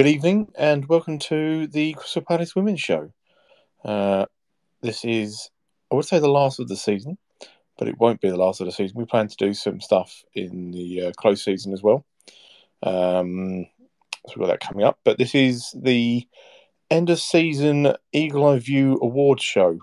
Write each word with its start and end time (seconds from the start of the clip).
Good 0.00 0.06
evening 0.06 0.50
and 0.56 0.88
welcome 0.88 1.18
to 1.18 1.66
the 1.66 1.92
Crystal 1.92 2.22
Palace 2.22 2.56
Women's 2.56 2.80
Show. 2.80 3.12
Uh, 3.84 4.24
this 4.80 5.04
is, 5.04 5.50
I 5.92 5.94
would 5.94 6.06
say, 6.06 6.18
the 6.18 6.26
last 6.26 6.58
of 6.58 6.68
the 6.68 6.76
season, 6.76 7.18
but 7.76 7.86
it 7.86 7.98
won't 7.98 8.22
be 8.22 8.30
the 8.30 8.38
last 8.38 8.62
of 8.62 8.66
the 8.66 8.72
season. 8.72 8.96
We 8.96 9.04
plan 9.04 9.28
to 9.28 9.36
do 9.36 9.52
some 9.52 9.78
stuff 9.78 10.22
in 10.34 10.70
the 10.70 11.02
uh, 11.02 11.12
close 11.18 11.44
season 11.44 11.74
as 11.74 11.82
well. 11.82 12.06
Um, 12.82 13.66
so 14.26 14.32
we've 14.36 14.38
got 14.38 14.46
that 14.46 14.66
coming 14.66 14.86
up. 14.86 15.00
But 15.04 15.18
this 15.18 15.34
is 15.34 15.70
the 15.78 16.26
end 16.90 17.10
of 17.10 17.20
season 17.20 17.94
Eagle 18.10 18.46
Eye 18.46 18.58
View 18.58 18.98
Awards 19.02 19.44
show. 19.44 19.80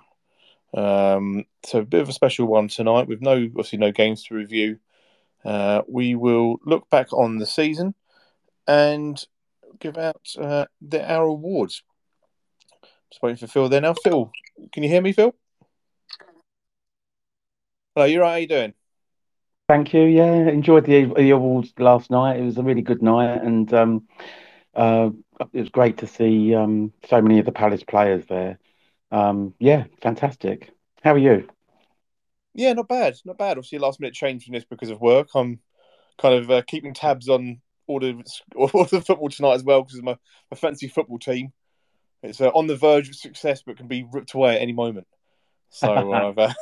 Um, 0.73 1.45
so 1.63 1.81
a 1.81 1.85
bit 1.85 2.01
of 2.01 2.09
a 2.09 2.13
special 2.13 2.47
one 2.47 2.69
tonight 2.69 3.07
with 3.07 3.21
no, 3.21 3.33
obviously, 3.33 3.77
no 3.77 3.91
games 3.91 4.23
to 4.23 4.33
review. 4.33 4.79
Uh, 5.45 5.83
we 5.87 6.15
will 6.15 6.57
look 6.65 6.89
back 6.89 7.13
on 7.13 7.37
the 7.37 7.45
season 7.45 7.93
and 8.67 9.23
give 9.79 9.97
out 9.97 10.21
uh, 10.39 10.65
the, 10.81 11.09
our 11.11 11.25
awards. 11.25 11.83
Just 13.11 13.21
waiting 13.21 13.37
for 13.37 13.47
Phil 13.47 13.69
there 13.69 13.81
now. 13.81 13.93
Phil, 13.93 14.31
can 14.71 14.83
you 14.83 14.89
hear 14.89 15.01
me, 15.01 15.13
Phil? 15.13 15.33
Hello, 17.95 18.05
you're 18.05 18.21
right. 18.21 18.31
How 18.31 18.37
you 18.37 18.47
doing? 18.47 18.73
Thank 19.67 19.93
you. 19.93 20.03
Yeah, 20.03 20.47
enjoyed 20.47 20.85
the 20.85 21.05
the 21.15 21.31
awards 21.31 21.73
last 21.77 22.11
night. 22.11 22.39
It 22.39 22.43
was 22.43 22.57
a 22.57 22.63
really 22.63 22.81
good 22.81 23.01
night, 23.01 23.41
and 23.43 23.73
um, 23.73 24.07
uh, 24.73 25.09
it 25.51 25.59
was 25.59 25.69
great 25.69 25.97
to 25.97 26.07
see 26.07 26.53
um, 26.53 26.93
so 27.09 27.21
many 27.21 27.39
of 27.39 27.45
the 27.45 27.51
Palace 27.51 27.83
players 27.83 28.25
there. 28.27 28.59
Um, 29.11 29.53
yeah, 29.59 29.85
fantastic. 30.01 30.71
How 31.03 31.13
are 31.13 31.17
you? 31.17 31.47
Yeah, 32.53 32.73
not 32.73 32.87
bad, 32.87 33.15
not 33.25 33.37
bad. 33.37 33.57
Obviously, 33.57 33.79
last 33.79 33.99
minute 33.99 34.13
change 34.13 34.45
from 34.45 34.53
this 34.53 34.65
because 34.65 34.89
of 34.89 35.01
work. 35.01 35.29
I'm 35.35 35.59
kind 36.17 36.35
of 36.35 36.49
uh, 36.49 36.61
keeping 36.65 36.93
tabs 36.93 37.29
on 37.29 37.61
all 37.87 37.99
the 37.99 38.23
all 38.55 38.85
the 38.85 39.01
football 39.01 39.29
tonight 39.29 39.55
as 39.55 39.63
well 39.63 39.83
because 39.83 40.01
my 40.01 40.17
my 40.51 40.57
fancy 40.57 40.87
football 40.87 41.19
team. 41.19 41.51
It's 42.23 42.41
uh, 42.41 42.49
on 42.49 42.67
the 42.67 42.75
verge 42.75 43.09
of 43.09 43.15
success, 43.15 43.61
but 43.65 43.77
can 43.77 43.87
be 43.87 44.05
ripped 44.11 44.33
away 44.33 44.55
at 44.55 44.61
any 44.61 44.73
moment. 44.73 45.07
So 45.69 45.93
I've, 46.13 46.37
uh, 46.37 46.53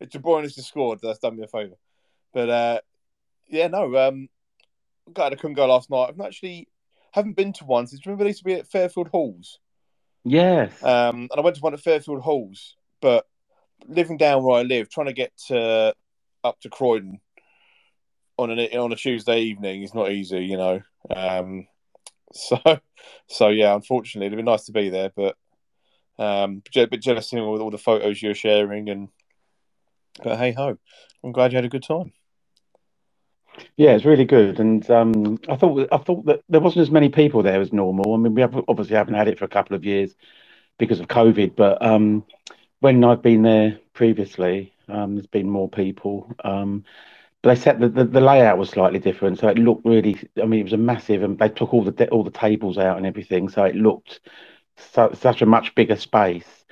if 0.00 0.10
De 0.10 0.18
Bruyne 0.18 0.42
has 0.42 0.54
just 0.54 0.68
scored, 0.68 0.98
that's 1.00 1.20
done 1.20 1.36
me 1.36 1.44
a 1.44 1.46
favour. 1.46 1.76
But 2.34 2.50
uh, 2.50 2.80
yeah, 3.48 3.68
no, 3.68 3.96
um, 3.96 4.28
glad 5.12 5.32
I 5.32 5.36
couldn't 5.36 5.54
go 5.54 5.66
last 5.66 5.90
night. 5.90 6.08
I've 6.08 6.20
actually 6.20 6.68
haven't 7.12 7.36
been 7.36 7.52
to 7.54 7.64
one 7.64 7.86
since 7.86 8.04
remember 8.04 8.24
they 8.24 8.30
used 8.30 8.40
to 8.40 8.44
be 8.44 8.54
at 8.54 8.66
Fairfield 8.66 9.08
Halls. 9.08 9.60
Yes. 10.24 10.82
Um, 10.82 11.28
and 11.30 11.32
I 11.36 11.40
went 11.40 11.56
to 11.56 11.62
one 11.62 11.74
at 11.74 11.80
Fairfield 11.80 12.20
Halls, 12.20 12.76
but 13.00 13.26
living 13.86 14.16
down 14.16 14.42
where 14.42 14.58
I 14.58 14.62
live, 14.62 14.90
trying 14.90 15.06
to 15.06 15.12
get 15.12 15.32
to, 15.46 15.94
up 16.44 16.60
to 16.60 16.68
Croydon 16.68 17.20
on 18.38 18.50
an 18.50 18.58
on 18.78 18.92
a 18.92 18.96
Tuesday 18.96 19.40
evening 19.40 19.82
is 19.82 19.94
not 19.94 20.12
easy, 20.12 20.44
you 20.44 20.56
know. 20.56 20.80
Um, 21.14 21.66
so, 22.32 22.58
so 23.26 23.48
yeah, 23.48 23.74
unfortunately, 23.74 24.26
it'd 24.26 24.38
be 24.38 24.42
nice 24.42 24.64
to 24.66 24.72
be 24.72 24.88
there, 24.88 25.10
but 25.14 25.36
um, 26.18 26.62
a 26.74 26.86
bit 26.86 27.02
jealous 27.02 27.32
with 27.32 27.42
all 27.42 27.70
the 27.70 27.78
photos 27.78 28.22
you're 28.22 28.34
sharing, 28.34 28.88
and 28.88 29.08
but 30.22 30.38
hey 30.38 30.52
ho, 30.52 30.78
I'm 31.22 31.32
glad 31.32 31.52
you 31.52 31.56
had 31.56 31.64
a 31.64 31.70
good 31.70 31.82
time. 31.82 32.12
Yeah, 33.76 33.90
it's 33.90 34.04
really 34.04 34.24
good, 34.24 34.60
and 34.60 34.88
um, 34.90 35.38
I 35.48 35.56
thought 35.56 35.88
I 35.90 35.98
thought 35.98 36.26
that 36.26 36.42
there 36.48 36.60
wasn't 36.60 36.82
as 36.82 36.90
many 36.90 37.08
people 37.08 37.42
there 37.42 37.60
as 37.60 37.72
normal. 37.72 38.14
I 38.14 38.16
mean, 38.18 38.34
we 38.34 38.42
have, 38.42 38.56
obviously 38.68 38.96
haven't 38.96 39.14
had 39.14 39.28
it 39.28 39.38
for 39.38 39.44
a 39.44 39.48
couple 39.48 39.74
of 39.74 39.84
years 39.84 40.14
because 40.78 41.00
of 41.00 41.08
COVID, 41.08 41.56
but 41.56 41.84
um, 41.84 42.24
when 42.80 43.02
I've 43.02 43.22
been 43.22 43.42
there 43.42 43.78
previously, 43.94 44.72
um, 44.88 45.14
there's 45.14 45.26
been 45.26 45.50
more 45.50 45.68
people. 45.68 46.32
Um, 46.44 46.84
but 47.42 47.54
they 47.54 47.60
said 47.60 47.80
the, 47.80 47.88
the, 47.88 48.04
the 48.04 48.20
layout 48.20 48.58
was 48.58 48.70
slightly 48.70 48.98
different, 48.98 49.38
so 49.38 49.48
it 49.48 49.58
looked 49.58 49.84
really. 49.84 50.18
I 50.40 50.46
mean, 50.46 50.60
it 50.60 50.64
was 50.64 50.72
a 50.72 50.78
massive, 50.78 51.22
and 51.22 51.38
they 51.38 51.48
took 51.48 51.72
all 51.72 51.84
the 51.84 52.08
all 52.08 52.24
the 52.24 52.30
tables 52.30 52.78
out 52.78 52.96
and 52.96 53.06
everything, 53.06 53.48
so 53.48 53.64
it 53.64 53.76
looked 53.76 54.20
so, 54.76 55.12
such 55.14 55.42
a 55.42 55.46
much 55.46 55.74
bigger 55.74 55.96
space. 55.96 56.64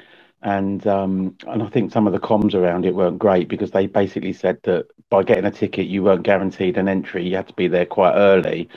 And 0.42 0.86
um, 0.86 1.36
and 1.46 1.62
I 1.62 1.66
think 1.68 1.92
some 1.92 2.06
of 2.06 2.12
the 2.12 2.20
comms 2.20 2.54
around 2.54 2.84
it 2.84 2.94
weren't 2.94 3.18
great 3.18 3.48
because 3.48 3.70
they 3.70 3.86
basically 3.86 4.32
said 4.32 4.58
that 4.64 4.86
by 5.08 5.22
getting 5.22 5.44
a 5.44 5.50
ticket, 5.50 5.86
you 5.86 6.02
weren't 6.02 6.24
guaranteed 6.24 6.76
an 6.78 6.88
entry. 6.88 7.26
You 7.28 7.36
had 7.36 7.48
to 7.48 7.54
be 7.54 7.68
there 7.68 7.86
quite 7.86 8.14
early. 8.14 8.68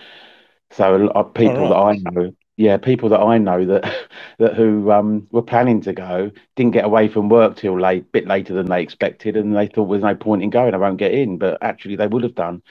So 0.72 0.96
a 0.96 0.98
lot 0.98 1.16
of 1.16 1.34
people 1.34 1.70
right. 1.70 2.00
that 2.02 2.10
I 2.10 2.12
know 2.12 2.34
yeah, 2.60 2.76
people 2.76 3.08
that 3.10 3.22
I 3.22 3.38
know 3.38 3.66
that 3.66 3.86
that 4.38 4.54
who 4.56 4.92
um, 4.92 5.28
were 5.32 5.42
planning 5.42 5.80
to 5.84 5.94
go 5.94 6.30
didn't 6.58 6.74
get 6.74 6.84
away 6.84 7.08
from 7.08 7.30
work 7.30 7.56
till 7.56 7.80
late, 7.80 8.12
bit 8.12 8.28
later 8.28 8.54
than 8.54 8.68
they 8.68 8.82
expected, 8.84 9.38
and 9.38 9.56
they 9.56 9.68
thought 9.68 9.86
there's 9.88 10.04
no 10.04 10.14
point 10.14 10.44
in 10.44 10.50
going. 10.50 10.74
I 10.74 10.78
won't 10.78 10.98
get 10.98 11.14
in, 11.14 11.38
but 11.38 11.58
actually 11.62 11.96
they 11.96 12.08
would 12.08 12.24
have 12.24 12.36
done. 12.36 12.62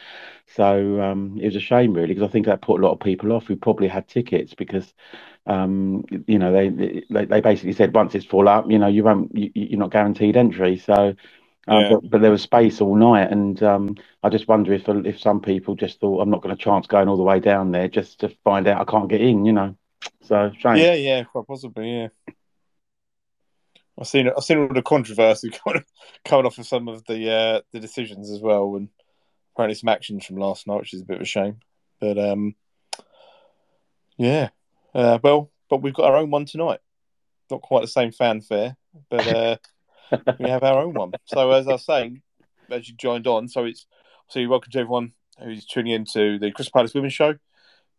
So 0.46 1.00
um, 1.00 1.38
it 1.40 1.46
was 1.46 1.56
a 1.56 1.60
shame, 1.60 1.94
really, 1.94 2.08
because 2.08 2.22
I 2.28 2.30
think 2.30 2.44
that 2.46 2.60
put 2.60 2.80
a 2.80 2.84
lot 2.84 2.92
of 2.92 3.00
people 3.00 3.32
off 3.32 3.46
who 3.46 3.56
probably 3.56 3.88
had 3.88 4.06
tickets 4.08 4.52
because, 4.52 4.92
um, 5.46 6.04
you 6.26 6.38
know, 6.38 6.52
they, 6.52 6.68
they 7.10 7.24
they 7.24 7.40
basically 7.40 7.72
said 7.72 7.94
once 7.94 8.14
it's 8.14 8.26
full 8.26 8.46
up, 8.46 8.70
you 8.70 8.78
know, 8.78 8.88
you 8.88 9.04
won't, 9.04 9.34
you, 9.34 9.50
you're 9.54 9.80
not 9.80 9.90
guaranteed 9.90 10.36
entry. 10.36 10.76
So 10.76 11.14
yeah. 11.68 11.88
but, 11.90 12.10
but, 12.10 12.20
there 12.20 12.30
was 12.30 12.42
space 12.42 12.80
all 12.80 12.94
night, 12.94 13.30
and 13.30 13.62
um, 13.62 13.96
I 14.22 14.28
just 14.28 14.48
wonder 14.48 14.72
if 14.72 14.88
if 14.88 15.20
some 15.20 15.40
people 15.40 15.74
just 15.74 16.00
thought 16.00 16.20
I'm 16.20 16.30
not 16.30 16.42
going 16.42 16.56
to 16.56 16.62
chance 16.62 16.86
going 16.86 17.08
all 17.08 17.16
the 17.16 17.22
way 17.22 17.40
down 17.40 17.72
there 17.72 17.88
just 17.88 18.20
to 18.20 18.28
find 18.44 18.66
out 18.66 18.80
I 18.80 18.90
can't 18.90 19.08
get 19.08 19.20
in, 19.20 19.44
you 19.44 19.52
know. 19.52 19.76
So 20.22 20.50
shame. 20.58 20.76
Yeah, 20.76 20.94
yeah, 20.94 21.24
quite 21.24 21.46
possibly, 21.46 21.92
yeah. 21.92 22.08
I've 23.98 24.06
seen 24.06 24.28
I've 24.28 24.44
seen 24.44 24.58
all 24.58 24.68
the 24.68 24.82
controversy 24.82 25.50
coming, 25.64 25.84
coming 26.24 26.46
off 26.46 26.58
of 26.58 26.66
some 26.66 26.88
of 26.88 27.04
the 27.06 27.30
uh, 27.30 27.60
the 27.72 27.80
decisions 27.80 28.30
as 28.30 28.40
well, 28.40 28.76
and 28.76 28.88
apparently 29.54 29.74
some 29.74 29.88
actions 29.88 30.24
from 30.24 30.36
last 30.36 30.66
night, 30.66 30.80
which 30.80 30.94
is 30.94 31.02
a 31.02 31.04
bit 31.04 31.16
of 31.16 31.22
a 31.22 31.26
shame. 31.26 31.58
But 32.00 32.18
um, 32.18 32.54
yeah, 34.16 34.50
uh, 34.94 35.18
well, 35.22 35.50
but 35.68 35.82
we've 35.82 35.94
got 35.94 36.10
our 36.10 36.16
own 36.16 36.30
one 36.30 36.46
tonight. 36.46 36.80
Not 37.50 37.62
quite 37.62 37.80
the 37.80 37.88
same 37.88 38.12
fanfare, 38.12 38.76
but 39.10 39.26
uh, 39.34 39.56
we 40.38 40.48
have 40.48 40.62
our 40.62 40.82
own 40.82 40.94
one. 40.94 41.12
So 41.24 41.50
as 41.52 41.66
I 41.68 41.72
was 41.72 41.84
saying, 41.84 42.22
as 42.70 42.88
you 42.88 42.94
joined 42.94 43.26
on, 43.26 43.48
so 43.48 43.64
it's 43.64 43.86
so 44.28 44.46
welcome 44.48 44.70
to 44.72 44.78
everyone 44.80 45.12
who's 45.42 45.66
tuning 45.66 45.92
in 45.92 46.04
to 46.06 46.38
the 46.38 46.50
Crystal 46.50 46.72
Palace 46.72 46.94
Women's 46.94 47.14
Show, 47.14 47.36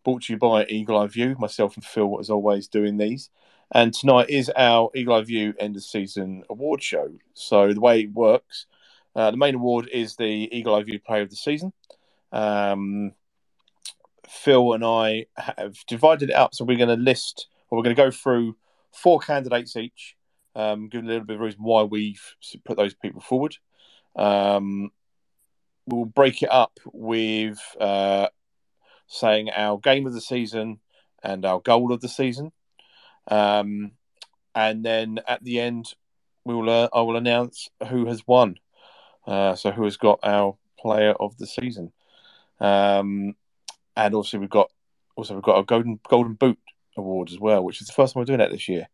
brought 0.04 0.24
to 0.24 0.34
you 0.34 0.40
by 0.40 0.66
Eagle 0.66 0.98
Eye 0.98 1.08
View. 1.08 1.36
Myself 1.40 1.76
and 1.76 1.86
Phil, 1.86 2.20
as 2.20 2.30
always, 2.30 2.68
doing 2.68 2.98
these. 2.98 3.30
And 3.72 3.94
tonight 3.94 4.30
is 4.30 4.52
our 4.56 4.90
Eagle 4.96 5.16
Eye 5.16 5.24
View 5.24 5.54
end 5.60 5.76
of 5.76 5.84
season 5.84 6.44
award 6.50 6.82
show. 6.82 7.12
So 7.34 7.74
the 7.74 7.82
way 7.82 8.02
it 8.02 8.14
works, 8.14 8.66
uh, 9.16 9.32
the 9.32 9.38
main 9.38 9.56
award 9.56 9.90
is 9.92 10.16
the 10.16 10.50
Eagle 10.52 10.76
Eye 10.76 10.84
View 10.84 11.00
Player 11.00 11.24
of 11.24 11.30
the 11.30 11.36
Season. 11.36 11.74
Um, 12.32 13.14
Phil 14.28 14.74
and 14.74 14.84
I 14.86 15.26
have 15.36 15.78
divided 15.88 16.30
it 16.30 16.36
up, 16.36 16.54
so 16.54 16.66
we're 16.66 16.78
going 16.78 16.96
to 16.96 17.04
list, 17.04 17.48
or 17.70 17.78
we're 17.78 17.84
going 17.84 17.96
to 17.96 18.02
go 18.02 18.12
through 18.12 18.56
four 18.92 19.20
candidates 19.20 19.76
each 19.76 20.16
um, 20.60 20.90
give 20.90 21.04
a 21.04 21.08
little 21.08 21.26
bit 21.26 21.36
of 21.36 21.42
reason 21.42 21.64
why 21.64 21.84
we've 21.84 22.22
put 22.66 22.76
those 22.76 22.94
people 22.94 23.22
forward. 23.22 23.56
Um, 24.16 24.92
we'll 25.86 26.06
break 26.06 26.44
it 26.44 26.52
up 26.52 26.80
with 26.92 27.60
uh, 27.80 28.28
saying 29.08 29.50
our 29.52 29.78
game 29.80 30.06
of 30.06 30.14
the 30.14 30.22
season 30.22 30.80
and 31.24 31.46
our 31.46 31.62
goal 31.62 31.94
of 31.94 32.02
the 32.02 32.10
season. 32.10 32.52
Um, 33.30 33.92
and 34.54 34.84
then 34.84 35.20
at 35.28 35.44
the 35.44 35.62
end, 35.62 35.94
we 36.44 36.54
will 36.54 36.70
uh, 36.70 36.90
I 36.94 37.02
will 37.02 37.16
announce 37.16 37.70
who 37.88 38.08
has 38.08 38.28
won. 38.28 38.56
Uh, 39.26 39.56
so 39.56 39.72
who 39.72 39.86
has 39.86 39.96
got 39.96 40.20
our 40.24 40.58
player 40.78 41.14
of 41.14 41.38
the 41.38 41.48
season? 41.48 41.94
Um, 42.60 43.36
and 43.96 44.16
also 44.16 44.40
we've 44.40 44.50
got 44.50 44.72
also 45.16 45.36
we've 45.36 45.44
got 45.44 45.60
a 45.60 45.64
golden 45.64 46.00
golden 46.10 46.34
boot 46.34 46.60
award 47.00 47.32
as 47.32 47.40
well, 47.40 47.64
which 47.64 47.82
is 47.82 47.88
the 47.88 47.94
first 47.94 48.14
time 48.14 48.22
we're 48.22 48.26
doing 48.26 48.40
that 48.40 48.52
this 48.52 48.70
year. 48.70 48.88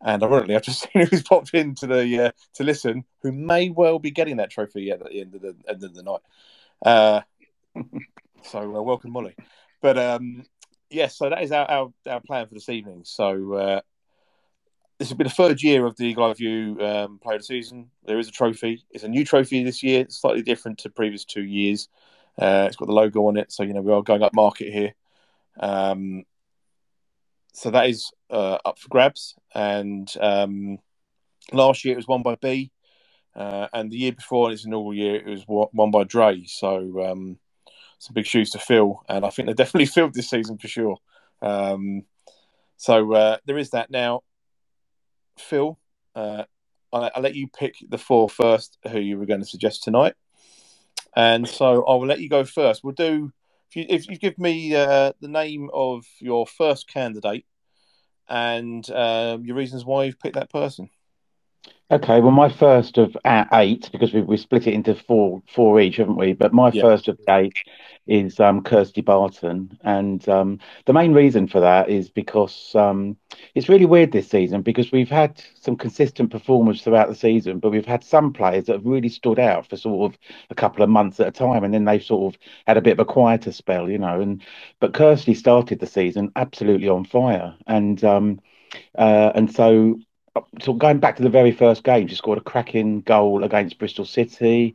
And 0.00 0.22
ironically, 0.22 0.54
I've 0.54 0.62
just 0.62 0.82
seen 0.92 1.06
who's 1.06 1.22
popped 1.22 1.54
into 1.54 1.86
the 1.86 2.26
uh, 2.26 2.30
to 2.54 2.64
listen, 2.64 3.04
who 3.22 3.32
may 3.32 3.70
well 3.70 3.98
be 3.98 4.10
getting 4.10 4.36
that 4.36 4.50
trophy 4.50 4.90
at 4.90 5.00
the 5.00 5.20
end 5.20 5.34
of 5.34 5.42
the 5.42 5.56
end 5.68 5.82
of 5.82 5.94
the 5.94 6.02
night. 6.02 6.20
Uh, 6.84 7.20
so 8.42 8.60
uh, 8.60 8.82
welcome, 8.82 9.12
Molly. 9.12 9.34
But 9.80 9.98
um, 9.98 10.44
yes, 10.90 11.16
so 11.16 11.30
that 11.30 11.42
is 11.42 11.52
our, 11.52 11.70
our, 11.70 11.92
our 12.08 12.20
plan 12.20 12.46
for 12.46 12.54
this 12.54 12.68
evening. 12.68 13.02
So 13.04 13.54
uh, 13.54 13.80
this 14.98 15.10
will 15.10 15.16
be 15.16 15.24
the 15.24 15.30
third 15.30 15.62
year 15.62 15.86
of 15.86 15.96
the 15.96 16.04
Eagle 16.04 16.24
Eye 16.24 16.34
View 16.34 16.78
um, 16.80 17.18
Player 17.18 17.36
of 17.36 17.42
the 17.42 17.46
Season. 17.46 17.90
There 18.04 18.18
is 18.18 18.28
a 18.28 18.32
trophy. 18.32 18.84
It's 18.90 19.04
a 19.04 19.08
new 19.08 19.24
trophy 19.24 19.64
this 19.64 19.82
year, 19.82 20.02
it's 20.02 20.20
slightly 20.20 20.42
different 20.42 20.78
to 20.78 20.90
previous 20.90 21.24
two 21.24 21.44
years. 21.44 21.88
Uh, 22.38 22.64
it's 22.66 22.76
got 22.76 22.86
the 22.86 22.92
logo 22.92 23.26
on 23.28 23.36
it, 23.36 23.52
so 23.52 23.62
you 23.62 23.72
know 23.72 23.80
we 23.80 23.92
are 23.92 24.02
going 24.02 24.22
up 24.22 24.34
market 24.34 24.72
here. 24.72 24.94
Um, 25.60 26.24
so 27.54 27.70
that 27.70 27.88
is 27.88 28.10
uh, 28.30 28.58
up 28.64 28.78
for 28.78 28.88
grabs. 28.88 29.34
And 29.54 30.12
um, 30.20 30.78
last 31.52 31.84
year 31.84 31.94
it 31.94 31.96
was 31.96 32.08
won 32.08 32.22
by 32.22 32.34
B, 32.34 32.72
uh, 33.34 33.68
and 33.72 33.90
the 33.90 33.96
year 33.96 34.12
before, 34.12 34.52
it's 34.52 34.64
an 34.64 34.74
all 34.74 34.92
year, 34.92 35.16
it 35.16 35.26
was 35.26 35.44
won 35.46 35.90
by 35.90 36.04
Dre. 36.04 36.44
So 36.46 37.04
um, 37.04 37.38
some 37.98 38.14
big 38.14 38.26
shoes 38.26 38.50
to 38.50 38.58
fill, 38.58 39.02
and 39.08 39.24
I 39.24 39.30
think 39.30 39.46
they 39.46 39.54
definitely 39.62 39.86
filled 39.86 40.14
this 40.14 40.30
season 40.30 40.58
for 40.58 40.68
sure. 40.68 40.98
Um, 41.40 42.02
so 42.76 43.12
uh, 43.14 43.36
there 43.46 43.58
is 43.58 43.70
that 43.70 43.90
now. 43.90 44.22
Phil, 45.38 45.78
uh, 46.14 46.44
I'll, 46.92 47.10
I'll, 47.14 47.22
let 47.22 47.34
you 47.34 47.48
pick 47.48 47.74
the 47.88 47.98
four 47.98 48.28
first 48.28 48.78
who 48.88 49.00
you 49.00 49.18
were 49.18 49.26
going 49.26 49.40
to 49.40 49.46
suggest 49.46 49.82
tonight. 49.82 50.14
And 51.16 51.48
so 51.48 51.84
I 51.84 51.94
will 51.94 52.06
let 52.06 52.20
you 52.20 52.28
go 52.28 52.44
first. 52.44 52.84
We'll 52.84 52.94
do 52.94 53.32
if 53.74 53.76
you 53.76 53.86
if 53.88 54.08
you 54.08 54.18
give 54.18 54.38
me 54.38 54.74
uh, 54.74 55.12
the 55.20 55.28
name 55.28 55.70
of 55.72 56.04
your 56.20 56.46
first 56.46 56.88
candidate 56.88 57.46
and 58.28 58.88
um, 58.90 59.44
your 59.44 59.56
reasons 59.56 59.84
why 59.84 60.04
you've 60.04 60.18
picked 60.18 60.36
that 60.36 60.50
person. 60.50 60.88
Okay, 61.90 62.20
well, 62.20 62.30
my 62.30 62.48
first 62.48 62.96
of 62.96 63.14
eight 63.26 63.90
because 63.92 64.14
we 64.14 64.22
we 64.22 64.38
split 64.38 64.66
it 64.66 64.72
into 64.72 64.94
four 64.94 65.42
four 65.46 65.78
each, 65.80 65.96
haven't 65.96 66.16
we? 66.16 66.32
But 66.32 66.54
my 66.54 66.70
yeah. 66.72 66.80
first 66.80 67.08
of 67.08 67.20
eight 67.28 67.58
is 68.06 68.40
um, 68.40 68.62
Kirsty 68.62 69.02
Barton, 69.02 69.78
and 69.82 70.26
um, 70.26 70.60
the 70.86 70.94
main 70.94 71.12
reason 71.12 71.46
for 71.46 71.60
that 71.60 71.90
is 71.90 72.08
because 72.08 72.74
um, 72.74 73.18
it's 73.54 73.68
really 73.68 73.84
weird 73.84 74.12
this 74.12 74.30
season 74.30 74.62
because 74.62 74.92
we've 74.92 75.10
had 75.10 75.42
some 75.60 75.76
consistent 75.76 76.30
performers 76.30 76.82
throughout 76.82 77.08
the 77.08 77.14
season, 77.14 77.58
but 77.58 77.70
we've 77.70 77.84
had 77.84 78.02
some 78.02 78.32
players 78.32 78.64
that 78.64 78.76
have 78.76 78.86
really 78.86 79.10
stood 79.10 79.38
out 79.38 79.68
for 79.68 79.76
sort 79.76 80.10
of 80.10 80.18
a 80.48 80.54
couple 80.54 80.82
of 80.82 80.88
months 80.88 81.20
at 81.20 81.28
a 81.28 81.32
time, 81.32 81.64
and 81.64 81.74
then 81.74 81.84
they've 81.84 82.02
sort 82.02 82.34
of 82.34 82.40
had 82.66 82.78
a 82.78 82.82
bit 82.82 82.92
of 82.92 83.00
a 83.00 83.04
quieter 83.04 83.52
spell, 83.52 83.90
you 83.90 83.98
know. 83.98 84.22
And 84.22 84.42
but 84.80 84.94
Kirsty 84.94 85.34
started 85.34 85.80
the 85.80 85.86
season 85.86 86.32
absolutely 86.34 86.88
on 86.88 87.04
fire, 87.04 87.54
and 87.66 88.02
um, 88.04 88.40
uh, 88.96 89.32
and 89.34 89.52
so 89.54 89.98
so 90.60 90.72
going 90.72 90.98
back 90.98 91.16
to 91.16 91.22
the 91.22 91.28
very 91.28 91.52
first 91.52 91.84
game, 91.84 92.08
she 92.08 92.14
scored 92.14 92.38
a 92.38 92.42
cracking 92.42 93.00
goal 93.02 93.44
against 93.44 93.78
Bristol 93.78 94.04
City. 94.04 94.74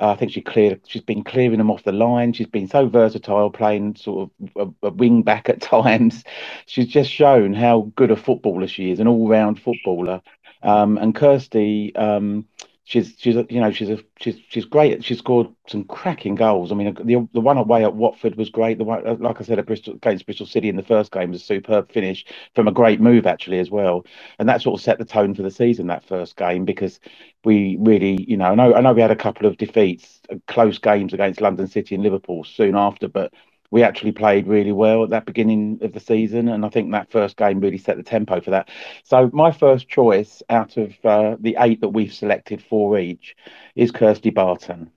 Uh, 0.00 0.08
I 0.10 0.16
think 0.16 0.32
she 0.32 0.40
cleared. 0.40 0.80
She's 0.86 1.02
been 1.02 1.22
clearing 1.22 1.58
them 1.58 1.70
off 1.70 1.84
the 1.84 1.92
line. 1.92 2.32
She's 2.32 2.48
been 2.48 2.66
so 2.68 2.88
versatile, 2.88 3.50
playing 3.50 3.96
sort 3.96 4.30
of 4.56 4.74
a, 4.82 4.88
a 4.88 4.90
wing 4.90 5.22
back 5.22 5.48
at 5.48 5.60
times. 5.60 6.24
She's 6.66 6.88
just 6.88 7.10
shown 7.10 7.54
how 7.54 7.92
good 7.96 8.10
a 8.10 8.16
footballer 8.16 8.66
she 8.66 8.90
is, 8.90 9.00
an 9.00 9.06
all-round 9.08 9.60
footballer. 9.60 10.20
Um, 10.62 10.98
and 10.98 11.14
Kirsty, 11.14 11.94
um, 11.94 12.46
she's 12.84 13.14
she's 13.18 13.34
you 13.50 13.60
know 13.60 13.70
she's 13.72 13.88
a 13.90 13.98
she's 14.20 14.38
she's 14.48 14.64
great. 14.64 15.04
She 15.04 15.14
scored 15.14 15.48
some 15.68 15.84
cracking 15.84 16.34
goals. 16.34 16.70
I 16.70 16.74
mean, 16.74 16.94
the 16.94 17.28
the 17.32 17.40
one 17.40 17.56
away 17.58 17.84
at 17.84 17.94
Watford 17.94 18.36
was 18.36 18.50
great. 18.50 18.78
The 18.78 18.84
one, 18.84 19.06
uh, 19.06 19.16
like 19.18 19.40
I 19.40 19.44
said, 19.44 19.58
at 19.58 19.66
Bristol 19.66 19.94
against 19.94 20.26
Bristol 20.26 20.46
City 20.46 20.68
in 20.68 20.76
the 20.76 20.82
first 20.82 21.10
game 21.12 21.30
was 21.30 21.42
a 21.42 21.44
superb 21.44 21.90
finish 21.92 22.24
from 22.54 22.68
a 22.68 22.72
great 22.72 23.00
move 23.00 23.26
actually 23.26 23.58
as 23.58 23.70
well. 23.70 24.04
And 24.38 24.48
that 24.48 24.62
sort 24.62 24.78
of 24.78 24.84
set 24.84 24.98
the 24.98 25.04
tone 25.04 25.34
for 25.34 25.42
the 25.42 25.50
season 25.50 25.86
that 25.88 26.04
first 26.04 26.36
game 26.36 26.64
because 26.64 27.00
we 27.44 27.76
really, 27.80 28.22
you 28.28 28.36
know, 28.36 28.46
I 28.46 28.54
know 28.54 28.74
I 28.74 28.80
know 28.80 28.92
we 28.92 29.02
had 29.02 29.10
a 29.10 29.16
couple 29.16 29.46
of 29.46 29.56
defeats, 29.56 30.20
uh, 30.30 30.36
close 30.46 30.78
games 30.78 31.12
against 31.12 31.40
London 31.40 31.66
City 31.66 31.94
and 31.94 32.04
Liverpool 32.04 32.44
soon 32.44 32.76
after, 32.76 33.08
but 33.08 33.32
we 33.74 33.82
actually 33.82 34.12
played 34.12 34.46
really 34.46 34.70
well 34.70 35.02
at 35.02 35.10
that 35.10 35.26
beginning 35.26 35.80
of 35.82 35.92
the 35.92 35.98
season, 35.98 36.48
and 36.48 36.64
I 36.64 36.68
think 36.68 36.92
that 36.92 37.10
first 37.10 37.36
game 37.36 37.58
really 37.58 37.76
set 37.76 37.96
the 37.96 38.04
tempo 38.04 38.40
for 38.40 38.50
that. 38.50 38.68
So 39.02 39.28
my 39.32 39.50
first 39.50 39.88
choice 39.88 40.44
out 40.48 40.76
of 40.76 40.92
uh, 41.04 41.34
the 41.40 41.56
eight 41.58 41.80
that 41.80 41.88
we've 41.88 42.14
selected 42.14 42.62
for 42.62 42.96
each 42.96 43.34
is 43.74 43.90
Kirsty 43.90 44.30
Barton, 44.30 44.92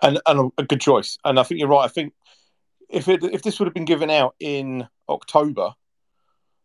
and 0.00 0.18
and 0.24 0.50
a 0.56 0.62
good 0.62 0.80
choice. 0.80 1.18
And 1.26 1.38
I 1.38 1.42
think 1.42 1.60
you're 1.60 1.68
right. 1.68 1.84
I 1.84 1.88
think 1.88 2.14
if 2.88 3.06
it 3.06 3.22
if 3.22 3.42
this 3.42 3.58
would 3.58 3.66
have 3.66 3.74
been 3.74 3.84
given 3.84 4.08
out 4.08 4.34
in 4.40 4.88
October, 5.06 5.74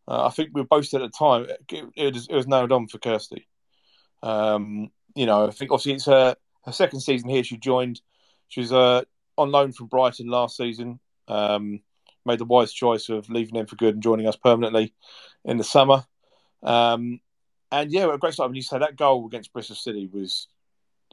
uh, 0.07 0.27
I 0.27 0.29
think 0.29 0.51
we 0.53 0.61
were 0.61 0.67
both 0.67 0.93
at 0.93 1.01
the 1.01 1.09
time 1.09 1.47
it, 1.69 1.85
it, 1.97 2.13
was, 2.13 2.27
it 2.29 2.35
was 2.35 2.47
nailed 2.47 2.71
on 2.71 2.87
for 2.87 2.97
Kirsty. 2.99 3.45
Um, 4.21 4.89
you 5.15 5.25
know, 5.25 5.47
I 5.47 5.51
think 5.51 5.69
obviously 5.69 5.95
it's 5.95 6.05
her 6.05 6.37
her 6.63 6.71
second 6.71 7.01
season 7.01 7.27
here. 7.27 7.43
She 7.43 7.57
joined. 7.57 7.99
She's 8.47 8.71
uh, 8.71 9.03
on 9.37 9.51
loan 9.51 9.71
from 9.71 9.87
Brighton 9.87 10.27
last 10.27 10.57
season. 10.57 10.99
Um, 11.27 11.81
made 12.25 12.39
the 12.39 12.45
wise 12.45 12.71
choice 12.71 13.09
of 13.09 13.29
leaving 13.29 13.55
him 13.55 13.65
for 13.65 13.75
good 13.75 13.95
and 13.95 14.03
joining 14.03 14.27
us 14.27 14.35
permanently 14.35 14.93
in 15.43 15.57
the 15.57 15.63
summer. 15.63 16.05
Um, 16.61 17.19
and 17.71 17.91
yeah, 17.91 18.13
a 18.13 18.17
great 18.17 18.33
start. 18.33 18.49
When 18.49 18.55
you 18.55 18.61
say 18.61 18.79
that 18.79 18.95
goal 18.95 19.25
against 19.25 19.51
Bristol 19.51 19.75
City 19.75 20.07
was 20.11 20.47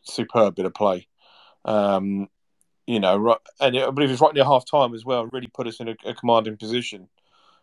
superb 0.05 0.55
bit 0.55 0.67
of 0.67 0.75
play. 0.75 1.09
Um, 1.65 2.29
you 2.87 3.01
know, 3.01 3.17
right, 3.17 3.39
and 3.61 3.79
I 3.79 3.91
believe 3.91 4.11
it 4.11 4.13
was 4.13 4.21
right 4.21 4.35
near 4.35 4.45
half 4.45 4.65
time 4.65 4.95
as 4.95 5.05
well. 5.05 5.27
Really 5.27 5.47
put 5.47 5.67
us 5.67 5.81
in 5.81 5.89
a, 5.89 5.97
a 6.05 6.15
commanding 6.15 6.57
position. 6.57 7.09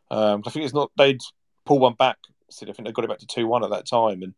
Um, 0.10 0.44
I 0.46 0.50
think 0.50 0.66
it's 0.66 0.74
not 0.74 0.92
they'd 0.98 1.22
pull 1.66 1.80
one 1.80 1.94
back. 1.94 2.18
So 2.50 2.66
I 2.66 2.72
think 2.72 2.88
they 2.88 2.94
got 2.94 3.04
it 3.04 3.10
back 3.10 3.20
to 3.20 3.28
two 3.28 3.48
one 3.48 3.64
at 3.64 3.72
that 3.72 3.88
time, 3.88 4.24
and 4.24 4.34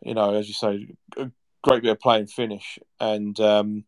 you 0.00 0.14
know, 0.14 0.34
as 0.34 0.48
you 0.48 0.54
say, 0.54 0.88
a 1.16 1.30
great 1.62 1.82
bit 1.82 1.90
of 1.90 2.00
play 2.00 2.18
and 2.18 2.30
finish. 2.30 2.78
And 3.00 3.38
um, 3.40 3.84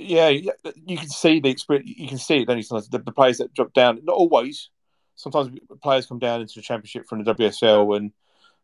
yeah, 0.00 0.28
you 0.28 0.96
can 0.96 1.08
see 1.08 1.40
the 1.40 1.50
experience. 1.50 1.90
You 1.96 2.08
can 2.08 2.18
see 2.18 2.42
it. 2.42 2.46
Then 2.46 2.62
sometimes 2.62 2.88
the, 2.88 2.98
the 2.98 3.12
players 3.12 3.38
that 3.38 3.54
drop 3.54 3.72
down, 3.72 4.00
not 4.04 4.14
always. 4.14 4.70
Sometimes 5.16 5.58
players 5.82 6.06
come 6.06 6.18
down 6.18 6.40
into 6.40 6.54
the 6.56 6.62
championship 6.62 7.06
from 7.06 7.22
the 7.22 7.34
WSL, 7.34 7.96
and 7.96 8.12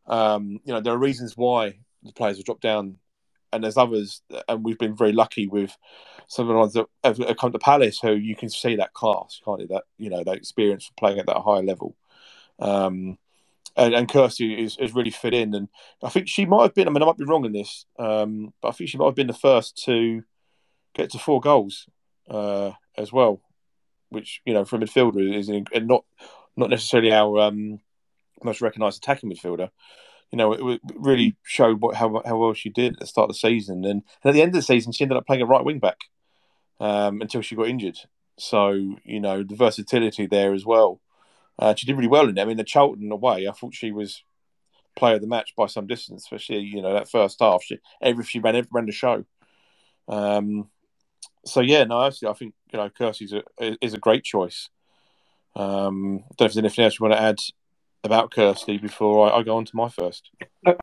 um, 0.06 0.60
you 0.64 0.72
know 0.72 0.80
there 0.80 0.94
are 0.94 0.98
reasons 0.98 1.36
why 1.36 1.74
the 2.02 2.12
players 2.12 2.38
have 2.38 2.46
dropped 2.46 2.62
down, 2.62 2.96
and 3.52 3.62
there's 3.62 3.76
others, 3.76 4.22
and 4.48 4.64
we've 4.64 4.78
been 4.78 4.96
very 4.96 5.12
lucky 5.12 5.46
with 5.46 5.76
some 6.28 6.48
of 6.48 6.54
the 6.54 6.58
ones 6.58 6.72
that 6.72 6.86
have, 7.04 7.36
come 7.36 7.52
to 7.52 7.58
Palace, 7.58 8.00
who 8.00 8.12
you 8.12 8.34
can 8.34 8.48
see 8.48 8.76
that 8.76 8.94
class, 8.94 9.40
can't 9.44 9.60
you? 9.60 9.66
That 9.68 9.84
you 9.98 10.10
know 10.10 10.24
that 10.24 10.36
experience 10.36 10.86
for 10.86 10.94
playing 10.94 11.18
at 11.18 11.26
that 11.26 11.42
higher 11.42 11.62
level. 11.62 11.96
Um, 12.58 13.18
and, 13.76 13.94
and 13.94 14.08
Kirsty 14.08 14.64
is, 14.64 14.78
is 14.78 14.94
really 14.94 15.10
fit 15.10 15.34
in, 15.34 15.54
and 15.54 15.68
I 16.02 16.08
think 16.08 16.28
she 16.28 16.46
might 16.46 16.62
have 16.62 16.74
been. 16.74 16.88
I 16.88 16.90
mean, 16.90 17.02
I 17.02 17.06
might 17.06 17.18
be 17.18 17.24
wrong 17.24 17.44
in 17.44 17.52
this, 17.52 17.84
um, 17.98 18.52
but 18.62 18.68
I 18.68 18.72
think 18.72 18.90
she 18.90 18.98
might 18.98 19.06
have 19.06 19.14
been 19.14 19.26
the 19.26 19.34
first 19.34 19.84
to 19.84 20.22
get 20.96 21.10
to 21.10 21.18
four 21.18 21.40
goals 21.40 21.86
uh, 22.28 22.72
as 22.96 23.12
well, 23.12 23.40
which 24.08 24.40
you 24.44 24.54
know 24.54 24.64
for 24.64 24.76
a 24.76 24.78
midfielder 24.78 25.34
is 25.36 25.48
and 25.48 25.68
not 25.86 26.04
not 26.56 26.70
necessarily 26.70 27.12
our 27.12 27.38
um, 27.40 27.78
most 28.42 28.60
recognised 28.60 29.02
attacking 29.02 29.30
midfielder. 29.30 29.70
You 30.32 30.38
know, 30.38 30.52
it, 30.52 30.80
really 30.96 31.36
showed 31.44 31.80
what, 31.80 31.94
how 31.94 32.22
how 32.24 32.36
well 32.36 32.54
she 32.54 32.70
did 32.70 32.94
at 32.94 33.00
the 33.00 33.06
start 33.06 33.30
of 33.30 33.36
the 33.36 33.38
season, 33.38 33.84
and, 33.84 34.02
and 34.22 34.30
at 34.30 34.34
the 34.34 34.42
end 34.42 34.48
of 34.50 34.54
the 34.54 34.62
season, 34.62 34.92
she 34.92 35.04
ended 35.04 35.18
up 35.18 35.26
playing 35.26 35.42
a 35.42 35.46
right 35.46 35.64
wing 35.64 35.78
back 35.78 35.98
um, 36.80 37.20
until 37.20 37.42
she 37.42 37.54
got 37.54 37.68
injured. 37.68 37.98
So 38.38 38.96
you 39.04 39.20
know 39.20 39.44
the 39.44 39.54
versatility 39.54 40.26
there 40.26 40.52
as 40.52 40.64
well. 40.64 41.00
Uh, 41.58 41.74
she 41.74 41.86
did 41.86 41.96
really 41.96 42.08
well 42.08 42.28
in 42.28 42.36
it. 42.36 42.42
I 42.42 42.44
mean, 42.44 42.58
the 42.58 42.64
Charlton 42.64 43.10
away, 43.10 43.46
I 43.48 43.52
thought 43.52 43.74
she 43.74 43.90
was 43.90 44.22
player 44.94 45.14
of 45.16 45.20
the 45.20 45.26
match 45.26 45.54
by 45.56 45.66
some 45.66 45.86
distance, 45.86 46.24
especially 46.24 46.58
you 46.58 46.82
know 46.82 46.94
that 46.94 47.08
first 47.08 47.38
half. 47.40 47.62
She 47.62 47.78
every 48.02 48.24
she 48.24 48.40
ran 48.40 48.66
ran 48.72 48.86
the 48.86 48.92
show. 48.92 49.24
Um, 50.08 50.70
so 51.46 51.60
yeah, 51.60 51.84
no, 51.84 52.04
actually, 52.04 52.28
I 52.28 52.32
think 52.34 52.54
you 52.72 52.78
know 52.78 52.90
Kirsty's 52.90 53.32
a, 53.32 53.42
is 53.80 53.94
a 53.94 53.98
great 53.98 54.24
choice. 54.24 54.68
Um, 55.54 56.24
I 56.24 56.34
don't 56.36 56.40
know 56.40 56.46
if 56.46 56.52
there's 56.52 56.58
anything 56.58 56.84
else 56.84 56.98
you 56.98 57.04
want 57.04 57.14
to 57.14 57.22
add 57.22 57.38
about 58.04 58.30
Kirsty 58.30 58.78
before 58.78 59.30
I, 59.30 59.38
I, 59.38 59.42
go 59.42 59.56
on 59.56 59.64
to 59.64 59.76
my 59.76 59.88
first. 59.88 60.30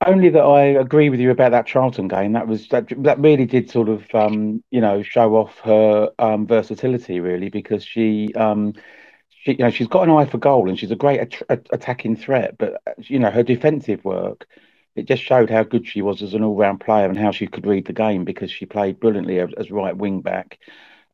Only 0.06 0.30
that 0.30 0.42
I 0.42 0.64
agree 0.64 1.10
with 1.10 1.20
you 1.20 1.32
about 1.32 1.52
that 1.52 1.68
Charlton 1.68 2.08
game. 2.08 2.34
That 2.34 2.48
was 2.48 2.68
that, 2.70 2.88
that 3.04 3.20
really 3.20 3.46
did 3.46 3.70
sort 3.70 3.90
of 3.90 4.04
um, 4.14 4.64
you 4.72 4.82
know 4.82 5.04
show 5.04 5.36
off 5.36 5.58
her 5.60 6.12
um, 6.20 6.48
versatility 6.48 7.20
really 7.20 7.50
because 7.50 7.84
she 7.84 8.34
um, 8.34 8.74
she 9.30 9.52
you 9.52 9.60
know 9.60 9.70
she's 9.70 9.88
got 9.88 10.08
an 10.08 10.16
eye 10.16 10.26
for 10.26 10.38
goal 10.38 10.70
and 10.70 10.80
she's 10.80 10.92
a 10.92 10.96
great 10.96 11.42
at- 11.50 11.68
attacking 11.72 12.16
threat, 12.16 12.58
but 12.58 12.82
you 12.98 13.20
know 13.20 13.32
her 13.32 13.44
defensive 13.44 14.04
work 14.06 14.48
it 14.96 15.06
just 15.06 15.24
showed 15.24 15.50
how 15.50 15.64
good 15.64 15.88
she 15.88 16.02
was 16.02 16.22
as 16.22 16.34
an 16.34 16.44
all-round 16.44 16.80
player 16.80 17.06
and 17.06 17.18
how 17.18 17.32
she 17.32 17.48
could 17.48 17.66
read 17.66 17.86
the 17.86 17.94
game 17.94 18.24
because 18.24 18.52
she 18.52 18.66
played 18.66 19.00
brilliantly 19.00 19.40
as, 19.40 19.72
right 19.72 19.96
wing 19.96 20.22
back. 20.22 20.60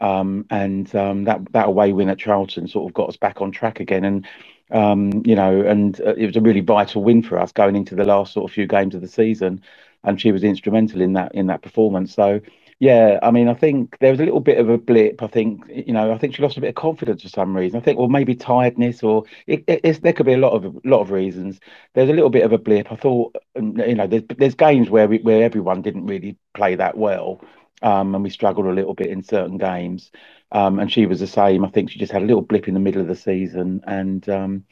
Um, 0.02 0.46
and 0.50 0.94
um, 0.96 1.26
that 1.26 1.52
that 1.52 1.68
away 1.68 1.92
win 1.92 2.10
at 2.10 2.20
Charlton 2.20 2.68
sort 2.68 2.90
of 2.90 2.94
got 2.94 3.10
us 3.10 3.18
back 3.18 3.42
on 3.42 3.52
track 3.52 3.80
again. 3.80 4.06
And 4.06 4.28
um, 4.72 5.24
you 5.26 5.36
know, 5.36 5.62
and 5.62 6.00
uh, 6.02 6.16
it 6.16 6.26
was 6.26 6.36
a 6.36 6.42
really 6.42 6.62
vital 6.62 7.04
win 7.04 7.22
for 7.22 7.40
us 7.40 7.52
going 7.52 7.76
into 7.76 7.96
the 7.96 8.06
last 8.06 8.34
sort 8.34 8.50
of 8.50 8.54
few 8.54 8.68
games 8.68 8.96
of 8.96 9.02
the 9.02 9.08
season. 9.08 9.62
And 10.04 10.20
she 10.22 10.32
was 10.32 10.44
instrumental 10.44 11.02
in 11.02 11.14
that 11.14 11.36
in 11.36 11.48
that 11.48 11.62
performance. 11.62 12.14
So 12.14 12.40
yeah, 12.80 13.20
I 13.22 13.32
mean, 13.32 13.50
I 13.50 13.54
think 13.56 13.98
there 14.00 14.12
was 14.12 14.22
a 14.22 14.24
little 14.24 14.40
bit 14.40 14.58
of 14.58 14.70
a 14.70 14.78
blip. 14.78 15.22
I 15.22 15.28
think, 15.28 15.64
you 15.68 15.92
know, 15.92 16.14
I 16.14 16.18
think 16.18 16.34
she 16.36 16.42
lost 16.42 16.56
a 16.58 16.62
bit 16.62 16.70
of 16.70 16.76
confidence 16.76 17.22
for 17.24 17.28
some 17.30 17.54
reason. 17.56 17.78
I 17.78 17.84
think, 17.84 18.00
well, 18.00 18.08
maybe 18.08 18.36
tiredness, 18.36 19.04
or 19.04 19.26
it, 19.48 19.66
it, 19.68 20.02
there 20.02 20.14
could 20.14 20.26
be 20.26 20.34
a 20.34 20.38
lot 20.38 20.54
of 20.54 20.80
lot 20.86 21.02
of 21.02 21.12
reasons. 21.12 21.60
There's 21.94 22.10
a 22.10 22.14
little 22.14 22.30
bit 22.30 22.46
of 22.46 22.54
a 22.54 22.58
blip. 22.58 22.90
I 22.92 22.96
thought, 22.96 23.36
um, 23.58 23.78
you 23.78 23.96
know, 23.96 24.08
there's 24.08 24.24
there's 24.38 24.56
games 24.56 24.90
where 24.90 25.10
we, 25.10 25.18
where 25.20 25.44
everyone 25.44 25.82
didn't 25.82 26.06
really 26.06 26.38
play 26.54 26.76
that 26.76 26.98
well, 26.98 27.42
um, 27.82 28.16
and 28.16 28.24
we 28.24 28.30
struggled 28.30 28.66
a 28.68 28.72
little 28.74 28.94
bit 28.94 29.08
in 29.08 29.24
certain 29.24 29.58
games. 29.58 30.10
Um, 30.52 30.80
and 30.80 30.92
she 30.92 31.06
was 31.06 31.20
the 31.20 31.28
same. 31.28 31.66
I 31.66 31.70
think 31.70 31.92
she 31.92 32.00
just 32.00 32.14
had 32.14 32.24
a 32.24 32.26
little 32.26 32.42
blip 32.42 32.68
in 32.70 32.74
the 32.76 32.80
middle 32.80 33.02
of 33.02 33.08
the 33.10 33.16
season, 33.16 33.82
and 33.88 34.28
um, 34.30 34.64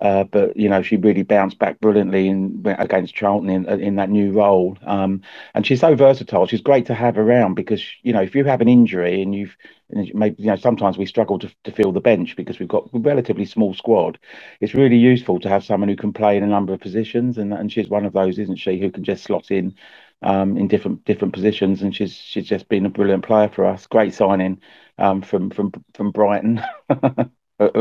uh, 0.00 0.24
but 0.24 0.56
you 0.56 0.68
know 0.68 0.82
she 0.82 0.96
really 0.96 1.22
bounced 1.22 1.58
back 1.58 1.80
brilliantly 1.80 2.28
in, 2.28 2.62
against 2.78 3.14
Charlton 3.14 3.50
in, 3.50 3.66
in 3.80 3.96
that 3.96 4.10
new 4.10 4.32
role. 4.32 4.76
Um, 4.82 5.22
and 5.54 5.66
she's 5.66 5.80
so 5.80 5.94
versatile. 5.94 6.46
She's 6.46 6.60
great 6.60 6.86
to 6.86 6.94
have 6.94 7.18
around 7.18 7.54
because 7.54 7.84
you 8.02 8.12
know 8.12 8.22
if 8.22 8.34
you 8.34 8.44
have 8.44 8.60
an 8.60 8.68
injury 8.68 9.22
and 9.22 9.34
you've 9.34 9.56
maybe 9.90 10.36
you 10.42 10.48
know 10.48 10.56
sometimes 10.56 10.98
we 10.98 11.06
struggle 11.06 11.38
to, 11.38 11.50
to 11.64 11.72
fill 11.72 11.92
the 11.92 12.00
bench 12.00 12.36
because 12.36 12.58
we've 12.58 12.68
got 12.68 12.88
a 12.92 12.98
relatively 12.98 13.44
small 13.44 13.74
squad. 13.74 14.18
It's 14.60 14.74
really 14.74 14.96
useful 14.98 15.40
to 15.40 15.48
have 15.48 15.64
someone 15.64 15.88
who 15.88 15.96
can 15.96 16.12
play 16.12 16.36
in 16.36 16.42
a 16.44 16.46
number 16.46 16.72
of 16.74 16.80
positions, 16.80 17.38
and 17.38 17.52
and 17.52 17.72
she's 17.72 17.88
one 17.88 18.04
of 18.04 18.12
those, 18.12 18.38
isn't 18.38 18.56
she, 18.56 18.78
who 18.78 18.90
can 18.90 19.04
just 19.04 19.24
slot 19.24 19.50
in. 19.50 19.74
Um, 20.20 20.56
in 20.56 20.66
different 20.66 21.04
different 21.04 21.32
positions, 21.32 21.82
and 21.82 21.94
she's 21.94 22.12
she's 22.12 22.48
just 22.48 22.68
been 22.68 22.84
a 22.86 22.90
brilliant 22.90 23.24
player 23.24 23.48
for 23.48 23.64
us. 23.64 23.86
Great 23.86 24.12
signing 24.14 24.60
um, 24.98 25.22
from 25.22 25.48
from 25.50 25.70
from 25.94 26.10
Brighton 26.10 26.60
of 26.88 27.30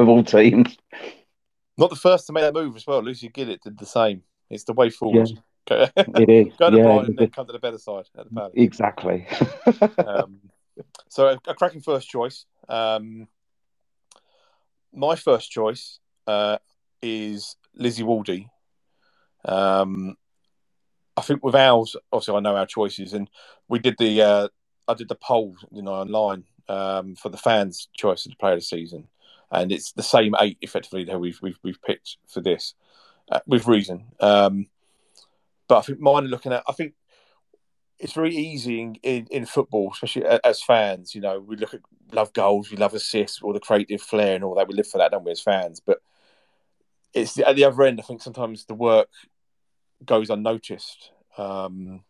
all 0.07 0.23
teams. 0.23 0.77
Not 1.77 1.89
the 1.89 1.95
first 1.95 2.27
to 2.27 2.33
make 2.33 2.43
that 2.43 2.53
move 2.53 2.75
as 2.75 2.87
well. 2.87 3.01
Lucy 3.01 3.29
Gillett 3.29 3.61
did 3.61 3.77
the 3.77 3.85
same. 3.85 4.23
It's 4.49 4.63
the 4.63 4.73
way 4.73 4.89
forward. 4.89 5.29
Yeah. 5.29 5.89
it 5.97 6.29
is. 6.29 6.55
Go 6.57 6.69
to 6.69 6.77
yeah, 6.77 6.83
Brighton 6.83 7.05
and 7.07 7.17
then 7.17 7.29
come 7.29 7.45
to 7.45 7.51
the 7.51 7.59
better 7.59 7.77
side 7.77 8.05
at 8.17 8.25
the 8.25 8.33
Palace. 8.33 8.53
Exactly. 8.55 9.27
um, 10.05 10.39
so 11.09 11.27
a, 11.27 11.39
a, 11.49 11.53
cracking 11.53 11.81
first 11.81 12.07
choice. 12.07 12.45
Um, 12.69 13.27
my 14.93 15.15
first 15.15 15.51
choice 15.51 15.99
uh, 16.25 16.57
is 17.01 17.57
Lizzie 17.75 18.03
Waldie. 18.03 18.47
Um, 19.43 20.15
I 21.17 21.21
think 21.21 21.43
with 21.43 21.55
ours, 21.55 21.95
obviously, 22.11 22.35
I 22.35 22.39
know 22.39 22.55
our 22.55 22.65
choices, 22.65 23.13
and 23.13 23.29
we 23.67 23.79
did 23.79 23.95
the 23.97 24.21
uh, 24.21 24.47
I 24.87 24.93
did 24.93 25.09
the 25.09 25.15
poll, 25.15 25.55
you 25.71 25.81
know, 25.81 25.93
online 25.93 26.45
um, 26.69 27.15
for 27.15 27.29
the 27.29 27.37
fans' 27.37 27.87
choice 27.93 28.25
of 28.25 28.31
the 28.31 28.37
player 28.37 28.53
of 28.53 28.59
the 28.59 28.65
season, 28.65 29.07
and 29.51 29.71
it's 29.71 29.91
the 29.93 30.03
same 30.03 30.35
eight 30.39 30.57
effectively 30.61 31.03
that 31.05 31.19
we've 31.19 31.39
we've, 31.41 31.59
we've 31.63 31.81
picked 31.81 32.17
for 32.27 32.41
this, 32.41 32.73
uh, 33.31 33.39
with 33.45 33.67
reason. 33.67 34.05
Um, 34.19 34.67
but 35.67 35.79
I 35.79 35.81
think 35.81 35.99
mine 35.99 36.25
are 36.25 36.29
looking 36.29 36.53
at. 36.53 36.63
I 36.67 36.73
think 36.73 36.93
it's 37.99 38.13
very 38.13 38.35
easy 38.35 38.81
in, 38.81 38.95
in, 39.03 39.27
in, 39.31 39.45
football, 39.45 39.91
especially 39.91 40.23
as 40.25 40.61
fans. 40.61 41.15
You 41.15 41.21
know, 41.21 41.39
we 41.39 41.55
look 41.55 41.73
at 41.73 41.81
love 42.11 42.31
goals, 42.33 42.69
we 42.69 42.77
love 42.77 42.93
assists, 42.93 43.41
all 43.41 43.53
the 43.53 43.59
creative 43.59 44.01
flair 44.01 44.35
and 44.35 44.43
all 44.43 44.55
that. 44.55 44.67
We 44.67 44.75
live 44.75 44.87
for 44.87 44.99
that, 44.99 45.11
don't 45.11 45.23
we, 45.23 45.31
as 45.31 45.41
fans? 45.41 45.79
But 45.79 45.99
it's 47.13 47.33
the, 47.33 47.47
at 47.47 47.55
the 47.55 47.65
other 47.65 47.83
end. 47.83 47.99
I 47.99 48.03
think 48.03 48.21
sometimes 48.21 48.65
the 48.65 48.75
work 48.75 49.09
goes 50.05 50.29
unnoticed, 50.29 51.11
um, 51.37 52.03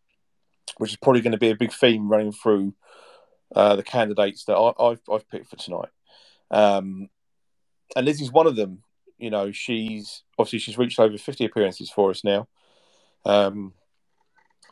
which 0.78 0.92
is 0.92 0.98
probably 0.98 1.22
going 1.22 1.32
to 1.32 1.38
be 1.38 1.52
a 1.52 1.56
big 1.56 1.72
theme 1.72 2.10
running 2.10 2.34
through 2.34 2.74
uh, 3.56 3.78
the 3.78 3.84
candidates 3.84 4.44
that 4.46 4.58
I, 4.58 4.90
have 4.90 5.02
I've 5.12 5.30
picked 5.30 5.50
for 5.50 5.56
tonight. 5.56 5.90
Um, 6.52 7.10
and 7.96 8.06
Lizzie's 8.06 8.32
one 8.32 8.48
of 8.48 8.56
them. 8.56 8.84
You 9.18 9.30
know, 9.30 9.52
she's 9.52 10.24
obviously 10.38 10.60
she's 10.60 10.78
reached 10.78 11.00
over 11.00 11.18
fifty 11.18 11.46
appearances 11.46 11.90
for 11.90 12.12
us 12.12 12.24
now. 12.24 12.48
Um, 13.26 13.74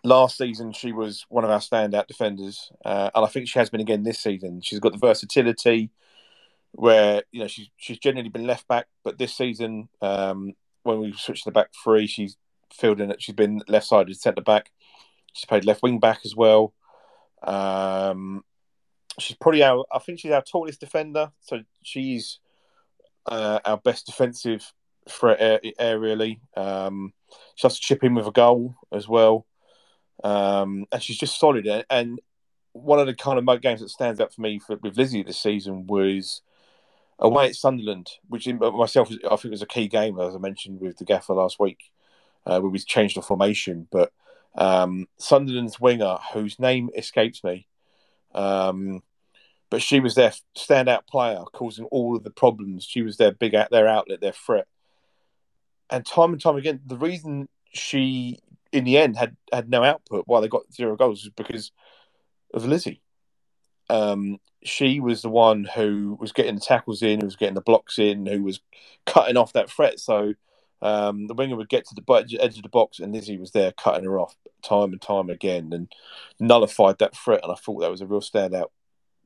last 0.03 0.37
season, 0.37 0.71
she 0.71 0.91
was 0.91 1.25
one 1.29 1.43
of 1.43 1.49
our 1.49 1.59
standout 1.59 2.07
defenders, 2.07 2.71
uh, 2.83 3.09
and 3.13 3.25
I 3.25 3.27
think 3.27 3.47
she 3.47 3.59
has 3.59 3.69
been 3.69 3.81
again 3.81 4.03
this 4.03 4.19
season. 4.19 4.61
She's 4.61 4.79
got 4.79 4.91
the 4.91 4.99
versatility 4.99 5.91
where 6.71 7.23
you 7.31 7.39
know 7.39 7.47
she's 7.47 7.69
she's 7.77 7.99
generally 7.99 8.29
been 8.29 8.47
left 8.47 8.67
back, 8.67 8.87
but 9.03 9.17
this 9.17 9.35
season, 9.35 9.89
um, 10.01 10.53
when 10.83 10.99
we 10.99 11.13
switched 11.13 11.43
to 11.43 11.49
the 11.49 11.53
back 11.53 11.69
three, 11.83 12.07
she's 12.07 12.37
filled 12.71 13.01
in. 13.01 13.13
She's 13.19 13.35
been 13.35 13.61
left 13.67 13.87
sided 13.87 14.15
centre 14.17 14.41
back. 14.41 14.71
She's 15.33 15.45
played 15.45 15.65
left 15.65 15.83
wing 15.83 15.99
back 15.99 16.19
as 16.25 16.35
well. 16.35 16.73
Um, 17.43 18.43
she's 19.19 19.37
probably 19.37 19.63
our. 19.63 19.85
I 19.91 19.99
think 19.99 20.19
she's 20.19 20.31
our 20.31 20.43
tallest 20.43 20.79
defender, 20.79 21.31
so 21.41 21.61
she's 21.83 22.39
uh, 23.25 23.59
our 23.65 23.77
best 23.77 24.05
defensive 24.05 24.71
threat 25.09 25.63
aerially. 25.79 26.39
Um, 26.55 27.13
she 27.55 27.67
has 27.67 27.75
to 27.75 27.81
chip 27.81 28.03
in 28.03 28.15
with 28.15 28.27
a 28.27 28.31
goal 28.31 28.75
as 28.91 29.07
well, 29.07 29.45
um, 30.23 30.85
and 30.91 31.01
she's 31.01 31.17
just 31.17 31.39
solid. 31.39 31.67
And 31.89 32.19
one 32.73 32.99
of 32.99 33.07
the 33.07 33.15
kind 33.15 33.39
of 33.39 33.61
games 33.61 33.81
that 33.81 33.89
stands 33.89 34.19
out 34.19 34.33
for 34.33 34.41
me 34.41 34.59
for, 34.59 34.75
with 34.77 34.97
Lizzie 34.97 35.23
this 35.23 35.39
season 35.39 35.87
was 35.87 36.41
away 37.19 37.47
at 37.47 37.55
Sunderland, 37.55 38.11
which 38.27 38.47
in, 38.47 38.59
myself 38.59 39.09
I 39.09 39.35
think 39.37 39.51
was 39.51 39.61
a 39.61 39.67
key 39.67 39.87
game 39.87 40.19
as 40.19 40.35
I 40.35 40.39
mentioned 40.39 40.81
with 40.81 40.97
the 40.97 41.05
gaffer 41.05 41.33
last 41.33 41.59
week, 41.59 41.91
uh, 42.45 42.59
where 42.59 42.69
we 42.69 42.79
changed 42.79 43.15
the 43.15 43.21
formation. 43.21 43.87
But 43.91 44.11
um, 44.55 45.07
Sunderland's 45.17 45.79
winger, 45.79 46.17
whose 46.33 46.59
name 46.59 46.89
escapes 46.95 47.43
me, 47.43 47.67
um, 48.33 49.03
but 49.69 49.81
she 49.81 49.99
was 49.99 50.15
their 50.15 50.33
standout 50.57 51.07
player, 51.07 51.43
causing 51.53 51.85
all 51.85 52.15
of 52.15 52.23
the 52.23 52.29
problems. 52.29 52.83
She 52.83 53.01
was 53.01 53.17
their 53.17 53.31
big 53.31 53.55
out 53.55 53.71
their 53.71 53.87
outlet, 53.87 54.21
their 54.21 54.31
threat. 54.31 54.67
And 55.89 56.05
time 56.05 56.33
and 56.33 56.41
time 56.41 56.55
again, 56.55 56.81
the 56.85 56.97
reason 56.97 57.47
she, 57.73 58.39
in 58.71 58.83
the 58.83 58.97
end, 58.97 59.17
had 59.17 59.35
had 59.51 59.69
no 59.69 59.83
output 59.83 60.23
why 60.27 60.41
they 60.41 60.47
got 60.47 60.73
zero 60.73 60.95
goals 60.95 61.23
was 61.23 61.33
because 61.35 61.71
of 62.53 62.65
Lizzie. 62.65 63.01
Um, 63.89 64.39
she 64.63 64.99
was 64.99 65.21
the 65.21 65.29
one 65.29 65.63
who 65.75 66.17
was 66.19 66.31
getting 66.31 66.55
the 66.55 66.61
tackles 66.61 67.03
in, 67.03 67.19
who 67.19 67.27
was 67.27 67.35
getting 67.35 67.53
the 67.53 67.61
blocks 67.61 67.99
in, 67.99 68.25
who 68.25 68.43
was 68.43 68.61
cutting 69.05 69.37
off 69.37 69.53
that 69.53 69.69
threat. 69.69 69.99
So 69.99 70.33
um, 70.81 71.27
the 71.27 71.35
winger 71.35 71.55
would 71.55 71.69
get 71.69 71.85
to 71.87 71.95
the 71.95 72.39
edge 72.41 72.57
of 72.57 72.63
the 72.63 72.69
box, 72.69 72.99
and 72.99 73.13
Lizzie 73.13 73.37
was 73.37 73.51
there 73.51 73.71
cutting 73.71 74.05
her 74.05 74.19
off 74.19 74.35
time 74.63 74.91
and 74.91 75.01
time 75.01 75.29
again, 75.29 75.71
and 75.73 75.93
nullified 76.39 76.97
that 76.99 77.15
threat. 77.15 77.41
And 77.43 77.51
I 77.51 77.55
thought 77.55 77.81
that 77.81 77.91
was 77.91 78.01
a 78.01 78.07
real 78.07 78.21
standout 78.21 78.69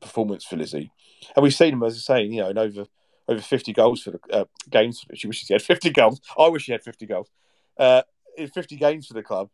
performance 0.01 0.45
for 0.45 0.57
Lizzie. 0.57 0.91
And 1.35 1.43
we've 1.43 1.53
seen 1.53 1.73
him, 1.73 1.83
as 1.83 1.95
I 1.95 1.99
say, 1.99 2.23
you 2.23 2.41
know, 2.41 2.49
in 2.49 2.57
over 2.57 2.85
over 3.27 3.41
fifty 3.41 3.73
goals 3.73 4.01
for 4.01 4.11
the 4.11 4.19
uh, 4.31 4.45
games. 4.69 5.05
She 5.13 5.27
wishes 5.27 5.47
he 5.47 5.53
had 5.53 5.61
fifty 5.61 5.89
goals. 5.91 6.21
I 6.37 6.47
wish 6.47 6.65
he 6.65 6.71
had 6.71 6.83
fifty 6.83 7.05
goals. 7.05 7.29
Uh, 7.77 8.01
in 8.37 8.49
fifty 8.49 8.75
games 8.75 9.07
for 9.07 9.13
the 9.13 9.23
club, 9.23 9.49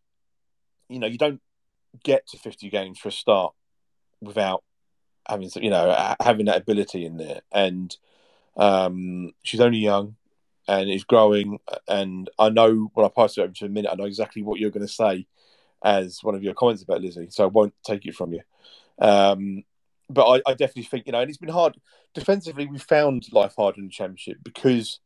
you 0.89 0.99
know, 0.99 1.07
you 1.07 1.17
don't 1.17 1.41
get 2.03 2.27
to 2.27 2.37
fifty 2.37 2.69
games 2.69 2.99
for 2.99 3.09
a 3.09 3.11
start 3.11 3.53
without 4.21 4.63
having, 5.27 5.49
you 5.55 5.69
know, 5.69 6.15
having 6.21 6.45
that 6.45 6.61
ability 6.61 7.05
in 7.05 7.17
there. 7.17 7.41
And 7.51 7.95
um, 8.57 9.33
she's 9.43 9.61
only 9.61 9.79
young 9.79 10.15
and 10.67 10.89
is 10.89 11.03
growing. 11.03 11.59
And 11.87 12.29
I 12.39 12.49
know 12.49 12.89
when 12.93 13.05
I 13.05 13.09
pass 13.09 13.37
it 13.37 13.41
over 13.41 13.53
to 13.53 13.65
a 13.65 13.69
minute, 13.69 13.91
I 13.91 13.95
know 13.95 14.05
exactly 14.05 14.41
what 14.41 14.59
you're 14.59 14.71
going 14.71 14.87
to 14.87 14.91
say 14.91 15.27
as 15.83 16.23
one 16.23 16.35
of 16.35 16.43
your 16.43 16.53
comments 16.53 16.83
about 16.83 17.01
Lizzie, 17.01 17.27
so 17.29 17.43
I 17.43 17.47
won't 17.47 17.73
take 17.83 18.05
it 18.05 18.15
from 18.15 18.33
you. 18.33 18.41
Um, 18.99 19.63
but 20.09 20.25
I, 20.25 20.41
I, 20.51 20.53
definitely 20.53 20.83
think 20.83 21.05
you 21.05 21.11
know, 21.11 21.19
and 21.19 21.29
it's 21.29 21.37
been 21.37 21.49
hard 21.49 21.75
defensively. 22.13 22.67
We 22.67 22.77
found 22.77 23.27
life 23.31 23.55
hard 23.57 23.77
in 23.77 23.85
the 23.85 23.89
championship 23.89 24.37
because 24.43 24.99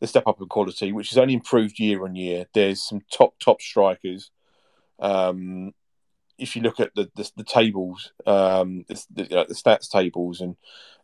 the 0.00 0.06
step 0.06 0.26
up 0.26 0.40
in 0.40 0.46
quality, 0.46 0.92
which 0.92 1.10
has 1.10 1.18
only 1.18 1.34
improved 1.34 1.78
year 1.78 2.04
on 2.04 2.14
year. 2.14 2.46
There's 2.52 2.82
some 2.82 3.00
top 3.10 3.38
top 3.38 3.60
strikers. 3.60 4.30
Um, 4.98 5.72
if 6.38 6.54
you 6.54 6.62
look 6.62 6.80
at 6.80 6.94
the 6.94 7.10
the, 7.14 7.30
the 7.36 7.44
tables, 7.44 8.12
um, 8.26 8.84
the, 8.88 9.04
you 9.16 9.36
know, 9.36 9.44
the, 9.48 9.54
stats 9.54 9.90
tables, 9.90 10.40
and 10.40 10.56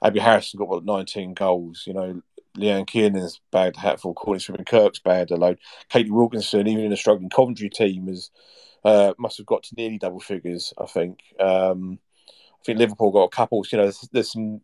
Abby 0.02 0.20
Harrison 0.20 0.58
got 0.58 0.68
what 0.68 0.84
19 0.84 1.34
goals. 1.34 1.84
You 1.86 1.94
know, 1.94 2.22
Leanne 2.56 2.86
Kiernan's 2.86 3.40
a 3.52 3.78
hatful. 3.78 4.14
Courtney 4.14 4.40
Sweetman-Kirk's 4.40 5.00
bad 5.00 5.30
a 5.30 5.36
load. 5.36 5.58
Katie 5.88 6.10
Wilkinson, 6.10 6.66
even 6.66 6.84
in 6.84 6.92
a 6.92 6.96
struggling 6.96 7.30
Coventry 7.30 7.70
team, 7.70 8.08
has 8.08 8.30
uh, 8.84 9.14
must 9.18 9.38
have 9.38 9.46
got 9.46 9.62
to 9.64 9.74
nearly 9.74 9.98
double 9.98 10.20
figures. 10.20 10.74
I 10.78 10.86
think. 10.86 11.20
Um, 11.40 11.98
I 12.62 12.64
think 12.64 12.78
Liverpool 12.78 13.10
got 13.10 13.24
a 13.24 13.28
couple. 13.28 13.64
You 13.70 13.78
know, 13.78 13.84
there's, 13.84 14.08
there's 14.12 14.32
some 14.32 14.60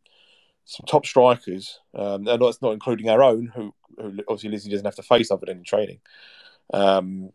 some 0.65 0.85
top 0.87 1.07
strikers, 1.07 1.81
um, 1.95 2.29
and 2.29 2.43
that's 2.43 2.63
not 2.63 2.73
including 2.73 3.09
our 3.09 3.23
own, 3.23 3.51
who, 3.55 3.75
who 3.97 4.19
obviously 4.29 4.51
Lizzie 4.51 4.71
doesn't 4.71 4.85
have 4.85 4.95
to 4.97 5.03
face 5.03 5.31
other 5.31 5.47
than 5.47 5.59
in 5.59 5.65
training. 5.65 6.01
Um, 6.73 7.31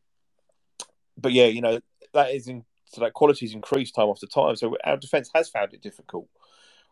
but 1.17 1.31
yeah, 1.33 1.45
you 1.45 1.61
know 1.61 1.79
that 2.13 2.31
is 2.31 2.47
in, 2.47 2.63
so 2.85 3.01
that 3.01 3.13
quality's 3.13 3.53
increased 3.53 3.95
time 3.95 4.09
after 4.09 4.27
time. 4.27 4.55
So 4.55 4.77
our 4.83 4.97
defence 4.97 5.29
has 5.33 5.49
found 5.49 5.73
it 5.73 5.81
difficult, 5.81 6.29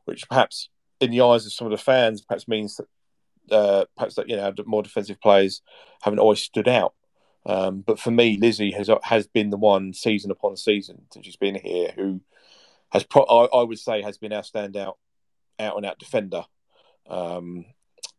which 0.06 0.28
perhaps 0.28 0.70
in 1.00 1.12
the 1.12 1.22
eyes 1.22 1.46
of 1.46 1.54
some 1.54 1.68
of 1.68 1.72
the 1.72 1.78
fans, 1.78 2.22
perhaps 2.22 2.48
means 2.48 2.78
that 2.78 3.56
uh, 3.56 3.86
perhaps 3.96 4.16
that 4.16 4.28
you 4.28 4.36
know 4.36 4.54
more 4.66 4.84
defensive 4.84 5.22
players 5.22 5.62
haven't 6.02 6.20
always 6.20 6.42
stood 6.42 6.68
out. 6.68 6.94
Um, 7.46 7.82
but 7.82 8.00
for 8.00 8.12
me, 8.12 8.38
Lizzie 8.38 8.72
has 8.72 8.90
has 9.04 9.28
been 9.28 9.50
the 9.50 9.58
one 9.58 9.94
season 9.94 10.32
upon 10.32 10.58
season 10.58 11.04
since 11.14 11.26
she's 11.26 11.38
been 11.38 11.56
here 11.56 11.94
who 11.96 12.22
has 12.92 13.04
pro- 13.04 13.24
I, 13.24 13.46
I, 13.46 13.64
would 13.64 13.80
say 13.80 14.02
has 14.02 14.18
been 14.18 14.34
our 14.34 14.42
standout 14.42 14.96
out 15.60 15.78
and 15.78 15.86
out 15.86 16.00
defender 16.00 16.46
um, 17.10 17.66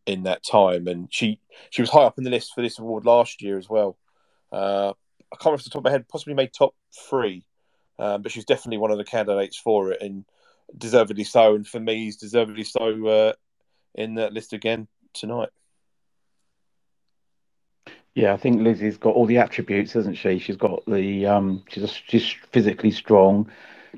in 0.05 0.23
that 0.23 0.43
time, 0.43 0.87
and 0.87 1.07
she 1.11 1.39
she 1.69 1.81
was 1.81 1.89
high 1.89 2.03
up 2.03 2.17
in 2.17 2.23
the 2.23 2.29
list 2.29 2.53
for 2.53 2.61
this 2.61 2.79
award 2.79 3.05
last 3.05 3.41
year 3.41 3.57
as 3.57 3.69
well. 3.69 3.97
Uh, 4.51 4.93
I 5.31 5.35
can't 5.35 5.45
remember 5.45 5.59
off 5.59 5.63
the 5.63 5.69
top 5.69 5.79
of 5.79 5.85
my 5.85 5.91
head, 5.91 6.07
possibly 6.07 6.33
made 6.33 6.53
top 6.53 6.75
three, 7.09 7.45
um, 7.99 8.21
but 8.21 8.31
she's 8.31 8.45
definitely 8.45 8.77
one 8.77 8.91
of 8.91 8.97
the 8.97 9.03
candidates 9.03 9.57
for 9.57 9.91
it, 9.91 10.01
and 10.01 10.25
deservedly 10.77 11.23
so. 11.23 11.55
And 11.55 11.67
for 11.67 11.79
me, 11.79 12.05
he's 12.05 12.17
deservedly 12.17 12.63
so 12.63 13.07
uh, 13.07 13.33
in 13.95 14.15
that 14.15 14.33
list 14.33 14.53
again 14.53 14.87
tonight. 15.13 15.49
Yeah, 18.15 18.33
I 18.33 18.37
think 18.37 18.61
Lizzie's 18.61 18.97
got 18.97 19.15
all 19.15 19.25
the 19.25 19.39
attributes, 19.39 19.93
hasn't 19.93 20.17
she? 20.17 20.37
She's 20.37 20.57
got 20.57 20.85
the 20.85 21.25
um, 21.25 21.63
she's 21.69 21.83
a, 21.83 21.87
she's 21.87 22.35
physically 22.51 22.91
strong 22.91 23.49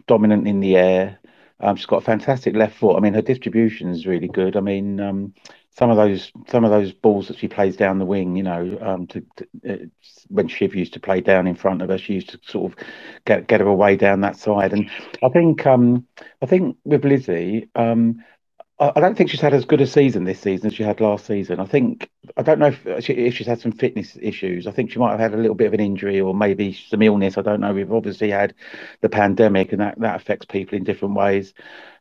dominant 0.07 0.47
in 0.47 0.59
the 0.59 0.77
air. 0.77 1.19
Um, 1.59 1.75
she's 1.75 1.85
got 1.85 1.97
a 1.97 2.05
fantastic 2.05 2.55
left 2.55 2.77
foot. 2.77 2.97
I 2.97 2.99
mean, 2.99 3.13
her 3.13 3.21
distribution 3.21 3.89
is 3.89 4.05
really 4.05 4.27
good. 4.27 4.57
I 4.57 4.59
mean, 4.59 4.99
um, 4.99 5.33
some 5.77 5.89
of 5.89 5.97
those 5.97 6.31
some 6.47 6.63
of 6.63 6.71
those 6.71 6.93
balls 6.93 7.27
that 7.27 7.37
she 7.37 7.47
plays 7.47 7.75
down 7.75 7.99
the 7.99 8.05
wing, 8.05 8.35
you 8.35 8.43
know, 8.43 8.77
um, 8.81 9.07
to, 9.07 9.23
to 9.35 9.47
uh, 9.69 9.85
when 10.29 10.47
Shiv 10.47 10.75
used 10.75 10.93
to 10.93 10.99
play 10.99 11.21
down 11.21 11.47
in 11.47 11.55
front 11.55 11.81
of 11.81 11.89
her, 11.89 11.97
she 11.97 12.13
used 12.13 12.29
to 12.29 12.39
sort 12.45 12.71
of 12.71 12.85
get 13.25 13.47
get 13.47 13.59
her 13.59 13.67
away 13.67 13.95
down 13.95 14.21
that 14.21 14.37
side. 14.37 14.73
And 14.73 14.89
I 15.23 15.29
think 15.29 15.65
um, 15.65 16.05
I 16.41 16.45
think 16.45 16.77
with 16.85 17.03
Lizzie, 17.03 17.69
um, 17.75 18.23
I 18.77 18.99
don't 18.99 19.15
think 19.17 19.29
she's 19.29 19.39
had 19.39 19.53
as 19.53 19.63
good 19.63 19.79
a 19.79 19.87
season 19.87 20.25
this 20.25 20.41
season 20.41 20.67
as 20.67 20.73
she 20.73 20.83
had 20.83 20.99
last 20.99 21.25
season. 21.25 21.61
I 21.61 21.65
think 21.65 22.09
I 22.35 22.41
don't 22.41 22.59
know 22.59 22.73
if, 22.85 23.05
she, 23.05 23.13
if 23.13 23.33
she's 23.33 23.47
had 23.47 23.61
some 23.61 23.71
fitness 23.71 24.17
issues. 24.21 24.67
I 24.67 24.71
think 24.71 24.91
she 24.91 24.99
might 24.99 25.11
have 25.11 25.19
had 25.21 25.33
a 25.33 25.37
little 25.37 25.55
bit 25.55 25.67
of 25.67 25.73
an 25.73 25.79
injury 25.79 26.19
or 26.19 26.35
maybe 26.35 26.73
some 26.73 27.01
illness. 27.01 27.37
I 27.37 27.41
don't 27.41 27.61
know. 27.61 27.73
We've 27.73 27.93
obviously 27.93 28.31
had 28.31 28.53
the 28.99 29.07
pandemic, 29.07 29.71
and 29.71 29.79
that 29.79 29.97
that 29.99 30.17
affects 30.17 30.45
people 30.45 30.77
in 30.77 30.83
different 30.83 31.15
ways. 31.15 31.53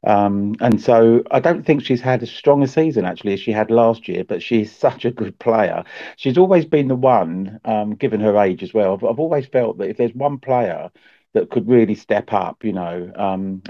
Um, 0.05 0.57
and 0.61 0.81
so 0.81 1.23
I 1.31 1.39
don't 1.39 1.65
think 1.65 1.85
she's 1.85 2.01
had 2.01 2.25
as 2.25 2.33
strong 2.33 2.65
a 2.65 2.67
season 2.67 3.05
actually 3.05 3.35
as 3.35 3.41
she 3.41 3.53
had 3.53 3.71
last 3.71 4.09
year. 4.09 4.25
But 4.25 4.43
she's 4.43 4.75
such 4.75 5.05
a 5.05 5.13
good 5.13 5.39
player. 5.39 5.85
She's 6.17 6.39
always 6.39 6.65
been 6.65 6.89
the 6.89 6.97
one, 6.97 7.61
um, 7.65 7.95
given 7.95 8.19
her 8.21 8.37
age 8.39 8.65
as 8.65 8.75
well. 8.75 8.95
I've, 8.95 9.05
I've 9.05 9.21
always 9.21 9.47
felt 9.47 9.79
that 9.79 9.91
if 9.91 9.97
there's 9.97 10.15
one 10.15 10.39
player 10.39 10.91
that 11.35 11.51
could 11.51 11.69
really 11.69 11.95
step 11.95 12.33
up, 12.33 12.65
you 12.65 12.73
know, 12.73 13.13
um, 13.15 13.63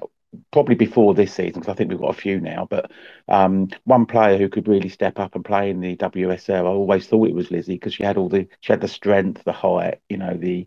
probably 0.53 0.75
before 0.75 1.15
this 1.15 1.35
season 1.35 1.61
because 1.61 1.69
I 1.69 1.75
think 1.75 1.91
we've 1.91 2.01
got 2.01 2.11
a 2.17 2.21
few 2.21 2.41
now. 2.41 2.67
But 2.69 2.91
um, 3.29 3.69
one 3.85 4.07
player 4.07 4.39
who 4.39 4.49
could 4.49 4.69
really 4.69 4.89
step 4.89 5.19
up 5.19 5.35
and 5.35 5.45
play 5.45 5.71
in 5.71 5.81
the 5.81 5.97
WSL, 5.97 6.65
I 6.65 6.69
always 6.69 7.07
thought 7.07 7.29
it 7.29 7.35
was 7.35 7.51
Lizzie 7.51 7.75
because 7.75 7.95
she 7.95 8.05
had 8.05 8.17
all 8.17 8.29
the 8.29 8.47
she 8.61 8.73
had 8.73 8.81
the 8.81 8.89
strength, 8.89 9.45
the 9.45 9.53
height, 9.53 10.01
you 10.09 10.17
know, 10.17 10.35
the 10.35 10.67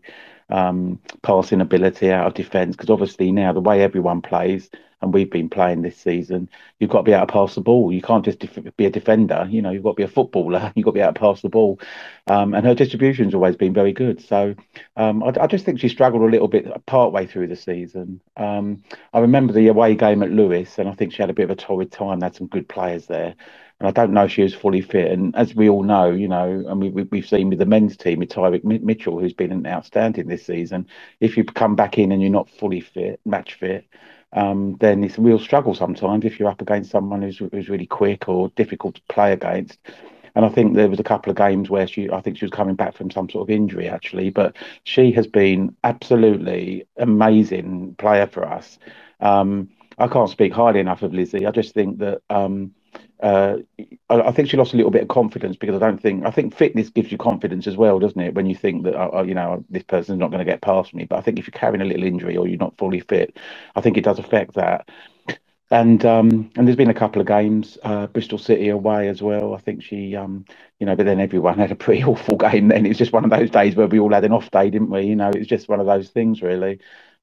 um, 0.50 0.98
passing 1.22 1.60
ability 1.60 2.10
out 2.10 2.26
of 2.26 2.34
defence. 2.34 2.76
Because 2.76 2.90
obviously 2.90 3.32
now 3.32 3.52
the 3.52 3.60
way 3.60 3.82
everyone 3.82 4.22
plays, 4.22 4.70
and 5.00 5.14
we've 5.14 5.30
been 5.30 5.48
playing 5.48 5.82
this 5.82 5.96
season, 5.96 6.48
you've 6.78 6.90
got 6.90 6.98
to 6.98 7.02
be 7.04 7.12
able 7.12 7.26
to 7.26 7.32
pass 7.32 7.54
the 7.54 7.60
ball. 7.60 7.92
You 7.92 8.02
can't 8.02 8.24
just 8.24 8.40
def- 8.40 8.76
be 8.76 8.86
a 8.86 8.90
defender. 8.90 9.46
You 9.48 9.62
know, 9.62 9.70
you've 9.70 9.84
got 9.84 9.90
to 9.90 9.96
be 9.96 10.02
a 10.02 10.08
footballer. 10.08 10.72
You've 10.76 10.84
got 10.84 10.90
to 10.90 10.94
be 10.94 11.00
able 11.00 11.12
to 11.12 11.20
pass 11.20 11.40
the 11.40 11.48
ball. 11.48 11.80
Um, 12.26 12.52
and 12.54 12.66
her 12.66 12.74
distribution's 12.74 13.34
always 13.34 13.56
been 13.56 13.72
very 13.72 13.92
good. 13.92 14.20
So 14.20 14.54
um, 14.96 15.22
I, 15.22 15.32
I, 15.40 15.46
just 15.46 15.64
think 15.64 15.78
she 15.78 15.88
struggled 15.88 16.22
a 16.22 16.26
little 16.26 16.48
bit 16.48 16.84
part 16.86 17.12
way 17.12 17.26
through 17.26 17.46
the 17.46 17.56
season. 17.56 18.20
Um, 18.36 18.82
I 19.12 19.20
remember 19.20 19.52
the 19.52 19.68
away 19.68 19.94
game 19.94 20.22
at 20.22 20.30
Lewes, 20.30 20.78
and 20.78 20.88
I 20.88 20.94
think 20.94 21.12
she 21.12 21.22
had 21.22 21.30
a 21.30 21.34
bit 21.34 21.44
of 21.44 21.50
a 21.50 21.56
torrid 21.56 21.92
time. 21.92 22.20
They 22.20 22.26
had 22.26 22.34
some 22.34 22.48
good 22.48 22.68
players 22.68 23.06
there. 23.06 23.34
And 23.80 23.88
I 23.88 23.92
don't 23.92 24.12
know 24.12 24.24
if 24.24 24.32
she 24.32 24.42
was 24.42 24.54
fully 24.54 24.80
fit. 24.80 25.12
And 25.12 25.34
as 25.36 25.54
we 25.54 25.68
all 25.68 25.84
know, 25.84 26.10
you 26.10 26.26
know, 26.26 26.64
and 26.66 26.80
we, 26.80 26.88
we, 26.90 27.20
have 27.20 27.28
seen 27.28 27.50
with 27.50 27.60
the 27.60 27.66
men's 27.66 27.96
team 27.96 28.18
with 28.18 28.30
Tyrick 28.30 28.64
Mitchell, 28.64 29.20
who's 29.20 29.32
been 29.32 29.66
outstanding 29.66 30.26
this 30.26 30.46
season, 30.46 30.86
if 31.20 31.36
you 31.36 31.44
come 31.44 31.76
back 31.76 31.96
in 31.96 32.10
and 32.10 32.20
you're 32.20 32.30
not 32.30 32.50
fully 32.50 32.80
fit, 32.80 33.20
match 33.24 33.54
fit, 33.54 33.86
um, 34.32 34.76
then 34.80 35.04
it's 35.04 35.16
a 35.16 35.22
real 35.22 35.38
struggle 35.38 35.74
sometimes 35.74 36.24
if 36.24 36.38
you're 36.38 36.50
up 36.50 36.60
against 36.60 36.90
someone 36.90 37.22
who's, 37.22 37.38
who's 37.38 37.68
really 37.68 37.86
quick 37.86 38.28
or 38.28 38.48
difficult 38.50 38.96
to 38.96 39.02
play 39.08 39.32
against. 39.32 39.78
And 40.34 40.44
I 40.44 40.48
think 40.50 40.74
there 40.74 40.90
was 40.90 41.00
a 41.00 41.04
couple 41.04 41.30
of 41.30 41.36
games 41.36 41.70
where 41.70 41.86
she, 41.86 42.10
I 42.10 42.20
think 42.20 42.36
she 42.36 42.44
was 42.44 42.52
coming 42.52 42.74
back 42.74 42.94
from 42.94 43.10
some 43.10 43.28
sort 43.30 43.48
of 43.48 43.50
injury 43.50 43.88
actually, 43.88 44.30
but 44.30 44.56
she 44.84 45.12
has 45.12 45.26
been 45.26 45.74
absolutely 45.84 46.86
amazing 46.96 47.94
player 47.96 48.26
for 48.26 48.46
us. 48.46 48.78
Um, 49.20 49.70
I 49.98 50.06
can't 50.06 50.30
speak 50.30 50.52
highly 50.52 50.80
enough 50.80 51.02
of 51.02 51.12
Lizzie. 51.12 51.46
I 51.46 51.50
just 51.50 51.74
think 51.74 51.98
that 51.98 52.22
um, 52.30 52.72
uh, 53.22 53.58
I, 54.08 54.20
I, 54.20 54.32
think 54.32 54.48
she 54.48 54.56
lost 54.56 54.74
a 54.74 54.76
little 54.76 54.92
bit 54.92 55.02
of 55.02 55.08
confidence 55.08 55.56
because 55.56 55.74
I 55.74 55.78
don't 55.78 56.00
think 56.00 56.24
I 56.24 56.30
think 56.30 56.54
fitness 56.54 56.88
gives 56.88 57.10
you 57.10 57.18
confidence 57.18 57.66
as 57.66 57.76
well, 57.76 57.98
doesn't 57.98 58.20
it? 58.20 58.34
When 58.34 58.46
you 58.46 58.54
think 58.54 58.84
that 58.84 58.94
uh, 58.94 59.18
uh 59.18 59.22
you 59.22 59.34
know 59.34 59.64
this 59.68 59.82
person's 59.82 60.20
not 60.20 60.30
going 60.30 60.44
to 60.44 60.50
get 60.50 60.62
past 60.62 60.94
me, 60.94 61.04
but 61.04 61.18
I 61.18 61.22
think 61.22 61.38
if 61.38 61.46
you're 61.46 61.58
carrying 61.58 61.82
a 61.82 61.84
little 61.84 62.04
injury 62.04 62.36
or 62.36 62.46
you're 62.46 62.58
not 62.58 62.78
fully 62.78 63.00
fit, 63.00 63.36
I 63.74 63.80
think 63.80 63.96
it 63.96 64.04
does 64.04 64.20
affect 64.20 64.54
that. 64.54 64.88
And 65.70 66.04
um, 66.06 66.50
and 66.56 66.66
there's 66.66 66.76
been 66.76 66.90
a 66.90 66.94
couple 66.94 67.20
of 67.20 67.26
games, 67.26 67.76
uh, 67.82 68.06
Bristol 68.06 68.38
City 68.38 68.68
away 68.70 69.08
as 69.08 69.20
well. 69.20 69.54
I 69.54 69.58
think 69.58 69.82
she, 69.82 70.16
um, 70.16 70.46
you 70.78 70.86
know, 70.86 70.96
but 70.96 71.04
then 71.04 71.20
everyone 71.20 71.58
had 71.58 71.72
a 71.72 71.76
pretty 71.76 72.04
awful 72.04 72.36
game. 72.36 72.68
Then 72.68 72.86
it 72.86 72.90
was 72.90 72.98
just 72.98 73.12
one 73.12 73.24
of 73.24 73.30
those 73.30 73.50
days 73.50 73.74
where 73.74 73.86
we 73.86 73.98
all 73.98 74.12
had 74.12 74.24
an 74.24 74.32
off 74.32 74.50
day, 74.50 74.70
didn't 74.70 74.90
we? 74.90 75.02
You 75.02 75.16
know, 75.16 75.28
it 75.28 75.38
was 75.38 75.46
just 75.46 75.68
one 75.68 75.80
of 75.80 75.86
those 75.86 76.08
things, 76.08 76.40
really. 76.40 76.78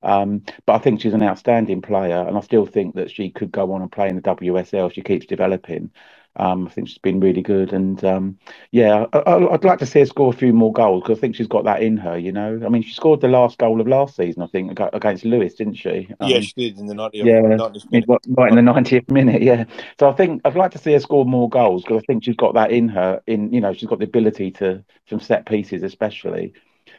Um, 0.05 0.43
but 0.65 0.73
I 0.73 0.77
think 0.79 1.01
she's 1.01 1.13
an 1.13 1.23
outstanding 1.23 1.81
player, 1.81 2.25
and 2.27 2.37
I 2.37 2.41
still 2.41 2.65
think 2.65 2.95
that 2.95 3.11
she 3.11 3.31
could 3.31 3.51
go 3.51 3.73
on 3.73 3.81
and 3.81 3.91
play 3.91 4.07
in 4.07 4.15
the 4.15 4.21
WSL. 4.21 4.87
If 4.87 4.93
she 4.93 5.01
keeps 5.01 5.25
developing. 5.25 5.91
Um, 6.37 6.67
I 6.67 6.69
think 6.69 6.89
she's 6.89 6.97
been 6.97 7.21
really 7.21 7.41
good, 7.41 7.71
and 7.71 8.03
um, 8.03 8.37
yeah, 8.71 9.05
I, 9.13 9.37
would 9.37 9.63
like 9.63 9.79
to 9.79 9.85
see 9.85 9.99
her 9.99 10.05
score 10.05 10.33
a 10.33 10.35
few 10.35 10.51
more 10.51 10.73
goals 10.73 11.01
because 11.01 11.17
I 11.17 11.21
think 11.21 11.35
she's 11.37 11.47
got 11.47 11.63
that 11.63 11.81
in 11.81 11.95
her. 11.95 12.17
You 12.17 12.33
know, 12.33 12.61
I 12.65 12.67
mean, 12.67 12.83
she 12.83 12.91
scored 12.91 13.21
the 13.21 13.29
last 13.29 13.57
goal 13.57 13.79
of 13.79 13.87
last 13.87 14.17
season, 14.17 14.43
I 14.43 14.47
think, 14.47 14.77
against 14.91 15.23
Lewes, 15.23 15.53
didn't 15.55 15.75
she? 15.75 16.09
Um, 16.19 16.29
yeah, 16.29 16.41
she 16.41 16.51
did 16.57 16.77
in 16.77 16.87
the 16.87 16.93
90th, 16.93 17.11
yeah, 17.13 17.39
90th 17.39 17.89
minute. 17.89 18.09
Right 18.27 18.51
in 18.51 18.65
the 18.65 18.69
90th 18.69 19.09
minute, 19.09 19.41
yeah. 19.43 19.63
So 19.97 20.09
I 20.09 20.13
think 20.13 20.41
I'd 20.43 20.57
like 20.57 20.71
to 20.71 20.77
see 20.77 20.91
her 20.91 20.99
score 20.99 21.23
more 21.23 21.49
goals 21.49 21.83
because 21.83 22.03
I 22.03 22.05
think 22.05 22.25
she's 22.25 22.35
got 22.35 22.53
that 22.55 22.71
in 22.71 22.89
her. 22.89 23.21
In 23.27 23.53
you 23.53 23.61
know, 23.61 23.71
she's 23.71 23.87
got 23.87 23.99
the 23.99 24.05
ability 24.05 24.51
to 24.51 24.83
from 25.07 25.21
set 25.21 25.45
pieces, 25.45 25.83
especially. 25.83 26.51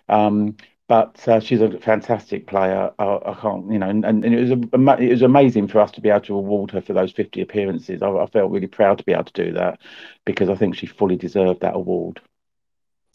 Um, 0.09 0.57
but 0.89 1.27
uh, 1.27 1.41
she's 1.41 1.61
a 1.61 1.79
fantastic 1.79 2.47
player. 2.47 2.93
I, 2.99 3.19
I 3.27 3.37
can't, 3.41 3.71
you 3.73 3.79
know, 3.79 3.89
and, 3.89 4.05
and, 4.05 4.25
it 4.25 4.41
was 4.41 4.51
a, 4.51 5.03
it 5.03 5.11
was 5.11 5.23
amazing 5.23 5.67
for 5.67 5.81
us 5.81 5.91
to 5.93 6.01
be 6.01 6.11
able 6.11 6.21
to 6.23 6.35
award 6.37 6.71
her 6.71 6.81
for 6.81 6.93
those 6.93 7.13
fifty 7.13 7.41
appearances. 7.41 8.03
I, 8.03 8.09
I, 8.11 8.27
felt 8.27 8.53
really 8.53 8.69
proud 8.69 8.99
to 8.99 9.05
be 9.05 9.13
able 9.13 9.25
to 9.25 9.45
do 9.45 9.53
that 9.55 9.81
because 10.25 10.49
I 10.49 10.55
think 10.55 10.77
she 10.77 10.87
fully 10.87 11.17
deserved 11.17 11.63
that 11.63 11.75
award. 11.75 12.21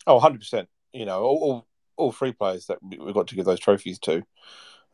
Oh, 0.05 0.15
100 0.15 0.39
percent. 0.39 0.69
You 0.91 1.05
know, 1.05 1.21
all, 1.23 1.38
all, 1.38 1.67
all 1.95 2.12
three 2.12 2.34
players 2.34 2.65
that 2.65 2.79
we 2.84 3.13
got 3.13 3.27
to 3.27 3.36
give 3.36 3.45
those 3.45 3.60
trophies 3.60 3.99
to. 3.99 4.23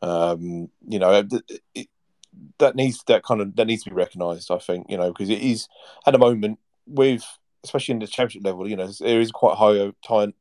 Um, 0.00 0.70
you 0.86 1.00
know, 1.00 1.12
it, 1.12 1.32
it, 1.74 1.88
that 2.58 2.76
needs 2.76 3.02
that 3.08 3.24
kind 3.24 3.40
of 3.40 3.56
that 3.56 3.66
needs 3.66 3.82
to 3.84 3.90
be 3.90 3.96
recognised. 3.96 4.52
I 4.52 4.58
think 4.58 4.86
you 4.88 4.96
know 4.96 5.12
because 5.12 5.30
it 5.30 5.40
is 5.40 5.66
at 6.06 6.12
the 6.12 6.18
moment 6.18 6.60
with 6.86 7.24
especially 7.64 7.94
in 7.94 7.98
the 7.98 8.06
championship 8.06 8.44
level. 8.44 8.68
You 8.68 8.76
know, 8.76 8.86
there 8.86 9.20
is 9.20 9.32
quite 9.32 9.56
high 9.56 9.90
time. 10.06 10.34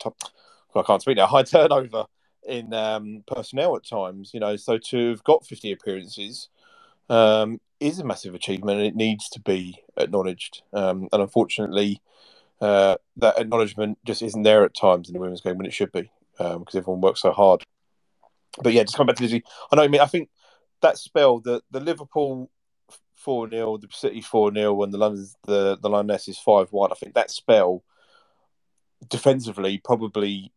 I 0.76 0.84
can't 0.84 1.02
speak 1.02 1.17
now. 1.17 1.26
High 1.26 1.41
turnover 1.41 2.06
in 2.48 2.74
um, 2.74 3.24
personnel 3.28 3.76
at 3.76 3.86
times. 3.86 4.32
You 4.34 4.40
know, 4.40 4.56
so 4.56 4.78
to 4.78 5.10
have 5.10 5.24
got 5.24 5.46
50 5.46 5.72
appearances 5.72 6.50
um, 7.10 7.60
is 7.80 8.00
a 8.00 8.04
massive 8.04 8.34
achievement, 8.34 8.80
and 8.80 8.88
it 8.88 8.96
needs 8.96 9.30
to 9.30 9.40
be 9.40 9.80
acknowledged. 9.98 10.64
Um, 10.74 11.08
and 11.12 11.22
unfortunately, 11.22 12.02
uh, 12.62 12.98
that 13.18 13.40
acknowledgement 13.40 14.00
just 14.06 14.22
isn't 14.22 14.44
there 14.44 14.64
at 14.64 14.76
times 14.76 15.10
in 15.10 15.14
the 15.14 15.20
women's 15.20 15.42
game 15.42 15.58
when 15.58 15.68
it 15.68 15.74
should 15.74 15.92
be, 15.92 16.12
because 16.38 16.56
um, 16.56 16.66
everyone 16.74 17.02
works 17.02 17.22
so 17.22 17.32
hard. 17.32 17.64
But 18.62 18.74
yeah, 18.74 18.84
just 18.84 18.96
coming 18.96 19.08
back 19.08 19.18
to 19.18 19.24
Lizzie, 19.24 19.44
I 19.72 19.76
know. 19.76 19.84
I 19.84 19.88
mean, 19.88 20.02
I 20.02 20.06
think 20.06 20.30
that 20.82 20.98
spell, 20.98 21.40
the 21.40 21.62
the 21.72 21.80
Liverpool 21.80 22.50
four 23.16 23.50
0 23.50 23.78
the 23.78 23.88
City 23.92 24.22
four 24.22 24.54
0 24.54 24.84
and 24.84 24.94
the 24.94 24.98
London 24.98 25.28
the 25.46 25.78
the 25.78 25.90
Lionesses 25.90 26.40
five 26.40 26.72
one. 26.72 26.92
I 26.92 26.96
think 26.96 27.14
that 27.14 27.30
spell 27.30 27.84
defensively 29.10 29.80
probably 29.84 30.52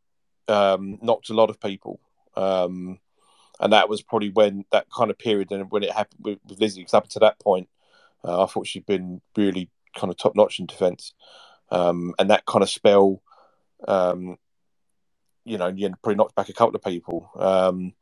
um, 0.50 0.98
knocked 1.00 1.30
a 1.30 1.34
lot 1.34 1.50
of 1.50 1.60
people. 1.60 2.00
Um, 2.36 2.98
and 3.60 3.72
that 3.72 3.88
was 3.88 4.02
probably 4.02 4.30
when 4.30 4.64
that 4.72 4.86
kind 4.94 5.10
of 5.10 5.18
period 5.18 5.52
and 5.52 5.70
when 5.70 5.82
it 5.82 5.92
happened 5.92 6.24
with, 6.24 6.38
with 6.48 6.60
Lizzie. 6.60 6.80
Because 6.80 6.94
up 6.94 7.08
to 7.08 7.18
that 7.20 7.38
point, 7.38 7.68
uh, 8.24 8.42
I 8.42 8.46
thought 8.46 8.66
she'd 8.66 8.86
been 8.86 9.20
really 9.36 9.70
kind 9.96 10.10
of 10.10 10.16
top 10.16 10.34
notch 10.34 10.58
in 10.58 10.66
defence, 10.66 11.14
um, 11.70 12.14
and 12.18 12.30
that 12.30 12.46
kind 12.46 12.62
of 12.62 12.70
spell, 12.70 13.22
um, 13.86 14.36
you 15.44 15.58
know, 15.58 15.68
you 15.68 15.88
probably 16.02 16.16
knocked 16.16 16.34
back 16.34 16.48
a 16.48 16.54
couple 16.54 16.76
of 16.76 16.82
people. 16.82 17.30
Um, 17.34 17.94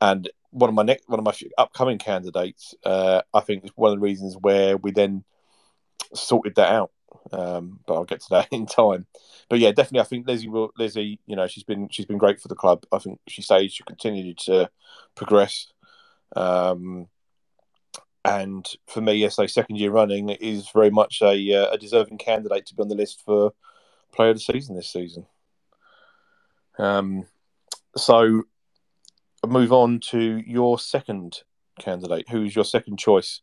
and 0.00 0.28
one 0.50 0.68
of 0.68 0.74
my 0.74 0.82
next, 0.82 1.08
one 1.08 1.18
of 1.18 1.24
my 1.24 1.34
upcoming 1.58 1.98
candidates, 1.98 2.74
uh, 2.84 3.22
I 3.32 3.40
think, 3.40 3.64
is 3.64 3.72
one 3.74 3.92
of 3.92 3.98
the 3.98 4.04
reasons 4.04 4.36
where 4.40 4.76
we 4.76 4.90
then 4.92 5.24
sorted 6.14 6.54
that 6.56 6.72
out. 6.72 6.90
Um, 7.32 7.80
but 7.86 7.94
I'll 7.94 8.04
get 8.04 8.20
to 8.20 8.30
that 8.30 8.48
in 8.52 8.66
time. 8.66 9.06
But 9.48 9.58
yeah, 9.58 9.72
definitely, 9.72 10.00
I 10.00 10.04
think 10.04 10.26
Lizzie 10.26 10.48
will. 10.48 10.72
Lizzie, 10.78 11.20
you 11.26 11.36
know, 11.36 11.46
she's 11.46 11.64
been 11.64 11.88
she's 11.90 12.06
been 12.06 12.18
great 12.18 12.40
for 12.40 12.48
the 12.48 12.54
club. 12.54 12.84
I 12.92 12.98
think 12.98 13.20
she 13.28 13.42
says 13.42 13.72
she'll 13.72 13.86
continue 13.86 14.34
to 14.46 14.70
progress. 15.14 15.72
Um, 16.36 17.08
and 18.24 18.66
for 18.86 19.02
me, 19.02 19.14
yes, 19.14 19.38
a 19.38 19.46
second 19.46 19.76
year 19.76 19.90
running 19.90 20.30
is 20.30 20.70
very 20.70 20.90
much 20.90 21.20
a, 21.20 21.54
uh, 21.54 21.70
a 21.72 21.78
deserving 21.78 22.16
candidate 22.18 22.64
to 22.66 22.74
be 22.74 22.82
on 22.82 22.88
the 22.88 22.94
list 22.94 23.22
for 23.22 23.52
player 24.12 24.30
of 24.30 24.36
the 24.36 24.40
season 24.40 24.74
this 24.74 24.88
season. 24.88 25.26
Um, 26.78 27.26
so, 27.96 28.44
move 29.46 29.72
on 29.72 30.00
to 30.10 30.42
your 30.46 30.78
second 30.78 31.42
candidate. 31.78 32.28
Who's 32.30 32.56
your 32.56 32.64
second 32.64 32.98
choice 32.98 33.42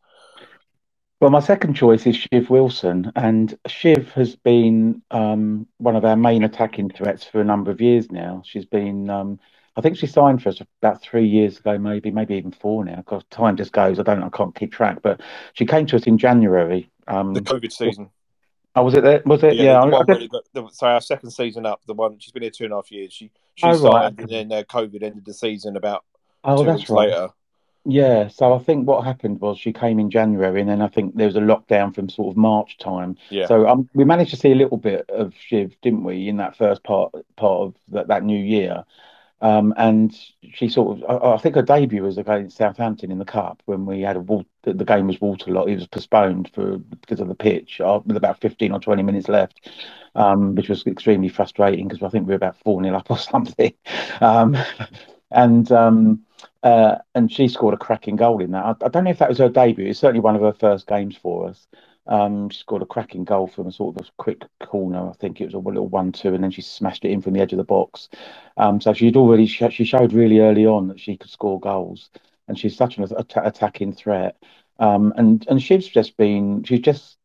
well, 1.22 1.30
my 1.30 1.40
second 1.40 1.76
choice 1.76 2.08
is 2.08 2.16
Shiv 2.16 2.50
Wilson, 2.50 3.12
and 3.16 3.56
Shiv 3.68 4.12
has 4.14 4.36
been 4.36 5.04
um, 5.12 5.68
one 5.78 5.96
of 5.96 6.04
our 6.04 6.16
main 6.16 6.44
attacking 6.44 6.90
threats 6.90 7.24
for 7.24 7.40
a 7.40 7.46
number 7.46 7.70
of 7.70 7.80
years 7.80 8.12
now. 8.12 8.42
She's 8.44 8.66
been, 8.66 9.08
um, 9.12 9.40
I 9.76 9.82
think 9.82 9.98
she 9.98 10.08
signed 10.08 10.42
for 10.42 10.50
us 10.50 10.60
about 10.82 11.04
three 11.04 11.28
years 11.28 11.60
ago, 11.60 11.78
maybe, 11.78 12.10
maybe 12.10 12.34
even 12.34 12.52
four 12.52 12.84
now. 12.84 12.96
Because 12.96 13.24
time 13.30 13.56
just 13.56 13.72
goes. 13.72 14.00
I 14.00 14.04
don't, 14.04 14.24
I 14.24 14.30
can't 14.30 14.56
keep 14.56 14.74
track. 14.74 15.04
But 15.04 15.22
she 15.54 15.64
came 15.64 15.86
to 15.86 15.96
us 15.96 16.04
in 16.04 16.18
January. 16.18 16.90
Um, 17.08 17.36
the 17.36 17.42
COVID 17.42 17.72
season. 17.72 18.10
Oh, 18.76 18.84
was 18.84 18.96
it 18.96 19.04
there? 19.04 19.22
Was 19.24 19.44
it? 19.44 19.54
Yeah. 19.56 19.86
yeah 19.86 20.00
I, 20.00 20.14
I 20.14 20.68
so 20.72 20.88
our 20.88 21.02
second 21.02 21.30
season 21.30 21.68
up, 21.68 21.82
the 21.86 21.94
one 21.94 22.18
she's 22.18 22.32
been 22.32 22.42
here 22.42 22.52
two 22.52 22.64
and 22.64 22.74
a 22.74 22.78
half 22.78 22.92
years. 22.92 23.14
She 23.14 23.30
she 23.54 23.68
oh, 23.68 23.76
started, 23.76 24.18
right. 24.18 24.20
and 24.20 24.52
then 24.52 24.60
uh, 24.60 24.64
COVID 24.64 25.04
ended 25.04 25.26
the 25.26 25.36
season 25.36 25.76
about 25.76 26.04
oh, 26.44 26.64
two 26.64 26.72
weeks 26.72 26.90
right. 26.90 27.10
later. 27.10 27.30
Yeah, 27.84 28.28
so 28.28 28.54
I 28.54 28.60
think 28.60 28.88
what 28.88 29.04
happened 29.04 29.42
was 29.42 29.58
she 29.58 29.74
came 29.74 30.00
in 30.00 30.12
January, 30.12 30.62
and 30.62 30.70
then 30.70 30.82
I 30.82 30.88
think 30.88 31.16
there 31.16 31.26
was 31.26 31.36
a 31.36 31.40
lockdown 31.40 31.94
from 31.94 32.10
sort 32.10 32.32
of 32.32 32.38
March 32.38 32.78
time. 32.78 33.18
Yeah. 33.30 33.48
So 33.48 33.68
um, 33.68 33.90
we 33.96 34.04
managed 34.04 34.32
to 34.32 34.38
see 34.38 34.52
a 34.52 34.56
little 34.56 34.78
bit 34.78 35.10
of 35.10 35.34
Shiv, 35.36 35.76
didn't 35.82 36.04
we, 36.04 36.28
in 36.28 36.38
that 36.38 36.56
first 36.56 36.84
part 36.84 37.12
part 37.36 37.62
of 37.62 37.76
that, 37.90 38.08
that 38.08 38.24
new 38.24 38.38
year. 38.38 38.86
Um, 39.42 39.74
and 39.76 40.16
she 40.54 40.70
sort 40.70 41.00
of, 41.00 41.24
I, 41.24 41.34
I, 41.34 41.38
think 41.38 41.56
her 41.56 41.64
debut 41.64 42.04
was 42.04 42.20
against 42.20 42.58
Southampton 42.58 43.12
in 43.12 43.18
the 43.18 43.26
cup 43.26 43.64
when 43.66 43.88
we 43.88 44.02
had 44.02 44.16
a 44.16 44.46
the 44.62 44.86
game 44.86 45.08
was 45.08 45.20
waterlogged. 45.20 45.72
It 45.72 45.76
was 45.78 45.88
postponed 45.88 46.52
for 46.54 46.78
because 46.78 47.20
of 47.20 47.28
the 47.28 47.34
pitch 47.34 47.82
uh, 47.82 48.02
with 48.06 48.18
about 48.18 48.40
fifteen 48.40 48.72
or 48.72 48.80
twenty 48.80 49.02
minutes 49.02 49.28
left, 49.28 49.72
um, 50.14 50.54
which 50.54 50.70
was 50.70 50.86
extremely 50.86 51.30
frustrating 51.30 51.88
because 51.88 52.04
I 52.04 52.10
think 52.10 52.28
we 52.28 52.34
were 52.34 52.36
about 52.36 52.58
four 52.64 52.84
0 52.84 52.96
up 52.96 53.10
or 53.10 53.18
something. 53.18 53.74
Um, 54.20 54.56
and 55.32 55.72
um, 55.72 56.22
uh, 56.64 56.96
and 57.16 57.32
she 57.32 57.48
scored 57.48 57.74
a 57.74 57.78
cracking 57.78 58.16
goal 58.16 58.42
in 58.42 58.52
that. 58.52 58.64
I, 58.64 58.86
I, 58.86 58.90
don't 58.90 59.04
know 59.04 59.10
if 59.10 59.20
that 59.20 59.30
was 59.30 59.40
her 59.40 59.50
debut. 59.50 59.88
It's 59.88 60.00
certainly 60.00 60.20
one 60.20 60.36
of 60.36 60.42
her 60.42 60.54
first 60.54 60.88
games 60.88 61.16
for 61.16 61.48
us. 61.48 61.68
Um, 62.08 62.50
she 62.50 62.60
scored 62.60 62.82
a 62.82 62.88
cracking 62.88 63.24
goal 63.24 63.48
from 63.48 63.68
a 63.68 63.72
sort 63.72 63.96
of 63.96 64.06
a 64.06 64.10
quick 64.18 64.44
corner. 64.64 65.10
I 65.10 65.14
think 65.14 65.40
it 65.40 65.46
was 65.46 65.54
a 65.54 65.60
little 65.60 65.88
one-two, 65.88 66.34
and 66.34 66.44
then 66.44 66.52
she 66.52 66.62
smashed 66.62 67.06
it 67.06 67.12
in 67.12 67.22
from 67.22 67.34
the 67.34 67.42
edge 67.42 67.54
of 67.54 67.58
the 67.58 67.64
box. 67.64 68.10
Um, 68.58 68.82
so 68.82 68.94
she'd 68.94 69.18
already 69.18 69.46
she 69.46 69.86
showed 69.86 70.14
really 70.14 70.40
early 70.40 70.66
on 70.66 70.88
that 70.88 71.00
she 71.00 71.18
could 71.18 71.30
score 71.30 71.60
goals, 71.60 72.10
and 72.48 72.58
she's 72.58 72.76
such 72.76 72.98
an 72.98 73.08
attacking 73.36 73.94
threat. 73.94 74.36
Um, 74.80 75.14
and 75.16 75.46
and 75.48 75.62
she's 75.62 75.88
just 75.88 76.18
been 76.18 76.64
she's 76.64 76.80
just 76.82 77.18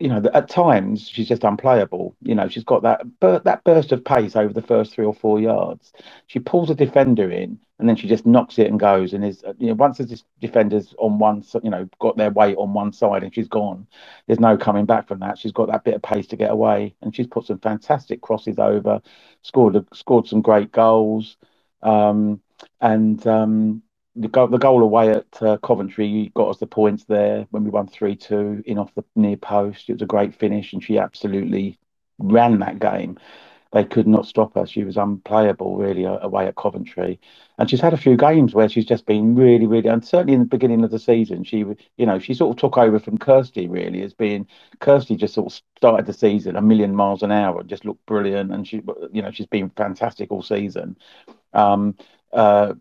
you 0.00 0.08
know, 0.08 0.22
at 0.34 0.48
times 0.48 1.08
she's 1.08 1.28
just 1.28 1.44
unplayable. 1.44 2.16
You 2.20 2.34
know, 2.34 2.48
she's 2.48 2.64
got 2.64 2.82
that 2.82 3.02
that 3.20 3.62
burst 3.64 3.92
of 3.92 4.04
pace 4.04 4.34
over 4.34 4.52
the 4.52 4.62
first 4.62 4.92
three 4.92 5.04
or 5.04 5.14
four 5.14 5.40
yards. 5.40 5.92
She 6.26 6.40
pulls 6.40 6.68
a 6.70 6.74
defender 6.74 7.30
in, 7.30 7.58
and 7.78 7.88
then 7.88 7.94
she 7.94 8.08
just 8.08 8.26
knocks 8.26 8.58
it 8.58 8.66
and 8.66 8.78
goes. 8.78 9.12
And 9.12 9.24
is 9.24 9.44
you 9.58 9.68
know, 9.68 9.74
once 9.74 9.98
the 9.98 10.20
defenders 10.40 10.94
on 10.98 11.18
one, 11.18 11.44
you 11.62 11.70
know, 11.70 11.88
got 12.00 12.16
their 12.16 12.30
weight 12.30 12.56
on 12.56 12.74
one 12.74 12.92
side 12.92 13.22
and 13.22 13.32
she's 13.32 13.48
gone, 13.48 13.86
there's 14.26 14.40
no 14.40 14.56
coming 14.56 14.84
back 14.84 15.06
from 15.06 15.20
that. 15.20 15.38
She's 15.38 15.52
got 15.52 15.68
that 15.68 15.84
bit 15.84 15.94
of 15.94 16.02
pace 16.02 16.26
to 16.28 16.36
get 16.36 16.50
away, 16.50 16.96
and 17.02 17.14
she's 17.14 17.28
put 17.28 17.46
some 17.46 17.58
fantastic 17.60 18.20
crosses 18.20 18.58
over, 18.58 19.00
scored 19.42 19.86
scored 19.94 20.26
some 20.26 20.42
great 20.42 20.72
goals, 20.72 21.36
um, 21.82 22.40
and 22.80 23.24
um, 23.28 23.82
the 24.16 24.28
goal, 24.28 24.46
the 24.46 24.58
goal 24.58 24.82
away 24.82 25.10
at 25.10 25.42
uh, 25.42 25.56
Coventry 25.58 26.30
got 26.34 26.50
us 26.50 26.58
the 26.58 26.66
points 26.66 27.04
there 27.04 27.46
when 27.50 27.64
we 27.64 27.70
won 27.70 27.88
3 27.88 28.14
2 28.16 28.62
in 28.66 28.78
off 28.78 28.94
the 28.94 29.04
near 29.16 29.36
post. 29.36 29.88
It 29.88 29.94
was 29.94 30.02
a 30.02 30.06
great 30.06 30.34
finish, 30.34 30.72
and 30.72 30.82
she 30.82 30.98
absolutely 30.98 31.78
ran 32.18 32.60
that 32.60 32.78
game. 32.78 33.18
They 33.72 33.84
could 33.84 34.06
not 34.06 34.26
stop 34.26 34.54
her. 34.54 34.66
She 34.66 34.84
was 34.84 34.96
unplayable, 34.96 35.76
really, 35.76 36.04
away 36.04 36.46
at 36.46 36.54
Coventry. 36.54 37.18
And 37.58 37.68
she's 37.68 37.80
had 37.80 37.92
a 37.92 37.96
few 37.96 38.16
games 38.16 38.54
where 38.54 38.68
she's 38.68 38.86
just 38.86 39.04
been 39.04 39.34
really, 39.34 39.66
really, 39.66 39.88
and 39.88 40.04
certainly 40.04 40.34
in 40.34 40.38
the 40.40 40.46
beginning 40.46 40.84
of 40.84 40.92
the 40.92 40.98
season, 41.00 41.42
she, 41.42 41.64
you 41.96 42.06
know, 42.06 42.20
she 42.20 42.34
sort 42.34 42.52
of 42.52 42.60
took 42.60 42.78
over 42.78 43.00
from 43.00 43.18
Kirsty, 43.18 43.66
really, 43.66 44.02
as 44.02 44.14
being 44.14 44.46
Kirsty 44.78 45.16
just 45.16 45.34
sort 45.34 45.52
of 45.52 45.60
started 45.76 46.06
the 46.06 46.12
season 46.12 46.54
a 46.54 46.62
million 46.62 46.94
miles 46.94 47.24
an 47.24 47.32
hour 47.32 47.58
and 47.58 47.68
just 47.68 47.84
looked 47.84 48.06
brilliant. 48.06 48.52
And 48.52 48.64
she, 48.66 48.80
you 49.12 49.22
know, 49.22 49.32
she's 49.32 49.46
been 49.48 49.70
fantastic 49.70 50.30
all 50.30 50.42
season. 50.42 50.96
Um, 51.52 51.96
uh, 52.32 52.74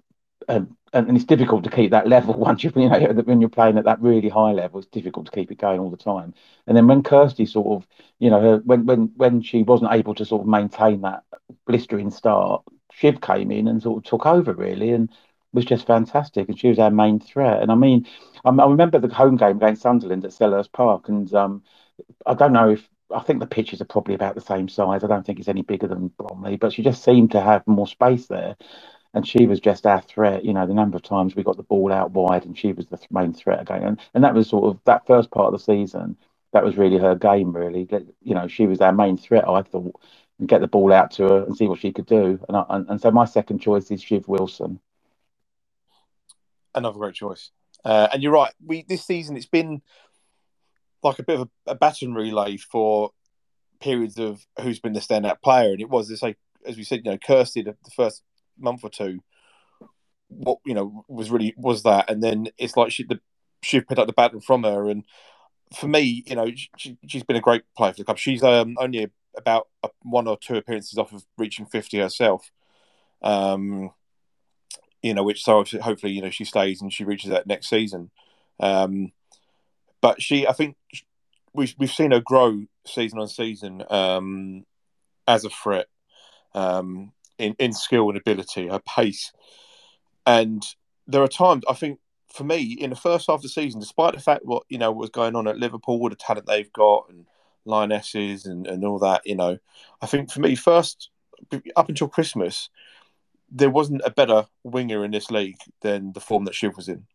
and, 0.47 0.75
and 0.93 1.15
it's 1.15 1.25
difficult 1.25 1.63
to 1.63 1.69
keep 1.69 1.91
that 1.91 2.07
level 2.15 2.33
once 2.35 2.63
you 2.63 2.71
you 2.75 2.89
know 2.89 2.99
when 3.25 3.41
you're 3.41 3.49
playing 3.49 3.77
at 3.77 3.85
that 3.85 4.01
really 4.01 4.29
high 4.29 4.51
level. 4.51 4.79
It's 4.79 4.87
difficult 4.89 5.25
to 5.27 5.31
keep 5.31 5.51
it 5.51 5.57
going 5.57 5.79
all 5.79 5.89
the 5.89 5.97
time. 5.97 6.33
And 6.67 6.77
then 6.77 6.87
when 6.87 7.03
Kirsty 7.03 7.45
sort 7.45 7.67
of, 7.83 7.87
you 8.19 8.29
know, 8.29 8.57
when 8.65 8.85
when 8.85 9.11
when 9.15 9.41
she 9.41 9.63
wasn't 9.63 9.91
able 9.93 10.15
to 10.15 10.25
sort 10.25 10.41
of 10.41 10.47
maintain 10.47 11.01
that 11.01 11.23
blistering 11.67 12.11
start, 12.11 12.63
Shiv 12.91 13.21
came 13.21 13.51
in 13.51 13.67
and 13.67 13.81
sort 13.81 13.97
of 13.97 14.09
took 14.09 14.25
over 14.25 14.53
really 14.53 14.91
and 14.91 15.09
was 15.53 15.65
just 15.65 15.85
fantastic. 15.87 16.49
And 16.49 16.59
she 16.59 16.69
was 16.69 16.79
our 16.79 16.91
main 16.91 17.19
threat. 17.19 17.61
And 17.61 17.71
I 17.71 17.75
mean, 17.75 18.07
I, 18.45 18.49
I 18.49 18.67
remember 18.67 18.99
the 18.99 19.13
home 19.13 19.37
game 19.37 19.57
against 19.57 19.81
Sunderland 19.83 20.25
at 20.25 20.31
Selhurst 20.31 20.71
Park, 20.71 21.09
and 21.09 21.33
um, 21.33 21.63
I 22.25 22.33
don't 22.33 22.53
know 22.53 22.69
if 22.69 22.89
I 23.13 23.19
think 23.19 23.39
the 23.39 23.47
pitches 23.47 23.81
are 23.81 23.85
probably 23.85 24.15
about 24.15 24.35
the 24.35 24.41
same 24.41 24.67
size. 24.69 25.03
I 25.03 25.07
don't 25.07 25.25
think 25.25 25.39
it's 25.39 25.47
any 25.47 25.61
bigger 25.61 25.87
than 25.87 26.09
Bromley, 26.09 26.57
but 26.57 26.73
she 26.73 26.83
just 26.83 27.03
seemed 27.03 27.31
to 27.31 27.41
have 27.41 27.67
more 27.67 27.87
space 27.87 28.27
there 28.27 28.55
and 29.13 29.27
she 29.27 29.45
was 29.45 29.59
just 29.59 29.85
our 29.85 30.01
threat. 30.01 30.43
You 30.43 30.53
know, 30.53 30.65
the 30.65 30.73
number 30.73 30.97
of 30.97 31.03
times 31.03 31.35
we 31.35 31.43
got 31.43 31.57
the 31.57 31.63
ball 31.63 31.91
out 31.91 32.11
wide, 32.11 32.45
and 32.45 32.57
she 32.57 32.73
was 32.73 32.87
the 32.87 32.99
main 33.11 33.33
threat 33.33 33.61
again. 33.61 33.83
And 33.83 33.99
and 34.13 34.23
that 34.23 34.33
was 34.33 34.49
sort 34.49 34.65
of 34.65 34.79
that 34.85 35.05
first 35.05 35.31
part 35.31 35.53
of 35.53 35.59
the 35.59 35.63
season. 35.63 36.17
That 36.51 36.63
was 36.63 36.77
really 36.77 36.97
her 36.97 37.15
game. 37.15 37.55
Really, 37.55 37.87
you 38.21 38.35
know, 38.35 38.47
she 38.47 38.67
was 38.67 38.81
our 38.81 38.93
main 38.93 39.17
threat. 39.17 39.47
I 39.47 39.61
thought, 39.61 39.99
and 40.39 40.47
get 40.47 40.61
the 40.61 40.67
ball 40.67 40.91
out 40.91 41.11
to 41.11 41.23
her 41.23 41.43
and 41.43 41.55
see 41.55 41.67
what 41.67 41.79
she 41.79 41.91
could 41.91 42.05
do. 42.05 42.39
And 42.47 42.57
I, 42.57 42.65
and, 42.69 42.89
and 42.89 43.01
so 43.01 43.11
my 43.11 43.25
second 43.25 43.59
choice 43.59 43.91
is 43.91 44.01
Shiv 44.01 44.27
Wilson. 44.27 44.79
Another 46.75 46.97
great 46.97 47.15
choice. 47.15 47.51
Uh, 47.85 48.07
and 48.11 48.23
you're 48.23 48.31
right. 48.31 48.53
We 48.65 48.83
this 48.87 49.05
season 49.05 49.37
it's 49.37 49.45
been 49.45 49.81
like 51.03 51.19
a 51.19 51.23
bit 51.23 51.39
of 51.39 51.49
a, 51.67 51.71
a 51.71 51.75
baton 51.75 52.13
relay 52.13 52.57
for 52.57 53.11
periods 53.79 54.17
of 54.17 54.45
who's 54.61 54.79
been 54.79 54.93
the 54.93 55.01
standout 55.01 55.41
player, 55.41 55.71
and 55.71 55.81
it 55.81 55.89
was 55.89 56.07
this 56.07 56.23
like 56.23 56.37
as 56.65 56.77
we 56.77 56.83
said, 56.83 57.01
you 57.03 57.11
know, 57.11 57.17
Kirsty 57.17 57.61
the, 57.61 57.75
the 57.83 57.91
first 57.91 58.23
month 58.57 58.83
or 58.83 58.89
two, 58.89 59.19
what 60.29 60.59
you 60.65 60.73
know 60.73 61.05
was 61.07 61.31
really 61.31 61.53
was 61.57 61.83
that, 61.83 62.09
and 62.09 62.23
then 62.23 62.47
it's 62.57 62.77
like 62.77 62.91
she 62.91 63.03
the 63.03 63.19
she 63.61 63.79
picked 63.79 63.99
up 63.99 64.07
the 64.07 64.13
baton 64.13 64.41
from 64.41 64.63
her, 64.63 64.89
and 64.89 65.05
for 65.73 65.87
me, 65.87 66.23
you 66.27 66.35
know, 66.35 66.51
she, 66.77 66.97
has 67.11 67.23
been 67.23 67.35
a 67.35 67.41
great 67.41 67.63
player 67.75 67.91
for 67.91 67.97
the 67.97 68.03
club. 68.03 68.17
She's 68.17 68.43
um, 68.43 68.75
only 68.79 69.09
about 69.35 69.67
one 70.03 70.27
or 70.27 70.37
two 70.37 70.55
appearances 70.55 70.97
off 70.97 71.13
of 71.13 71.25
reaching 71.37 71.65
fifty 71.65 71.99
herself. 71.99 72.51
Um, 73.21 73.91
you 75.01 75.13
know, 75.13 75.23
which 75.23 75.43
so 75.43 75.63
hopefully 75.81 76.13
you 76.13 76.21
know 76.21 76.29
she 76.29 76.45
stays 76.45 76.81
and 76.81 76.91
she 76.93 77.03
reaches 77.03 77.29
that 77.29 77.47
next 77.47 77.69
season. 77.69 78.11
Um, 78.59 79.11
but 80.01 80.21
she, 80.21 80.47
I 80.47 80.53
think, 80.53 80.75
we've 81.53 81.73
we've 81.77 81.91
seen 81.91 82.11
her 82.11 82.19
grow 82.19 82.63
season 82.85 83.19
on 83.19 83.27
season 83.27 83.83
um, 83.89 84.65
as 85.27 85.45
a 85.45 85.49
threat. 85.49 85.87
Um, 86.53 87.13
in, 87.43 87.55
in 87.59 87.73
skill 87.73 88.09
and 88.09 88.17
ability, 88.17 88.67
her 88.67 88.79
pace. 88.79 89.31
And 90.25 90.63
there 91.07 91.21
are 91.21 91.27
times 91.27 91.63
I 91.69 91.73
think 91.73 91.99
for 92.33 92.43
me 92.43 92.61
in 92.61 92.89
the 92.89 92.95
first 92.95 93.27
half 93.27 93.37
of 93.37 93.41
the 93.43 93.49
season, 93.49 93.79
despite 93.79 94.15
the 94.15 94.21
fact 94.21 94.45
what 94.45 94.63
you 94.69 94.77
know 94.77 94.91
was 94.91 95.09
going 95.09 95.35
on 95.35 95.47
at 95.47 95.57
Liverpool, 95.57 95.99
what 95.99 96.11
the 96.11 96.15
talent 96.15 96.47
they've 96.47 96.73
got 96.73 97.09
and 97.09 97.25
lionesses 97.65 98.45
and, 98.45 98.67
and 98.67 98.83
all 98.83 98.99
that, 98.99 99.21
you 99.25 99.35
know, 99.35 99.57
I 100.01 100.05
think 100.05 100.31
for 100.31 100.39
me 100.39 100.55
first 100.55 101.09
up 101.75 101.89
until 101.89 102.07
Christmas, 102.07 102.69
there 103.51 103.69
wasn't 103.69 104.01
a 104.05 104.11
better 104.11 104.45
winger 104.63 105.05
in 105.05 105.11
this 105.11 105.29
league 105.29 105.57
than 105.81 106.13
the 106.13 106.19
form 106.19 106.45
that 106.45 106.55
Shiv 106.55 106.75
was 106.75 106.89
in. 106.89 107.05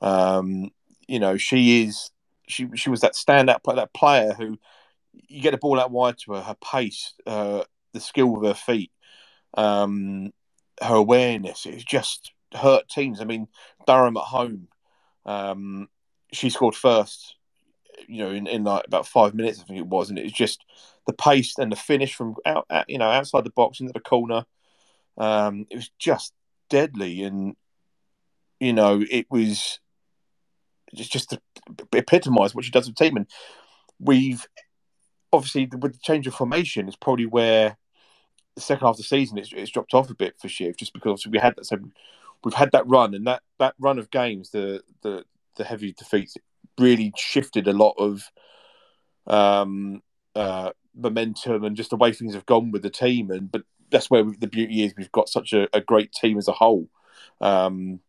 Um, 0.00 0.70
you 1.08 1.18
know, 1.18 1.36
she 1.36 1.84
is 1.84 2.10
she 2.48 2.68
she 2.74 2.90
was 2.90 3.00
that 3.00 3.14
standout 3.14 3.62
player, 3.62 3.76
that 3.76 3.94
player 3.94 4.34
who 4.34 4.58
you 5.28 5.40
get 5.40 5.52
the 5.52 5.58
ball 5.58 5.80
out 5.80 5.90
wide 5.90 6.18
to 6.18 6.34
her, 6.34 6.42
her 6.42 6.56
pace, 6.62 7.14
uh, 7.26 7.64
the 7.92 8.00
skill 8.00 8.26
with 8.26 8.44
her 8.44 8.54
feet, 8.54 8.90
um, 9.56 10.32
her 10.80 10.94
awareness. 10.94 11.66
It 11.66 11.84
just 11.86 12.32
hurt 12.54 12.88
teams. 12.88 13.20
I 13.20 13.24
mean, 13.24 13.48
Durham 13.86 14.16
at 14.16 14.22
home, 14.22 14.68
um, 15.24 15.88
she 16.32 16.50
scored 16.50 16.74
first. 16.74 17.34
You 18.08 18.18
know, 18.18 18.30
in, 18.30 18.46
in 18.46 18.62
like 18.62 18.86
about 18.86 19.06
five 19.06 19.34
minutes, 19.34 19.58
I 19.58 19.64
think 19.64 19.78
it 19.80 19.86
was, 19.86 20.10
and 20.10 20.18
it 20.18 20.24
was 20.24 20.32
just 20.32 20.64
the 21.06 21.14
pace 21.14 21.56
and 21.58 21.72
the 21.72 21.76
finish 21.76 22.14
from 22.14 22.36
out, 22.44 22.66
you 22.88 22.98
know, 22.98 23.10
outside 23.10 23.44
the 23.44 23.50
box 23.50 23.80
into 23.80 23.92
the 23.92 24.00
corner. 24.00 24.44
Um, 25.16 25.66
it 25.70 25.76
was 25.76 25.90
just 25.98 26.34
deadly, 26.68 27.22
and 27.22 27.56
you 28.60 28.74
know, 28.74 29.02
it 29.10 29.26
was 29.30 29.80
just 30.94 31.10
just 31.10 31.30
to 31.30 31.40
epitomise 31.94 32.54
what 32.54 32.64
she 32.64 32.70
does 32.70 32.86
with 32.86 32.96
team. 32.96 33.16
And 33.16 33.26
we've 33.98 34.46
obviously 35.32 35.66
with 35.66 35.92
the 35.94 36.00
change 36.02 36.26
of 36.26 36.34
formation, 36.34 36.88
is 36.88 36.96
probably 36.96 37.26
where 37.26 37.78
the 38.56 38.62
second 38.62 38.86
half 38.86 38.94
of 38.94 38.98
the 38.98 39.04
season, 39.04 39.38
it's, 39.38 39.52
it's 39.52 39.70
dropped 39.70 39.94
off 39.94 40.10
a 40.10 40.14
bit 40.14 40.34
for 40.40 40.48
Shiv, 40.48 40.76
just 40.76 40.92
because 40.92 41.26
we 41.26 41.38
had 41.38 41.54
that. 41.56 41.66
So 41.66 41.76
we've 42.42 42.54
had 42.54 42.72
that 42.72 42.88
run, 42.88 43.14
and 43.14 43.26
that 43.26 43.42
that 43.58 43.74
run 43.78 43.98
of 43.98 44.10
games, 44.10 44.50
the 44.50 44.82
the 45.02 45.24
the 45.56 45.64
heavy 45.64 45.92
defeats, 45.92 46.36
really 46.78 47.12
shifted 47.16 47.68
a 47.68 47.72
lot 47.72 47.94
of 47.98 48.30
um, 49.26 50.02
uh, 50.34 50.72
momentum 50.94 51.64
and 51.64 51.76
just 51.76 51.90
the 51.90 51.96
way 51.96 52.12
things 52.12 52.34
have 52.34 52.46
gone 52.46 52.70
with 52.70 52.82
the 52.82 52.90
team. 52.90 53.30
And 53.30 53.52
but 53.52 53.62
that's 53.90 54.10
where 54.10 54.24
the 54.24 54.48
beauty 54.48 54.84
is. 54.84 54.94
We've 54.96 55.12
got 55.12 55.28
such 55.28 55.52
a, 55.52 55.68
a 55.76 55.80
great 55.80 56.12
team 56.12 56.38
as 56.38 56.48
a 56.48 56.52
whole 56.52 56.88
um, 57.40 58.00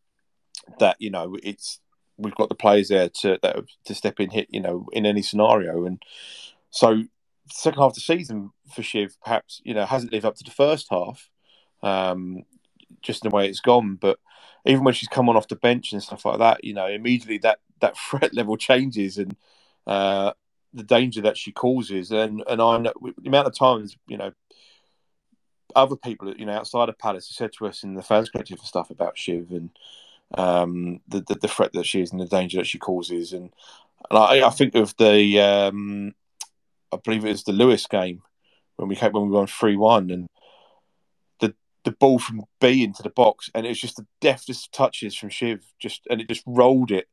that 0.79 0.95
you 0.99 1.09
know 1.09 1.37
it's 1.43 1.79
we've 2.17 2.35
got 2.35 2.49
the 2.49 2.55
players 2.55 2.87
there 2.87 3.09
to 3.09 3.37
that, 3.43 3.57
to 3.85 3.93
step 3.93 4.19
in, 4.19 4.29
hit 4.29 4.47
you 4.49 4.61
know 4.61 4.87
in 4.93 5.05
any 5.05 5.21
scenario, 5.21 5.85
and 5.85 6.01
so 6.71 7.03
second 7.49 7.79
half 7.79 7.91
of 7.91 7.95
the 7.95 8.01
season 8.01 8.51
for 8.73 8.83
Shiv 8.83 9.17
perhaps 9.23 9.61
you 9.63 9.73
know 9.73 9.85
hasn't 9.85 10.11
lived 10.11 10.25
up 10.25 10.35
to 10.35 10.43
the 10.43 10.51
first 10.51 10.87
half, 10.89 11.29
um, 11.83 12.43
just 13.01 13.23
in 13.23 13.29
the 13.29 13.35
way 13.35 13.47
it's 13.47 13.59
gone. 13.59 13.95
But 13.95 14.19
even 14.65 14.83
when 14.83 14.93
she's 14.93 15.09
come 15.09 15.29
on 15.29 15.37
off 15.37 15.47
the 15.47 15.55
bench 15.55 15.93
and 15.93 16.03
stuff 16.03 16.25
like 16.25 16.39
that, 16.39 16.63
you 16.63 16.73
know, 16.73 16.87
immediately 16.87 17.37
that 17.39 17.59
that 17.81 17.97
threat 18.09 18.33
level 18.33 18.57
changes 18.57 19.17
and 19.17 19.35
uh, 19.85 20.33
the 20.73 20.83
danger 20.83 21.21
that 21.21 21.37
she 21.37 21.51
causes. 21.51 22.11
And 22.11 22.43
and 22.47 22.61
I 22.61 22.77
know 22.77 22.93
the 23.01 23.27
amount 23.27 23.47
of 23.47 23.57
times 23.57 23.97
you 24.07 24.17
know 24.17 24.31
other 25.75 25.95
people 25.95 26.33
you 26.35 26.45
know 26.45 26.53
outside 26.53 26.89
of 26.89 26.97
Palace 26.97 27.27
have 27.29 27.35
said 27.35 27.53
to 27.53 27.67
us 27.67 27.83
in 27.83 27.93
the 27.93 28.01
fans 28.01 28.29
collective 28.29 28.59
and 28.59 28.67
stuff 28.67 28.89
about 28.89 29.17
Shiv 29.17 29.51
and 29.51 29.69
um, 30.35 30.99
the, 31.07 31.21
the, 31.21 31.35
the 31.35 31.47
threat 31.47 31.73
that 31.73 31.85
she 31.85 32.01
is 32.01 32.11
and 32.11 32.19
the 32.19 32.25
danger 32.25 32.57
that 32.57 32.67
she 32.67 32.77
causes. 32.77 33.33
And, 33.33 33.51
and 34.09 34.19
I, 34.19 34.45
I 34.45 34.49
think 34.49 34.75
of 34.75 34.95
the 34.97 35.39
um, 35.39 36.13
I 36.91 36.97
believe 37.03 37.25
it 37.25 37.29
was 37.29 37.43
the 37.43 37.51
Lewes 37.51 37.87
game 37.87 38.21
when 38.77 38.87
we 38.87 38.95
came, 38.95 39.11
when 39.11 39.29
we 39.29 39.35
won 39.35 39.47
three 39.47 39.75
one, 39.75 40.09
and 40.09 40.27
the 41.39 41.53
the 41.83 41.91
ball 41.91 42.19
from 42.19 42.43
B 42.59 42.83
into 42.83 43.03
the 43.03 43.09
box, 43.09 43.49
and 43.53 43.65
it 43.65 43.69
was 43.69 43.79
just 43.79 43.97
the 43.97 44.07
deftest 44.21 44.71
touches 44.71 45.15
from 45.15 45.29
Shiv, 45.29 45.63
just 45.79 46.01
and 46.09 46.21
it 46.21 46.27
just 46.27 46.43
rolled 46.45 46.91
it 46.91 47.07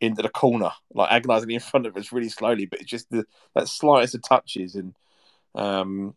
into 0.00 0.22
the 0.22 0.28
corner, 0.28 0.70
like 0.94 1.10
agonisingly 1.10 1.54
in 1.54 1.60
front 1.60 1.86
of 1.86 1.96
us, 1.96 2.12
really 2.12 2.28
slowly. 2.28 2.66
But 2.66 2.80
it's 2.80 2.90
just 2.90 3.10
the 3.10 3.26
that 3.54 3.68
slightest 3.68 4.14
of 4.14 4.22
touches, 4.22 4.74
and 4.74 4.94
um, 5.54 6.14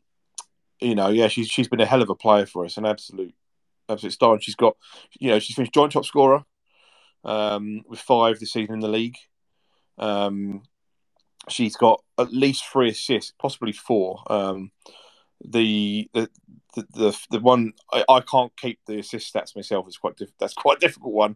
you 0.80 0.96
know, 0.96 1.10
yeah, 1.10 1.28
she's 1.28 1.48
she's 1.48 1.68
been 1.68 1.82
a 1.82 1.86
hell 1.86 2.02
of 2.02 2.10
a 2.10 2.16
player 2.16 2.46
for 2.46 2.66
us, 2.66 2.78
an 2.78 2.86
absolute 2.86 3.34
absolute 3.90 4.14
star. 4.14 4.34
And 4.34 4.44
she's 4.44 4.56
got, 4.56 4.78
you 5.20 5.30
know, 5.30 5.40
she's 5.40 5.56
finished 5.56 5.74
joint 5.74 5.92
top 5.92 6.06
scorer 6.06 6.44
um, 7.24 7.82
with 7.88 8.00
five 8.00 8.40
this 8.40 8.54
season 8.54 8.76
in 8.76 8.80
the 8.80 8.88
league. 8.88 9.18
Um, 9.98 10.64
she's 11.50 11.76
got 11.76 12.04
at 12.18 12.32
least 12.32 12.66
three 12.66 12.90
assists, 12.90 13.34
possibly 13.40 13.72
four. 13.72 14.24
Um, 14.32 14.72
the, 15.46 16.10
the 16.14 16.30
the 16.76 17.18
the 17.30 17.40
one 17.40 17.74
I, 17.92 18.04
I, 18.08 18.22
can't 18.22 18.56
keep 18.58 18.80
the 18.88 19.00
assist 19.00 19.34
stats 19.34 19.56
myself. 19.56 19.86
It's 19.88 19.98
quite 19.98 20.16
diff- 20.16 20.38
that's 20.40 20.54
quite 20.54 20.78
a 20.78 20.80
difficult 20.80 21.14
one. 21.14 21.36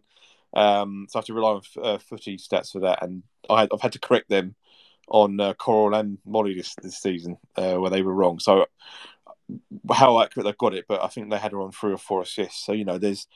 Um, 0.54 1.06
so 1.08 1.18
I 1.18 1.20
have 1.20 1.26
to 1.26 1.34
rely 1.34 1.50
on 1.50 1.62
uh, 1.82 1.98
footy 1.98 2.38
stats 2.38 2.72
for 2.72 2.80
that, 2.80 3.02
and 3.02 3.22
I, 3.50 3.68
have 3.70 3.80
had 3.80 3.92
to 3.92 4.00
correct 4.00 4.28
them 4.30 4.54
on 5.08 5.38
uh, 5.40 5.54
Coral 5.54 5.94
and 5.94 6.18
Molly 6.24 6.54
this, 6.54 6.74
this 6.82 7.00
season 7.00 7.38
uh, 7.56 7.74
where 7.76 7.90
they 7.90 8.02
were 8.02 8.14
wrong. 8.14 8.38
So 8.38 8.66
how 9.90 10.20
accurate 10.20 10.44
they've 10.44 10.58
got 10.58 10.74
it, 10.74 10.86
but 10.88 11.02
I 11.02 11.08
think 11.08 11.30
they 11.30 11.38
had 11.38 11.52
her 11.52 11.62
on 11.62 11.72
three 11.72 11.92
or 11.92 11.98
four 11.98 12.22
assists. 12.22 12.64
So 12.64 12.72
you 12.72 12.84
know, 12.84 12.98
there's 12.98 13.26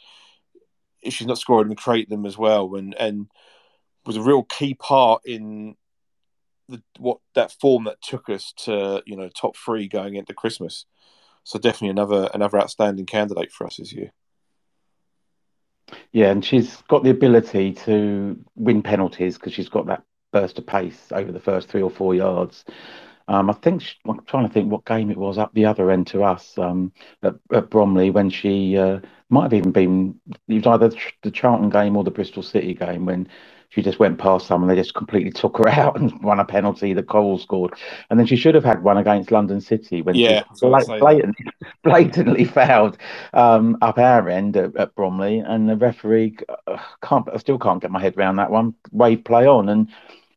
if 1.03 1.15
she's 1.15 1.27
not 1.27 1.39
scoring 1.39 1.69
and 1.69 1.77
create 1.77 2.09
them 2.09 2.27
as 2.27 2.39
well, 2.39 2.75
and 2.75 2.95
and 2.95 3.29
was 4.07 4.17
a 4.17 4.23
real 4.23 4.43
key 4.43 4.75
part 4.75 5.23
in 5.25 5.77
the 6.69 6.83
what 6.99 7.19
that 7.35 7.53
form 7.53 7.85
that 7.85 8.01
took 8.03 8.29
us 8.29 8.53
to 8.65 9.03
you 9.07 9.17
know 9.17 9.29
top 9.29 9.57
three 9.57 9.89
going 9.89 10.17
into 10.17 10.35
Christmas. 10.35 10.87
So 11.45 11.59
definitely 11.59 11.91
another 11.91 12.31
another 12.35 12.59
outstanding 12.59 13.07
candidate 13.07 13.53
for 13.53 13.67
us 13.67 13.77
this 13.77 13.93
year. 13.93 14.13
Yeah, 16.13 16.31
and 16.31 16.45
she's 16.45 16.77
got 16.89 17.03
the 17.03 17.11
ability 17.11 17.73
to 17.85 18.39
win 18.55 18.83
penalties 18.83 19.37
because 19.37 19.53
she's 19.53 19.69
got 19.69 19.87
that 19.87 20.05
burst 20.33 20.59
of 20.59 20.67
pace 20.67 21.09
over 21.11 21.33
the 21.33 21.41
first 21.41 21.69
three 21.69 21.83
or 21.83 21.91
four 21.91 22.15
yards. 22.15 22.65
Um, 23.29 23.51
I 23.51 23.53
think 23.53 23.83
she, 23.83 23.95
I'm 24.09 24.25
trying 24.25 24.47
to 24.47 24.53
think 24.53 24.71
what 24.71 24.85
game 24.85 25.11
it 25.11 25.17
was 25.17 25.39
up 25.39 25.55
the 25.55 25.67
other 25.67 25.91
end 25.91 26.09
to 26.09 26.25
us 26.25 26.59
um, 26.59 26.93
at, 27.23 27.35
at, 27.53 27.71
Bromley 27.71 28.11
when 28.11 28.31
she 28.31 28.77
uh, 28.77 29.01
might 29.31 29.45
have 29.45 29.55
even 29.55 29.71
been 29.71 30.21
it 30.49 30.65
was 30.65 30.67
either 30.67 30.91
the 31.23 31.31
Charlton 31.31 31.71
game 31.71 31.97
or 31.97 32.03
the 32.03 32.11
Bristol 32.11 32.43
City 32.43 32.75
game 32.75 33.07
when 33.07 33.29
she 33.73 33.81
just 33.81 33.99
went 33.99 34.19
past 34.19 34.47
someone. 34.47 34.69
They 34.69 34.77
just 34.77 34.95
completely 34.95 35.31
took 35.31 35.57
her 35.57 35.69
out 35.81 35.99
and 35.99 36.23
won 36.23 36.39
a 36.39 36.45
penalty 36.45 36.93
that 36.93 37.09
Coral 37.09 37.39
scored. 37.39 37.73
And 38.11 38.19
then 38.19 38.27
she 38.27 38.37
should 38.37 38.55
have 38.55 38.65
had 38.65 38.83
one 38.83 38.99
against 38.99 39.31
London 39.31 39.63
City 39.63 40.03
when 40.03 40.15
yeah, 40.15 40.45
she 40.61 40.67
blatantly, 40.69 41.47
blatantly 41.83 42.45
fouled 42.45 42.99
um, 43.33 43.79
up 43.81 43.99
our 43.99 44.29
end 44.29 44.59
at, 44.59 44.77
at, 44.77 44.95
Bromley. 44.95 45.39
And 45.39 45.71
the 45.71 45.77
referee 45.77 46.37
uh, 46.67 46.77
can't, 47.03 47.27
I 47.33 47.39
still 47.39 47.59
can't 47.59 47.81
get 47.81 47.91
my 47.91 48.01
head 48.01 48.17
around 48.19 48.37
that 48.37 48.51
one. 48.51 48.75
Wave 48.91 49.25
play 49.25 49.47
on. 49.47 49.71
And 49.71 49.89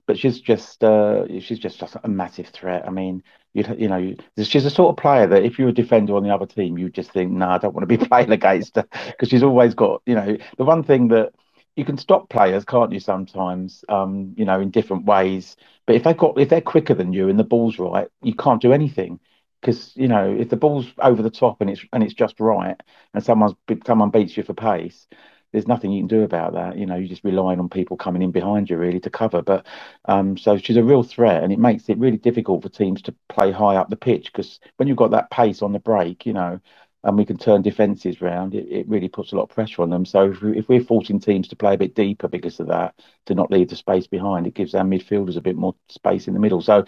but 0.06 0.18
she's 0.18 0.40
just 0.40 0.84
uh, 0.84 1.28
she's 1.42 1.60
just, 1.60 1.80
just 1.80 1.98
a 2.04 2.08
massive 2.08 2.48
threat. 2.48 2.88
I 2.88 2.92
mean, 2.92 3.22
you 3.54 3.66
you 3.78 3.90
know, 3.90 4.14
she's 4.38 4.64
the 4.64 4.70
sort 4.70 4.92
of 4.92 5.02
player 5.02 5.28
that 5.28 5.44
if 5.44 5.60
you're 5.60 5.70
a 5.70 5.74
defender 5.74 6.16
on 6.16 6.24
the 6.24 6.34
other 6.34 6.46
team, 6.46 6.78
you 6.78 6.90
just 6.90 7.12
think, 7.12 7.32
no, 7.32 7.48
nah, 7.48 7.56
I 7.56 7.58
don't 7.58 7.74
want 7.74 7.90
to 7.90 7.98
be 7.98 8.06
playing 8.08 8.32
against 8.32 8.78
her 8.78 8.88
because 9.08 9.28
she's 9.28 9.44
always 9.44 9.74
got, 9.74 10.02
you 10.06 10.16
know, 10.16 10.38
the 10.58 10.64
one 10.64 10.84
thing 10.84 11.10
that 11.10 11.34
you 11.76 11.86
can 11.86 11.98
stop 11.98 12.30
players, 12.30 12.66
can't 12.66 12.92
you? 12.92 13.00
Sometimes, 13.00 13.84
um, 13.90 14.34
you 14.38 14.46
know, 14.46 14.60
in 14.60 14.72
different 14.72 15.06
ways. 15.06 15.58
But 15.86 15.96
if 15.96 16.04
they 16.04 16.14
got 16.14 16.40
if 16.40 16.50
they're 16.50 16.62
quicker 16.62 16.94
than 16.94 17.14
you 17.14 17.30
and 17.30 17.40
the 17.40 17.44
ball's 17.44 17.78
right, 17.80 18.08
you 18.22 18.34
can't 18.36 18.62
do 18.62 18.74
anything 18.74 19.20
because 19.62 19.96
you 19.96 20.08
know 20.08 20.32
if 20.32 20.50
the 20.50 20.56
ball's 20.58 20.88
over 21.00 21.22
the 21.22 21.30
top 21.30 21.62
and 21.62 21.70
it's 21.70 21.82
and 21.94 22.04
it's 22.04 22.14
just 22.14 22.40
right, 22.40 22.80
and 23.14 23.24
someone's 23.24 23.56
someone 23.86 24.10
beats 24.10 24.38
you 24.38 24.44
for 24.44 24.54
pace, 24.54 25.08
there's 25.52 25.68
nothing 25.68 25.92
you 25.92 26.02
can 26.02 26.08
do 26.08 26.24
about 26.24 26.54
that. 26.54 26.78
You 26.78 26.86
know, 26.86 26.96
you're 26.96 27.08
just 27.10 27.24
relying 27.24 27.60
on 27.60 27.70
people 27.70 27.98
coming 27.98 28.22
in 28.22 28.32
behind 28.32 28.70
you 28.70 28.78
really 28.78 29.00
to 29.02 29.10
cover. 29.10 29.42
But 29.42 29.66
um, 30.06 30.38
so 30.38 30.58
she's 30.58 30.78
a 30.78 30.84
real 30.84 31.04
threat, 31.04 31.44
and 31.44 31.52
it 31.54 31.60
makes 31.60 31.90
it 31.90 31.98
really 31.98 32.18
difficult 32.18 32.62
for 32.64 32.70
teams 32.70 33.02
to 33.04 33.16
play 33.30 33.52
high 33.52 33.76
up 33.76 33.90
the 33.90 33.96
pitch 33.96 34.32
because 34.32 34.60
when 34.78 34.88
you've 34.88 34.98
got 34.98 35.12
that 35.12 35.30
pace 35.30 35.62
on 35.62 35.74
the 35.74 35.80
break, 35.80 36.26
you 36.26 36.34
know, 36.34 36.60
and 37.06 37.18
we 37.18 37.26
can 37.26 37.38
turn 37.38 37.62
defences 37.62 38.20
round, 38.20 38.56
it, 38.56 38.68
it 38.68 38.88
really 38.90 39.08
puts 39.08 39.32
a 39.32 39.36
lot 39.36 39.44
of 39.44 39.50
pressure 39.50 39.84
on 39.84 39.92
them. 39.92 40.06
So 40.06 40.32
if, 40.32 40.42
we, 40.42 40.58
if 40.58 40.68
we're 40.68 40.84
forcing 40.84 41.20
teams 41.20 41.48
to 41.50 41.56
play 41.56 41.76
a 41.76 41.78
bit 41.78 41.94
deeper 41.94 42.28
because 42.28 42.60
of 42.60 42.68
that, 42.68 42.96
to 43.28 43.36
not 43.36 43.52
leave 43.52 43.70
the 43.70 43.76
space 43.76 44.08
behind, 44.08 44.48
it 44.48 44.56
gives 44.56 44.74
our 44.74 44.84
midfielders 44.84 45.38
a 45.38 45.42
bit 45.42 45.56
more 45.56 45.76
space 45.88 46.28
in 46.28 46.34
the 46.34 46.40
middle. 46.40 46.62
So, 46.62 46.84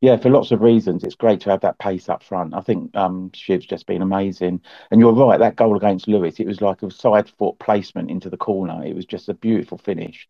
yeah, 0.00 0.16
for 0.16 0.28
lots 0.28 0.50
of 0.50 0.60
reasons, 0.60 1.04
it's 1.04 1.14
great 1.14 1.40
to 1.42 1.50
have 1.50 1.60
that 1.60 1.78
pace 1.78 2.08
up 2.08 2.24
front. 2.24 2.52
I 2.52 2.62
think 2.62 2.94
um, 2.96 3.30
Shiv's 3.30 3.64
just 3.64 3.86
been 3.86 4.02
amazing. 4.02 4.60
And 4.90 5.00
you're 5.00 5.12
right, 5.12 5.38
that 5.38 5.54
goal 5.54 5.76
against 5.76 6.08
Lewes, 6.08 6.40
it 6.40 6.48
was 6.48 6.60
like 6.60 6.82
a 6.82 6.90
side 6.90 7.28
foot 7.28 7.60
placement 7.60 8.10
into 8.10 8.28
the 8.28 8.36
corner. 8.36 8.84
It 8.84 8.96
was 8.96 9.06
just 9.06 9.28
a 9.28 9.34
beautiful 9.34 9.78
finish. 9.78 10.26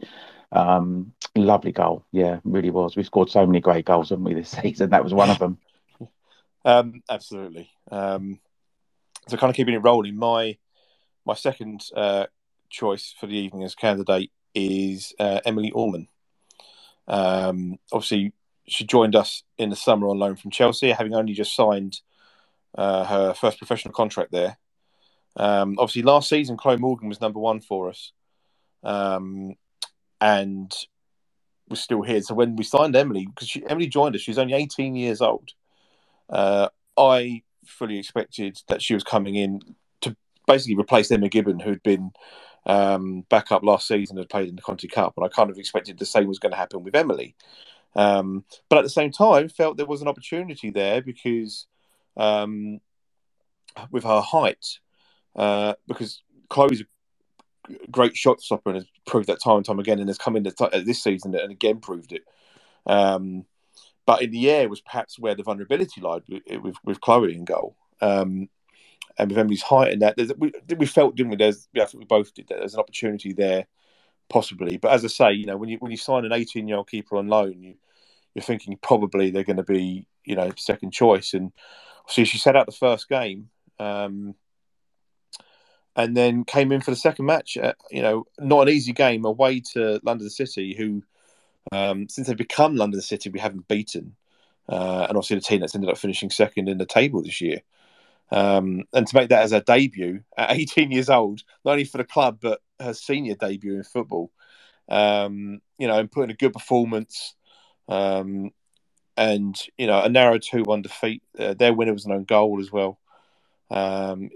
Um, 0.53 1.15
lovely 1.35 1.73
goal. 1.73 2.05
Yeah, 2.13 2.41
really 2.45 2.71
was. 2.71 2.95
We've 2.95 3.07
scored 3.07 3.31
so 3.31 3.47
many 3.47 3.61
great 3.61 3.87
goals, 3.87 4.11
haven't 4.11 4.25
we, 4.25 4.35
this 4.35 4.51
season? 4.63 4.91
That 4.91 5.05
was 5.05 5.15
one 5.15 5.31
of 5.31 5.39
them. 5.39 5.59
Um, 6.63 7.03
absolutely. 7.09 7.71
Um, 7.91 8.39
so 9.29 9.37
kind 9.37 9.51
of 9.51 9.57
keeping 9.57 9.75
it 9.75 9.79
rolling, 9.79 10.17
my 10.17 10.57
my 11.25 11.35
second 11.35 11.85
uh, 11.95 12.27
choice 12.71 13.15
for 13.19 13.27
the 13.27 13.37
evening 13.37 13.63
as 13.65 13.75
candidate 13.75 14.31
is 14.55 15.15
uh, 15.19 15.41
Emily 15.45 15.71
Orman. 15.71 16.09
Um, 17.07 17.79
obviously, 17.93 18.33
she 18.67 18.85
joined 18.85 19.17
us 19.17 19.43
in 19.59 19.71
the 19.71 19.77
summer 19.77 20.09
on 20.09 20.19
loan 20.19 20.37
from 20.37 20.51
Chelsea, 20.51 20.91
having 20.91 21.15
only 21.15 21.35
just 21.35 21.55
signed 21.55 22.01
uh, 22.77 23.05
her 23.05 23.35
first 23.35 23.59
professional 23.59 23.93
contract 23.93 24.33
there. 24.33 24.57
Um, 25.37 25.77
obviously, 25.79 26.03
last 26.03 26.29
season, 26.29 26.57
Chloe 26.57 26.77
Morgan 26.77 27.09
was 27.09 27.21
number 27.21 27.39
one 27.39 27.61
for 27.61 27.89
us, 27.91 28.13
um, 28.83 29.55
and 30.21 30.73
was 31.69 31.81
still 31.81 32.03
here. 32.03 32.21
So 32.23 32.35
when 32.35 32.57
we 32.57 32.65
signed 32.65 32.97
Emily, 32.97 33.27
because 33.27 33.57
Emily 33.69 33.87
joined 33.87 34.15
us, 34.17 34.23
she's 34.23 34.39
only 34.39 34.55
18 34.55 34.97
years 34.97 35.21
old. 35.21 35.51
Uh, 36.29 36.69
I 36.97 37.43
fully 37.71 37.99
expected 37.99 38.61
that 38.69 38.83
she 38.83 38.95
was 38.95 39.05
coming 39.05 39.35
in 39.35 39.61
to 40.03 40.17
basically 40.47 40.77
replace 40.77 41.11
Emma 41.11 41.29
Gibbon, 41.29 41.61
who'd 41.61 41.83
been 41.83 42.13
um, 42.67 43.23
back 43.29 43.53
up 43.53 43.63
last 43.63 43.89
season 43.89 44.19
and 44.19 44.29
played 44.29 44.49
in 44.49 44.57
the 44.57 44.63
Conti 44.63 44.89
Cup. 44.89 45.15
And 45.17 45.25
I 45.25 45.29
kind 45.29 45.51
of 45.51 45.59
expected 45.59 45.99
the 45.99 46.07
same 46.07 46.27
was 46.27 46.39
going 46.39 46.53
to 46.53 46.59
happen 46.59 46.83
with 46.83 46.95
Emily. 46.95 47.35
Um, 47.97 48.45
but 48.69 48.79
at 48.79 48.83
the 48.83 48.91
same 48.91 49.11
time, 49.11 49.49
felt 49.49 49.77
there 49.77 49.87
was 49.87 50.03
an 50.03 50.09
opportunity 50.09 50.71
there 50.71 51.03
because 51.03 51.67
um, 52.17 52.81
with 53.91 54.05
her 54.05 54.21
height, 54.21 54.79
uh, 55.37 55.75
because 55.89 56.23
Chloe's 56.49 56.83
a 56.83 57.91
great 57.91 58.17
shot 58.17 58.41
stopper 58.41 58.71
and 58.71 58.77
has 58.79 58.87
proved 59.07 59.29
that 59.29 59.43
time 59.43 59.57
and 59.57 59.67
time 59.67 59.79
again, 59.79 59.99
and 59.99 60.09
has 60.09 60.19
come 60.19 60.37
in 60.37 60.43
this 60.43 61.03
season 61.03 61.35
and 61.35 61.53
again 61.53 61.81
proved 61.81 62.13
it. 62.13 62.23
Um, 62.87 63.45
but 64.11 64.23
in 64.23 64.33
the 64.33 64.51
air 64.51 64.69
was 64.69 64.81
perhaps 64.81 65.21
where 65.21 65.37
the 65.37 65.45
vulnerability 65.45 66.01
lied 66.01 66.25
with, 66.29 66.43
with, 66.65 66.75
with 66.85 67.01
Chloe 67.01 67.33
in 67.33 67.45
goal. 67.45 67.77
Um, 68.01 68.49
and 69.17 69.31
with 69.31 69.39
Emily's 69.39 69.63
height 69.63 69.93
and 69.93 70.03
that, 70.03 70.17
we, 70.37 70.51
we 70.77 70.87
felt, 70.87 71.15
didn't 71.15 71.31
we? 71.31 71.37
There's, 71.37 71.69
I 71.77 71.85
think 71.85 72.01
we 72.01 72.07
both 72.07 72.35
did 72.35 72.49
that. 72.49 72.59
There's 72.59 72.75
an 72.75 72.81
opportunity 72.81 73.33
there, 73.33 73.69
possibly. 74.29 74.79
But 74.79 74.91
as 74.91 75.05
I 75.05 75.07
say, 75.07 75.33
you 75.35 75.47
know, 75.47 75.57
when 75.57 75.69
you 75.69 75.77
when 75.79 75.93
you 75.93 75.97
sign 75.97 76.25
an 76.25 76.33
18 76.33 76.67
year 76.67 76.79
old 76.79 76.91
keeper 76.91 77.19
on 77.19 77.29
loan, 77.29 77.63
you 77.63 77.75
you're 78.35 78.43
thinking 78.43 78.77
probably 78.83 79.31
they're 79.31 79.45
going 79.45 79.59
to 79.59 79.63
be, 79.63 80.09
you 80.25 80.35
know, 80.35 80.51
second 80.57 80.91
choice. 80.91 81.33
And 81.33 81.53
see, 82.09 82.25
she 82.25 82.39
set 82.39 82.57
out 82.57 82.67
the 82.67 82.73
first 82.73 83.09
game, 83.09 83.49
um, 83.79 84.35
and 85.95 86.17
then 86.17 86.43
came 86.43 86.73
in 86.73 86.81
for 86.81 86.91
the 86.91 86.97
second 86.97 87.27
match. 87.27 87.57
Uh, 87.57 87.75
you 87.93 88.03
know, 88.03 88.25
not 88.41 88.63
an 88.63 88.75
easy 88.75 88.93
game 88.93 89.25
away 89.25 89.61
to 89.75 90.01
London 90.03 90.31
City, 90.31 90.75
who 90.75 91.05
um, 91.73 92.09
since 92.09 92.27
they've 92.27 92.37
become 92.37 92.77
London 92.77 93.01
City, 93.01 93.31
we 93.31 93.41
haven't 93.41 93.69
beaten, 93.69 94.17
uh, 94.69 95.07
and 95.09 95.17
obviously 95.17 95.37
the 95.37 95.43
team 95.43 95.61
that's 95.61 95.75
ended 95.75 95.91
up 95.91 95.99
finishing 95.99 96.31
second 96.31 96.69
in 96.69 96.79
the 96.79 96.87
table 96.87 97.23
this 97.23 97.41
year. 97.41 97.61
Um, 98.33 98.85
and 98.93 99.07
to 99.07 99.17
make 99.17 99.29
that 99.31 99.43
as 99.43 99.53
a 99.53 99.61
debut 99.61 100.23
at 100.37 100.51
18 100.57 100.91
years 100.91 101.11
old, 101.11 101.43
not 101.65 101.73
only 101.73 101.85
for 101.85 101.99
the 101.99 102.05
club 102.05 102.39
but 102.41 102.61
her 102.79 102.95
senior 102.95 103.35
debut 103.35 103.75
in 103.75 103.83
football, 103.83 104.31
um, 104.89 105.61
you 105.79 105.87
know, 105.87 105.99
and 105.99 106.11
putting 106.11 106.31
a 106.31 106.37
good 106.37 106.53
performance, 106.53 107.35
um, 107.89 108.51
and 109.17 109.61
you 109.77 109.87
know, 109.87 110.03
a 110.03 110.09
narrow 110.09 110.39
two-one 110.39 110.83
defeat. 110.83 111.23
Uh, 111.39 111.55
their 111.55 111.75
winner 111.75 111.93
was 111.93 112.07
an 112.07 112.13
own 112.13 112.25
goal 112.25 112.61
as 112.61 112.73
well. 112.73 112.99
Um, 113.71 114.31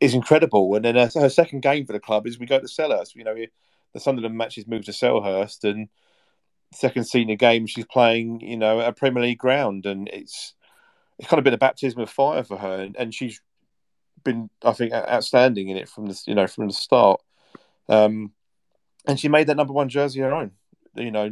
is 0.00 0.14
incredible. 0.14 0.74
And 0.74 0.84
then 0.84 0.96
her, 0.96 1.10
her, 1.14 1.28
second 1.28 1.60
game 1.60 1.86
for 1.86 1.92
the 1.92 2.00
club 2.00 2.26
is 2.26 2.38
we 2.38 2.46
go 2.46 2.58
to 2.58 2.66
Selhurst. 2.66 3.14
You 3.14 3.24
know, 3.24 3.36
the 3.92 4.00
Sunderland 4.00 4.36
matches 4.36 4.66
moved 4.66 4.86
to 4.86 4.92
Selhurst, 4.92 5.68
and 5.68 5.88
second 6.74 7.04
senior 7.04 7.36
game 7.36 7.66
she's 7.66 7.86
playing, 7.86 8.40
you 8.40 8.56
know, 8.56 8.80
a 8.80 8.92
Premier 8.92 9.22
League 9.22 9.38
ground, 9.38 9.86
and 9.86 10.08
it's 10.08 10.54
it's 11.18 11.28
kind 11.28 11.38
of 11.38 11.44
been 11.44 11.54
a 11.54 11.58
baptism 11.58 12.00
of 12.00 12.10
fire 12.10 12.42
for 12.42 12.56
her, 12.56 12.82
and, 12.82 12.96
and 12.96 13.14
she's 13.14 13.40
been, 14.24 14.50
I 14.64 14.72
think, 14.72 14.92
outstanding 14.92 15.68
in 15.68 15.76
it 15.76 15.88
from 15.88 16.06
the 16.06 16.20
you 16.26 16.34
know 16.34 16.46
from 16.46 16.66
the 16.66 16.72
start. 16.72 17.20
Um, 17.88 18.32
and 19.06 19.20
she 19.20 19.28
made 19.28 19.46
that 19.48 19.56
number 19.56 19.72
one 19.72 19.88
jersey 19.88 20.20
her 20.20 20.34
own, 20.34 20.52
you 20.96 21.10
know, 21.10 21.30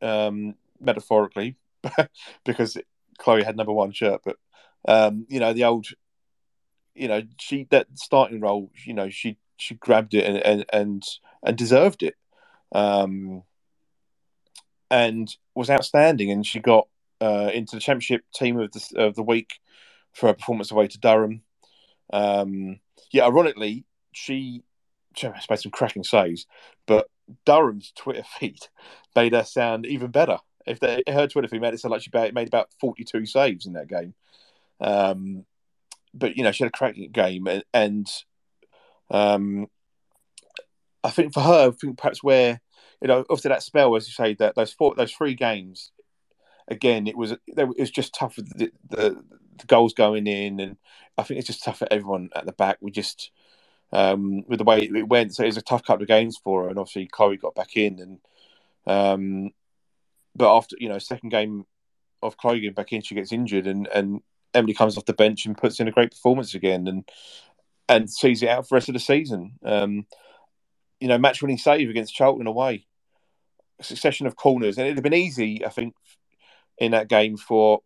um, 0.00 0.54
metaphorically, 0.80 1.56
because 2.44 2.76
Chloe 3.18 3.42
had 3.42 3.56
number 3.56 3.72
one 3.72 3.92
shirt, 3.92 4.22
but 4.24 4.36
um, 4.86 5.26
you 5.28 5.40
know 5.40 5.52
the 5.52 5.64
old, 5.64 5.86
you 6.94 7.08
know, 7.08 7.22
she 7.38 7.66
that 7.70 7.86
starting 7.94 8.40
role, 8.40 8.70
you 8.84 8.94
know, 8.94 9.10
she 9.10 9.36
she 9.56 9.74
grabbed 9.74 10.14
it 10.14 10.24
and 10.24 10.36
and 10.38 10.64
and, 10.72 11.02
and 11.42 11.58
deserved 11.58 12.02
it. 12.02 12.14
Um, 12.72 13.42
and 14.90 15.34
was 15.54 15.70
outstanding. 15.70 16.30
And 16.30 16.46
she 16.46 16.60
got 16.60 16.88
uh, 17.20 17.50
into 17.54 17.76
the 17.76 17.80
championship 17.80 18.22
team 18.34 18.58
of 18.60 18.72
the 18.72 18.78
of 18.96 19.14
the 19.16 19.22
week 19.22 19.60
for 20.14 20.28
her 20.28 20.34
performance 20.34 20.70
away 20.70 20.88
to 20.88 20.98
Durham. 21.00 21.42
Um, 22.12 22.80
yeah, 23.12 23.26
ironically, 23.26 23.84
she, 24.12 24.62
she 25.16 25.28
made 25.28 25.60
some 25.60 25.72
cracking 25.72 26.04
saves, 26.04 26.46
but 26.86 27.08
Durham's 27.46 27.92
Twitter 27.96 28.24
feed 28.40 28.58
made 29.16 29.34
her 29.34 29.44
sound 29.44 29.86
even 29.86 30.10
better. 30.10 30.38
If 30.66 30.80
they, 30.80 31.02
her 31.08 31.26
Twitter 31.28 31.48
feed 31.48 31.62
made 31.62 31.74
it 31.74 31.80
sound 31.80 31.92
like 31.92 32.02
she 32.02 32.10
made 32.32 32.48
about 32.48 32.70
forty-two 32.80 33.26
saves 33.26 33.66
in 33.66 33.74
that 33.74 33.88
game. 33.88 34.14
Um, 34.80 35.46
but 36.14 36.36
you 36.36 36.44
know, 36.44 36.52
she 36.52 36.64
had 36.64 36.72
a 36.74 36.76
cracking 36.76 37.10
game, 37.12 37.46
and, 37.48 37.64
and 37.74 38.08
um, 39.10 39.66
I 41.04 41.10
think 41.10 41.34
for 41.34 41.40
her, 41.40 41.68
I 41.68 41.70
think 41.70 41.98
perhaps 41.98 42.22
where 42.22 42.60
you 43.00 43.08
know 43.08 43.24
after 43.30 43.48
that 43.48 43.62
spell, 43.62 43.96
as 43.96 44.06
you 44.06 44.12
say, 44.12 44.34
that 44.34 44.54
those 44.54 44.72
four, 44.72 44.94
those 44.94 45.12
three 45.12 45.34
games, 45.34 45.92
again, 46.68 47.06
it 47.06 47.16
was 47.16 47.32
it 47.32 47.78
was 47.78 47.90
just 47.90 48.14
tough 48.14 48.36
with 48.36 48.56
the, 48.56 48.72
the, 48.88 49.22
the 49.58 49.66
goals 49.66 49.94
going 49.94 50.26
in, 50.26 50.60
and 50.60 50.76
I 51.18 51.22
think 51.22 51.38
it's 51.38 51.46
just 51.46 51.64
tough 51.64 51.78
for 51.78 51.88
everyone 51.90 52.30
at 52.34 52.46
the 52.46 52.52
back. 52.52 52.78
We 52.80 52.90
just 52.90 53.30
um, 53.92 54.44
with 54.46 54.58
the 54.58 54.64
way 54.64 54.78
it 54.80 55.08
went, 55.08 55.34
so 55.34 55.42
it 55.42 55.46
was 55.46 55.56
a 55.56 55.62
tough 55.62 55.84
couple 55.84 56.02
of 56.02 56.08
games 56.08 56.38
for 56.42 56.64
her, 56.64 56.68
and 56.68 56.78
obviously 56.78 57.06
Chloe 57.06 57.36
got 57.36 57.54
back 57.54 57.76
in, 57.76 57.98
and 58.00 58.18
um, 58.86 59.50
but 60.34 60.54
after 60.56 60.76
you 60.78 60.88
know 60.88 60.98
second 60.98 61.30
game 61.30 61.66
of 62.22 62.36
Chloe 62.36 62.60
getting 62.60 62.74
back 62.74 62.92
in, 62.92 63.02
she 63.02 63.14
gets 63.14 63.32
injured, 63.32 63.66
and 63.66 63.88
and 63.88 64.22
Emily 64.54 64.74
comes 64.74 64.96
off 64.96 65.04
the 65.04 65.12
bench 65.12 65.46
and 65.46 65.56
puts 65.56 65.80
in 65.80 65.88
a 65.88 65.92
great 65.92 66.12
performance 66.12 66.54
again, 66.54 66.86
and 66.86 67.08
and 67.88 68.10
sees 68.10 68.42
it 68.42 68.48
out 68.48 68.64
for 68.64 68.74
the 68.74 68.76
rest 68.76 68.88
of 68.88 68.92
the 68.94 69.00
season. 69.00 69.52
Um, 69.64 70.06
you 71.00 71.08
know, 71.08 71.18
match 71.18 71.42
winning 71.42 71.58
save 71.58 71.88
against 71.90 72.14
Charlton 72.14 72.46
away, 72.46 72.86
succession 73.82 74.26
of 74.26 74.36
corners, 74.36 74.78
and 74.78 74.86
it'd 74.86 74.96
have 74.96 75.04
been 75.04 75.14
easy, 75.14 75.64
I 75.64 75.68
think, 75.68 75.94
in 76.78 76.92
that 76.92 77.08
game 77.08 77.36
for. 77.36 77.80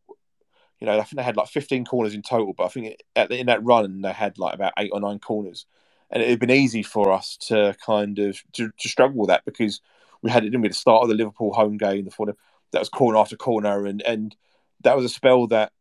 You 0.81 0.89
know, 0.89 0.99
I 0.99 1.05
think 1.05 1.17
they 1.17 1.23
had 1.23 1.37
like 1.37 1.49
15 1.49 1.85
corners 1.87 2.15
in 2.15 2.21
total, 2.21 2.53
but 2.53 2.65
I 2.65 2.69
think 2.69 2.97
the, 3.15 3.39
in 3.39 3.47
that 3.47 3.65
run 3.65 4.03
they 4.03 4.13
had 4.13 4.39
like 4.39 4.55
about 4.55 4.73
eight 4.77 4.91
or 4.93 5.01
nine 5.01 5.19
corners, 5.19 5.67
and 6.11 6.23
it 6.23 6.29
had 6.29 6.41
been 6.41 6.51
easy 6.51 6.83
for 6.83 7.13
us 7.13 7.37
to 7.43 7.75
kind 7.85 8.19
of 8.19 8.43
to, 8.55 8.71
to 8.77 8.89
struggle 8.89 9.21
with 9.21 9.29
that 9.29 9.45
because 9.45 9.81
we 10.21 10.31
had 10.31 10.45
it 10.45 10.53
in 10.53 10.61
the 10.61 10.73
start 10.73 11.03
of 11.03 11.09
the 11.09 11.15
Liverpool 11.15 11.55
home 11.55 11.79
game, 11.79 12.05
the 12.05 12.35
that 12.73 12.81
was 12.81 12.89
corner 12.89 13.19
after 13.19 13.37
corner, 13.37 13.87
and 13.87 14.03
and 14.03 14.37
that 14.83 14.97
was 14.97 15.05
a 15.05 15.09
spell 15.09 15.47
that 15.47 15.73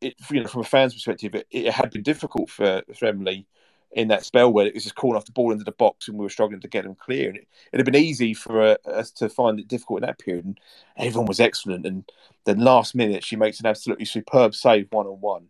it 0.00 0.14
you 0.30 0.40
know 0.40 0.48
from 0.48 0.60
a 0.62 0.64
fan's 0.64 0.94
perspective 0.94 1.34
it, 1.34 1.46
it 1.50 1.72
had 1.72 1.90
been 1.90 2.02
difficult 2.02 2.50
for, 2.50 2.82
for 2.94 3.06
Emily 3.06 3.46
in 3.92 4.08
that 4.08 4.24
spell 4.24 4.52
where 4.52 4.66
it 4.66 4.74
was 4.74 4.82
just 4.82 4.94
calling 4.94 5.16
off 5.16 5.24
the 5.24 5.32
ball 5.32 5.52
into 5.52 5.64
the 5.64 5.72
box 5.72 6.08
and 6.08 6.18
we 6.18 6.24
were 6.24 6.30
struggling 6.30 6.60
to 6.60 6.68
get 6.68 6.84
them 6.84 6.94
clear. 6.94 7.28
And 7.28 7.38
it, 7.38 7.46
had 7.72 7.84
been 7.84 7.94
easy 7.94 8.34
for 8.34 8.60
uh, 8.60 8.76
us 8.86 9.10
to 9.12 9.28
find 9.28 9.58
it 9.58 9.68
difficult 9.68 10.02
in 10.02 10.06
that 10.06 10.18
period. 10.18 10.44
And 10.44 10.60
everyone 10.96 11.26
was 11.26 11.40
excellent. 11.40 11.86
And 11.86 12.04
then 12.44 12.60
last 12.60 12.94
minute, 12.94 13.24
she 13.24 13.36
makes 13.36 13.60
an 13.60 13.66
absolutely 13.66 14.04
superb 14.04 14.54
save 14.54 14.88
one 14.90 15.06
on 15.06 15.20
one 15.20 15.46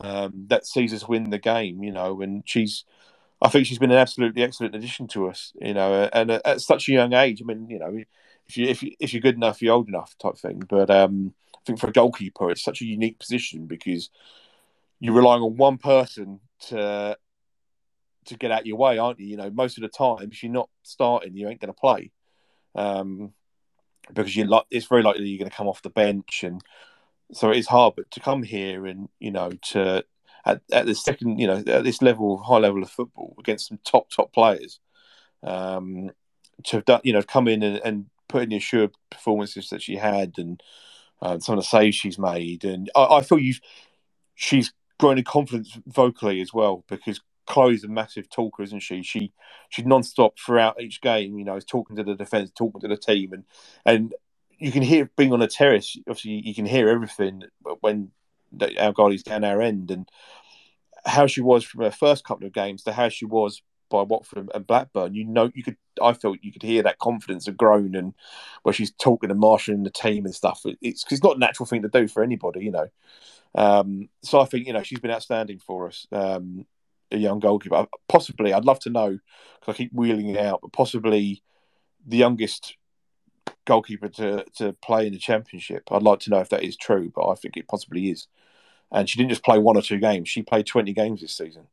that 0.00 0.66
sees 0.66 0.92
us 0.92 1.08
win 1.08 1.30
the 1.30 1.38
game, 1.38 1.82
you 1.82 1.92
know. 1.92 2.20
And 2.20 2.42
she's, 2.46 2.84
I 3.40 3.48
think 3.48 3.66
she's 3.66 3.78
been 3.78 3.90
an 3.90 3.98
absolutely 3.98 4.42
excellent 4.42 4.74
addition 4.74 5.06
to 5.08 5.28
us, 5.28 5.52
you 5.60 5.74
know. 5.74 6.08
And 6.12 6.30
at 6.30 6.60
such 6.60 6.88
a 6.88 6.92
young 6.92 7.12
age, 7.12 7.42
I 7.42 7.44
mean, 7.44 7.68
you 7.68 7.78
know, 7.78 7.98
if 8.46 8.56
you 8.56 8.66
if 8.66 8.82
you 8.82 8.92
if 9.00 9.12
you're 9.12 9.22
good 9.22 9.36
enough, 9.36 9.62
you're 9.62 9.74
old 9.74 9.88
enough, 9.88 10.16
type 10.18 10.36
thing. 10.36 10.62
But 10.68 10.90
um, 10.90 11.34
I 11.56 11.60
think 11.66 11.78
for 11.78 11.88
a 11.88 11.92
goalkeeper, 11.92 12.50
it's 12.50 12.64
such 12.64 12.82
a 12.82 12.86
unique 12.86 13.18
position 13.18 13.66
because 13.66 14.10
you're 15.00 15.14
relying 15.14 15.42
on 15.42 15.56
one 15.56 15.78
person 15.78 16.40
to 16.68 17.16
to 18.26 18.36
get 18.36 18.50
out 18.50 18.66
your 18.66 18.76
way, 18.76 18.98
aren't 18.98 19.20
you? 19.20 19.26
You 19.26 19.36
know, 19.36 19.50
most 19.50 19.78
of 19.78 19.82
the 19.82 19.88
time, 19.88 20.30
if 20.30 20.42
you're 20.42 20.52
not 20.52 20.68
starting, 20.82 21.36
you 21.36 21.48
ain't 21.48 21.60
going 21.60 21.72
to 21.72 21.80
play, 21.80 22.12
um, 22.74 23.32
because 24.12 24.34
you 24.36 24.44
like 24.44 24.64
it's 24.70 24.86
very 24.86 25.02
likely 25.02 25.26
you're 25.26 25.38
going 25.38 25.50
to 25.50 25.56
come 25.56 25.68
off 25.68 25.82
the 25.82 25.90
bench, 25.90 26.44
and 26.44 26.60
so 27.32 27.50
it 27.50 27.58
is 27.58 27.66
hard. 27.66 27.94
But 27.96 28.10
to 28.12 28.20
come 28.20 28.42
here 28.42 28.86
and 28.86 29.08
you 29.18 29.30
know 29.30 29.50
to 29.70 30.04
at, 30.44 30.60
at 30.72 30.86
the 30.86 30.94
second, 30.94 31.38
you 31.38 31.46
know, 31.46 31.62
at 31.66 31.84
this 31.84 32.02
level, 32.02 32.38
high 32.38 32.58
level 32.58 32.82
of 32.82 32.90
football 32.90 33.34
against 33.38 33.68
some 33.68 33.78
top 33.84 34.10
top 34.10 34.32
players, 34.32 34.78
um, 35.42 36.10
to 36.64 36.76
have 36.76 36.84
done, 36.84 37.00
you 37.04 37.12
know, 37.12 37.22
come 37.22 37.48
in 37.48 37.62
and, 37.62 37.80
and 37.84 38.06
put 38.28 38.42
in 38.42 38.50
the 38.50 38.56
assured 38.56 38.92
performances 39.10 39.70
that 39.70 39.82
she 39.82 39.96
had, 39.96 40.34
and 40.38 40.62
uh, 41.22 41.38
some 41.38 41.58
of 41.58 41.64
the 41.64 41.68
saves 41.68 41.96
she's 41.96 42.18
made, 42.18 42.64
and 42.64 42.90
I, 42.94 43.16
I 43.16 43.22
feel 43.22 43.38
you, 43.38 43.54
she's 44.34 44.72
grown 45.00 45.18
in 45.18 45.24
confidence 45.24 45.76
vocally 45.86 46.40
as 46.40 46.52
well 46.52 46.84
because 46.88 47.20
Chloe's 47.46 47.84
a 47.84 47.88
massive 47.88 48.28
talker, 48.30 48.62
isn't 48.62 48.80
she? 48.80 49.02
She 49.02 49.32
she's 49.68 49.86
non-stop 49.86 50.38
throughout 50.38 50.80
each 50.80 51.00
game. 51.00 51.38
You 51.38 51.44
know, 51.44 51.56
is 51.56 51.64
talking 51.64 51.96
to 51.96 52.04
the 52.04 52.14
defence, 52.14 52.50
talking 52.56 52.80
to 52.80 52.88
the 52.88 52.96
team, 52.96 53.32
and 53.32 53.44
and 53.84 54.14
you 54.58 54.72
can 54.72 54.82
hear 54.82 55.10
being 55.16 55.32
on 55.32 55.42
a 55.42 55.48
terrace. 55.48 55.96
Obviously, 56.08 56.42
you 56.44 56.54
can 56.54 56.66
hear 56.66 56.88
everything 56.88 57.42
when 57.80 58.10
our 58.78 58.92
goalie's 58.92 59.22
down 59.22 59.44
our 59.44 59.60
end, 59.60 59.90
and 59.90 60.08
how 61.04 61.26
she 61.26 61.40
was 61.40 61.64
from 61.64 61.82
her 61.82 61.90
first 61.90 62.24
couple 62.24 62.46
of 62.46 62.52
games 62.52 62.82
to 62.84 62.92
how 62.92 63.08
she 63.08 63.24
was 63.24 63.62
by 63.90 64.02
Watford 64.02 64.50
and 64.54 64.66
Blackburn. 64.66 65.14
You 65.14 65.24
know, 65.24 65.50
you 65.54 65.62
could. 65.62 65.76
I 66.02 66.12
felt 66.12 66.38
you 66.42 66.52
could 66.52 66.62
hear 66.62 66.82
that 66.82 66.98
confidence 66.98 67.46
have 67.46 67.56
grown, 67.56 67.94
and 67.94 68.14
where 68.62 68.72
she's 68.72 68.92
talking 68.92 69.28
to 69.28 69.34
Marshall 69.34 69.74
and 69.74 69.86
the 69.86 69.90
team 69.90 70.24
and 70.24 70.34
stuff. 70.34 70.62
It's 70.80 71.04
it's 71.10 71.22
not 71.22 71.36
a 71.36 71.40
natural 71.40 71.66
thing 71.66 71.82
to 71.82 71.88
do 71.88 72.08
for 72.08 72.22
anybody, 72.22 72.64
you 72.64 72.72
know. 72.72 72.88
Um, 73.54 74.08
so 74.22 74.40
I 74.40 74.46
think 74.46 74.66
you 74.66 74.72
know 74.72 74.82
she's 74.82 75.00
been 75.00 75.10
outstanding 75.10 75.58
for 75.58 75.86
us. 75.86 76.06
Um, 76.10 76.66
a 77.14 77.18
young 77.18 77.40
goalkeeper. 77.40 77.86
Possibly, 78.08 78.52
I'd 78.52 78.64
love 78.64 78.80
to 78.80 78.90
know 78.90 79.18
because 79.60 79.74
I 79.74 79.76
keep 79.76 79.92
wheeling 79.92 80.28
it 80.30 80.38
out, 80.38 80.60
but 80.62 80.72
possibly 80.72 81.42
the 82.06 82.16
youngest 82.16 82.76
goalkeeper 83.64 84.08
to, 84.08 84.44
to 84.56 84.72
play 84.74 85.06
in 85.06 85.12
the 85.12 85.18
championship. 85.18 85.84
I'd 85.90 86.02
like 86.02 86.20
to 86.20 86.30
know 86.30 86.40
if 86.40 86.50
that 86.50 86.62
is 86.62 86.76
true, 86.76 87.10
but 87.14 87.28
I 87.28 87.34
think 87.34 87.56
it 87.56 87.68
possibly 87.68 88.10
is. 88.10 88.26
And 88.92 89.08
she 89.08 89.18
didn't 89.18 89.30
just 89.30 89.44
play 89.44 89.58
one 89.58 89.76
or 89.76 89.82
two 89.82 89.98
games; 89.98 90.28
she 90.28 90.42
played 90.42 90.66
twenty 90.66 90.92
games 90.92 91.20
this 91.20 91.36
season 91.36 91.68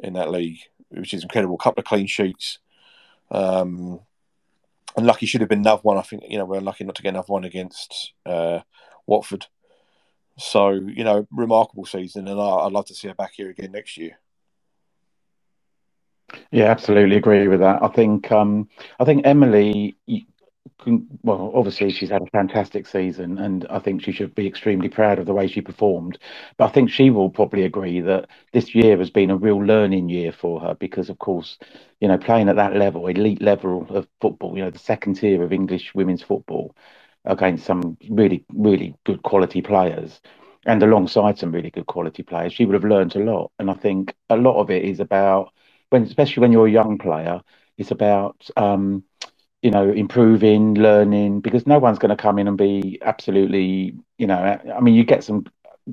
in 0.00 0.14
that 0.14 0.30
league, 0.30 0.58
which 0.88 1.14
is 1.14 1.22
incredible. 1.22 1.54
A 1.54 1.62
couple 1.62 1.80
of 1.80 1.86
clean 1.86 2.06
sheets. 2.06 2.58
Um, 3.30 4.00
and 4.96 5.06
lucky 5.06 5.26
should 5.26 5.40
have 5.40 5.48
been 5.48 5.60
another 5.60 5.82
one. 5.82 5.96
I 5.96 6.02
think 6.02 6.24
you 6.28 6.36
know 6.36 6.44
we're 6.44 6.60
lucky 6.60 6.84
not 6.84 6.96
to 6.96 7.02
get 7.02 7.10
another 7.10 7.32
one 7.32 7.44
against 7.44 8.12
uh, 8.26 8.60
Watford. 9.06 9.46
So 10.38 10.70
you 10.70 11.04
know, 11.04 11.26
remarkable 11.30 11.86
season, 11.86 12.28
and 12.28 12.40
I, 12.40 12.64
would 12.64 12.72
love 12.72 12.86
to 12.86 12.94
see 12.94 13.08
her 13.08 13.14
back 13.14 13.32
here 13.34 13.50
again 13.50 13.72
next 13.72 13.96
year. 13.96 14.18
Yeah, 16.50 16.64
absolutely 16.70 17.16
agree 17.16 17.48
with 17.48 17.60
that. 17.60 17.82
I 17.82 17.88
think 17.88 18.30
um, 18.32 18.68
I 19.00 19.04
think 19.04 19.26
Emily. 19.26 19.96
Well, 21.22 21.52
obviously 21.54 21.92
she's 21.92 22.10
had 22.10 22.22
a 22.22 22.26
fantastic 22.32 22.86
season, 22.88 23.38
and 23.38 23.66
I 23.70 23.78
think 23.78 24.02
she 24.02 24.10
should 24.12 24.34
be 24.34 24.46
extremely 24.48 24.88
proud 24.88 25.18
of 25.18 25.26
the 25.26 25.34
way 25.34 25.46
she 25.46 25.60
performed. 25.60 26.18
But 26.56 26.66
I 26.66 26.68
think 26.70 26.90
she 26.90 27.10
will 27.10 27.30
probably 27.30 27.64
agree 27.64 28.00
that 28.00 28.28
this 28.52 28.74
year 28.74 28.98
has 28.98 29.10
been 29.10 29.30
a 29.30 29.36
real 29.36 29.58
learning 29.58 30.08
year 30.08 30.32
for 30.32 30.60
her 30.60 30.74
because, 30.74 31.08
of 31.08 31.18
course, 31.18 31.58
you 32.00 32.08
know, 32.08 32.18
playing 32.18 32.48
at 32.48 32.56
that 32.56 32.74
level, 32.76 33.06
elite 33.06 33.40
level 33.42 33.86
of 33.90 34.08
football, 34.20 34.56
you 34.56 34.64
know, 34.64 34.70
the 34.70 34.78
second 34.78 35.14
tier 35.14 35.42
of 35.42 35.52
English 35.52 35.94
women's 35.94 36.22
football 36.22 36.74
against 37.24 37.64
some 37.64 37.96
really, 38.10 38.44
really 38.52 38.94
good 39.04 39.22
quality 39.22 39.62
players 39.62 40.20
and 40.66 40.82
alongside 40.82 41.38
some 41.38 41.52
really 41.52 41.70
good 41.70 41.86
quality 41.86 42.22
players, 42.22 42.52
she 42.52 42.64
would 42.64 42.74
have 42.74 42.84
learned 42.84 43.14
a 43.16 43.20
lot. 43.20 43.50
And 43.58 43.70
I 43.70 43.74
think 43.74 44.14
a 44.30 44.36
lot 44.36 44.60
of 44.60 44.70
it 44.70 44.84
is 44.84 45.00
about 45.00 45.52
when, 45.92 46.04
especially 46.04 46.40
when 46.40 46.52
you're 46.52 46.66
a 46.66 46.70
young 46.70 46.98
player, 46.98 47.40
it's 47.78 47.90
about 47.90 48.48
um, 48.56 49.04
you 49.62 49.70
know 49.70 49.90
improving, 49.90 50.74
learning, 50.74 51.40
because 51.40 51.66
no 51.66 51.78
one's 51.78 51.98
going 51.98 52.16
to 52.16 52.22
come 52.22 52.38
in 52.38 52.48
and 52.48 52.58
be 52.58 52.98
absolutely, 53.02 53.94
you 54.18 54.26
know. 54.26 54.60
I 54.74 54.80
mean, 54.80 54.94
you 54.94 55.04
get 55.04 55.24
some 55.24 55.46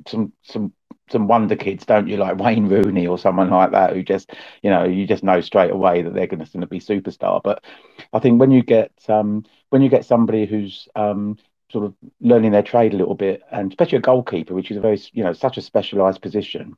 some 0.06 0.32
some 0.42 0.72
some 1.10 1.26
wonder 1.28 1.56
kids, 1.56 1.84
don't 1.84 2.08
you? 2.08 2.16
Like 2.16 2.38
Wayne 2.38 2.68
Rooney 2.68 3.06
or 3.06 3.18
someone 3.18 3.50
like 3.50 3.72
that, 3.72 3.92
who 3.94 4.02
just, 4.02 4.32
you 4.62 4.70
know, 4.70 4.84
you 4.84 5.06
just 5.06 5.24
know 5.24 5.40
straight 5.40 5.70
away 5.70 6.02
that 6.02 6.14
they're 6.14 6.26
going 6.26 6.44
to 6.44 6.66
be 6.66 6.80
superstar. 6.80 7.42
But 7.42 7.64
I 8.12 8.20
think 8.20 8.40
when 8.40 8.50
you 8.50 8.62
get 8.62 8.92
um, 9.08 9.44
when 9.70 9.82
you 9.82 9.88
get 9.88 10.04
somebody 10.04 10.46
who's 10.46 10.88
um, 10.94 11.38
sort 11.70 11.84
of 11.84 11.94
learning 12.20 12.52
their 12.52 12.62
trade 12.62 12.94
a 12.94 12.96
little 12.96 13.14
bit, 13.14 13.42
and 13.50 13.72
especially 13.72 13.98
a 13.98 14.02
goalkeeper, 14.02 14.54
which 14.54 14.70
is 14.70 14.76
a 14.76 14.80
very, 14.80 15.00
you 15.12 15.24
know, 15.24 15.32
such 15.32 15.56
a 15.56 15.62
specialised 15.62 16.22
position, 16.22 16.76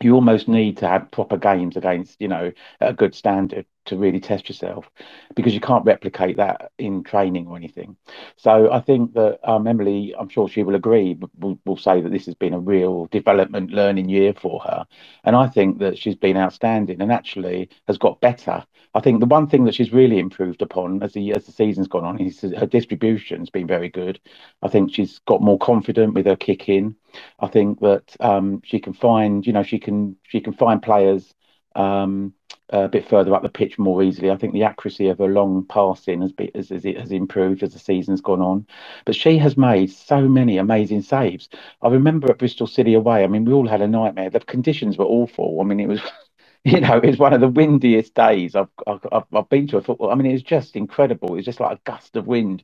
you 0.00 0.14
almost 0.14 0.48
need 0.48 0.76
to 0.78 0.88
have 0.88 1.10
proper 1.10 1.36
games 1.36 1.76
against, 1.76 2.20
you 2.20 2.28
know, 2.28 2.52
a 2.80 2.92
good 2.92 3.14
standard 3.14 3.66
to 3.86 3.96
really 3.96 4.20
test 4.20 4.48
yourself 4.48 4.90
because 5.34 5.54
you 5.54 5.60
can't 5.60 5.84
replicate 5.84 6.36
that 6.36 6.72
in 6.78 7.02
training 7.02 7.46
or 7.46 7.56
anything. 7.56 7.96
So 8.36 8.70
I 8.72 8.80
think 8.80 9.14
that 9.14 9.40
um, 9.44 9.66
Emily, 9.66 10.14
I'm 10.18 10.28
sure 10.28 10.48
she 10.48 10.62
will 10.62 10.74
agree, 10.74 11.18
will, 11.38 11.58
will 11.64 11.76
say 11.76 12.00
that 12.00 12.10
this 12.12 12.26
has 12.26 12.34
been 12.34 12.54
a 12.54 12.60
real 12.60 13.06
development 13.06 13.70
learning 13.70 14.08
year 14.08 14.32
for 14.34 14.60
her. 14.60 14.86
And 15.24 15.36
I 15.36 15.48
think 15.48 15.78
that 15.78 15.98
she's 15.98 16.16
been 16.16 16.36
outstanding 16.36 17.00
and 17.00 17.12
actually 17.12 17.68
has 17.86 17.98
got 17.98 18.20
better. 18.20 18.64
I 18.94 19.00
think 19.00 19.20
the 19.20 19.26
one 19.26 19.46
thing 19.48 19.64
that 19.64 19.74
she's 19.74 19.92
really 19.92 20.18
improved 20.18 20.60
upon 20.62 21.02
as 21.02 21.12
the 21.14 21.32
as 21.32 21.46
the 21.46 21.52
season's 21.52 21.88
gone 21.88 22.04
on 22.04 22.20
is 22.20 22.40
her 22.42 22.66
distribution's 22.66 23.48
been 23.50 23.66
very 23.66 23.88
good. 23.88 24.20
I 24.62 24.68
think 24.68 24.92
she's 24.92 25.18
got 25.20 25.40
more 25.42 25.58
confident 25.58 26.14
with 26.14 26.26
her 26.26 26.36
kick 26.36 26.68
in. 26.68 26.96
I 27.40 27.48
think 27.48 27.80
that 27.80 28.14
um, 28.20 28.60
she 28.64 28.78
can 28.80 28.92
find, 28.92 29.46
you 29.46 29.52
know, 29.52 29.62
she 29.62 29.78
can 29.78 30.16
she 30.28 30.40
can 30.40 30.52
find 30.52 30.82
players 30.82 31.34
um, 31.74 32.34
a 32.70 32.88
bit 32.88 33.06
further 33.08 33.34
up 33.34 33.42
the 33.42 33.48
pitch 33.48 33.78
more 33.78 34.02
easily. 34.02 34.30
I 34.30 34.36
think 34.36 34.52
the 34.52 34.62
accuracy 34.64 35.08
of 35.08 35.18
her 35.18 35.28
long 35.28 35.64
passing 35.66 36.22
has, 36.22 36.32
been, 36.32 36.50
has, 36.54 36.70
has 36.70 37.12
improved 37.12 37.62
as 37.62 37.72
the 37.72 37.78
season's 37.78 38.20
gone 38.20 38.40
on. 38.40 38.66
But 39.04 39.14
she 39.16 39.38
has 39.38 39.56
made 39.56 39.90
so 39.90 40.28
many 40.28 40.58
amazing 40.58 41.02
saves. 41.02 41.48
I 41.82 41.88
remember 41.88 42.30
at 42.30 42.38
Bristol 42.38 42.66
City 42.66 42.94
away. 42.94 43.24
I 43.24 43.26
mean, 43.26 43.44
we 43.44 43.52
all 43.52 43.68
had 43.68 43.82
a 43.82 43.88
nightmare. 43.88 44.30
The 44.30 44.40
conditions 44.40 44.96
were 44.98 45.04
awful. 45.04 45.60
I 45.60 45.64
mean, 45.64 45.80
it 45.80 45.88
was 45.88 46.00
you 46.64 46.80
know, 46.80 46.98
it's 46.98 47.18
one 47.18 47.32
of 47.32 47.40
the 47.40 47.48
windiest 47.48 48.14
days 48.14 48.54
I've, 48.54 48.68
I've, 48.86 49.24
I've 49.32 49.48
been 49.48 49.66
to 49.68 49.78
a 49.78 49.82
football. 49.82 50.10
I 50.10 50.14
mean, 50.14 50.26
it 50.26 50.32
was 50.32 50.42
just 50.42 50.76
incredible. 50.76 51.32
It 51.32 51.36
was 51.36 51.44
just 51.44 51.60
like 51.60 51.76
a 51.78 51.80
gust 51.84 52.14
of 52.16 52.26
wind 52.26 52.62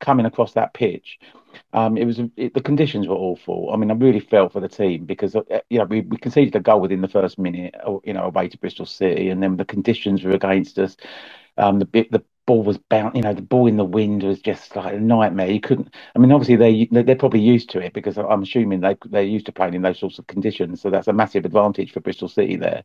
coming 0.00 0.26
across 0.26 0.52
that 0.54 0.74
pitch. 0.74 1.18
Um, 1.72 1.96
it 1.96 2.04
was 2.06 2.20
it, 2.36 2.54
the 2.54 2.60
conditions 2.60 3.08
were 3.08 3.14
awful. 3.16 3.70
I 3.72 3.76
mean, 3.76 3.90
I 3.90 3.94
really 3.94 4.20
felt 4.20 4.52
for 4.52 4.60
the 4.60 4.68
team 4.68 5.06
because 5.06 5.36
uh, 5.36 5.42
you 5.70 5.78
know 5.78 5.84
we, 5.86 6.02
we 6.02 6.16
conceded 6.18 6.54
a 6.56 6.60
goal 6.60 6.80
within 6.80 7.00
the 7.00 7.08
first 7.08 7.38
minute, 7.38 7.74
uh, 7.86 7.98
you 8.04 8.12
know, 8.12 8.24
away 8.24 8.48
to 8.48 8.58
Bristol 8.58 8.86
City, 8.86 9.30
and 9.30 9.42
then 9.42 9.56
the 9.56 9.64
conditions 9.64 10.22
were 10.24 10.32
against 10.32 10.78
us. 10.78 10.96
Um, 11.56 11.78
the 11.78 11.86
the 12.10 12.24
ball 12.46 12.62
was 12.62 12.78
bound, 12.78 13.16
you 13.16 13.22
know, 13.22 13.34
the 13.34 13.42
ball 13.42 13.66
in 13.66 13.76
the 13.76 13.84
wind 13.84 14.22
was 14.22 14.40
just 14.40 14.74
like 14.76 14.94
a 14.94 15.00
nightmare. 15.00 15.50
You 15.50 15.60
couldn't. 15.60 15.94
I 16.14 16.18
mean, 16.18 16.32
obviously 16.32 16.56
they 16.56 17.02
they're 17.02 17.16
probably 17.16 17.40
used 17.40 17.70
to 17.70 17.80
it 17.80 17.92
because 17.92 18.16
I'm 18.18 18.42
assuming 18.42 18.80
they 18.80 18.96
they're 19.06 19.22
used 19.22 19.46
to 19.46 19.52
playing 19.52 19.74
in 19.74 19.82
those 19.82 19.98
sorts 19.98 20.18
of 20.18 20.26
conditions. 20.28 20.80
So 20.80 20.90
that's 20.90 21.08
a 21.08 21.12
massive 21.12 21.44
advantage 21.44 21.92
for 21.92 22.00
Bristol 22.00 22.28
City 22.28 22.56
there. 22.56 22.84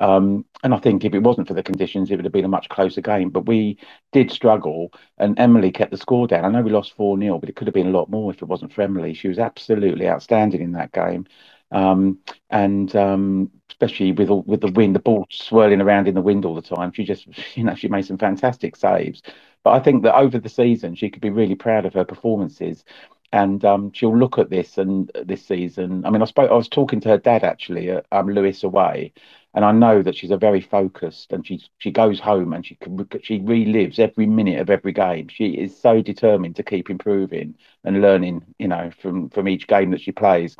Um, 0.00 0.44
and 0.62 0.74
I 0.74 0.78
think 0.78 1.04
if 1.04 1.14
it 1.14 1.22
wasn't 1.22 1.48
for 1.48 1.54
the 1.54 1.62
conditions, 1.62 2.10
it 2.10 2.16
would 2.16 2.24
have 2.24 2.32
been 2.32 2.44
a 2.44 2.48
much 2.48 2.68
closer 2.68 3.00
game. 3.00 3.30
But 3.30 3.46
we 3.46 3.78
did 4.12 4.30
struggle, 4.30 4.92
and 5.18 5.38
Emily 5.38 5.72
kept 5.72 5.90
the 5.90 5.96
score 5.98 6.26
down. 6.26 6.44
I 6.44 6.50
know 6.50 6.62
we 6.62 6.70
lost 6.70 6.94
4 6.96 7.18
0, 7.18 7.38
but 7.38 7.48
it 7.48 7.56
could 7.56 7.66
have 7.66 7.74
been 7.74 7.88
a 7.88 7.98
lot 7.98 8.10
more 8.10 8.30
if 8.32 8.42
it 8.42 8.46
wasn't 8.48 8.72
for 8.72 8.82
Emily. 8.82 9.14
She 9.14 9.28
was 9.28 9.38
absolutely 9.38 10.08
outstanding 10.08 10.60
in 10.62 10.72
that 10.72 10.92
game. 10.92 11.26
Um, 11.72 12.20
and 12.50 12.94
um, 12.96 13.50
especially 13.80 14.12
with 14.12 14.30
with 14.46 14.60
the 14.60 14.72
wind, 14.72 14.94
the 14.94 15.00
ball 15.00 15.26
swirling 15.30 15.80
around 15.80 16.08
in 16.08 16.14
the 16.14 16.22
wind 16.22 16.44
all 16.44 16.54
the 16.54 16.62
time, 16.62 16.92
she 16.92 17.04
just, 17.04 17.26
you 17.56 17.64
know, 17.64 17.74
she 17.74 17.88
made 17.88 18.06
some 18.06 18.18
fantastic 18.18 18.76
saves. 18.76 19.22
But 19.64 19.72
I 19.72 19.80
think 19.80 20.02
that 20.04 20.16
over 20.16 20.38
the 20.38 20.48
season, 20.48 20.94
she 20.94 21.10
could 21.10 21.22
be 21.22 21.30
really 21.30 21.56
proud 21.56 21.86
of 21.86 21.94
her 21.94 22.04
performances 22.04 22.84
and 23.32 23.64
um, 23.64 23.92
she'll 23.92 24.16
look 24.16 24.38
at 24.38 24.50
this 24.50 24.78
and 24.78 25.10
this 25.24 25.44
season. 25.44 26.04
I 26.06 26.10
mean, 26.10 26.22
I 26.22 26.26
spoke. 26.26 26.50
I 26.50 26.54
was 26.54 26.68
talking 26.68 27.00
to 27.00 27.08
her 27.10 27.18
dad 27.18 27.44
actually, 27.44 27.90
at, 27.90 28.06
um, 28.12 28.28
Lewes 28.28 28.62
away, 28.64 29.12
and 29.54 29.64
I 29.64 29.72
know 29.72 30.02
that 30.02 30.16
she's 30.16 30.30
a 30.30 30.36
very 30.36 30.60
focused, 30.60 31.32
and 31.32 31.46
she 31.46 31.60
she 31.78 31.90
goes 31.90 32.20
home 32.20 32.52
and 32.52 32.64
she 32.64 32.78
she 33.22 33.40
relives 33.40 33.98
every 33.98 34.26
minute 34.26 34.60
of 34.60 34.70
every 34.70 34.92
game. 34.92 35.28
She 35.28 35.48
is 35.48 35.76
so 35.78 36.00
determined 36.02 36.56
to 36.56 36.62
keep 36.62 36.88
improving 36.88 37.56
and 37.84 38.00
learning, 38.00 38.44
you 38.58 38.68
know, 38.68 38.90
from 39.02 39.28
from 39.30 39.48
each 39.48 39.66
game 39.66 39.90
that 39.90 40.00
she 40.00 40.12
plays. 40.12 40.56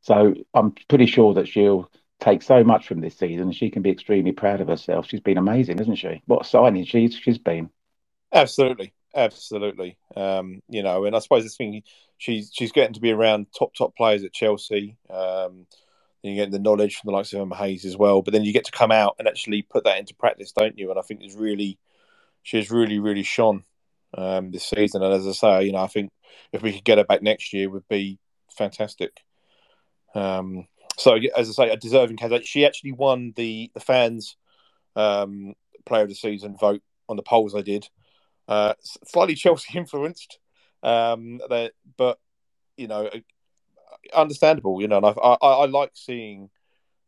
So 0.00 0.34
I'm 0.54 0.72
pretty 0.88 1.06
sure 1.06 1.34
that 1.34 1.48
she'll 1.48 1.90
take 2.20 2.42
so 2.42 2.64
much 2.64 2.86
from 2.86 3.00
this 3.00 3.16
season. 3.16 3.52
She 3.52 3.70
can 3.70 3.82
be 3.82 3.90
extremely 3.90 4.32
proud 4.32 4.60
of 4.60 4.68
herself. 4.68 5.06
She's 5.06 5.20
been 5.20 5.38
amazing, 5.38 5.78
hasn't 5.78 5.98
she? 5.98 6.22
What 6.26 6.46
signing 6.46 6.84
she's 6.84 7.14
she's 7.14 7.38
been. 7.38 7.70
Absolutely, 8.32 8.92
absolutely. 9.14 9.96
Um, 10.16 10.62
you 10.68 10.82
know, 10.82 11.04
and 11.04 11.14
I 11.14 11.18
suppose 11.20 11.44
this 11.44 11.56
thing 11.56 11.82
she's 12.18 12.50
she's 12.52 12.72
getting 12.72 12.94
to 12.94 13.00
be 13.00 13.12
around 13.12 13.46
top 13.56 13.74
top 13.74 13.96
players 13.96 14.24
at 14.24 14.32
Chelsea. 14.32 14.96
Um, 15.10 15.66
you 16.22 16.34
get 16.34 16.50
the 16.50 16.58
knowledge 16.58 16.96
from 16.96 17.08
the 17.08 17.16
likes 17.16 17.32
of 17.32 17.40
Emma 17.40 17.56
Hayes 17.56 17.84
as 17.84 17.96
well, 17.96 18.22
but 18.22 18.32
then 18.32 18.44
you 18.44 18.52
get 18.52 18.64
to 18.64 18.72
come 18.72 18.90
out 18.90 19.14
and 19.18 19.28
actually 19.28 19.62
put 19.62 19.84
that 19.84 19.98
into 19.98 20.14
practice, 20.14 20.52
don't 20.52 20.78
you? 20.78 20.90
And 20.90 20.98
I 20.98 21.02
think 21.02 21.20
it's 21.22 21.36
really, 21.36 21.78
she's 22.42 22.70
really, 22.70 22.98
really 22.98 23.22
shone 23.22 23.64
um, 24.14 24.50
this 24.50 24.64
season. 24.64 25.02
And 25.02 25.14
as 25.14 25.26
I 25.26 25.32
say, 25.32 25.66
you 25.66 25.72
know, 25.72 25.82
I 25.82 25.86
think 25.86 26.10
if 26.52 26.62
we 26.62 26.72
could 26.72 26.84
get 26.84 26.98
her 26.98 27.04
back 27.04 27.22
next 27.22 27.52
year, 27.52 27.70
would 27.70 27.86
be 27.88 28.18
fantastic. 28.56 29.22
Um, 30.14 30.66
so 30.96 31.14
as 31.36 31.48
I 31.48 31.52
say, 31.52 31.70
a 31.70 31.76
deserving 31.76 32.16
candidate. 32.16 32.46
She 32.46 32.66
actually 32.66 32.92
won 32.92 33.32
the 33.36 33.70
the 33.74 33.80
fans 33.80 34.36
um, 34.94 35.54
player 35.84 36.02
of 36.02 36.08
the 36.08 36.14
season 36.14 36.56
vote 36.56 36.82
on 37.08 37.16
the 37.16 37.22
polls 37.22 37.54
I 37.54 37.62
did. 37.62 37.88
Uh, 38.48 38.74
slightly 39.04 39.34
Chelsea 39.34 39.78
influenced, 39.78 40.38
um, 40.82 41.40
but 41.96 42.18
you 42.76 42.88
know, 42.88 43.10
understandable, 44.14 44.80
you 44.80 44.88
know. 44.88 44.98
And 44.98 45.06
I, 45.06 45.10
I, 45.10 45.34
I 45.46 45.66
like 45.66 45.90
seeing, 45.94 46.50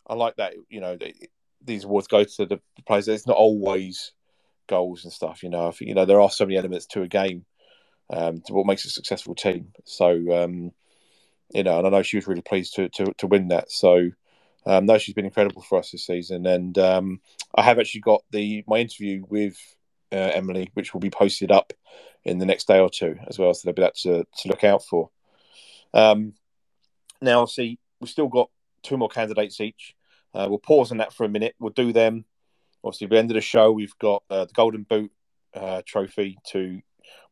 I 0.07 0.15
like 0.15 0.37
that, 0.37 0.55
you 0.69 0.81
know, 0.81 0.99
these 1.65 1.85
awards 1.85 2.09
go 2.09 2.25
to 2.25 2.47
the 2.47 2.61
players. 2.87 3.09
It's 3.09 3.27
not 3.27 3.37
always 3.37 4.13
goals 4.67 5.05
and 5.05 5.13
stuff, 5.13 5.43
you 5.43 5.51
know. 5.51 5.69
I 5.69 5.71
think 5.73 5.89
you 5.89 5.95
know 5.95 6.05
there 6.05 6.21
are 6.21 6.31
so 6.31 6.45
many 6.45 6.57
elements 6.57 6.87
to 6.87 7.03
a 7.03 7.09
game, 7.09 7.45
um, 8.11 8.41
to 8.47 8.53
what 8.53 8.67
makes 8.67 8.85
a 8.85 8.91
successful 8.91 9.35
team. 9.35 9.73
So, 9.85 10.43
um, 10.43 10.73
you 11.51 11.63
know, 11.63 11.79
and 11.79 11.87
I 11.87 11.91
know 11.91 12.03
she 12.03 12.17
was 12.17 12.27
really 12.27 12.43
pleased 12.43 12.75
to 12.77 12.89
to, 12.91 13.13
to 13.19 13.27
win 13.27 13.49
that. 13.49 13.71
So, 13.71 14.11
um, 14.67 14.87
no, 14.87 14.99
she's 14.99 15.15
been 15.15 15.25
incredible 15.25 15.63
for 15.63 15.79
us 15.79 15.91
this 15.91 16.07
season, 16.07 16.47
and 16.47 16.77
um, 16.79 17.21
I 17.55 17.63
have 17.63 17.79
actually 17.79 18.03
got 18.03 18.23
the 18.31 18.65
my 18.67 18.79
interview 18.79 19.25
with 19.29 19.57
uh, 20.13 20.17
Emily, 20.35 20.71
which 20.75 20.93
will 20.93 21.01
be 21.01 21.11
posted 21.11 21.51
up 21.51 21.73
in 22.25 22.39
the 22.39 22.47
next 22.47 22.67
day 22.67 22.79
or 22.79 22.91
two 22.91 23.17
as 23.27 23.39
well. 23.39 23.53
So 23.55 23.63
there'll 23.65 23.75
be 23.75 23.83
that 23.83 23.97
to, 23.97 24.25
to 24.43 24.49
look 24.49 24.65
out 24.65 24.85
for. 24.85 25.11
Um, 25.95 26.35
now, 27.21 27.47
see, 27.47 27.79
we've 28.01 28.11
still 28.11 28.29
got 28.29 28.51
two 28.83 28.97
more 28.97 29.09
candidates 29.09 29.61
each. 29.61 29.95
Uh, 30.35 30.47
we'll 30.49 30.59
pause 30.59 30.93
on 30.93 30.99
that 30.99 31.13
for 31.13 31.25
a 31.25 31.29
minute. 31.29 31.55
We'll 31.59 31.73
do 31.73 31.93
them. 31.93 32.25
Obviously, 32.85 33.07
at 33.07 33.11
the 33.11 33.19
end 33.19 33.31
of 33.31 33.35
the 33.35 33.41
show, 33.41 33.73
we've 33.73 33.97
got 33.99 34.23
uh, 34.31 34.45
the 34.45 34.53
Golden 34.53 34.83
Boot 34.85 35.11
uh, 35.55 35.83
trophy 35.85 36.39
to. 36.49 36.81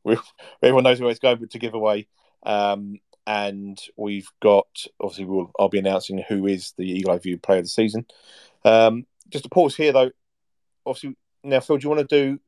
everyone 0.63 0.85
knows 0.85 1.01
where 1.01 1.11
it's 1.11 1.21
going, 1.21 1.39
but 1.39 1.51
to 1.51 1.59
give 1.59 1.75
away. 1.75 2.07
Um, 2.45 3.01
and 3.27 3.81
we've 3.97 4.29
got 4.41 4.67
obviously 5.01 5.25
we'll 5.25 5.51
I'll 5.59 5.69
be 5.69 5.79
announcing 5.79 6.23
who 6.29 6.47
is 6.47 6.73
the 6.77 6.85
Eagle 6.85 7.13
Eye 7.13 7.19
View 7.19 7.39
Player 7.39 7.59
of 7.59 7.65
the 7.65 7.69
Season. 7.69 8.07
Um, 8.65 9.07
just 9.29 9.47
a 9.47 9.51
pause 9.51 9.77
here 9.77 9.93
though. 9.93 10.11
Obviously, 10.85 11.17
now 11.43 11.61
Phil, 11.61 11.79
do 11.79 11.85
you 11.85 11.91
want 11.91 12.09
to 12.09 12.23
do 12.23 12.41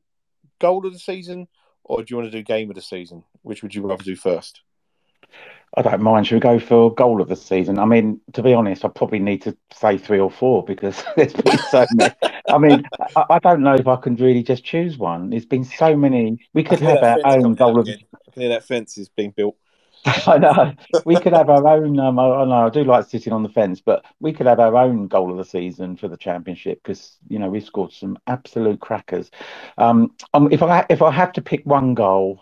goal 0.59 0.85
of 0.85 0.93
the 0.93 0.99
season 0.99 1.47
or 1.83 2.03
do 2.03 2.05
you 2.09 2.17
want 2.17 2.31
to 2.31 2.37
do 2.37 2.43
game 2.43 2.69
of 2.69 2.75
the 2.75 2.81
season? 2.81 3.23
Which 3.41 3.63
would 3.63 3.75
you 3.75 3.81
rather 3.81 4.03
do 4.03 4.15
first? 4.15 4.61
I 5.77 5.83
don't 5.83 6.01
mind. 6.01 6.25
Should 6.25 6.35
we 6.35 6.39
go 6.39 6.59
for 6.59 6.93
goal 6.93 7.21
of 7.21 7.29
the 7.29 7.35
season? 7.35 7.77
I 7.77 7.85
mean, 7.85 8.19
to 8.33 8.41
be 8.41 8.53
honest, 8.53 8.83
I 8.83 8.87
probably 8.87 9.19
need 9.19 9.43
to 9.43 9.55
say 9.71 9.97
three 9.97 10.19
or 10.19 10.31
four 10.31 10.63
because 10.63 11.03
there's 11.15 11.33
been 11.33 11.57
so 11.69 11.85
many. 11.93 12.13
I 12.49 12.57
mean, 12.57 12.83
I, 13.15 13.25
I, 13.29 13.39
don't 13.39 13.61
know 13.61 13.75
if 13.75 13.87
I 13.87 13.95
can 13.97 14.15
really 14.15 14.41
just 14.41 14.63
choose 14.63 14.97
one. 14.97 15.29
There's 15.29 15.45
been 15.45 15.63
so 15.63 15.95
many. 15.95 16.39
We 16.53 16.63
could 16.63 16.79
have 16.79 17.03
our 17.03 17.19
own 17.23 17.53
goal 17.53 17.79
of. 17.79 17.87
I 17.87 18.31
can 18.31 18.41
hear 18.41 18.49
that 18.49 18.65
fence 18.65 18.97
is 18.97 19.09
being 19.09 19.31
built. 19.31 19.57
I 20.27 20.37
know. 20.37 20.73
We 21.05 21.15
could 21.17 21.33
have 21.33 21.49
our 21.49 21.67
own. 21.67 21.99
Um, 21.99 22.19
I, 22.19 22.23
I 22.23 22.45
know. 22.45 22.67
I 22.67 22.69
do 22.69 22.83
like 22.83 23.09
sitting 23.09 23.33
on 23.33 23.43
the 23.43 23.49
fence, 23.49 23.81
but 23.81 24.05
we 24.19 24.31
could 24.31 24.47
have 24.47 24.59
our 24.59 24.75
own 24.75 25.07
goal 25.07 25.31
of 25.31 25.37
the 25.37 25.45
season 25.45 25.97
for 25.97 26.07
the 26.07 26.17
championship 26.17 26.81
because 26.81 27.17
you 27.27 27.37
know 27.37 27.49
we've 27.49 27.65
scored 27.65 27.91
some 27.91 28.17
absolute 28.25 28.79
crackers. 28.79 29.29
Um, 29.77 30.15
um, 30.33 30.51
if 30.51 30.63
I 30.63 30.85
if 30.89 31.01
I 31.01 31.11
have 31.11 31.33
to 31.33 31.41
pick 31.41 31.65
one 31.65 31.95
goal, 31.95 32.41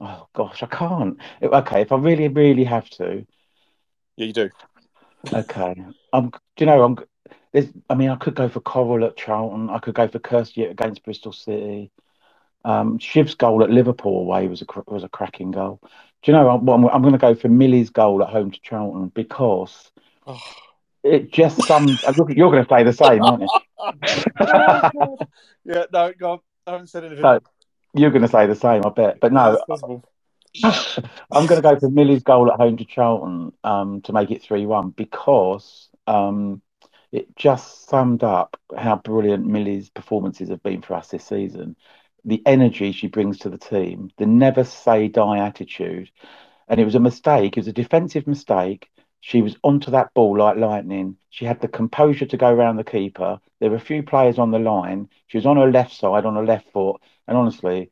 Oh 0.00 0.28
gosh, 0.34 0.62
I 0.62 0.66
can't. 0.66 1.18
Okay, 1.42 1.82
if 1.82 1.92
I 1.92 1.96
really, 1.96 2.28
really 2.28 2.64
have 2.64 2.88
to. 2.90 3.24
Yeah, 4.16 4.26
you 4.26 4.32
do. 4.32 4.50
Okay. 5.32 5.76
Um, 6.12 6.30
do 6.30 6.64
you 6.64 6.66
know 6.66 6.82
I'm? 6.82 6.98
There's, 7.52 7.68
I 7.88 7.94
mean, 7.94 8.08
I 8.08 8.16
could 8.16 8.34
go 8.34 8.48
for 8.48 8.60
Coral 8.60 9.04
at 9.04 9.16
Charlton. 9.16 9.70
I 9.70 9.78
could 9.78 9.94
go 9.94 10.08
for 10.08 10.18
Kirsty 10.18 10.64
against 10.64 11.04
Bristol 11.04 11.32
City. 11.32 11.92
Um, 12.64 12.98
Shiv's 12.98 13.34
goal 13.34 13.62
at 13.62 13.70
Liverpool 13.70 14.20
away 14.20 14.48
was 14.48 14.62
a 14.62 14.66
was 14.86 15.04
a 15.04 15.08
cracking 15.08 15.52
goal. 15.52 15.80
Do 16.22 16.30
you 16.30 16.38
know 16.38 16.48
I'm, 16.50 16.68
I'm, 16.68 16.84
I'm 16.86 17.02
going 17.02 17.12
to 17.12 17.18
go 17.18 17.34
for 17.34 17.48
Millie's 17.48 17.90
goal 17.90 18.22
at 18.22 18.28
home 18.28 18.50
to 18.50 18.60
Charlton 18.60 19.08
because 19.08 19.90
oh. 20.26 20.40
it 21.02 21.32
just 21.32 21.62
sums. 21.64 22.02
you're 22.28 22.50
going 22.50 22.64
to 22.64 22.68
say 22.68 22.84
the 22.84 22.92
same, 22.92 23.22
aren't 23.22 23.42
you? 23.42 23.48
yeah, 25.74 25.84
no, 25.92 26.12
go 26.16 26.32
on. 26.32 26.38
I 26.66 26.72
haven't 26.72 26.86
said 26.88 27.04
anything. 27.04 27.22
So, 27.22 27.40
you're 27.94 28.10
going 28.10 28.22
to 28.22 28.28
say 28.28 28.46
the 28.46 28.54
same, 28.54 28.86
I 28.86 28.90
bet. 28.90 29.18
But 29.20 29.32
no, 29.32 29.60
I'm 30.64 31.46
going 31.46 31.60
to 31.60 31.62
go 31.62 31.78
for 31.78 31.90
Millie's 31.90 32.22
goal 32.22 32.52
at 32.52 32.58
home 32.58 32.76
to 32.76 32.84
Charlton 32.84 33.52
um, 33.64 34.00
to 34.02 34.12
make 34.12 34.30
it 34.30 34.42
3 34.42 34.66
1 34.66 34.90
because 34.90 35.88
um, 36.06 36.62
it 37.10 37.34
just 37.36 37.88
summed 37.88 38.22
up 38.22 38.56
how 38.76 38.96
brilliant 38.96 39.46
Millie's 39.46 39.90
performances 39.90 40.50
have 40.50 40.62
been 40.62 40.82
for 40.82 40.94
us 40.94 41.08
this 41.08 41.24
season. 41.24 41.76
The 42.24 42.42
energy 42.46 42.92
she 42.92 43.08
brings 43.08 43.38
to 43.40 43.48
the 43.50 43.58
team, 43.58 44.10
the 44.16 44.26
never 44.26 44.64
say 44.64 45.08
die 45.08 45.38
attitude. 45.38 46.10
And 46.68 46.80
it 46.80 46.84
was 46.84 46.94
a 46.94 47.00
mistake, 47.00 47.56
it 47.56 47.60
was 47.60 47.68
a 47.68 47.72
defensive 47.72 48.26
mistake. 48.26 48.90
She 49.20 49.42
was 49.42 49.56
onto 49.62 49.90
that 49.92 50.14
ball 50.14 50.36
like 50.38 50.56
lightning. 50.56 51.16
She 51.30 51.44
had 51.44 51.60
the 51.60 51.68
composure 51.68 52.26
to 52.26 52.36
go 52.36 52.52
around 52.52 52.76
the 52.76 52.84
keeper. 52.84 53.40
There 53.60 53.70
were 53.70 53.76
a 53.76 53.80
few 53.80 54.02
players 54.02 54.38
on 54.38 54.50
the 54.50 54.58
line. 54.58 55.08
She 55.28 55.38
was 55.38 55.46
on 55.46 55.56
her 55.56 55.70
left 55.70 55.94
side, 55.94 56.24
on 56.26 56.34
her 56.36 56.44
left 56.44 56.70
foot. 56.72 57.00
And 57.28 57.36
honestly, 57.36 57.90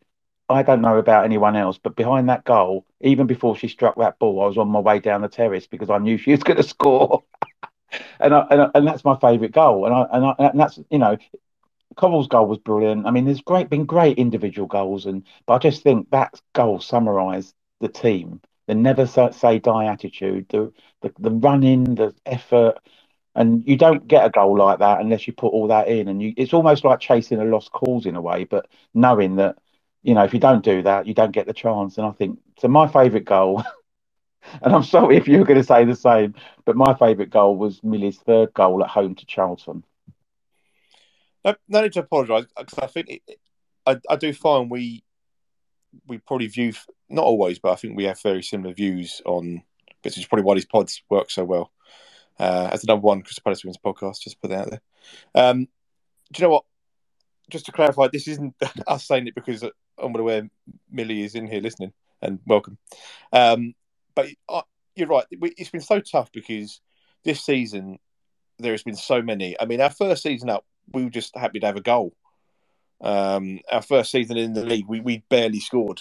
I 0.49 0.63
don't 0.65 0.81
know 0.81 0.99
about 0.99 1.25
anyone 1.25 1.55
else, 1.57 1.79
but 1.79 1.95
behind 1.97 2.29
that 2.29 2.45
goal, 2.45 2.85
even 3.01 3.27
before 3.29 3.57
she 3.57 3.69
struck 3.69 3.97
that 3.99 4.19
ball, 4.19 4.43
I 4.43 4.47
was 4.47 4.59
on 4.59 4.69
my 4.69 4.81
way 4.81 4.99
down 4.99 5.23
the 5.23 5.29
terrace 5.29 5.67
because 5.69 5.91
I 5.91 5.99
knew 5.99 6.19
she 6.19 6.33
was 6.33 6.43
going 6.45 6.57
to 6.57 6.63
score. 6.65 7.23
and, 8.21 8.35
I, 8.35 8.47
and, 8.51 8.63
I, 8.63 8.71
and 8.75 8.87
that's 8.87 9.05
my 9.05 9.17
favourite 9.19 9.53
goal. 9.53 9.87
And 9.87 9.95
I, 9.95 10.07
and 10.13 10.25
I 10.27 10.35
and 10.51 10.61
that's 10.61 10.79
you 10.91 10.99
know, 10.99 11.17
Coral's 11.97 12.29
goal 12.29 12.47
was 12.47 12.59
brilliant. 12.59 13.07
I 13.07 13.11
mean, 13.11 13.25
there's 13.27 13.41
great 13.43 13.71
been 13.71 13.85
great 13.87 14.19
individual 14.19 14.69
goals, 14.69 15.07
and 15.07 15.25
but 15.47 15.55
I 15.55 15.59
just 15.59 15.83
think 15.83 16.11
that 16.11 16.41
goal 16.55 16.81
summarised 16.81 17.55
the 17.81 17.89
team. 17.89 18.41
The 18.69 18.75
never 18.77 19.07
say 19.07 19.59
die 19.59 19.87
attitude, 19.87 20.47
the, 20.51 20.73
the 21.03 21.13
the 21.19 21.31
running, 21.33 21.97
the 21.97 22.15
effort, 22.27 22.77
and 23.37 23.67
you 23.67 23.77
don't 23.77 24.09
get 24.09 24.27
a 24.27 24.31
goal 24.31 24.57
like 24.59 24.81
that 24.81 25.01
unless 25.01 25.27
you 25.27 25.33
put 25.35 25.53
all 25.55 25.69
that 25.69 25.89
in. 25.89 26.09
And 26.09 26.23
you, 26.23 26.35
it's 26.37 26.55
almost 26.55 26.85
like 26.85 27.01
chasing 27.01 27.41
a 27.41 27.45
lost 27.45 27.73
cause 27.73 28.07
in 28.07 28.17
a 28.17 28.23
way, 28.23 28.45
but 28.45 28.69
knowing 28.95 29.37
that, 29.37 29.59
you 30.03 30.15
know, 30.15 30.25
if 30.25 30.35
you 30.35 30.41
don't 30.41 30.65
do 30.65 30.83
that, 30.83 31.07
you 31.07 31.15
don't 31.15 31.33
get 31.33 31.47
the 31.47 31.55
chance. 31.55 31.99
And 31.99 32.07
I 32.07 32.13
think 32.13 32.39
so. 32.61 32.69
My 32.69 32.89
favourite 32.89 33.27
goal, 33.27 33.65
and 34.63 34.75
I'm 34.75 34.85
sorry 34.85 35.17
if 35.17 35.29
you 35.29 35.39
were 35.39 35.45
going 35.47 35.61
to 35.61 35.65
say 35.67 35.85
the 35.85 35.97
same, 35.97 36.35
but 36.67 36.77
my 36.77 36.95
favourite 36.95 37.31
goal 37.31 37.57
was 37.57 37.83
Millie's 37.85 38.19
third 38.19 38.55
goal 38.55 38.83
at 38.85 38.91
home 38.91 39.15
to 39.17 39.27
Charlton. 39.27 39.85
No, 41.45 41.55
no 41.69 41.83
need 41.83 41.93
to 41.95 42.01
apologise 42.01 42.47
because 42.57 42.79
I 42.79 42.87
think 42.87 43.09
it, 43.09 43.41
I, 43.87 43.97
I 44.09 44.17
do 44.17 44.33
find 44.33 44.71
we 44.71 45.03
we 46.07 46.19
probably 46.19 46.47
view 46.47 46.73
not 47.09 47.25
always, 47.25 47.59
but 47.59 47.73
I 47.73 47.77
think 47.77 47.97
we 47.97 48.05
have 48.05 48.21
very 48.21 48.43
similar 48.43 48.73
views 48.73 49.21
on, 49.25 49.63
which 50.03 50.17
is 50.17 50.27
probably 50.27 50.45
why 50.45 50.55
these 50.55 50.67
pods 50.67 51.03
work 51.11 51.31
so 51.31 51.45
well. 51.45 51.73
Uh, 52.39 52.71
as 52.73 52.83
the 52.83 52.87
number 52.87 53.07
one 53.07 53.23
Crystal 53.23 53.43
Palace 53.43 53.65
Wins 53.65 53.77
podcast, 53.85 54.21
just 54.21 54.41
put 54.41 54.51
that 54.51 54.61
out 54.61 54.71
there. 54.71 54.81
Um, 55.35 55.69
do 56.33 56.41
you 56.41 56.47
know 56.47 56.55
what? 56.55 56.65
Just 57.51 57.67
to 57.67 57.73
clarify, 57.73 58.09
this 58.09 58.29
isn't 58.29 58.55
us 58.87 59.07
saying 59.07 59.27
it 59.27 59.35
because 59.35 59.63
I'm 59.99 60.17
aware 60.17 60.49
Millie 60.91 61.23
is 61.23 61.35
in 61.35 61.47
here 61.47 61.61
listening, 61.61 61.93
and 62.23 62.39
welcome. 62.47 62.79
Um, 63.33 63.75
but 64.15 64.29
uh, 64.49 64.63
you're 64.95 65.09
right; 65.09 65.27
it's 65.31 65.71
been 65.71 65.81
so 65.81 66.01
tough 66.01 66.31
because 66.33 66.81
this 67.25 67.45
season 67.45 67.99
there 68.59 68.73
has 68.73 68.83
been 68.83 68.97
so 68.97 69.21
many. 69.21 69.57
I 69.61 69.67
mean, 69.67 69.81
our 69.81 69.91
first 69.91 70.23
season 70.23 70.49
up, 70.49 70.65
we 70.93 71.05
were 71.05 71.11
just 71.11 71.37
happy 71.37 71.61
to 71.61 71.67
have 71.67 71.77
a 71.77 71.83
goal. 71.83 72.15
Um, 73.01 73.61
our 73.71 73.83
first 73.83 74.11
season 74.11 74.37
in 74.37 74.53
the 74.53 74.65
league, 74.65 74.87
we, 74.89 75.01
we 75.01 75.25
barely 75.29 75.61
scored. 75.61 76.01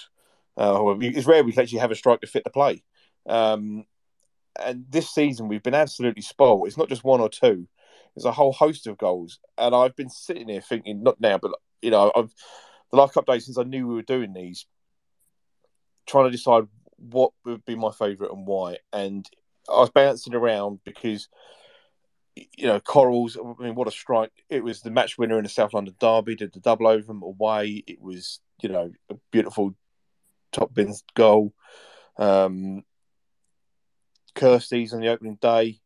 Uh, 0.58 0.96
it's 1.00 1.28
rare 1.28 1.44
we 1.44 1.56
actually 1.58 1.80
have 1.80 1.92
a 1.92 1.96
striker 1.96 2.26
to 2.26 2.32
fit 2.32 2.44
to 2.44 2.50
play. 2.50 2.84
Um, 3.28 3.86
and 4.62 4.86
this 4.90 5.10
season, 5.10 5.48
we've 5.48 5.64
been 5.64 5.74
absolutely 5.74 6.22
spoiled. 6.22 6.68
It's 6.68 6.78
not 6.78 6.90
just 6.90 7.04
one 7.04 7.22
or 7.22 7.30
two; 7.30 7.68
it's 8.16 8.26
a 8.26 8.32
whole 8.32 8.52
host 8.52 8.88
of 8.88 8.98
goals. 8.98 9.40
And 9.58 9.74
I've 9.74 9.96
been 9.96 10.10
sitting 10.10 10.50
here 10.50 10.62
thinking, 10.62 11.04
not 11.04 11.22
now, 11.22 11.38
but 11.38 11.52
you 11.82 11.92
know, 11.92 12.12
I've 12.14 12.34
the 12.92 12.98
last 12.98 13.14
couple 13.14 13.34
days 13.34 13.46
since 13.46 13.58
I 13.58 13.64
knew 13.64 13.88
we 13.88 13.96
were 13.96 14.02
doing 14.02 14.34
these, 14.34 14.66
trying 16.08 16.26
to 16.26 16.32
decide 16.32 16.64
what 16.98 17.32
would 17.46 17.64
be 17.66 17.76
my 17.76 17.92
favourite 17.92 18.34
and 18.34 18.46
why. 18.46 18.78
And 18.92 19.30
I 19.70 19.80
was 19.80 19.92
bouncing 19.92 20.34
around 20.34 20.80
because 20.84 21.30
you 22.58 22.68
know, 22.68 22.80
Corals, 22.80 23.38
I 23.38 23.64
mean, 23.64 23.76
what 23.76 23.88
a 23.88 23.92
strike. 23.92 24.32
It 24.50 24.64
was 24.64 24.82
the 24.82 24.92
match 24.92 25.18
winner 25.18 25.38
in 25.38 25.44
the 25.44 25.50
South 25.50 25.74
London 25.74 25.96
Derby, 26.00 26.36
did 26.36 26.54
the 26.54 26.60
double 26.60 26.88
over 26.88 27.04
them 27.04 27.24
away. 27.24 27.84
It 27.88 28.02
was, 28.02 28.40
you 28.62 28.70
know, 28.70 28.92
a 29.10 29.16
beautiful 29.32 29.76
top 30.52 30.74
bins 30.74 31.04
goal. 31.16 31.54
Um, 32.18 32.84
Kirsty's 34.36 34.94
on 34.94 35.02
the 35.02 35.10
opening 35.10 35.36
day. 35.36 35.80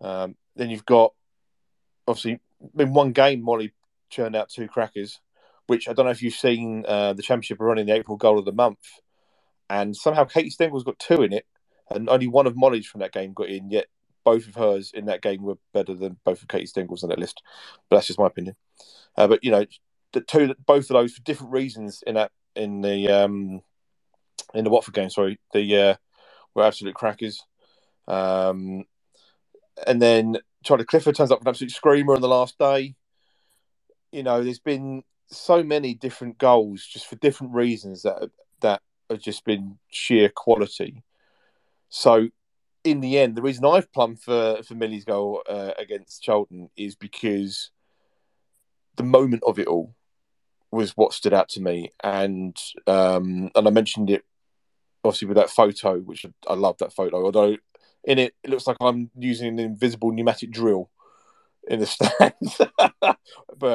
Um, 0.00 0.36
then 0.56 0.70
you've 0.70 0.86
got, 0.86 1.12
obviously, 2.06 2.40
in 2.78 2.92
one 2.92 3.12
game, 3.12 3.42
Molly 3.42 3.72
churned 4.10 4.36
out 4.36 4.48
two 4.48 4.68
crackers, 4.68 5.20
which 5.66 5.88
I 5.88 5.92
don't 5.92 6.06
know 6.06 6.12
if 6.12 6.22
you've 6.22 6.34
seen 6.34 6.84
uh, 6.86 7.12
the 7.12 7.22
Championship 7.22 7.58
running 7.60 7.86
the 7.86 7.94
April 7.94 8.16
goal 8.16 8.38
of 8.38 8.44
the 8.44 8.52
month. 8.52 8.80
And 9.70 9.96
somehow 9.96 10.24
Katie 10.24 10.50
Stengel's 10.50 10.84
got 10.84 10.98
two 10.98 11.22
in 11.22 11.32
it, 11.32 11.46
and 11.90 12.08
only 12.08 12.26
one 12.26 12.46
of 12.46 12.56
Molly's 12.56 12.86
from 12.86 13.00
that 13.00 13.12
game 13.12 13.32
got 13.32 13.48
in, 13.48 13.70
yet 13.70 13.86
both 14.24 14.46
of 14.48 14.54
hers 14.54 14.92
in 14.94 15.06
that 15.06 15.22
game 15.22 15.42
were 15.42 15.58
better 15.72 15.94
than 15.94 16.16
both 16.24 16.42
of 16.42 16.48
Katie 16.48 16.66
Stengel's 16.66 17.02
on 17.02 17.10
that 17.10 17.18
list. 17.18 17.42
But 17.88 17.96
that's 17.96 18.06
just 18.06 18.18
my 18.18 18.26
opinion. 18.26 18.56
Uh, 19.16 19.28
but 19.28 19.44
you 19.44 19.50
know, 19.50 19.66
the 20.12 20.20
two, 20.20 20.54
both 20.66 20.90
of 20.90 20.94
those 20.94 21.14
for 21.14 21.22
different 21.22 21.52
reasons 21.52 22.02
in 22.06 22.14
that 22.14 22.32
in 22.56 22.80
the 22.80 23.08
um, 23.08 23.62
in 24.54 24.64
the 24.64 24.70
Watford 24.70 24.94
game. 24.94 25.10
Sorry, 25.10 25.38
the 25.52 25.76
uh, 25.76 25.94
were 26.54 26.64
absolute 26.64 26.94
crackers. 26.94 27.44
Um, 28.06 28.84
and 29.86 30.00
then 30.00 30.38
Charlie 30.62 30.84
Clifford 30.84 31.16
turns 31.16 31.30
up 31.30 31.40
an 31.40 31.48
absolute 31.48 31.72
screamer 31.72 32.14
on 32.14 32.20
the 32.20 32.28
last 32.28 32.58
day. 32.58 32.94
You 34.12 34.22
know, 34.22 34.42
there's 34.42 34.60
been 34.60 35.02
so 35.28 35.62
many 35.62 35.94
different 35.94 36.38
goals 36.38 36.84
just 36.84 37.06
for 37.06 37.16
different 37.16 37.54
reasons 37.54 38.02
that 38.02 38.30
that 38.60 38.80
have 39.10 39.20
just 39.20 39.44
been 39.44 39.78
sheer 39.90 40.28
quality. 40.28 41.02
So 41.88 42.28
in 42.84 43.00
the 43.00 43.18
end, 43.18 43.34
the 43.34 43.42
reason 43.42 43.64
I've 43.64 43.92
plumbed 43.92 44.20
for 44.20 44.62
for 44.62 44.74
Millie's 44.74 45.04
goal 45.04 45.42
uh, 45.48 45.72
against 45.78 46.22
Charlton 46.22 46.68
is 46.76 46.94
because 46.94 47.70
the 48.96 49.02
moment 49.02 49.42
of 49.46 49.58
it 49.58 49.66
all 49.66 49.94
was 50.70 50.96
what 50.96 51.14
stood 51.14 51.32
out 51.32 51.48
to 51.50 51.60
me, 51.60 51.90
and 52.02 52.56
um, 52.86 53.50
and 53.54 53.66
I 53.66 53.70
mentioned 53.70 54.10
it 54.10 54.24
obviously 55.02 55.28
with 55.28 55.36
that 55.36 55.50
photo, 55.50 55.98
which 55.98 56.26
I 56.48 56.54
love 56.54 56.78
that 56.78 56.92
photo. 56.92 57.24
Although 57.24 57.56
in 58.04 58.18
it, 58.18 58.34
it 58.42 58.50
looks 58.50 58.66
like 58.66 58.76
I'm 58.80 59.10
using 59.16 59.48
an 59.48 59.58
invisible 59.58 60.12
pneumatic 60.12 60.50
drill 60.50 60.90
in 61.66 61.80
the 61.80 61.86
stands, 61.86 62.60
but 63.00 63.18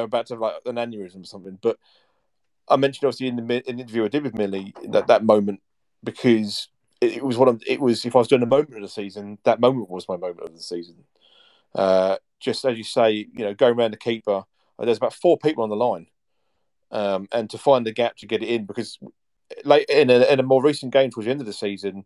about 0.04 0.26
to 0.26 0.34
have 0.34 0.40
like 0.40 0.54
an 0.66 0.76
aneurysm 0.76 1.22
or 1.22 1.24
something. 1.24 1.58
But 1.60 1.78
I 2.68 2.76
mentioned 2.76 3.06
obviously 3.06 3.26
in 3.26 3.36
the, 3.36 3.68
in 3.68 3.76
the 3.76 3.82
interview 3.82 4.04
I 4.04 4.08
did 4.08 4.22
with 4.22 4.36
Millie 4.36 4.74
that 4.90 5.08
that 5.08 5.24
moment 5.24 5.60
because 6.04 6.68
it, 7.00 7.24
was 7.24 7.36
one 7.36 7.48
of 7.48 7.62
it 7.66 7.80
was 7.80 8.04
if 8.04 8.14
I 8.14 8.18
was 8.18 8.28
doing 8.28 8.42
a 8.42 8.46
moment 8.46 8.74
of 8.76 8.82
the 8.82 8.88
season, 8.88 9.38
that 9.44 9.60
moment 9.60 9.90
was 9.90 10.08
my 10.08 10.16
moment 10.16 10.40
of 10.40 10.54
the 10.54 10.62
season. 10.62 10.96
Uh, 11.74 12.16
just 12.40 12.64
as 12.64 12.76
you 12.76 12.84
say, 12.84 13.12
you 13.12 13.44
know, 13.44 13.54
going 13.54 13.78
around 13.78 13.92
the 13.92 13.98
keeper, 13.98 14.44
uh, 14.78 14.84
there's 14.84 14.96
about 14.96 15.14
four 15.14 15.38
people 15.38 15.62
on 15.62 15.70
the 15.70 15.76
line, 15.76 16.06
um, 16.90 17.28
and 17.32 17.48
to 17.50 17.58
find 17.58 17.86
the 17.86 17.92
gap 17.92 18.16
to 18.16 18.26
get 18.26 18.42
it 18.42 18.48
in 18.48 18.66
because 18.66 18.98
late 19.64 19.88
in 19.88 20.10
a, 20.10 20.20
in 20.32 20.40
a 20.40 20.44
more 20.44 20.62
recent 20.62 20.92
game 20.92 21.10
towards 21.10 21.26
the 21.26 21.30
end 21.30 21.40
of 21.40 21.46
the 21.46 21.52
season, 21.52 22.04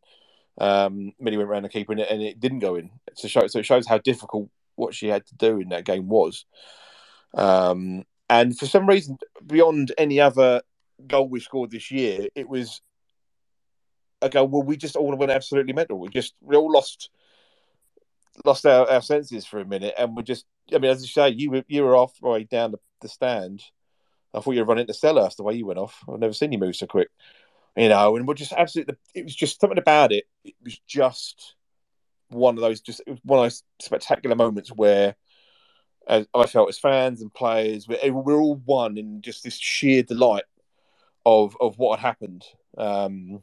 um, 0.58 1.12
Millie 1.18 1.36
went 1.36 1.48
around 1.48 1.64
the 1.64 1.68
keeper 1.68 1.92
and 1.92 2.00
it, 2.00 2.10
and 2.10 2.22
it 2.22 2.40
didn't 2.40 2.60
go 2.60 2.76
in. 2.76 2.90
So, 3.14 3.28
show, 3.28 3.46
so 3.46 3.58
it 3.58 3.66
shows 3.66 3.86
how 3.86 3.98
difficult 3.98 4.48
what 4.76 4.94
she 4.94 5.08
had 5.08 5.26
to 5.26 5.34
do 5.36 5.60
in 5.60 5.68
that 5.70 5.84
game 5.84 6.08
was. 6.08 6.46
Um, 7.34 8.04
and 8.30 8.56
for 8.56 8.66
some 8.66 8.88
reason, 8.88 9.18
beyond 9.46 9.92
any 9.98 10.20
other 10.20 10.62
goal 11.06 11.28
we 11.28 11.40
scored 11.40 11.70
this 11.70 11.90
year, 11.90 12.28
it 12.34 12.48
was 12.48 12.80
I 14.24 14.28
go, 14.28 14.44
well, 14.44 14.62
we 14.62 14.76
just 14.76 14.96
all 14.96 15.14
went 15.16 15.30
absolutely 15.30 15.72
mental. 15.72 15.98
We 15.98 16.08
just 16.08 16.34
we 16.40 16.56
all 16.56 16.72
lost 16.72 17.10
lost 18.44 18.66
our, 18.66 18.90
our 18.90 19.02
senses 19.02 19.46
for 19.46 19.60
a 19.60 19.64
minute, 19.64 19.94
and 19.98 20.16
we 20.16 20.22
just. 20.22 20.46
I 20.72 20.78
mean, 20.78 20.90
as 20.90 21.02
you 21.02 21.08
say, 21.08 21.28
you 21.28 21.50
were 21.50 21.64
you 21.68 21.82
were 21.84 21.96
off 21.96 22.14
right 22.22 22.48
down 22.48 22.72
the, 22.72 22.78
the 23.02 23.08
stand. 23.08 23.62
I 24.32 24.40
thought 24.40 24.54
you 24.54 24.60
were 24.60 24.66
running 24.66 24.86
to 24.86 24.92
Selhurst 24.92 25.36
the 25.36 25.42
way 25.42 25.54
you 25.54 25.66
went 25.66 25.78
off. 25.78 26.02
I've 26.08 26.18
never 26.18 26.32
seen 26.32 26.50
you 26.52 26.58
move 26.58 26.74
so 26.74 26.86
quick, 26.86 27.08
you 27.76 27.88
know. 27.88 28.16
And 28.16 28.26
we're 28.26 28.34
just 28.34 28.52
absolutely. 28.52 28.96
It 29.14 29.24
was 29.24 29.34
just 29.36 29.60
something 29.60 29.78
about 29.78 30.10
it. 30.10 30.24
It 30.44 30.54
was 30.64 30.78
just 30.86 31.54
one 32.30 32.56
of 32.56 32.62
those 32.62 32.80
just 32.80 33.02
one 33.22 33.38
of 33.38 33.44
those 33.44 33.62
spectacular 33.80 34.36
moments 34.36 34.70
where. 34.70 35.16
As 36.06 36.26
I 36.34 36.44
felt 36.44 36.68
as 36.68 36.78
fans 36.78 37.22
and 37.22 37.32
players, 37.32 37.88
we're, 37.88 38.12
we're 38.12 38.38
all 38.38 38.56
one 38.56 38.98
in 38.98 39.22
just 39.22 39.42
this 39.42 39.56
sheer 39.56 40.02
delight 40.02 40.44
of 41.24 41.56
of 41.58 41.78
what 41.78 41.98
had 41.98 42.06
happened. 42.06 42.44
Um, 42.76 43.42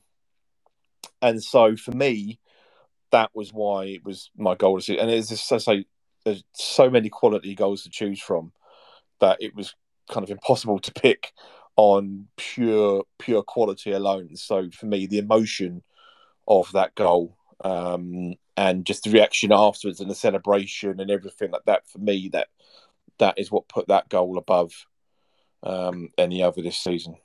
and 1.21 1.43
so 1.43 1.75
for 1.75 1.91
me, 1.91 2.39
that 3.11 3.29
was 3.33 3.53
why 3.53 3.85
it 3.85 4.05
was 4.05 4.29
my 4.37 4.55
goal 4.55 4.77
to 4.77 4.83
see. 4.83 4.97
And 4.97 5.09
as 5.09 5.31
I 5.51 5.57
say, 5.57 5.85
there's 6.23 6.43
so 6.53 6.89
many 6.89 7.09
quality 7.09 7.55
goals 7.55 7.83
to 7.83 7.89
choose 7.89 8.21
from 8.21 8.51
that 9.19 9.37
it 9.41 9.55
was 9.55 9.73
kind 10.09 10.23
of 10.23 10.31
impossible 10.31 10.79
to 10.79 10.91
pick 10.93 11.33
on 11.75 12.27
pure 12.37 13.03
pure 13.19 13.43
quality 13.43 13.91
alone. 13.91 14.35
So 14.35 14.69
for 14.71 14.85
me, 14.85 15.07
the 15.07 15.19
emotion 15.19 15.83
of 16.47 16.71
that 16.73 16.95
goal 16.95 17.37
um, 17.63 18.35
and 18.57 18.85
just 18.85 19.03
the 19.03 19.11
reaction 19.11 19.51
afterwards 19.51 19.99
and 19.99 20.09
the 20.09 20.15
celebration 20.15 20.99
and 20.99 21.11
everything 21.11 21.51
like 21.51 21.65
that 21.65 21.87
for 21.87 21.99
me 21.99 22.29
that 22.33 22.47
that 23.19 23.35
is 23.37 23.51
what 23.51 23.67
put 23.67 23.87
that 23.87 24.09
goal 24.09 24.37
above 24.37 24.71
um, 25.63 26.09
any 26.17 26.41
other 26.41 26.61
this 26.61 26.77
season. 26.77 27.15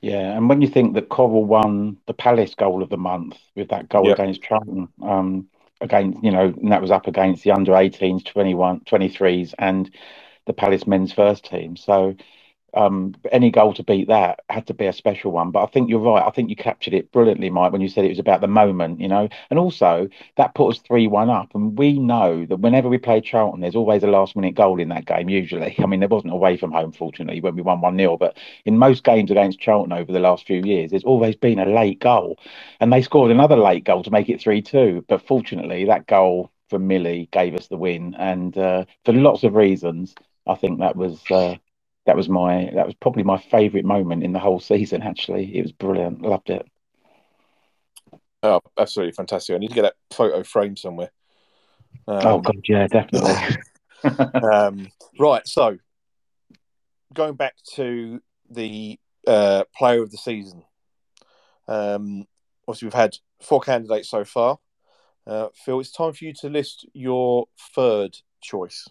Yeah, 0.00 0.36
and 0.36 0.48
when 0.48 0.60
you 0.60 0.68
think 0.68 0.94
that 0.94 1.08
Coral 1.08 1.44
won 1.44 1.96
the 2.06 2.14
Palace 2.14 2.54
goal 2.54 2.82
of 2.82 2.90
the 2.90 2.96
month 2.96 3.38
with 3.54 3.68
that 3.68 3.88
goal 3.88 4.08
yep. 4.08 4.18
against 4.18 4.42
Charlton, 4.42 4.88
um, 5.02 5.48
against 5.80 6.22
you 6.22 6.30
know, 6.30 6.46
and 6.46 6.72
that 6.72 6.82
was 6.82 6.90
up 6.90 7.06
against 7.06 7.44
the 7.44 7.52
under 7.52 7.72
18s, 7.72 8.24
21, 8.24 8.80
23s, 8.80 9.54
and 9.58 9.90
the 10.46 10.52
Palace 10.52 10.86
men's 10.86 11.12
first 11.12 11.44
team. 11.44 11.76
So 11.76 12.16
um, 12.74 13.14
any 13.30 13.50
goal 13.50 13.74
to 13.74 13.82
beat 13.82 14.08
that 14.08 14.40
had 14.48 14.66
to 14.68 14.74
be 14.74 14.86
a 14.86 14.92
special 14.92 15.32
one. 15.32 15.50
But 15.50 15.62
I 15.62 15.66
think 15.66 15.90
you're 15.90 16.00
right. 16.00 16.24
I 16.26 16.30
think 16.30 16.50
you 16.50 16.56
captured 16.56 16.94
it 16.94 17.12
brilliantly, 17.12 17.50
Mike, 17.50 17.72
when 17.72 17.80
you 17.80 17.88
said 17.88 18.04
it 18.04 18.10
was 18.10 18.18
about 18.18 18.40
the 18.40 18.48
moment, 18.48 19.00
you 19.00 19.08
know. 19.08 19.28
And 19.50 19.58
also 19.58 20.08
that 20.36 20.54
put 20.54 20.70
us 20.70 20.78
three 20.78 21.06
one 21.06 21.30
up, 21.30 21.54
and 21.54 21.76
we 21.78 21.98
know 21.98 22.46
that 22.46 22.56
whenever 22.58 22.88
we 22.88 22.98
play 22.98 23.20
Charlton, 23.20 23.60
there's 23.60 23.76
always 23.76 24.02
a 24.02 24.06
last 24.08 24.36
minute 24.36 24.54
goal 24.54 24.80
in 24.80 24.88
that 24.88 25.06
game. 25.06 25.28
Usually, 25.28 25.74
I 25.78 25.86
mean, 25.86 26.00
there 26.00 26.08
wasn't 26.08 26.32
away 26.32 26.56
from 26.56 26.72
home, 26.72 26.92
fortunately, 26.92 27.40
when 27.40 27.56
we 27.56 27.62
won 27.62 27.80
one 27.80 27.96
0 27.96 28.16
but 28.16 28.36
in 28.64 28.78
most 28.78 29.04
games 29.04 29.30
against 29.30 29.60
Charlton 29.60 29.92
over 29.92 30.12
the 30.12 30.20
last 30.20 30.46
few 30.46 30.62
years, 30.62 30.90
there's 30.90 31.04
always 31.04 31.36
been 31.36 31.58
a 31.58 31.66
late 31.66 32.00
goal, 32.00 32.38
and 32.80 32.92
they 32.92 33.02
scored 33.02 33.30
another 33.30 33.56
late 33.56 33.84
goal 33.84 34.02
to 34.02 34.10
make 34.10 34.28
it 34.28 34.40
three 34.40 34.62
two. 34.62 35.04
But 35.08 35.26
fortunately, 35.26 35.84
that 35.86 36.06
goal 36.06 36.50
from 36.68 36.86
Millie 36.86 37.28
gave 37.32 37.54
us 37.54 37.68
the 37.68 37.76
win, 37.76 38.14
and 38.18 38.56
uh, 38.56 38.84
for 39.04 39.12
lots 39.12 39.44
of 39.44 39.54
reasons. 39.54 40.14
I 40.44 40.56
think 40.56 40.80
that 40.80 40.96
was 40.96 41.22
uh, 41.30 41.56
that 42.06 42.16
was 42.16 42.28
my 42.28 42.70
that 42.74 42.86
was 42.86 42.94
probably 42.94 43.22
my 43.22 43.38
favourite 43.38 43.84
moment 43.84 44.24
in 44.24 44.32
the 44.32 44.38
whole 44.38 44.60
season. 44.60 45.02
Actually, 45.02 45.56
it 45.56 45.62
was 45.62 45.72
brilliant. 45.72 46.22
Loved 46.22 46.50
it. 46.50 46.66
Oh, 48.42 48.60
absolutely 48.78 49.12
fantastic! 49.12 49.54
I 49.54 49.58
need 49.58 49.68
to 49.68 49.74
get 49.74 49.82
that 49.82 49.96
photo 50.10 50.42
framed 50.42 50.78
somewhere. 50.78 51.10
Um, 52.08 52.26
oh 52.26 52.40
god, 52.40 52.56
yeah, 52.68 52.86
definitely. 52.86 53.56
um, 54.42 54.90
right, 55.18 55.46
so 55.46 55.78
going 57.14 57.34
back 57.34 57.54
to 57.74 58.20
the 58.50 58.98
uh, 59.26 59.64
player 59.76 60.02
of 60.02 60.10
the 60.10 60.16
season. 60.16 60.64
Um, 61.68 62.26
obviously, 62.66 62.86
we've 62.86 62.94
had 62.94 63.16
four 63.40 63.60
candidates 63.60 64.08
so 64.08 64.24
far. 64.24 64.58
Uh, 65.24 65.48
Phil, 65.54 65.78
it's 65.78 65.92
time 65.92 66.12
for 66.12 66.24
you 66.24 66.32
to 66.40 66.48
list 66.48 66.84
your 66.94 67.46
third 67.76 68.18
choice 68.40 68.88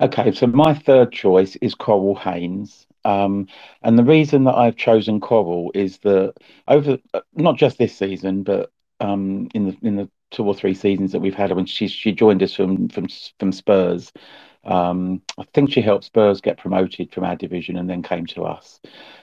Okay, 0.00 0.32
so 0.32 0.46
my 0.46 0.74
third 0.74 1.12
choice 1.12 1.56
is 1.56 1.74
Coral 1.74 2.14
Haynes. 2.14 2.86
Um, 3.04 3.48
and 3.82 3.98
the 3.98 4.04
reason 4.04 4.44
that 4.44 4.54
I've 4.54 4.76
chosen 4.76 5.20
Coral 5.20 5.72
is 5.74 5.98
that 5.98 6.34
over 6.68 6.98
not 7.34 7.56
just 7.56 7.78
this 7.78 7.96
season, 7.96 8.44
but 8.44 8.70
um, 9.00 9.48
in 9.54 9.66
the 9.66 9.76
in 9.86 9.96
the 9.96 10.10
two 10.30 10.44
or 10.44 10.54
three 10.54 10.74
seasons 10.74 11.12
that 11.12 11.20
we've 11.20 11.34
had 11.34 11.52
when 11.52 11.66
she 11.66 11.88
she 11.88 12.12
joined 12.12 12.42
us 12.42 12.54
from 12.54 12.88
from 12.88 13.08
from 13.40 13.52
Spurs. 13.52 14.12
Um, 14.64 15.22
I 15.38 15.44
think 15.54 15.72
she 15.72 15.80
helped 15.80 16.04
Spurs 16.04 16.40
get 16.42 16.58
promoted 16.58 17.12
from 17.12 17.24
our 17.24 17.36
division 17.36 17.76
and 17.76 17.88
then 17.88 18.02
came 18.02 18.26
to 18.26 18.44
us. 18.44 18.80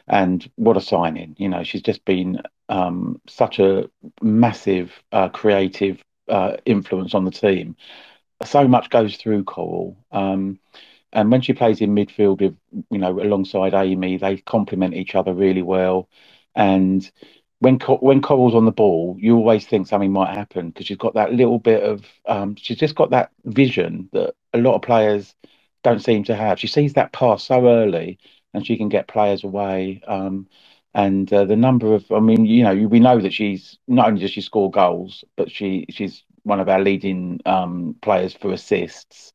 And 0.07 0.49
what 0.55 0.77
a 0.77 0.81
signing! 0.81 1.35
You 1.37 1.49
know, 1.49 1.63
she's 1.63 1.83
just 1.83 2.03
been 2.05 2.41
um, 2.69 3.21
such 3.27 3.59
a 3.59 3.89
massive 4.21 4.91
uh, 5.13 5.29
creative 5.29 6.03
uh, 6.27 6.57
influence 6.65 7.13
on 7.13 7.23
the 7.25 7.31
team. 7.31 7.77
So 8.43 8.67
much 8.67 8.89
goes 8.89 9.17
through 9.17 9.43
Coral. 9.45 9.97
Um, 10.11 10.59
and 11.11 11.31
when 11.31 11.41
she 11.41 11.53
plays 11.53 11.81
in 11.81 11.95
midfield 11.95 12.41
with, 12.41 12.55
you 12.91 12.97
know, 12.99 13.19
alongside 13.19 13.73
Amy, 13.73 14.17
they 14.17 14.37
complement 14.37 14.93
each 14.93 15.15
other 15.15 15.33
really 15.33 15.61
well. 15.63 16.09
And 16.55 17.09
when 17.59 17.79
when 18.01 18.21
Coral's 18.21 18.55
on 18.55 18.65
the 18.65 18.71
ball, 18.71 19.15
you 19.19 19.35
always 19.35 19.65
think 19.65 19.87
something 19.87 20.11
might 20.11 20.35
happen 20.35 20.69
because 20.69 20.87
she's 20.87 20.97
got 20.97 21.15
that 21.15 21.33
little 21.33 21.59
bit 21.59 21.83
of, 21.83 22.05
um, 22.27 22.55
she's 22.55 22.77
just 22.77 22.95
got 22.95 23.09
that 23.11 23.31
vision 23.45 24.09
that 24.13 24.35
a 24.53 24.59
lot 24.59 24.75
of 24.75 24.81
players 24.83 25.33
don't 25.83 25.99
seem 26.03 26.23
to 26.25 26.35
have. 26.35 26.59
She 26.59 26.67
sees 26.67 26.93
that 26.93 27.13
pass 27.13 27.43
so 27.43 27.67
early, 27.67 28.19
and 28.53 28.65
she 28.65 28.77
can 28.77 28.89
get 28.89 29.07
players 29.07 29.43
away. 29.43 30.01
Um, 30.07 30.47
and 30.93 31.31
uh, 31.33 31.45
the 31.45 31.55
number 31.55 31.93
of, 31.95 32.05
I 32.11 32.19
mean, 32.19 32.45
you 32.45 32.63
know, 32.63 32.75
we 32.87 32.99
know 32.99 33.19
that 33.21 33.33
she's 33.33 33.77
not 33.87 34.07
only 34.07 34.21
does 34.21 34.31
she 34.31 34.41
score 34.41 34.71
goals, 34.71 35.23
but 35.37 35.51
she 35.51 35.85
she's 35.89 36.23
one 36.45 36.59
of 36.59 36.69
our 36.69 36.79
leading 36.79 37.41
um, 37.45 37.95
players 38.01 38.33
for 38.33 38.53
assists. 38.53 39.33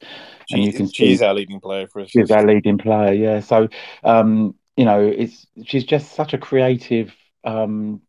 She, 0.49 0.55
and 0.55 0.65
you 0.65 0.73
can 0.73 0.87
see 0.87 1.09
she's 1.09 1.23
our 1.23 1.35
leading 1.35 1.61
player 1.61 1.87
for 1.87 2.01
assists. 2.01 2.13
She's 2.13 2.31
our 2.31 2.47
leading 2.47 2.79
player, 2.79 3.13
yeah. 3.13 3.41
So, 3.41 3.69
um, 4.05 4.55
you 4.77 4.85
know, 4.85 5.01
it's 5.01 5.47
she's 5.65 5.85
just 5.85 6.13
such 6.13 6.33
a 6.33 6.39
creative 6.39 7.15
um, 7.45 8.01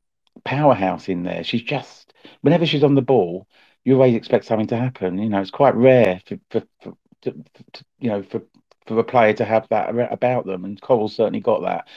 powerhouse 0.45 1.09
in 1.09 1.23
there. 1.23 1.43
She's 1.43 1.63
just 1.63 2.13
whenever 2.41 2.65
she's 2.65 2.83
on 2.83 2.95
the 2.95 3.01
ball, 3.01 3.47
you 3.83 3.95
always 3.95 4.15
expect 4.15 4.45
something 4.45 4.67
to 4.67 4.77
happen. 4.77 5.17
You 5.17 5.29
know, 5.29 5.41
it's 5.41 5.51
quite 5.51 5.75
rare 5.75 6.21
for, 6.25 6.39
for, 6.49 6.63
for 6.81 6.93
to, 7.23 7.31
to, 7.73 7.85
you 7.99 8.09
know 8.09 8.23
for 8.23 8.41
for 8.87 8.97
a 8.99 9.03
player 9.03 9.33
to 9.33 9.45
have 9.45 9.67
that 9.69 9.89
about 10.11 10.45
them, 10.45 10.65
and 10.65 10.81
Coral 10.81 11.07
certainly 11.07 11.39
got 11.39 11.61
that. 11.61 11.87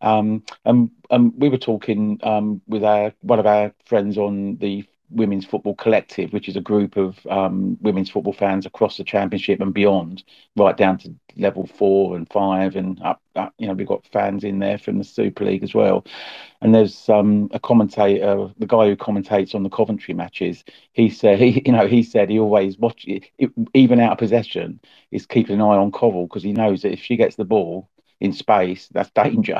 Um, 0.00 0.42
and, 0.64 0.90
and 1.10 1.32
we 1.36 1.48
were 1.48 1.58
talking 1.58 2.18
um, 2.22 2.62
with 2.66 2.82
our 2.82 3.12
one 3.20 3.38
of 3.38 3.46
our 3.46 3.72
friends 3.86 4.16
on 4.16 4.56
the 4.56 4.84
Women's 5.10 5.44
Football 5.44 5.74
Collective, 5.74 6.32
which 6.32 6.48
is 6.48 6.56
a 6.56 6.60
group 6.60 6.96
of 6.96 7.18
um, 7.28 7.76
women's 7.80 8.10
football 8.10 8.32
fans 8.32 8.66
across 8.66 8.96
the 8.96 9.04
championship 9.04 9.60
and 9.60 9.74
beyond, 9.74 10.22
right 10.56 10.76
down 10.76 10.98
to 10.98 11.14
level 11.36 11.66
four 11.66 12.16
and 12.16 12.28
five, 12.30 12.76
and 12.76 13.00
up. 13.02 13.20
up 13.34 13.52
you 13.58 13.66
know, 13.66 13.74
we've 13.74 13.86
got 13.86 14.06
fans 14.12 14.44
in 14.44 14.58
there 14.58 14.78
from 14.78 14.98
the 14.98 15.04
Super 15.04 15.44
League 15.44 15.64
as 15.64 15.74
well. 15.74 16.04
And 16.60 16.74
there's 16.74 17.08
um, 17.08 17.48
a 17.52 17.60
commentator, 17.60 18.50
the 18.58 18.66
guy 18.66 18.86
who 18.86 18.96
commentates 18.96 19.54
on 19.54 19.62
the 19.62 19.70
Coventry 19.70 20.14
matches. 20.14 20.64
He 20.92 21.10
said, 21.10 21.38
he, 21.40 21.62
you 21.66 21.72
know, 21.72 21.86
he 21.86 22.02
said 22.02 22.30
he 22.30 22.38
always 22.38 22.78
watch 22.78 23.04
it, 23.06 23.24
even 23.74 24.00
out 24.00 24.12
of 24.12 24.18
possession, 24.18 24.80
is 25.10 25.26
keeping 25.26 25.56
an 25.56 25.62
eye 25.62 25.76
on 25.76 25.90
Coral 25.92 26.26
because 26.26 26.42
he 26.42 26.52
knows 26.52 26.82
that 26.82 26.92
if 26.92 27.00
she 27.00 27.16
gets 27.16 27.36
the 27.36 27.44
ball, 27.44 27.88
in 28.20 28.32
space, 28.34 28.88
that's 28.92 29.10
danger. 29.14 29.58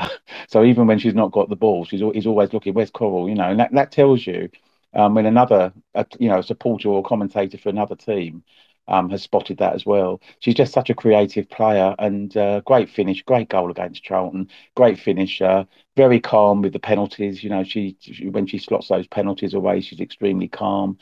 So 0.49 0.65
even 0.65 0.87
when 0.87 0.99
she's 0.99 1.15
not 1.15 1.33
got 1.33 1.49
the 1.49 1.57
ball, 1.57 1.85
she's, 1.85 2.03
he's 2.13 2.27
always 2.27 2.53
looking, 2.53 2.75
where's 2.75 2.91
Coral? 2.91 3.29
You 3.29 3.35
know, 3.35 3.51
and 3.51 3.59
that, 3.59 3.73
that 3.73 3.91
tells 3.91 4.27
you 4.27 4.51
when 4.93 5.27
another, 5.27 5.73
a, 5.95 6.07
you 6.19 6.29
know, 6.29 6.41
supporter 6.41 6.89
or 6.89 7.03
commentator 7.03 7.59
for 7.59 7.69
another 7.69 7.97
team 7.97 8.43
um, 8.89 9.09
has 9.11 9.23
spotted 9.23 9.59
that 9.59 9.75
as 9.75 9.87
well. 9.87 10.21
She's 10.41 10.55
just 10.55 10.73
such 10.73 10.91
a 10.91 10.95
creative 10.95 11.49
player 11.49 11.95
and 11.99 12.37
uh, 12.37 12.61
great 12.61 12.91
finish, 12.91 13.23
great 13.23 13.49
goal 13.49 13.71
against 13.71 14.03
Charlton, 14.03 14.49
great 14.75 14.99
finisher, 14.99 15.67
very 15.97 16.21
calm 16.21 16.63
with 16.63 16.73
the 16.73 16.81
penalties. 16.81 17.43
You 17.43 17.51
know, 17.51 17.65
she, 17.65 17.97
she 18.01 18.29
when 18.29 18.47
she 18.47 18.59
slots 18.59 18.89
those 18.89 19.07
penalties 19.07 19.55
away, 19.55 19.81
she's 19.81 20.01
extremely 20.01 20.49
calm. 20.49 20.99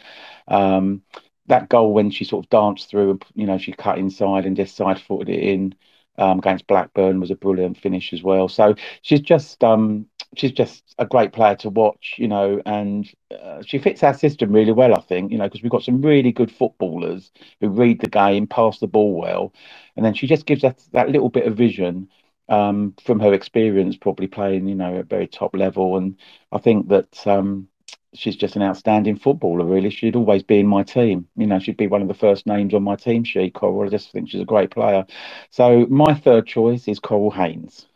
Um, 0.48 1.02
that 1.46 1.68
goal 1.70 1.94
when 1.94 2.10
she 2.10 2.24
sort 2.24 2.44
of 2.44 2.50
danced 2.50 2.90
through 2.90 3.18
you 3.34 3.46
know 3.46 3.56
she 3.58 3.72
cut 3.72 3.98
inside 3.98 4.44
and 4.44 4.56
just 4.56 4.76
side 4.76 5.00
footed 5.00 5.30
it 5.30 5.42
in 5.42 5.74
um, 6.18 6.38
against 6.38 6.66
Blackburn 6.66 7.20
was 7.20 7.30
a 7.30 7.36
brilliant 7.36 7.78
finish 7.78 8.12
as 8.12 8.22
well. 8.22 8.48
So 8.48 8.74
she's 9.02 9.20
just 9.20 9.62
um, 9.64 10.06
she's 10.36 10.52
just 10.52 10.94
a 10.98 11.06
great 11.06 11.32
player 11.32 11.56
to 11.56 11.70
watch, 11.70 12.14
you 12.18 12.28
know, 12.28 12.60
and 12.66 13.08
uh, 13.30 13.62
she 13.64 13.78
fits 13.78 14.02
our 14.02 14.14
system 14.14 14.52
really 14.52 14.72
well, 14.72 14.94
I 14.94 15.00
think, 15.00 15.32
you 15.32 15.38
know, 15.38 15.44
because 15.44 15.62
we've 15.62 15.72
got 15.72 15.82
some 15.82 16.02
really 16.02 16.32
good 16.32 16.50
footballers 16.50 17.30
who 17.60 17.68
read 17.68 18.00
the 18.00 18.08
game, 18.08 18.46
pass 18.46 18.78
the 18.78 18.86
ball 18.86 19.14
well, 19.14 19.52
and 19.96 20.04
then 20.04 20.14
she 20.14 20.26
just 20.26 20.46
gives 20.46 20.64
us 20.64 20.88
that 20.92 21.10
little 21.10 21.30
bit 21.30 21.46
of 21.46 21.56
vision 21.56 22.08
um, 22.48 22.94
from 23.04 23.20
her 23.20 23.32
experience, 23.34 23.96
probably 23.96 24.26
playing, 24.26 24.68
you 24.68 24.74
know, 24.74 24.98
at 24.98 25.06
very 25.08 25.26
top 25.26 25.54
level, 25.56 25.96
and 25.96 26.16
I 26.52 26.58
think 26.58 26.88
that. 26.88 27.26
Um, 27.26 27.68
she's 28.14 28.36
just 28.36 28.56
an 28.56 28.62
outstanding 28.62 29.18
footballer, 29.18 29.64
really. 29.64 29.90
She'd 29.90 30.16
always 30.16 30.42
be 30.42 30.58
in 30.60 30.66
my 30.66 30.82
team. 30.82 31.28
You 31.36 31.46
know, 31.46 31.58
she'd 31.58 31.76
be 31.76 31.86
one 31.86 32.02
of 32.02 32.08
the 32.08 32.14
first 32.14 32.46
names 32.46 32.74
on 32.74 32.82
my 32.82 32.96
team 32.96 33.22
sheet, 33.22 33.54
Coral. 33.54 33.86
I 33.86 33.90
just 33.90 34.10
think 34.12 34.30
she's 34.30 34.40
a 34.40 34.46
great 34.46 34.70
player. 34.70 35.04
So 35.50 35.86
my 35.90 36.14
third 36.14 36.46
choice 36.46 36.88
is 36.88 36.98
Coral 36.98 37.30
Haynes. 37.30 37.86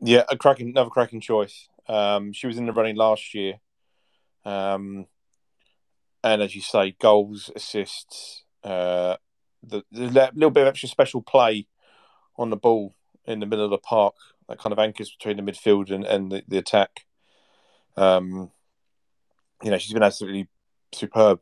Yeah, 0.00 0.24
a 0.28 0.36
cracking, 0.36 0.68
another 0.68 0.90
cracking 0.90 1.20
choice. 1.20 1.68
Um, 1.88 2.32
she 2.32 2.46
was 2.46 2.58
in 2.58 2.66
the 2.66 2.72
running 2.72 2.96
last 2.96 3.34
year. 3.34 3.60
Um, 4.44 5.06
and 6.22 6.42
as 6.42 6.54
you 6.54 6.62
say, 6.62 6.96
goals, 6.98 7.50
assists, 7.54 8.44
uh, 8.62 9.16
the, 9.62 9.82
the 9.92 10.30
little 10.34 10.50
bit 10.50 10.62
of 10.62 10.68
extra 10.68 10.88
special 10.88 11.22
play 11.22 11.66
on 12.36 12.50
the 12.50 12.56
ball 12.56 12.94
in 13.26 13.40
the 13.40 13.46
middle 13.46 13.64
of 13.64 13.70
the 13.70 13.78
park 13.78 14.14
that 14.48 14.58
kind 14.58 14.72
of 14.72 14.78
anchors 14.78 15.10
between 15.10 15.36
the 15.36 15.52
midfield 15.52 15.90
and, 15.90 16.04
and 16.04 16.30
the, 16.30 16.42
the 16.48 16.58
attack. 16.58 17.06
Um, 17.96 18.50
you 19.62 19.70
know, 19.70 19.78
she's 19.78 19.92
been 19.92 20.02
absolutely 20.02 20.48
superb 20.92 21.40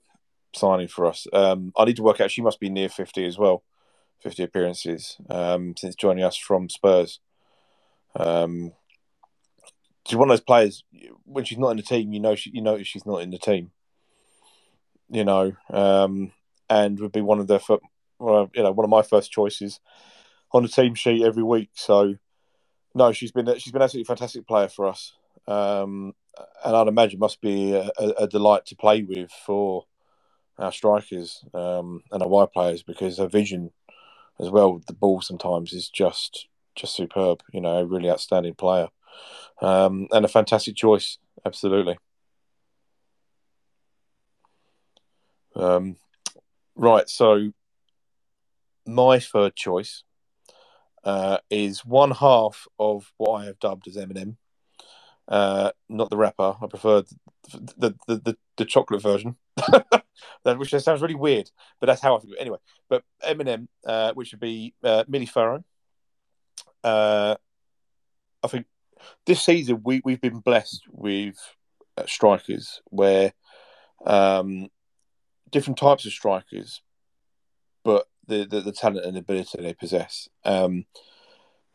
signing 0.55 0.89
for 0.89 1.07
us. 1.07 1.27
Um, 1.33 1.73
I 1.77 1.85
need 1.85 1.97
to 1.97 2.03
work 2.03 2.21
out. 2.21 2.31
She 2.31 2.43
must 2.43 2.61
be 2.61 2.71
near 2.71 2.89
fifty 2.89 3.25
as 3.27 3.39
well, 3.39 3.65
fifty 4.21 4.43
appearances 4.43 5.17
um, 5.29 5.75
since 5.77 5.97
joining 5.97 6.25
us 6.25 6.37
from 6.37 6.69
Spurs. 6.69 7.21
Um, 8.17 8.73
she's 10.07 10.17
one 10.17 10.31
of 10.31 10.33
those 10.33 10.45
players. 10.45 10.85
When 11.25 11.45
she's 11.45 11.59
not 11.59 11.71
in 11.71 11.77
the 11.77 11.83
team, 11.83 12.13
you 12.13 12.21
know, 12.21 12.35
she, 12.35 12.51
you 12.51 12.63
notice 12.63 12.87
she's 12.87 13.07
not 13.07 13.23
in 13.23 13.31
the 13.31 13.39
team. 13.39 13.71
You 15.11 15.25
know, 15.25 15.53
um, 15.71 16.33
and 16.71 16.99
would 17.01 17.13
be 17.13 17.21
one 17.21 17.39
of 17.39 17.47
the, 17.47 17.61
you 18.21 18.63
know, 18.63 18.73
one 18.73 18.85
of 18.85 18.91
my 18.91 19.03
first 19.03 19.31
choices 19.31 19.81
on 20.53 20.63
the 20.63 20.69
team 20.69 20.95
sheet 20.95 21.23
every 21.23 21.43
week. 21.43 21.71
So, 21.75 22.15
no, 22.95 23.13
she's 23.13 23.33
been 23.33 23.47
she's 23.59 23.73
been 23.73 23.83
absolutely 23.83 24.07
fantastic 24.07 24.47
player 24.47 24.69
for 24.69 24.89
us. 24.89 25.13
Um, 25.47 26.15
and 26.65 26.77
I'd 26.77 26.89
imagine 26.89 27.19
must 27.19 27.41
be 27.41 27.73
a, 27.75 27.91
a, 27.99 28.27
delight 28.27 28.65
to 28.67 28.77
play 28.77 29.03
with 29.03 29.31
for 29.45 29.85
our 30.59 30.73
strikers 30.73 31.45
um, 31.53 32.03
and 32.11 32.23
our 32.23 32.29
wide 32.29 32.53
players 32.53 32.83
because 32.83 33.19
her 33.19 33.27
vision 33.27 33.71
as 34.41 34.51
well 34.51 34.75
with 34.75 34.87
the 34.87 34.93
ball 34.95 35.21
sometimes 35.21 35.73
is 35.73 35.89
just 35.89 36.47
just 36.75 36.97
superb. 36.97 37.43
You 37.53 37.61
know, 37.61 37.79
a 37.79 37.87
really 37.87 38.11
outstanding 38.11 38.55
player 38.55 38.89
um, 39.61 40.09
and 40.13 40.25
a 40.25 40.29
fantastic 40.29 40.77
choice. 40.77 41.19
Absolutely. 41.45 41.99
Um, 45.55 45.97
right, 46.75 47.09
so 47.09 47.53
my 48.87 49.19
third 49.19 49.55
choice 49.55 50.03
uh, 51.05 51.39
is 51.51 51.85
one 51.85 52.13
half 52.13 52.67
of 52.79 53.13
what 53.19 53.33
I 53.33 53.45
have 53.45 53.59
dubbed 53.59 53.87
as 53.87 53.97
Eminem 53.97 54.37
uh, 55.29 55.71
not 55.89 56.11
the 56.11 56.17
rapper. 56.17 56.55
I 56.61 56.67
prefer 56.67 57.03
the 57.79 57.95
the, 58.07 58.17
the, 58.17 58.37
the 58.57 58.65
chocolate 58.65 59.03
version, 59.03 59.37
which 60.45 60.71
sounds 60.71 61.03
really 61.03 61.15
weird, 61.15 61.51
but 61.81 61.87
that's 61.87 62.03
how 62.03 62.17
I 62.17 62.21
think. 62.21 62.35
It. 62.35 62.41
Anyway, 62.41 62.59
but 62.89 63.03
Eminem, 63.27 63.69
uh, 63.87 64.13
which 64.15 64.33
would 64.33 64.41
be 64.41 64.75
uh, 64.83 65.05
Millie 65.09 65.27
Farrow. 65.27 65.65
Uh, 66.85 67.37
I 68.43 68.49
think 68.49 68.67
this 69.27 69.43
season 69.45 69.83
we 69.85 70.01
we've 70.05 70.21
been 70.21 70.41
blessed 70.41 70.83
with 70.91 71.37
uh, 71.97 72.05
strikers 72.07 72.81
where 72.87 73.33
um, 74.07 74.69
different 75.51 75.79
types 75.79 76.07
of 76.07 76.13
strikers, 76.13 76.83
but 77.85 78.07
the, 78.27 78.45
the, 78.45 78.61
the 78.61 78.73
talent 78.73 79.07
and 79.07 79.17
ability 79.17 79.61
they 79.61 79.75
possess. 79.75 80.29
Um, 80.45 80.87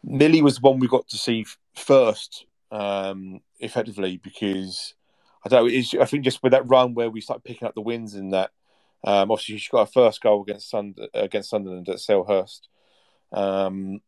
Millie 0.03 0.41
was 0.41 0.55
the 0.55 0.62
one 0.62 0.80
we 0.80 0.88
got 0.88 1.08
to 1.10 1.18
see 1.18 1.45
first 1.76 2.45
um, 2.72 3.41
effectively 3.60 4.18
because 4.18 4.95
I 5.45 5.49
don't. 5.49 5.72
Know, 5.72 6.01
I 6.01 6.05
think 6.05 6.24
just 6.24 6.43
with 6.43 6.51
that 6.51 6.68
run 6.68 6.93
where 6.93 7.10
we 7.10 7.22
started 7.22 7.43
picking 7.43 7.68
up 7.68 7.76
the 7.76 7.82
wins 7.82 8.16
in 8.16 8.32
that. 8.32 8.51
Um, 9.03 9.32
obviously, 9.32 9.58
she 9.60 9.70
got 9.70 9.88
her 9.88 9.91
first 9.91 10.22
goal 10.22 10.41
against 10.41 10.72
Sund- 10.72 11.08
against 11.14 11.51
Sunderland 11.51 11.88
at 11.88 11.97
Selhurst, 11.97 12.62
um, 13.32 14.01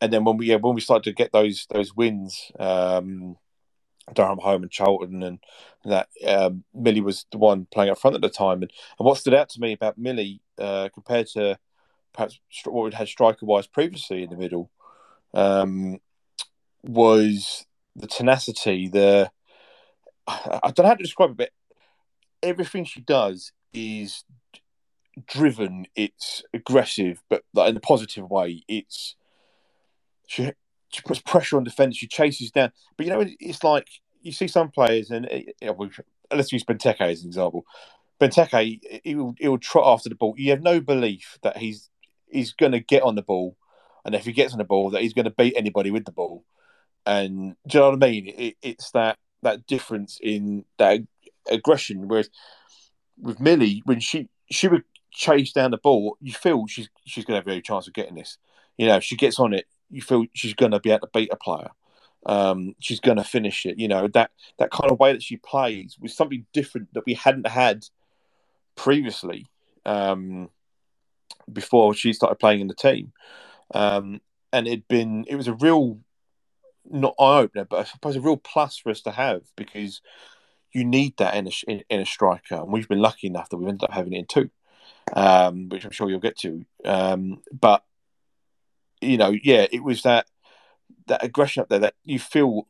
and 0.00 0.12
then 0.12 0.24
when 0.24 0.36
we 0.36 0.46
yeah, 0.46 0.56
when 0.56 0.74
we 0.74 0.80
started 0.80 1.04
to 1.04 1.12
get 1.12 1.32
those 1.32 1.66
those 1.70 1.94
wins, 1.94 2.50
um, 2.58 3.36
Durham 4.14 4.38
home 4.38 4.62
and 4.62 4.70
Charlton, 4.70 5.22
and 5.22 5.38
that 5.84 6.08
um, 6.26 6.64
Millie 6.74 7.00
was 7.00 7.26
the 7.30 7.38
one 7.38 7.66
playing 7.72 7.90
up 7.90 7.98
front 7.98 8.16
at 8.16 8.22
the 8.22 8.28
time. 8.28 8.62
And, 8.62 8.70
and 8.98 9.06
what 9.06 9.18
stood 9.18 9.34
out 9.34 9.48
to 9.50 9.60
me 9.60 9.72
about 9.72 9.98
Millie 9.98 10.40
uh, 10.58 10.88
compared 10.92 11.26
to 11.28 11.58
perhaps 12.12 12.38
what 12.64 12.84
we'd 12.84 12.94
had 12.94 13.08
striker 13.08 13.46
wise 13.46 13.66
previously 13.66 14.22
in 14.22 14.30
the 14.30 14.36
middle 14.36 14.70
um, 15.34 15.98
was 16.82 17.66
the 17.96 18.06
tenacity, 18.06 18.88
the 18.88 19.30
I 20.26 20.72
don't 20.74 20.80
know 20.80 20.88
how 20.88 20.94
to 20.94 21.02
describe 21.02 21.30
it, 21.30 21.36
but 21.36 21.50
everything 22.42 22.84
she 22.84 23.00
does 23.00 23.52
is 23.72 24.24
driven. 25.26 25.86
It's 25.96 26.42
aggressive, 26.52 27.22
but 27.28 27.42
in 27.56 27.76
a 27.76 27.80
positive 27.80 28.30
way. 28.30 28.62
It's 28.68 29.16
she 30.28 30.52
she 30.90 31.02
puts 31.02 31.20
pressure 31.20 31.56
on 31.56 31.64
defenders. 31.64 31.96
She 31.96 32.06
chases 32.06 32.52
down, 32.52 32.70
but 32.96 33.06
you 33.06 33.12
know 33.12 33.24
it's 33.40 33.64
like 33.64 33.88
you 34.22 34.30
see 34.30 34.46
some 34.46 34.70
players, 34.70 35.10
and 35.10 35.26
you 35.32 35.52
know, 35.62 35.90
let's 36.32 36.52
use 36.52 36.64
Benteke 36.64 37.00
as 37.00 37.22
an 37.22 37.28
example. 37.28 37.64
Benteke, 38.20 39.00
he 39.02 39.14
will, 39.14 39.34
he 39.38 39.48
will 39.48 39.58
trot 39.58 39.86
after 39.86 40.08
the 40.08 40.14
ball. 40.14 40.34
You 40.36 40.50
have 40.50 40.62
no 40.62 40.80
belief 40.80 41.38
that 41.42 41.56
he's 41.56 41.90
he's 42.30 42.52
going 42.52 42.72
to 42.72 42.80
get 42.80 43.02
on 43.02 43.14
the 43.14 43.22
ball, 43.22 43.56
and 44.04 44.14
if 44.14 44.26
he 44.26 44.32
gets 44.32 44.52
on 44.52 44.58
the 44.58 44.64
ball, 44.64 44.90
that 44.90 45.02
he's 45.02 45.14
going 45.14 45.24
to 45.24 45.30
beat 45.30 45.54
anybody 45.56 45.90
with 45.90 46.04
the 46.04 46.12
ball. 46.12 46.44
And 47.06 47.56
do 47.66 47.78
you 47.78 47.80
know 47.80 47.90
what 47.90 48.04
I 48.04 48.10
mean? 48.10 48.34
It, 48.36 48.56
it's 48.62 48.90
that 48.90 49.18
that 49.42 49.66
difference 49.66 50.18
in 50.22 50.64
that 50.78 51.00
aggression. 51.50 52.06
Whereas 52.06 52.28
with 53.18 53.40
Millie, 53.40 53.82
when 53.86 54.00
she 54.00 54.28
she 54.50 54.68
would 54.68 54.84
chase 55.10 55.52
down 55.52 55.70
the 55.70 55.78
ball, 55.78 56.18
you 56.20 56.32
feel 56.34 56.66
she's 56.66 56.90
she's 57.06 57.24
going 57.24 57.42
to 57.42 57.50
have 57.50 57.58
a 57.58 57.62
chance 57.62 57.88
of 57.88 57.94
getting 57.94 58.16
this. 58.16 58.36
You 58.76 58.88
know, 58.88 58.96
if 58.96 59.04
she 59.04 59.16
gets 59.16 59.38
on 59.38 59.54
it, 59.54 59.66
you 59.90 60.02
feel 60.02 60.26
she's 60.34 60.54
going 60.54 60.72
to 60.72 60.80
be 60.80 60.90
able 60.90 61.06
to 61.06 61.10
beat 61.12 61.32
a 61.32 61.36
player. 61.36 61.70
Um, 62.26 62.74
she's 62.80 63.00
going 63.00 63.16
to 63.16 63.24
finish 63.24 63.64
it. 63.64 63.78
You 63.78 63.88
know 63.88 64.08
that 64.08 64.30
that 64.58 64.70
kind 64.70 64.90
of 64.90 64.98
way 64.98 65.12
that 65.12 65.22
she 65.22 65.36
plays 65.36 65.96
was 66.00 66.16
something 66.16 66.46
different 66.52 66.92
that 66.94 67.06
we 67.06 67.14
hadn't 67.14 67.46
had 67.46 67.86
previously 68.74 69.46
um, 69.86 70.50
before 71.52 71.94
she 71.94 72.12
started 72.12 72.36
playing 72.36 72.60
in 72.60 72.68
the 72.68 72.74
team. 72.74 73.12
Um, 73.74 74.20
and 74.52 74.66
it'd 74.66 74.88
been 74.88 75.24
it 75.28 75.36
was 75.36 75.48
a 75.48 75.54
real 75.54 76.00
not 76.90 77.14
eye 77.18 77.38
opener, 77.40 77.64
but 77.64 77.80
I 77.80 77.84
suppose 77.84 78.16
a 78.16 78.20
real 78.20 78.36
plus 78.36 78.78
for 78.78 78.90
us 78.90 79.00
to 79.02 79.10
have 79.10 79.42
because 79.56 80.00
you 80.72 80.84
need 80.84 81.16
that 81.18 81.34
in 81.34 81.46
a, 81.46 81.50
in, 81.66 81.82
in 81.88 82.00
a 82.00 82.06
striker, 82.06 82.56
and 82.56 82.72
we've 82.72 82.88
been 82.88 83.00
lucky 83.00 83.26
enough 83.26 83.48
that 83.48 83.56
we've 83.56 83.68
ended 83.68 83.84
up 83.84 83.92
having 83.92 84.12
it 84.12 84.18
in 84.18 84.26
two, 84.26 84.50
um, 85.14 85.68
which 85.68 85.84
I'm 85.84 85.90
sure 85.90 86.08
you'll 86.08 86.20
get 86.20 86.38
to. 86.38 86.64
Um, 86.84 87.40
but 87.52 87.84
you 89.00 89.16
know, 89.16 89.34
yeah, 89.42 89.66
it 89.70 89.82
was 89.82 90.02
that 90.02 90.26
that 91.06 91.24
aggression 91.24 91.62
up 91.62 91.68
there 91.68 91.80
that 91.80 91.94
you 92.04 92.18
feel. 92.18 92.66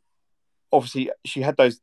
Obviously, 0.71 1.11
she 1.25 1.41
had 1.41 1.57
those 1.57 1.81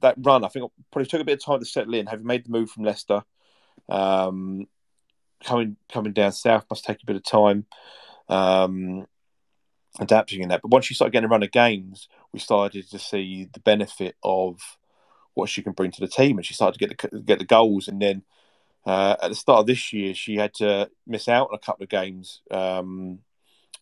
that 0.00 0.16
run. 0.18 0.44
I 0.44 0.48
think 0.48 0.70
probably 0.92 1.06
took 1.06 1.20
a 1.20 1.24
bit 1.24 1.38
of 1.40 1.44
time 1.44 1.60
to 1.60 1.64
settle 1.64 1.94
in. 1.94 2.06
Having 2.06 2.26
made 2.26 2.44
the 2.44 2.50
move 2.50 2.70
from 2.70 2.84
Leicester, 2.84 3.24
um, 3.88 4.66
coming 5.42 5.76
coming 5.90 6.12
down 6.12 6.32
south 6.32 6.66
must 6.68 6.84
take 6.84 7.02
a 7.02 7.06
bit 7.06 7.16
of 7.16 7.24
time 7.24 7.66
um, 8.28 9.06
adapting 9.98 10.42
in 10.42 10.48
that. 10.50 10.62
But 10.62 10.70
once 10.70 10.86
she 10.86 10.94
started 10.94 11.12
getting 11.12 11.26
a 11.26 11.30
run 11.30 11.42
of 11.42 11.50
games, 11.50 12.08
we 12.32 12.38
started 12.38 12.90
to 12.90 12.98
see 12.98 13.48
the 13.52 13.60
benefit 13.60 14.16
of 14.22 14.60
what 15.34 15.48
she 15.48 15.62
can 15.62 15.72
bring 15.72 15.90
to 15.92 16.00
the 16.00 16.08
team, 16.08 16.38
and 16.38 16.46
she 16.46 16.54
started 16.54 16.78
to 16.78 16.86
get 16.86 16.98
the 17.10 17.20
get 17.20 17.38
the 17.38 17.44
goals. 17.44 17.88
And 17.88 18.00
then 18.00 18.22
uh, 18.84 19.16
at 19.22 19.28
the 19.28 19.34
start 19.34 19.60
of 19.60 19.66
this 19.66 19.92
year, 19.92 20.14
she 20.14 20.36
had 20.36 20.54
to 20.54 20.90
miss 21.06 21.28
out 21.28 21.48
on 21.48 21.54
a 21.54 21.58
couple 21.58 21.84
of 21.84 21.90
games. 21.90 22.40
Um, 22.50 23.20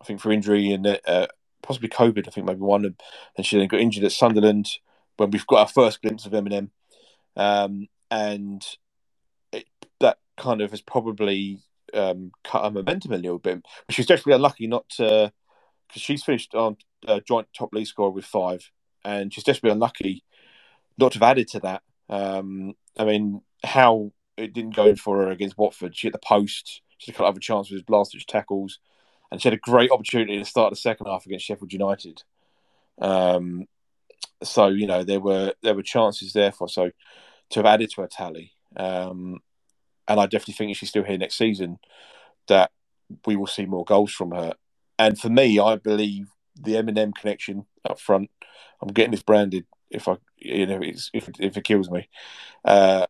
I 0.01 0.05
think 0.05 0.21
for 0.21 0.33
injury 0.33 0.73
and 0.73 0.87
uh, 0.87 1.27
possibly 1.63 1.89
COVID. 1.89 2.27
I 2.27 2.31
think 2.31 2.47
maybe 2.47 2.61
one, 2.61 2.85
and 3.37 3.47
she 3.47 3.59
then 3.59 3.69
got 3.69 3.81
injured 3.81 4.05
at 4.05 4.13
Sunderland 4.13 4.69
when 5.17 5.31
we've 5.31 5.47
got 5.47 5.61
our 5.61 5.69
first 5.69 6.03
glimpse 6.03 6.27
of 6.27 6.33
Eminem. 6.33 6.71
Um, 7.37 7.89
and 8.11 8.65
that 10.01 10.19
kind 10.37 10.61
of 10.61 10.71
has 10.71 10.83
probably 10.83 11.61
um, 11.93 12.33
cut 12.43 12.65
her 12.65 12.71
momentum 12.71 13.13
a 13.13 13.17
little 13.17 13.39
bit. 13.39 13.63
But 13.87 13.95
she's 13.95 14.07
definitely 14.07 14.35
unlucky 14.35 14.67
not 14.67 14.89
to, 14.91 15.33
because 15.89 16.03
she's 16.03 16.25
finished 16.25 16.55
on 16.55 16.77
uh, 17.07 17.21
joint 17.27 17.49
top 17.57 17.73
league 17.73 17.87
score 17.87 18.11
with 18.11 18.25
five, 18.25 18.71
and 19.05 19.33
she's 19.33 19.45
desperately 19.45 19.73
unlucky 19.73 20.25
not 20.99 21.13
to 21.13 21.19
have 21.19 21.31
added 21.31 21.49
to 21.49 21.61
that. 21.61 21.83
Um, 22.09 22.75
I 22.97 23.05
mean, 23.05 23.43
how 23.65 24.13
it 24.37 24.53
didn't 24.53 24.77
go 24.77 24.87
in 24.87 24.97
for 24.97 25.19
her 25.19 25.31
against 25.31 25.59
Watford. 25.59 25.97
She 25.97 26.07
hit 26.07 26.13
the 26.13 26.19
post. 26.19 26.83
She 26.99 27.11
had 27.11 27.15
a 27.15 27.17
couple 27.17 27.27
of 27.27 27.35
other 27.35 27.41
chances 27.41 27.73
with 27.73 27.91
last 27.91 28.13
ditch 28.13 28.27
tackles, 28.27 28.79
and 29.35 29.43
she 29.43 29.49
had 29.49 29.55
a 29.55 29.71
great 29.71 29.91
opportunity 29.91 30.39
to 30.39 30.45
start 30.45 30.71
the 30.71 30.77
second 30.77 31.07
half 31.07 31.27
against 31.27 31.45
Sheffield 31.45 31.73
United. 31.73 32.23
Um, 33.01 33.67
so 34.45 34.69
you 34.69 34.87
know 34.87 35.03
there 35.03 35.19
were 35.19 35.55
there 35.61 35.75
were 35.75 35.83
chances 35.83 36.33
there 36.33 36.53
for 36.53 36.69
so 36.69 36.93
to 37.51 37.59
have 37.59 37.67
added 37.67 37.91
to 37.91 38.03
her 38.03 38.07
tally. 38.07 38.53
Um, 38.77 39.41
and 40.07 40.21
I 40.21 40.27
definitely 40.27 40.55
think 40.55 40.71
if 40.71 40.77
she's 40.77 40.91
still 40.91 41.03
here 41.03 41.19
next 41.19 41.37
season, 41.37 41.79
that 42.47 42.71
we 43.27 43.35
will 43.35 43.49
see 43.49 43.67
more 43.67 43.85
goals 43.85 44.13
from 44.13 44.31
her. 44.31 44.55
And 45.01 45.19
for 45.19 45.31
me, 45.31 45.59
I 45.59 45.77
believe 45.77 46.29
the 46.55 46.75
Eminem 46.75 47.13
connection 47.13 47.67
up 47.85 47.99
front. 47.99 48.31
I'm 48.81 48.93
getting 48.93 49.11
this 49.11 49.23
branded 49.23 49.67
if 49.91 50.07
I, 50.07 50.17
you 50.37 50.67
know, 50.67 50.81
if 50.81 51.11
if 51.41 51.57
it 51.57 51.65
kills 51.65 51.91
me. 51.91 52.09
Uh, 52.65 53.07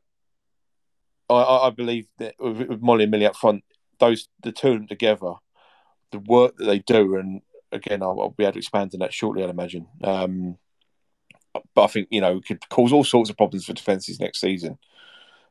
I, 1.29 1.67
I 1.67 1.71
believe 1.71 2.07
that 2.17 2.37
with 2.39 2.81
Molly 2.81 3.05
and 3.05 3.11
Millie 3.11 3.27
up 3.27 3.37
front, 3.37 3.63
those 3.99 4.27
the 4.43 4.53
two 4.53 4.69
of 4.69 4.75
them 4.79 4.89
together, 4.89 5.35
the 6.15 6.21
work 6.21 6.57
that 6.57 6.65
they 6.65 6.79
do, 6.79 7.17
and 7.17 7.43
again, 7.73 8.03
I'll, 8.03 8.21
I'll 8.21 8.31
be 8.31 8.45
able 8.45 8.53
to 8.53 8.59
expand 8.59 8.93
on 8.95 9.01
that 9.01 9.13
shortly. 9.13 9.43
I'd 9.43 9.51
imagine. 9.51 9.87
Um, 10.03 10.57
but 11.75 11.85
I 11.85 11.87
think 11.89 12.09
you 12.11 12.21
know 12.21 12.41
could 12.41 12.69
cause 12.69 12.93
all 12.93 13.05
sorts 13.05 13.31
of 13.31 13.37
problems 13.37 13.67
for 13.67 13.73
defenses 13.73 14.21
next 14.21 14.41
season. 14.41 14.79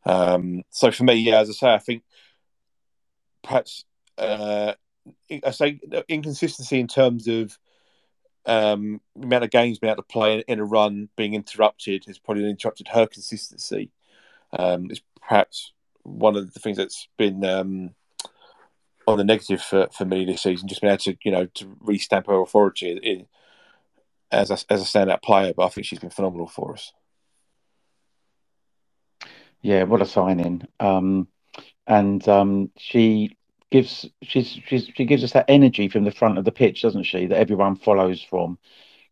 Um, 0.06 0.64
so 0.70 0.92
for 0.92 1.04
me, 1.04 1.16
yeah, 1.16 1.40
as 1.40 1.50
I 1.50 1.54
say, 1.54 1.74
I 1.74 1.78
think 1.78 2.04
perhaps 3.42 3.86
uh, 4.18 4.74
I 5.46 5.52
say 5.52 5.80
inconsistency 6.08 6.80
in 6.80 6.88
terms 6.88 7.28
of 7.28 7.58
um, 8.46 9.02
the 9.16 9.26
amount 9.26 9.44
of 9.44 9.52
games 9.52 9.80
being 9.80 9.92
able 9.92 10.04
to 10.04 10.08
play 10.08 10.44
in 10.48 10.60
a 10.60 10.66
run 10.66 11.10
being 11.16 11.34
interrupted 11.34 12.06
has 12.06 12.20
probably 12.20 12.50
interrupted 12.50 12.88
her 12.90 13.08
consistency. 13.08 13.92
Um, 14.58 14.88
it's 14.90 15.02
perhaps 15.22 15.74
one 16.04 16.36
of 16.36 16.54
the 16.54 16.60
things 16.60 16.78
that's 16.78 17.08
been 17.18 17.44
um, 17.46 17.92
on 19.08 19.18
the 19.18 19.24
negative 19.24 19.62
for, 19.62 19.88
for 19.92 20.06
me 20.06 20.26
this 20.26 20.42
season, 20.42 20.68
just 20.68 20.82
being 20.82 20.92
able 20.92 21.04
to 21.04 21.18
you 21.24 21.32
know 21.32 21.46
to 21.46 21.66
restamp 21.86 22.28
her 22.28 22.42
authority 22.42 22.92
in, 22.92 23.28
as 24.32 24.50
a, 24.50 24.58
as 24.70 24.82
a 24.82 24.86
standout 24.86 25.22
player. 25.22 25.54
But 25.56 25.66
I 25.66 25.70
think 25.70 25.86
she's 25.86 26.00
been 26.00 26.10
phenomenal 26.10 26.48
for 26.48 26.74
us. 26.74 26.92
Yeah, 29.62 29.84
what 29.84 30.02
a 30.02 30.06
signing. 30.06 30.68
Um, 30.80 31.28
and 31.88 32.28
um, 32.28 32.72
she 32.78 33.38
gives 33.72 34.06
she's, 34.22 34.60
she's 34.68 34.90
she 34.94 35.06
gives 35.06 35.24
us 35.24 35.32
that 35.34 35.46
energy 35.48 35.88
from 35.90 36.04
the 36.04 36.12
front 36.12 36.38
of 36.38 36.46
the 36.46 36.52
pitch, 36.52 36.82
doesn't 36.82 37.04
she? 37.04 37.28
That 37.28 37.40
everyone 37.40 37.76
follows 37.76 38.22
from. 38.22 38.58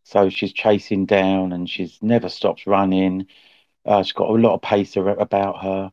So 0.04 0.30
she's 0.30 0.52
chasing 0.52 1.06
down, 1.06 1.52
and 1.52 1.68
she's 1.68 1.98
never 2.02 2.28
stops 2.28 2.66
running. 2.66 3.26
Uh, 3.84 4.02
she's 4.02 4.12
got 4.12 4.30
a 4.30 4.32
lot 4.34 4.54
of 4.54 4.62
pace 4.62 4.96
about 4.96 5.62
her. 5.62 5.92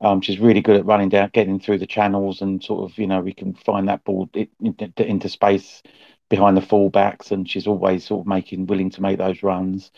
Um, 0.00 0.20
she's 0.20 0.38
really 0.40 0.62
good 0.62 0.76
at 0.76 0.86
running 0.86 1.10
down, 1.10 1.30
getting 1.32 1.60
through 1.60 1.78
the 1.78 1.86
channels, 1.86 2.42
and 2.42 2.62
sort 2.62 2.90
of 2.90 2.98
you 2.98 3.06
know 3.06 3.20
we 3.20 3.34
can 3.34 3.54
find 3.54 3.88
that 3.88 4.04
ball 4.04 4.30
into, 4.60 5.28
space 5.28 5.82
behind 6.30 6.56
the 6.56 6.60
fullbacks, 6.62 7.32
and 7.32 7.48
she's 7.48 7.66
always 7.66 8.04
sort 8.06 8.20
of 8.22 8.26
making 8.26 8.66
willing 8.66 8.90
to 8.90 9.02
make 9.02 9.18
those 9.18 9.42
runs. 9.42 9.90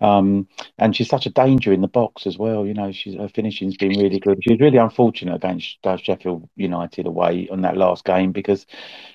Um, 0.00 0.48
and 0.78 0.94
she's 0.94 1.08
such 1.08 1.26
a 1.26 1.30
danger 1.30 1.72
in 1.72 1.80
the 1.80 1.88
box 1.88 2.26
as 2.26 2.38
well. 2.38 2.66
You 2.66 2.74
know, 2.74 2.92
she's 2.92 3.16
her 3.16 3.28
finishing's 3.28 3.76
been 3.78 3.98
really 3.98 4.20
good. 4.20 4.38
She 4.42 4.52
was 4.52 4.60
really 4.60 4.78
unfortunate 4.78 5.34
against 5.36 5.78
Sheffield 6.04 6.48
United 6.56 7.06
away 7.06 7.48
on 7.50 7.62
that 7.62 7.76
last 7.78 8.04
game 8.04 8.32
because 8.32 8.66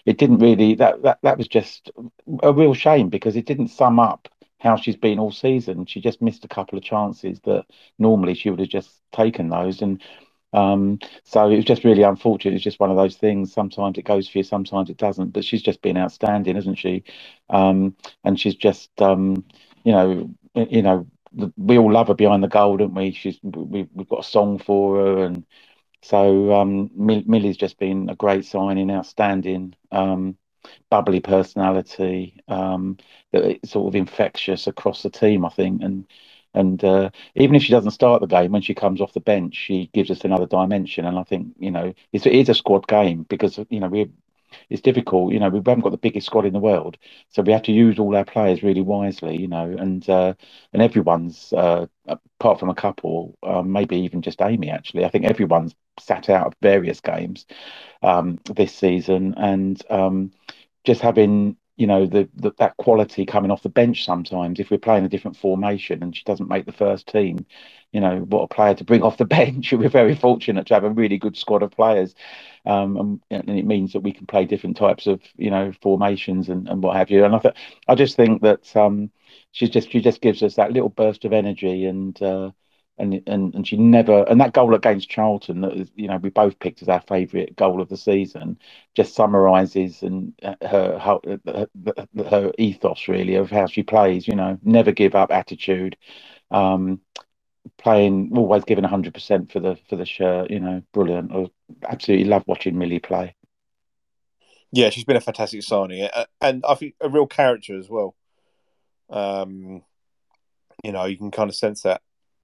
it 0.05 0.17
didn't 0.17 0.39
really 0.39 0.75
that 0.75 1.03
that 1.03 1.19
that 1.23 1.37
was 1.37 1.47
just 1.47 1.91
a 2.43 2.53
real 2.53 2.73
shame 2.73 3.09
because 3.09 3.35
it 3.35 3.45
didn't 3.45 3.69
sum 3.69 3.99
up 3.99 4.27
how 4.59 4.75
she's 4.75 4.95
been 4.97 5.19
all 5.19 5.31
season. 5.31 5.85
She 5.85 6.01
just 6.01 6.21
missed 6.21 6.45
a 6.45 6.49
couple 6.49 6.77
of 6.77 6.83
chances 6.83 7.39
that 7.45 7.65
normally 7.99 8.33
she 8.35 8.49
would 8.49 8.59
have 8.59 8.69
just 8.69 8.91
taken 9.13 9.49
those 9.49 9.81
and. 9.81 10.01
Um, 10.53 10.99
so 11.23 11.49
it 11.49 11.55
was 11.57 11.65
just 11.65 11.83
really 11.83 12.03
unfortunate. 12.03 12.55
It's 12.55 12.63
just 12.63 12.79
one 12.79 12.91
of 12.91 12.97
those 12.97 13.15
things. 13.17 13.53
Sometimes 13.53 13.97
it 13.97 14.03
goes 14.05 14.27
for 14.27 14.39
you, 14.39 14.43
sometimes 14.43 14.89
it 14.89 14.97
doesn't. 14.97 15.29
But 15.31 15.45
she's 15.45 15.61
just 15.63 15.81
been 15.81 15.97
outstanding, 15.97 16.57
isn't 16.57 16.75
she? 16.75 17.03
Um, 17.49 17.95
and 18.23 18.39
she's 18.39 18.55
just, 18.55 18.89
um, 19.01 19.45
you 19.83 19.91
know, 19.93 20.29
you 20.55 20.81
know, 20.81 21.07
we 21.57 21.77
all 21.77 21.91
love 21.91 22.07
her 22.09 22.13
behind 22.13 22.43
the 22.43 22.47
goal, 22.47 22.77
don't 22.77 22.93
we? 22.93 23.11
She's 23.11 23.39
we, 23.43 23.87
we've 23.93 24.09
got 24.09 24.19
a 24.19 24.23
song 24.27 24.59
for 24.59 24.97
her, 24.97 25.23
and 25.25 25.45
so 26.01 26.53
um, 26.53 26.91
Millie's 26.95 27.57
just 27.57 27.79
been 27.79 28.09
a 28.09 28.15
great 28.15 28.45
signing, 28.45 28.91
outstanding, 28.91 29.75
um, 29.91 30.37
bubbly 30.89 31.19
personality, 31.21 32.41
um, 32.47 32.97
sort 33.65 33.87
of 33.87 33.95
infectious 33.95 34.67
across 34.67 35.03
the 35.03 35.09
team, 35.09 35.45
I 35.45 35.49
think, 35.49 35.81
and 35.83 36.05
and 36.53 36.83
uh, 36.83 37.09
even 37.35 37.55
if 37.55 37.63
she 37.63 37.71
doesn't 37.71 37.91
start 37.91 38.21
the 38.21 38.27
game, 38.27 38.51
when 38.51 38.61
she 38.61 38.73
comes 38.73 39.01
off 39.01 39.13
the 39.13 39.19
bench, 39.21 39.55
she 39.55 39.89
gives 39.93 40.11
us 40.11 40.23
another 40.25 40.45
dimension. 40.47 41.05
And 41.05 41.17
I 41.17 41.23
think 41.23 41.53
you 41.59 41.71
know 41.71 41.93
it's, 42.13 42.25
it 42.25 42.33
is 42.33 42.49
a 42.49 42.53
squad 42.53 42.87
game 42.87 43.23
because 43.29 43.59
you 43.69 43.79
know 43.79 43.87
we 43.87 44.09
it's 44.69 44.81
difficult. 44.81 45.33
You 45.33 45.39
know, 45.39 45.49
we 45.49 45.59
haven't 45.59 45.81
got 45.81 45.91
the 45.91 45.97
biggest 45.97 46.27
squad 46.27 46.45
in 46.45 46.53
the 46.53 46.59
world, 46.59 46.97
so 47.29 47.41
we 47.41 47.51
have 47.53 47.63
to 47.63 47.71
use 47.71 47.99
all 47.99 48.15
our 48.15 48.25
players 48.25 48.63
really 48.63 48.81
wisely. 48.81 49.37
You 49.37 49.47
know, 49.47 49.63
and 49.77 50.07
uh, 50.09 50.33
and 50.73 50.81
everyone's 50.81 51.53
uh, 51.53 51.87
apart 52.07 52.59
from 52.59 52.69
a 52.69 52.75
couple, 52.75 53.37
um, 53.43 53.71
maybe 53.71 53.97
even 53.97 54.21
just 54.21 54.41
Amy. 54.41 54.69
Actually, 54.69 55.05
I 55.05 55.09
think 55.09 55.25
everyone's 55.25 55.75
sat 55.99 56.29
out 56.29 56.47
of 56.47 56.53
various 56.61 57.01
games 57.01 57.45
um, 58.01 58.39
this 58.55 58.73
season, 58.73 59.35
and 59.37 59.81
um, 59.89 60.31
just 60.83 61.01
having 61.01 61.57
you 61.81 61.87
know 61.87 62.05
the, 62.05 62.29
the, 62.35 62.51
that 62.59 62.77
quality 62.77 63.25
coming 63.25 63.49
off 63.49 63.63
the 63.63 63.69
bench 63.69 64.05
sometimes 64.05 64.59
if 64.59 64.69
we're 64.69 64.77
playing 64.77 65.03
a 65.03 65.09
different 65.09 65.35
formation 65.35 66.03
and 66.03 66.15
she 66.15 66.23
doesn't 66.25 66.49
make 66.49 66.65
the 66.67 66.71
first 66.71 67.07
team. 67.07 67.45
You 67.91 68.01
know 68.01 68.19
what 68.19 68.43
a 68.43 68.47
player 68.47 68.75
to 68.75 68.83
bring 68.83 69.01
off 69.07 69.17
the 69.17 69.25
bench. 69.25 69.73
We're 69.73 69.89
very 69.89 70.15
fortunate 70.15 70.67
to 70.67 70.75
have 70.75 70.83
a 70.83 70.91
really 70.91 71.17
good 71.17 71.35
squad 71.35 71.63
of 71.63 71.71
players 71.71 72.13
um, 72.65 73.21
and, 73.31 73.49
and, 73.49 73.57
it 73.57 73.65
means 73.65 73.93
that 73.93 74.01
we 74.01 74.11
can 74.13 74.27
play 74.27 74.45
different 74.45 74.77
types 74.77 75.07
of 75.07 75.21
you 75.35 75.49
know 75.49 75.71
formations 75.81 76.49
and, 76.49 76.67
and 76.69 76.83
what 76.83 76.95
have 76.95 77.09
you. 77.09 77.25
And 77.25 77.35
i 77.35 77.39
th- 77.39 77.55
i 77.87 77.95
just 77.95 78.15
think 78.15 78.41
that 78.43 78.75
um, 78.75 79.09
she's 79.51 79.71
just 79.71 79.91
she 79.91 80.01
just 80.01 80.21
gives 80.21 80.43
us 80.43 80.55
that 80.55 80.71
little 80.71 80.89
burst 80.89 81.25
of 81.25 81.33
energy 81.33 81.85
and 81.85 82.21
uh, 82.21 82.51
and 82.97 83.21
and 83.25 83.55
and 83.55 83.67
she 83.67 83.77
never 83.77 84.23
and 84.23 84.39
that 84.39 84.53
goal 84.53 84.75
against 84.75 85.09
Charlton 85.09 85.61
that 85.61 85.75
was, 85.75 85.91
you 85.95 86.07
know 86.07 86.17
we 86.17 86.29
both 86.29 86.59
picked 86.59 86.81
as 86.81 86.89
our 86.89 87.01
favourite 87.01 87.55
goal 87.55 87.81
of 87.81 87.89
the 87.89 87.97
season 87.97 88.57
just 88.95 89.15
summarises 89.15 90.03
and 90.03 90.33
uh, 90.43 90.55
her 90.61 90.99
her, 90.99 91.67
her, 92.29 92.51
ethos 92.57 93.07
really 93.07 93.35
of 93.35 93.49
how 93.49 93.65
she 93.65 93.83
plays. 93.83 94.27
You 94.27 94.35
know, 94.35 94.59
never 94.63 94.91
give 94.91 95.15
up 95.15 95.31
attitude, 95.31 95.97
um, 96.51 97.01
playing 97.77 98.31
always 98.35 98.65
giving 98.65 98.83
hundred 98.83 99.13
percent 99.13 99.51
for 99.51 99.59
the 99.59 99.77
for 99.89 99.95
the 99.95 100.05
shirt. 100.05 100.51
You 100.51 100.59
know, 100.59 100.83
brilliant. 100.93 101.31
I 101.31 101.47
absolutely 101.87 102.25
love 102.25 102.43
watching 102.47 102.77
Millie 102.77 102.99
play. 102.99 103.35
Yeah, 104.73 104.89
she's 104.89 105.03
been 105.03 105.17
a 105.17 105.21
fantastic 105.21 105.63
signing, 105.63 106.07
and 106.39 106.63
I 106.67 106.75
think 106.75 106.95
a 107.01 107.09
real 107.09 107.27
character 107.27 107.77
as 107.77 107.89
well. 107.89 108.15
Um, 109.09 109.83
you 110.83 110.93
know, 110.93 111.05
you 111.05 111.17
can 111.17 111.31
kind 111.31 111.49
of 111.49 111.55
sense 111.55 111.81
that 111.81 112.01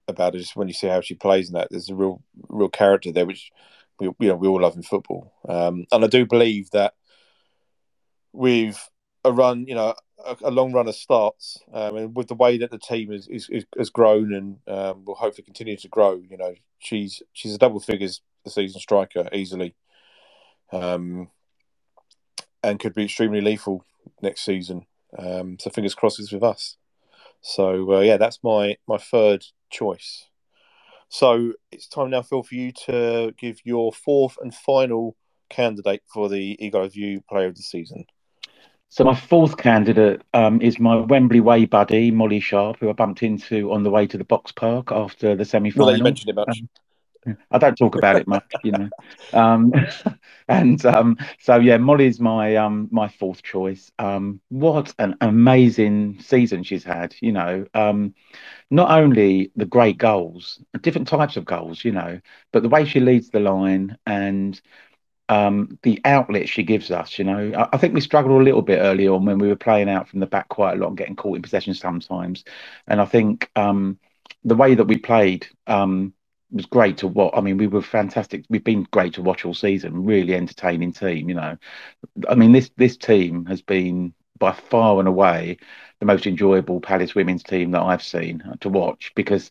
about 0.08 0.34
her 0.34 0.40
just 0.40 0.56
when 0.56 0.68
you 0.68 0.74
see 0.74 0.86
how 0.86 1.00
she 1.00 1.14
plays 1.14 1.48
and 1.48 1.56
that 1.56 1.68
there's 1.70 1.90
a 1.90 1.94
real 1.94 2.22
real 2.48 2.68
character 2.68 3.12
there 3.12 3.26
which 3.26 3.50
we 3.98 4.06
you 4.18 4.28
know 4.28 4.36
we 4.36 4.48
all 4.48 4.60
love 4.60 4.76
in 4.76 4.82
football. 4.82 5.32
Um, 5.48 5.86
and 5.92 6.04
I 6.04 6.08
do 6.08 6.26
believe 6.26 6.70
that 6.70 6.94
with 8.32 8.88
a 9.24 9.32
run 9.32 9.66
you 9.66 9.74
know 9.74 9.94
a, 10.24 10.36
a 10.44 10.50
long 10.50 10.72
run 10.72 10.88
of 10.88 10.94
starts 10.94 11.58
um, 11.72 11.96
and 11.96 12.16
with 12.16 12.28
the 12.28 12.34
way 12.34 12.58
that 12.58 12.70
the 12.70 12.78
team 12.78 13.12
is, 13.12 13.28
is, 13.28 13.48
is 13.50 13.64
has 13.76 13.90
grown 13.90 14.32
and 14.32 14.58
um, 14.68 15.04
will 15.04 15.14
hopefully 15.14 15.44
continue 15.44 15.76
to 15.76 15.88
grow 15.88 16.20
you 16.28 16.36
know 16.36 16.54
she's 16.78 17.22
she's 17.32 17.54
a 17.54 17.58
double 17.58 17.80
figures 17.80 18.20
the 18.44 18.50
season 18.50 18.80
striker 18.80 19.28
easily. 19.32 19.74
Um, 20.72 21.30
and 22.62 22.80
could 22.80 22.94
be 22.94 23.04
extremely 23.04 23.40
lethal 23.40 23.84
next 24.20 24.44
season. 24.44 24.86
Um, 25.16 25.58
so 25.58 25.70
fingers 25.70 25.94
crossed 25.94 26.20
it's 26.20 26.32
with 26.32 26.42
us. 26.42 26.76
So 27.40 27.94
uh, 27.94 28.00
yeah, 28.00 28.16
that's 28.16 28.40
my 28.42 28.76
my 28.86 28.98
third 28.98 29.44
choice. 29.70 30.26
So 31.08 31.54
it's 31.72 31.88
time 31.88 32.10
now, 32.10 32.22
Phil, 32.22 32.42
for 32.42 32.54
you 32.54 32.72
to 32.86 33.34
give 33.38 33.60
your 33.64 33.92
fourth 33.92 34.36
and 34.42 34.54
final 34.54 35.16
candidate 35.48 36.02
for 36.12 36.28
the 36.28 36.56
Eagle 36.64 36.86
View 36.88 37.22
Player 37.28 37.46
of 37.46 37.56
the 37.56 37.62
Season. 37.62 38.04
So 38.90 39.04
my 39.04 39.14
fourth 39.14 39.58
candidate 39.58 40.22
um, 40.32 40.62
is 40.62 40.78
my 40.78 40.96
Wembley 40.96 41.40
Way 41.40 41.66
buddy 41.66 42.10
Molly 42.10 42.40
Sharp, 42.40 42.78
who 42.80 42.88
I 42.88 42.92
bumped 42.92 43.22
into 43.22 43.70
on 43.72 43.82
the 43.82 43.90
way 43.90 44.06
to 44.06 44.16
the 44.16 44.24
box 44.24 44.50
park 44.52 44.92
after 44.92 45.36
the 45.36 45.44
semi-final. 45.44 45.86
Well, 45.86 45.96
you 45.96 46.02
mentioned 46.02 46.30
it 46.30 46.36
much. 46.36 46.48
Um, 46.48 46.68
I 47.50 47.58
don't 47.58 47.76
talk 47.76 47.96
about 47.96 48.16
it 48.16 48.26
much, 48.26 48.50
you 48.62 48.72
know. 48.72 48.88
Um, 49.32 49.72
and 50.48 50.84
um, 50.86 51.16
so 51.40 51.56
yeah, 51.56 51.76
Molly's 51.76 52.20
my 52.20 52.56
um, 52.56 52.88
my 52.90 53.08
fourth 53.08 53.42
choice. 53.42 53.90
Um, 53.98 54.40
what 54.48 54.94
an 54.98 55.16
amazing 55.20 56.20
season 56.20 56.62
she's 56.62 56.84
had, 56.84 57.14
you 57.20 57.32
know. 57.32 57.66
Um, 57.74 58.14
not 58.70 58.90
only 58.90 59.50
the 59.56 59.64
great 59.64 59.98
goals, 59.98 60.62
different 60.82 61.08
types 61.08 61.36
of 61.36 61.44
goals, 61.44 61.84
you 61.84 61.92
know, 61.92 62.20
but 62.52 62.62
the 62.62 62.68
way 62.68 62.84
she 62.84 63.00
leads 63.00 63.30
the 63.30 63.40
line 63.40 63.96
and 64.06 64.60
um, 65.28 65.78
the 65.82 66.00
outlet 66.04 66.48
she 66.48 66.62
gives 66.62 66.90
us, 66.90 67.18
you 67.18 67.24
know. 67.24 67.52
I, 67.56 67.68
I, 67.74 67.78
think 67.78 67.94
we 67.94 68.00
struggled 68.00 68.40
a 68.40 68.44
little 68.44 68.62
bit 68.62 68.78
early 68.78 69.08
on 69.08 69.24
when 69.24 69.38
we 69.38 69.48
were 69.48 69.56
playing 69.56 69.88
out 69.88 70.08
from 70.08 70.20
the 70.20 70.26
back 70.26 70.48
quite 70.48 70.74
a 70.74 70.76
lot 70.80 70.88
and 70.88 70.96
getting 70.96 71.16
caught 71.16 71.36
in 71.36 71.42
possession 71.42 71.74
sometimes. 71.74 72.44
And 72.86 73.00
I 73.00 73.04
think 73.04 73.50
um, 73.54 73.98
the 74.44 74.54
way 74.54 74.74
that 74.74 74.86
we 74.86 74.96
played 74.98 75.46
um, 75.66 76.14
was 76.50 76.66
great 76.66 76.98
to 76.98 77.08
watch. 77.08 77.34
I 77.36 77.40
mean, 77.40 77.58
we 77.58 77.66
were 77.66 77.82
fantastic. 77.82 78.44
We've 78.48 78.64
been 78.64 78.86
great 78.90 79.14
to 79.14 79.22
watch 79.22 79.44
all 79.44 79.54
season. 79.54 80.04
Really 80.04 80.34
entertaining 80.34 80.92
team. 80.92 81.28
You 81.28 81.34
know, 81.36 81.58
I 82.28 82.34
mean 82.34 82.52
this 82.52 82.70
this 82.76 82.96
team 82.96 83.46
has 83.46 83.62
been 83.62 84.14
by 84.38 84.52
far 84.52 84.98
and 84.98 85.08
away 85.08 85.58
the 86.00 86.06
most 86.06 86.26
enjoyable 86.26 86.80
Palace 86.80 87.14
women's 87.14 87.42
team 87.42 87.72
that 87.72 87.82
I've 87.82 88.02
seen 88.02 88.42
to 88.60 88.68
watch 88.68 89.12
because 89.16 89.50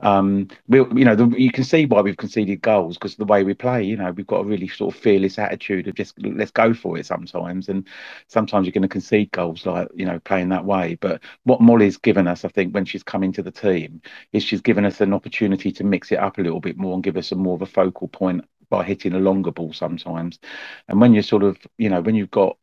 um, 0.00 0.48
we, 0.66 0.78
you 0.78 1.04
know, 1.04 1.14
the, 1.14 1.28
you 1.38 1.52
can 1.52 1.62
see 1.62 1.86
why 1.86 2.00
we've 2.00 2.16
conceded 2.16 2.60
goals 2.62 2.96
because 2.96 3.14
the 3.14 3.24
way 3.24 3.44
we 3.44 3.54
play. 3.54 3.84
You 3.84 3.96
know, 3.96 4.10
we've 4.10 4.26
got 4.26 4.40
a 4.40 4.44
really 4.44 4.66
sort 4.66 4.94
of 4.94 5.00
fearless 5.00 5.38
attitude 5.38 5.86
of 5.86 5.94
just 5.94 6.14
let's 6.20 6.50
go 6.50 6.74
for 6.74 6.98
it 6.98 7.06
sometimes, 7.06 7.68
and 7.68 7.86
sometimes 8.26 8.66
you're 8.66 8.72
going 8.72 8.82
to 8.82 8.88
concede 8.88 9.30
goals 9.30 9.66
like 9.66 9.88
you 9.94 10.04
know 10.04 10.18
playing 10.20 10.48
that 10.48 10.64
way. 10.64 10.96
But 11.00 11.22
what 11.44 11.60
Molly's 11.60 11.96
given 11.96 12.26
us, 12.26 12.44
I 12.44 12.48
think, 12.48 12.74
when 12.74 12.84
she's 12.84 13.04
come 13.04 13.22
into 13.22 13.42
the 13.42 13.52
team, 13.52 14.02
is 14.32 14.42
she's 14.42 14.60
given 14.60 14.84
us 14.84 15.00
an 15.00 15.14
opportunity 15.14 15.70
to 15.72 15.84
mix 15.84 16.10
it 16.10 16.18
up 16.18 16.38
a 16.38 16.42
little 16.42 16.60
bit 16.60 16.76
more 16.76 16.94
and 16.94 17.04
give 17.04 17.16
us 17.16 17.30
a 17.30 17.36
more 17.36 17.54
of 17.54 17.62
a 17.62 17.66
focal 17.66 18.08
point 18.08 18.44
by 18.68 18.82
hitting 18.82 19.12
a 19.14 19.18
longer 19.18 19.52
ball 19.52 19.72
sometimes. 19.72 20.40
And 20.88 21.00
when 21.00 21.14
you're 21.14 21.22
sort 21.22 21.44
of, 21.44 21.58
you 21.78 21.88
know, 21.88 22.00
when 22.00 22.16
you've 22.16 22.30
got 22.30 22.56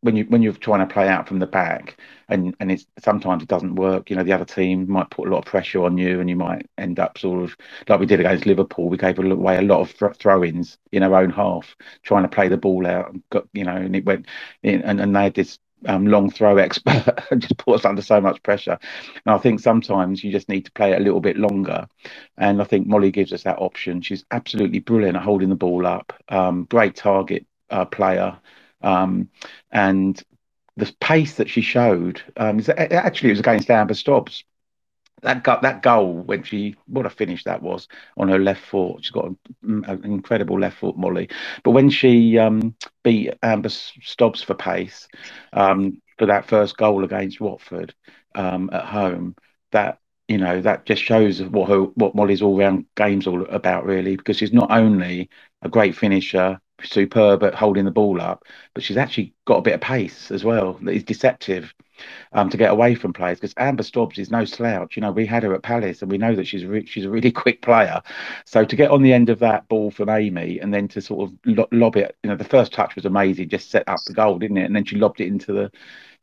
when 0.00 0.14
you 0.16 0.24
when 0.24 0.42
you're 0.42 0.52
trying 0.52 0.86
to 0.86 0.92
play 0.92 1.08
out 1.08 1.26
from 1.26 1.38
the 1.38 1.46
back 1.46 1.96
and 2.28 2.54
and 2.60 2.70
it's 2.70 2.86
sometimes 3.00 3.42
it 3.42 3.48
doesn't 3.48 3.74
work 3.74 4.10
you 4.10 4.16
know 4.16 4.22
the 4.22 4.32
other 4.32 4.44
team 4.44 4.88
might 4.90 5.10
put 5.10 5.26
a 5.26 5.30
lot 5.30 5.38
of 5.38 5.44
pressure 5.44 5.82
on 5.84 5.98
you 5.98 6.20
and 6.20 6.30
you 6.30 6.36
might 6.36 6.68
end 6.78 6.98
up 6.98 7.18
sort 7.18 7.42
of 7.42 7.56
like 7.88 7.98
we 7.98 8.06
did 8.06 8.20
against 8.20 8.46
liverpool 8.46 8.88
we 8.88 8.96
gave 8.96 9.18
away 9.18 9.56
a 9.56 9.62
lot 9.62 9.80
of 9.80 10.16
throw-ins 10.16 10.78
in 10.92 11.02
our 11.02 11.14
own 11.16 11.30
half 11.30 11.74
trying 12.02 12.22
to 12.22 12.28
play 12.28 12.48
the 12.48 12.56
ball 12.56 12.86
out 12.86 13.14
got 13.30 13.44
you 13.52 13.64
know 13.64 13.76
and 13.76 13.96
it 13.96 14.04
went 14.04 14.26
in, 14.62 14.82
and, 14.82 15.00
and 15.00 15.14
they 15.16 15.24
had 15.24 15.34
this 15.34 15.58
um, 15.86 16.06
long 16.08 16.28
throw 16.28 16.56
expert 16.56 17.24
and 17.30 17.40
just 17.40 17.56
put 17.56 17.76
us 17.76 17.84
under 17.84 18.02
so 18.02 18.20
much 18.20 18.42
pressure. 18.42 18.76
And 19.24 19.32
i 19.32 19.38
think 19.38 19.60
sometimes 19.60 20.24
you 20.24 20.32
just 20.32 20.48
need 20.48 20.64
to 20.64 20.72
play 20.72 20.92
it 20.92 21.00
a 21.00 21.04
little 21.04 21.20
bit 21.20 21.36
longer. 21.36 21.86
And 22.36 22.60
i 22.60 22.64
think 22.64 22.86
molly 22.88 23.12
gives 23.12 23.32
us 23.32 23.44
that 23.44 23.58
option. 23.60 24.02
She's 24.02 24.24
absolutely 24.32 24.80
brilliant 24.80 25.16
at 25.16 25.22
holding 25.22 25.48
the 25.50 25.54
ball 25.54 25.86
up 25.86 26.12
um, 26.30 26.64
great 26.64 26.96
target 26.96 27.46
uh, 27.70 27.84
player 27.84 28.36
um, 28.82 29.28
and 29.70 30.22
the 30.76 30.92
pace 31.00 31.34
that 31.36 31.50
she 31.50 31.60
showed, 31.60 32.22
um, 32.36 32.60
actually, 32.78 33.30
it 33.30 33.32
was 33.32 33.40
against 33.40 33.70
Amber 33.70 33.94
Stobbs. 33.94 34.44
That 35.22 35.42
got 35.42 35.62
that 35.62 35.82
goal 35.82 36.14
when 36.14 36.44
she 36.44 36.76
what 36.86 37.04
a 37.04 37.10
finish 37.10 37.42
that 37.44 37.60
was 37.60 37.88
on 38.16 38.28
her 38.28 38.38
left 38.38 38.62
foot. 38.64 38.98
She's 39.04 39.10
got 39.10 39.24
an, 39.26 39.36
an 39.62 40.04
incredible 40.04 40.60
left 40.60 40.78
foot, 40.78 40.96
Molly. 40.96 41.28
But 41.64 41.72
when 41.72 41.90
she 41.90 42.38
um, 42.38 42.76
beat 43.02 43.34
Amber 43.42 43.68
Stobbs 43.70 44.42
for 44.42 44.54
pace 44.54 45.08
um, 45.52 46.00
for 46.18 46.26
that 46.26 46.46
first 46.46 46.76
goal 46.76 47.04
against 47.04 47.40
Watford 47.40 47.94
um, 48.36 48.70
at 48.72 48.84
home, 48.84 49.34
that 49.72 49.98
you 50.28 50.38
know 50.38 50.60
that 50.60 50.86
just 50.86 51.02
shows 51.02 51.42
what 51.42 51.68
her 51.68 51.82
what 51.96 52.14
Molly's 52.14 52.42
all 52.42 52.56
round 52.56 52.86
game's 52.94 53.26
all 53.26 53.44
about 53.46 53.84
really 53.86 54.16
because 54.16 54.36
she's 54.36 54.52
not 54.52 54.70
only 54.70 55.30
a 55.62 55.68
great 55.68 55.96
finisher 55.96 56.60
superb 56.82 57.42
at 57.42 57.54
holding 57.54 57.84
the 57.84 57.90
ball 57.90 58.20
up, 58.20 58.44
but 58.74 58.82
she's 58.82 58.96
actually 58.96 59.34
got 59.44 59.58
a 59.58 59.62
bit 59.62 59.74
of 59.74 59.80
pace 59.80 60.30
as 60.30 60.44
well 60.44 60.74
that 60.82 60.92
is 60.92 61.04
deceptive 61.04 61.74
um, 62.32 62.50
to 62.50 62.56
get 62.56 62.70
away 62.70 62.94
from 62.94 63.12
players. 63.12 63.38
Because 63.38 63.54
Amber 63.56 63.82
Stobbs 63.82 64.18
is 64.18 64.30
no 64.30 64.44
slouch. 64.44 64.96
You 64.96 65.02
know, 65.02 65.12
we 65.12 65.26
had 65.26 65.42
her 65.42 65.54
at 65.54 65.62
Palace, 65.62 66.02
and 66.02 66.10
we 66.10 66.18
know 66.18 66.34
that 66.34 66.46
she's 66.46 66.64
re- 66.64 66.86
she's 66.86 67.04
a 67.04 67.10
really 67.10 67.32
quick 67.44 67.62
player. 67.62 68.00
So 68.44 68.64
to 68.64 68.76
get 68.76 68.90
on 68.90 69.02
the 69.02 69.12
end 69.12 69.28
of 69.28 69.38
that 69.40 69.68
ball 69.68 69.90
from 69.90 70.08
Amy, 70.08 70.58
and 70.60 70.72
then 70.72 70.88
to 70.88 71.00
sort 71.00 71.28
of 71.28 71.38
lo- 71.44 71.68
lob 71.72 71.96
it, 71.96 72.16
you 72.22 72.30
know, 72.30 72.36
the 72.36 72.44
first 72.44 72.72
touch 72.72 72.94
was 72.94 73.04
amazing, 73.04 73.48
just 73.48 73.70
set 73.70 73.88
up 73.88 74.00
the 74.06 74.14
goal, 74.14 74.38
didn't 74.38 74.58
it? 74.58 74.64
And 74.64 74.76
then 74.76 74.84
she 74.84 74.96
lobbed 74.96 75.20
it 75.20 75.28
into 75.28 75.52
the 75.52 75.70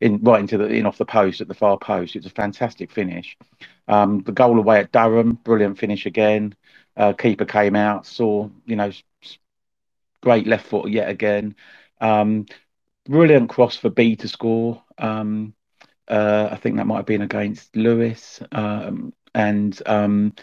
in 0.00 0.22
right 0.22 0.40
into 0.40 0.58
the 0.58 0.66
in 0.66 0.86
off 0.86 0.98
the 0.98 1.06
post 1.06 1.40
at 1.40 1.48
the 1.48 1.54
far 1.54 1.78
post. 1.78 2.14
It 2.16 2.20
was 2.20 2.26
a 2.32 2.34
fantastic 2.34 2.90
finish. 2.90 3.36
Um, 3.88 4.22
the 4.22 4.32
goal 4.32 4.58
away 4.58 4.80
at 4.80 4.92
Durham, 4.92 5.34
brilliant 5.44 5.78
finish 5.78 6.06
again. 6.06 6.54
Uh, 6.96 7.12
keeper 7.12 7.44
came 7.44 7.76
out, 7.76 8.06
saw 8.06 8.48
you 8.64 8.76
know 8.76 8.90
great 10.26 10.46
left 10.46 10.66
foot 10.66 10.90
yet 10.90 11.08
again. 11.08 11.54
Um, 12.00 12.46
brilliant 13.08 13.50
cross 13.50 13.76
for 13.76 13.90
B 13.90 14.16
to 14.16 14.28
score. 14.28 14.82
Um, 14.98 15.54
uh, 16.08 16.48
I 16.52 16.56
think 16.56 16.76
that 16.76 16.86
might 16.86 16.98
have 16.98 17.06
been 17.06 17.22
against 17.22 17.76
Lewes. 17.76 18.40
Um, 18.52 19.14
and 19.34 19.80
um, 19.86 20.34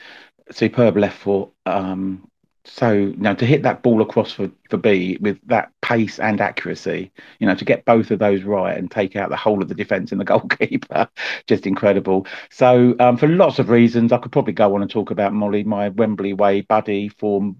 superb 0.51 0.97
left 0.97 1.17
foot. 1.19 1.49
Um, 1.65 2.29
so 2.65 3.13
now 3.17 3.33
to 3.33 3.45
hit 3.45 3.63
that 3.63 3.83
ball 3.83 4.01
across 4.01 4.31
for, 4.31 4.49
for 4.69 4.77
B 4.77 5.17
with 5.19 5.37
that 5.47 5.71
pace 5.81 6.17
and 6.17 6.39
accuracy, 6.39 7.11
you 7.39 7.47
know, 7.47 7.55
to 7.55 7.65
get 7.65 7.83
both 7.83 8.09
of 8.09 8.19
those 8.19 8.43
right 8.43 8.77
and 8.77 8.89
take 8.89 9.17
out 9.17 9.29
the 9.29 9.35
whole 9.35 9.61
of 9.61 9.67
the 9.67 9.75
defence 9.75 10.11
and 10.11 10.21
the 10.21 10.25
goalkeeper, 10.33 11.09
just 11.45 11.67
incredible. 11.67 12.25
So 12.49 12.95
um, 12.99 13.17
for 13.17 13.27
lots 13.27 13.59
of 13.59 13.69
reasons, 13.69 14.13
I 14.13 14.17
could 14.17 14.31
probably 14.31 14.53
go 14.53 14.75
on 14.75 14.81
and 14.81 14.89
talk 14.89 15.11
about 15.11 15.33
Molly, 15.33 15.63
my 15.65 15.89
Wembley 15.89 16.33
way 16.33 16.61
buddy, 16.61 17.09
for 17.09 17.53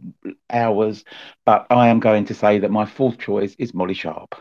hours, 0.50 1.04
but 1.46 1.68
I 1.70 1.90
am 1.90 2.00
going 2.00 2.26
to 2.26 2.34
say 2.34 2.60
that 2.60 2.72
my 2.72 2.86
fourth 2.86 3.20
choice 3.20 3.56
is 3.60 3.74
Molly 3.74 3.94
Sharp. 3.94 4.36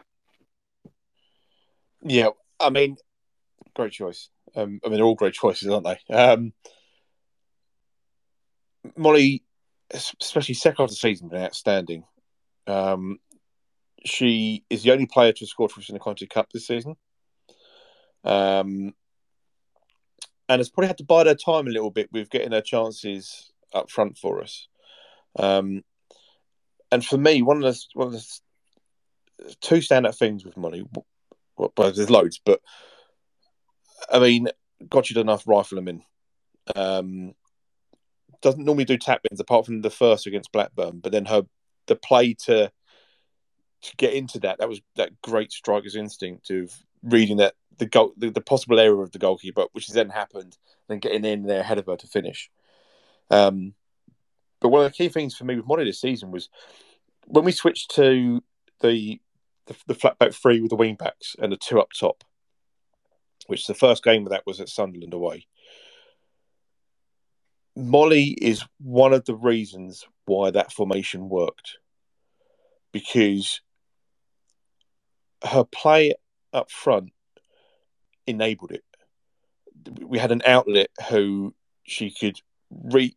Yeah, 2.05 2.31
I 2.61 2.71
mean, 2.71 2.97
great 3.75 3.93
choice. 3.93 4.29
Um, 4.55 4.81
I 4.85 4.89
mean, 4.89 4.99
they're 4.99 5.07
all 5.07 5.15
great 5.17 5.35
choices, 5.35 5.69
aren't 5.69 5.87
they? 5.87 6.15
Um, 6.15 6.53
Molly 8.97 9.43
especially 9.93 10.55
second 10.55 10.77
half 10.79 10.85
of 10.85 10.91
the 10.91 10.97
season, 10.97 11.29
been 11.29 11.43
outstanding. 11.43 12.05
Um, 12.67 13.19
she 14.05 14.65
is 14.71 14.83
the 14.83 14.93
only 14.93 15.07
player 15.07 15.33
to 15.33 15.47
score 15.47 15.69
for 15.69 15.81
us 15.81 15.89
in 15.89 15.95
the 15.95 16.01
Conti 16.01 16.27
Cup 16.27 16.51
this 16.53 16.67
season. 16.67 16.97
Um, 18.25 18.95
and 20.49 20.59
has 20.61 20.71
probably 20.71 20.89
had 20.89 20.99
to 20.99 21.05
bide 21.05 21.27
her 21.27 21.35
time 21.35 21.67
a 21.67 21.71
little 21.71 21.91
bit 21.91 22.11
with 22.13 22.31
getting 22.31 22.53
her 22.53 22.61
chances 22.61 23.51
up 23.73 23.91
front 23.91 24.19
for 24.19 24.43
us. 24.43 24.69
Um, 25.39 25.83
and 26.91 27.05
for 27.05 27.17
me, 27.17 27.43
one 27.43 27.57
of 27.57 27.63
the 27.63 27.81
one 27.95 28.09
of 28.09 28.13
the 28.13 29.55
two 29.61 29.77
standout 29.77 30.17
things 30.17 30.45
with 30.45 30.57
Molly, 30.57 30.85
well, 31.57 31.73
there's 31.77 32.11
loads, 32.11 32.41
but 32.45 32.61
I 34.11 34.19
mean, 34.19 34.49
God, 34.89 35.07
she 35.07 35.15
done 35.15 35.23
enough 35.23 35.47
rifle 35.47 35.77
them 35.77 35.89
in. 35.89 36.03
Um, 36.77 37.35
doesn't 38.43 38.65
normally 38.65 38.85
do 38.85 38.99
tap 38.99 39.23
ins 39.31 39.41
apart 39.41 39.67
from 39.67 39.81
the 39.81 39.91
first 39.91 40.27
against 40.27 40.53
Blackburn, 40.53 41.01
but 41.01 41.13
then 41.13 41.25
her 41.27 41.43
the 41.87 41.97
play 41.97 42.35
to 42.35 42.71
to 43.83 43.97
get 43.97 44.15
into 44.15 44.39
that 44.41 44.59
that 44.59 44.69
was 44.69 44.81
that 44.97 45.21
great 45.23 45.51
striker's 45.51 45.97
instinct 45.97 46.51
of 46.51 46.73
reading 47.03 47.39
that 47.39 47.55
the 47.79 47.87
goal 47.87 48.13
the, 48.17 48.31
the 48.31 48.41
possible 48.41 48.79
error 48.79 49.03
of 49.03 49.13
the 49.13 49.19
goalkeeper, 49.19 49.65
which 49.73 49.87
has 49.87 49.95
then 49.95 50.11
happened, 50.11 50.57
then 50.89 50.99
getting 50.99 51.25
in 51.25 51.45
there 51.45 51.61
ahead 51.61 51.79
of 51.79 51.87
her 51.87 51.97
to 51.97 52.07
finish. 52.07 52.51
Um, 53.31 53.75
but 54.61 54.69
one 54.69 54.85
of 54.85 54.91
the 54.91 54.97
key 54.97 55.09
things 55.09 55.37
for 55.37 55.45
me 55.45 55.57
with 55.57 55.67
Molly 55.67 55.85
this 55.85 56.01
season 56.01 56.31
was 56.31 56.49
when 57.25 57.45
we 57.45 57.53
switched 57.53 57.95
to 57.97 58.43
the 58.81 59.21
the, 59.67 59.77
the 59.87 59.95
flat 59.95 60.19
back 60.19 60.33
three 60.33 60.61
with 60.61 60.71
the 60.71 60.77
wing 60.77 60.97
backs 60.97 61.37
and 61.39 61.53
the 61.53 61.57
two 61.57 61.81
up 61.81 61.91
top, 61.99 62.25
which 63.47 63.67
the 63.67 63.75
first 63.75 64.05
game 64.05 64.25
of 64.25 64.31
that 64.31 64.47
was 64.47 64.61
at 64.61 64.69
Sunderland 64.69 65.15
away. 65.15 65.47
Molly 67.77 68.37
is 68.41 68.65
one 68.79 69.13
of 69.13 69.25
the 69.25 69.35
reasons 69.35 70.05
why 70.27 70.51
that 70.51 70.73
formation 70.73 71.29
worked 71.29 71.79
because 72.93 73.61
her 75.45 75.65
play 75.65 76.15
up 76.53 76.71
front 76.71 77.11
enabled 78.27 78.73
it. 78.73 78.85
We 80.01 80.19
had 80.19 80.33
an 80.33 80.43
outlet 80.45 80.91
who 81.09 81.55
she 81.85 82.11
could 82.11 82.41
read 82.71 83.15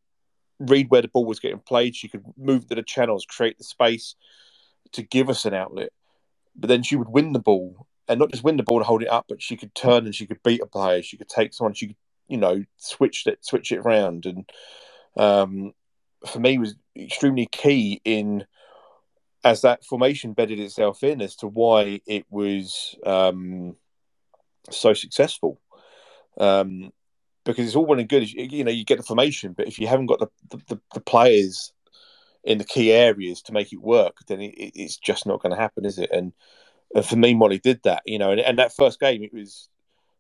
read 0.60 0.90
where 0.90 1.02
the 1.02 1.10
ball 1.10 1.26
was 1.26 1.40
getting 1.40 1.60
played. 1.60 1.96
She 1.96 2.08
could 2.08 2.24
move 2.38 2.68
to 2.68 2.76
the 2.76 2.84
channels, 2.84 3.26
create 3.26 3.58
the 3.58 3.64
space 3.64 4.16
to 4.94 5.02
give 5.02 5.30
us 5.30 5.46
an 5.46 5.54
outlet. 5.54 5.90
But 6.56 6.70
then 6.70 6.82
she 6.82 6.96
would 6.96 7.10
win 7.10 7.34
the 7.34 7.40
ball 7.40 7.88
and 8.08 8.20
not 8.20 8.32
just 8.32 8.44
win 8.44 8.58
the 8.58 8.64
ball 8.64 8.78
and 8.78 8.86
hold 8.86 9.02
it 9.02 9.10
up, 9.10 9.26
but 9.28 9.42
she 9.42 9.58
could 9.58 9.76
turn 9.76 10.06
and 10.06 10.16
she 10.16 10.26
could 10.26 10.42
beat 10.44 10.62
a 10.62 10.66
player. 10.66 11.02
She 11.02 11.18
could 11.18 11.28
take 11.28 11.54
someone. 11.54 11.74
She 11.74 11.88
could 11.88 11.98
you 12.28 12.38
know 12.38 12.64
switched 12.78 13.28
it 13.28 13.44
switch 13.46 13.72
it 13.72 13.80
around 13.80 14.26
and 14.26 14.50
um, 15.18 15.74
for 16.26 16.40
me 16.40 16.58
was 16.58 16.76
extremely 16.96 17.48
key 17.52 18.02
in 18.04 18.46
as 19.44 19.62
that 19.62 19.86
formation 19.86 20.34
bedded 20.34 20.60
itself 20.60 21.04
in 21.04 21.22
as 21.22 21.36
to 21.36 21.48
why 21.48 22.02
it 22.08 22.26
was 22.32 22.96
um, 23.06 23.76
so 24.72 24.94
successful. 24.94 25.62
Um, 26.38 26.92
because 27.46 27.68
it's 27.68 27.76
all 27.76 27.86
well 27.86 28.00
and 28.00 28.10
good 28.10 28.30
you 28.30 28.64
know 28.64 28.72
you 28.72 28.84
get 28.84 28.98
the 28.98 29.04
formation 29.04 29.54
but 29.54 29.68
if 29.68 29.80
you 29.80 29.88
haven't 29.88 30.08
got 30.08 30.20
the, 30.20 30.58
the, 30.68 30.82
the 30.96 31.00
players 31.00 31.72
in 32.44 32.58
the 32.58 32.64
key 32.64 32.92
areas 32.92 33.44
to 33.44 33.54
make 33.54 33.72
it 33.72 33.80
work 33.80 34.18
then 34.28 34.42
it, 34.42 34.54
it's 34.58 34.98
just 34.98 35.26
not 35.26 35.42
going 35.42 35.56
to 35.56 35.62
happen 35.62 35.86
is 35.86 36.00
it? 36.00 36.10
And, 36.12 36.34
and 36.94 37.06
for 37.06 37.16
me 37.16 37.36
Molly 37.36 37.60
did 37.60 37.82
that 37.84 38.02
you 38.06 38.18
know 38.18 38.32
and, 38.32 38.42
and 38.42 38.60
that 38.60 38.76
first 38.76 39.00
game 39.00 39.24
it 39.24 39.32
was 39.32 39.70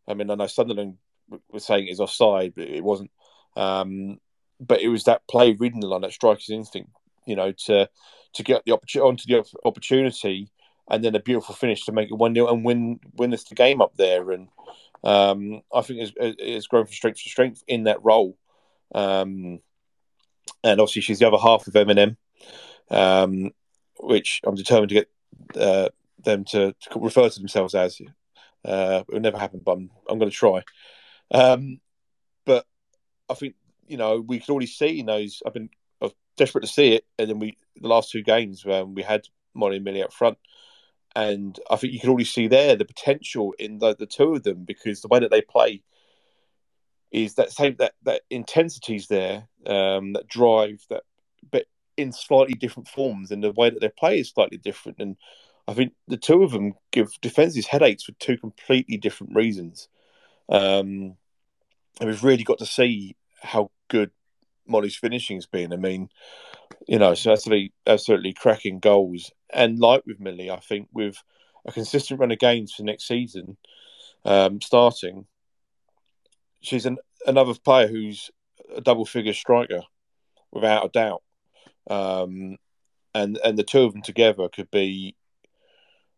I 0.07 0.13
mean 0.13 0.29
I 0.29 0.35
know 0.35 0.47
Sunderland 0.47 0.97
was 1.51 1.65
saying 1.65 1.87
it's 1.87 1.99
offside, 1.99 2.53
but 2.55 2.67
it 2.67 2.83
wasn't. 2.83 3.11
Um, 3.55 4.19
but 4.59 4.81
it 4.81 4.89
was 4.89 5.03
that 5.05 5.27
play 5.27 5.53
the 5.53 5.87
line, 5.87 6.01
that 6.01 6.13
striker's 6.13 6.49
instinct, 6.49 6.91
you 7.25 7.35
know, 7.35 7.51
to 7.65 7.89
to 8.33 8.43
get 8.43 8.63
the 8.65 8.73
opportunity 8.73 9.07
onto 9.07 9.25
the 9.27 9.59
opportunity, 9.65 10.49
and 10.89 11.03
then 11.03 11.15
a 11.15 11.19
beautiful 11.19 11.55
finish 11.55 11.85
to 11.85 11.91
make 11.91 12.09
it 12.11 12.15
one 12.15 12.33
0 12.33 12.47
and 12.47 12.65
win 12.65 12.99
win 13.15 13.33
us 13.33 13.43
the 13.43 13.55
game 13.55 13.81
up 13.81 13.95
there. 13.95 14.31
And 14.31 14.49
um, 15.03 15.61
I 15.73 15.81
think 15.81 16.01
it's, 16.01 16.11
it's 16.17 16.67
grown 16.67 16.85
from 16.85 16.93
strength 16.93 17.21
to 17.23 17.29
strength 17.29 17.63
in 17.67 17.83
that 17.83 18.03
role. 18.03 18.37
Um, 18.93 19.59
and 20.63 20.81
obviously, 20.81 21.01
she's 21.01 21.19
the 21.19 21.27
other 21.27 21.37
half 21.37 21.67
of 21.67 21.73
Eminem, 21.73 22.17
um, 22.89 23.51
which 23.99 24.41
I'm 24.43 24.55
determined 24.55 24.89
to 24.89 24.95
get 24.95 25.09
uh, 25.59 25.89
them 26.23 26.43
to, 26.45 26.73
to, 26.73 26.99
refer 26.99 27.29
to 27.29 27.39
themselves 27.39 27.75
as. 27.75 27.99
Uh, 28.63 29.03
it 29.07 29.13
will 29.13 29.21
never 29.21 29.37
happen, 29.37 29.61
but 29.63 29.73
I'm, 29.73 29.91
I'm 30.09 30.17
going 30.17 30.31
to 30.31 30.35
try. 30.35 30.63
Um, 31.31 31.79
but 32.45 32.65
I 33.29 33.33
think 33.33 33.55
you 33.87 33.97
know 33.97 34.21
we 34.21 34.39
could 34.39 34.49
already 34.49 34.67
see 34.67 34.99
in 34.99 35.05
those. 35.05 35.41
I've 35.45 35.53
been 35.53 35.69
I 36.01 36.05
was 36.05 36.13
desperate 36.37 36.61
to 36.61 36.67
see 36.67 36.93
it, 36.93 37.05
and 37.17 37.29
then 37.29 37.39
we 37.39 37.57
the 37.77 37.87
last 37.87 38.11
two 38.11 38.23
games 38.23 38.65
when 38.65 38.93
we 38.95 39.03
had 39.03 39.27
Molly 39.53 39.77
and 39.77 39.85
Millie 39.85 40.03
up 40.03 40.13
front, 40.13 40.37
and 41.15 41.59
I 41.69 41.75
think 41.77 41.93
you 41.93 41.99
could 41.99 42.09
already 42.09 42.25
see 42.25 42.47
there 42.47 42.75
the 42.75 42.85
potential 42.85 43.53
in 43.57 43.79
the, 43.79 43.95
the 43.95 44.05
two 44.05 44.35
of 44.35 44.43
them 44.43 44.63
because 44.65 45.01
the 45.01 45.07
way 45.07 45.19
that 45.19 45.31
they 45.31 45.41
play 45.41 45.81
is 47.11 47.35
that 47.35 47.51
same 47.51 47.75
that 47.79 47.93
that 48.03 48.21
intensity's 48.29 49.07
there, 49.07 49.47
um, 49.65 50.13
that 50.13 50.27
drive, 50.27 50.85
that 50.89 51.03
but 51.49 51.65
in 51.97 52.11
slightly 52.11 52.53
different 52.53 52.89
forms, 52.89 53.31
and 53.31 53.43
the 53.43 53.51
way 53.51 53.69
that 53.69 53.79
they 53.79 53.89
play 53.89 54.19
is 54.19 54.29
slightly 54.29 54.57
different. 54.57 54.99
And 54.99 55.15
I 55.67 55.73
think 55.73 55.93
the 56.07 56.17
two 56.17 56.43
of 56.43 56.51
them 56.51 56.73
give 56.91 57.09
defenses 57.21 57.67
headaches 57.67 58.03
for 58.03 58.11
two 58.13 58.37
completely 58.37 58.97
different 58.97 59.35
reasons. 59.35 59.87
Um, 60.49 61.17
and 61.99 62.09
we've 62.09 62.23
really 62.23 62.43
got 62.43 62.59
to 62.59 62.65
see 62.65 63.15
how 63.41 63.71
good 63.87 64.11
Molly's 64.67 64.95
finishing 64.95 65.37
has 65.37 65.45
been. 65.45 65.73
I 65.73 65.77
mean, 65.77 66.09
you 66.87 66.99
know, 66.99 67.13
so 67.13 67.31
absolutely, 67.31 67.73
absolutely 67.87 68.33
cracking 68.33 68.79
goals. 68.79 69.31
And 69.51 69.79
like 69.79 70.05
with 70.05 70.19
Millie, 70.19 70.51
I 70.51 70.59
think 70.59 70.89
with 70.93 71.21
a 71.65 71.71
consistent 71.71 72.19
run 72.19 72.31
of 72.31 72.39
games 72.39 72.73
for 72.73 72.83
next 72.83 73.07
season, 73.07 73.57
um, 74.23 74.61
starting, 74.61 75.25
she's 76.61 76.85
an, 76.85 76.97
another 77.25 77.53
player 77.53 77.87
who's 77.87 78.29
a 78.75 78.81
double 78.81 79.05
figure 79.05 79.33
striker, 79.33 79.81
without 80.51 80.85
a 80.85 80.89
doubt. 80.89 81.23
Um, 81.87 82.57
and 83.13 83.39
and 83.43 83.57
the 83.57 83.63
two 83.63 83.81
of 83.81 83.93
them 83.93 84.01
together 84.01 84.49
could 84.49 84.71
be 84.71 85.15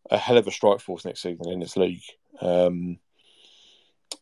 a 0.09 0.17
hell 0.17 0.37
of 0.37 0.47
a 0.47 0.51
strike 0.51 0.79
force 0.79 1.05
next 1.05 1.21
season 1.21 1.49
in 1.49 1.59
this 1.59 1.77
league. 1.77 2.03
Um, 2.39 2.99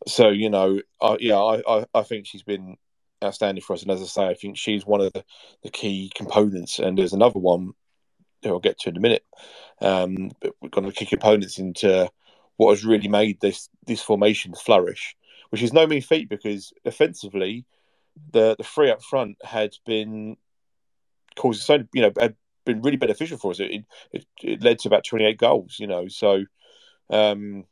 so 0.06 0.28
you 0.28 0.50
know, 0.50 0.80
I, 1.00 1.16
yeah, 1.20 1.38
I, 1.38 1.62
I, 1.80 1.86
I 1.94 2.02
think 2.02 2.26
she's 2.26 2.42
been 2.42 2.76
outstanding 3.24 3.62
for 3.62 3.72
us, 3.74 3.82
and 3.82 3.90
as 3.90 4.02
I 4.02 4.06
say, 4.06 4.26
I 4.26 4.34
think 4.34 4.56
she's 4.56 4.86
one 4.86 5.00
of 5.00 5.12
the, 5.12 5.24
the 5.62 5.70
key 5.70 6.10
components. 6.14 6.78
And 6.78 6.96
there's 6.96 7.12
another 7.12 7.38
one 7.38 7.72
who 8.42 8.50
I'll 8.50 8.60
get 8.60 8.78
to 8.80 8.90
in 8.90 8.96
a 8.96 9.00
minute. 9.00 9.24
Um, 9.80 10.30
but 10.40 10.52
we've 10.60 10.70
got 10.70 10.82
to 10.82 10.92
kick 10.92 11.12
opponents 11.12 11.58
into 11.58 12.08
what 12.56 12.70
has 12.70 12.84
really 12.84 13.08
made 13.08 13.40
this 13.40 13.68
this 13.86 14.02
formation 14.02 14.54
flourish, 14.54 15.16
which 15.50 15.62
is 15.62 15.72
no 15.72 15.86
mean 15.86 16.02
feat 16.02 16.28
because 16.28 16.72
offensively, 16.84 17.64
the 18.32 18.54
the 18.56 18.64
three 18.64 18.90
up 18.90 19.02
front 19.02 19.36
had 19.42 19.72
been 19.84 20.36
causing 21.36 21.60
so 21.62 21.84
you 21.92 22.02
know 22.02 22.12
had 22.18 22.34
been 22.64 22.82
really 22.82 22.96
beneficial 22.96 23.38
for 23.38 23.50
us. 23.50 23.60
It 23.60 23.84
it, 24.12 24.26
it 24.42 24.62
led 24.62 24.78
to 24.80 24.88
about 24.88 25.04
28 25.04 25.36
goals, 25.38 25.76
you 25.78 25.86
know, 25.86 26.08
so. 26.08 26.44
Um, 27.08 27.66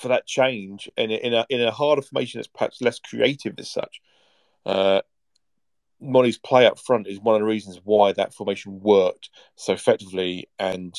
for 0.00 0.08
that 0.08 0.26
change 0.26 0.88
in 0.96 1.10
a, 1.10 1.14
in 1.14 1.34
a 1.34 1.46
in 1.50 1.60
a 1.60 1.70
harder 1.70 2.02
formation 2.02 2.38
that's 2.38 2.48
perhaps 2.48 2.80
less 2.80 2.98
creative 2.98 3.54
as 3.58 3.70
such. 3.70 4.00
Uh, 4.64 5.02
Molly's 6.00 6.38
play 6.38 6.66
up 6.66 6.78
front 6.78 7.06
is 7.06 7.20
one 7.20 7.34
of 7.34 7.42
the 7.42 7.46
reasons 7.46 7.80
why 7.84 8.12
that 8.12 8.32
formation 8.32 8.80
worked 8.80 9.28
so 9.56 9.74
effectively 9.74 10.48
and 10.58 10.94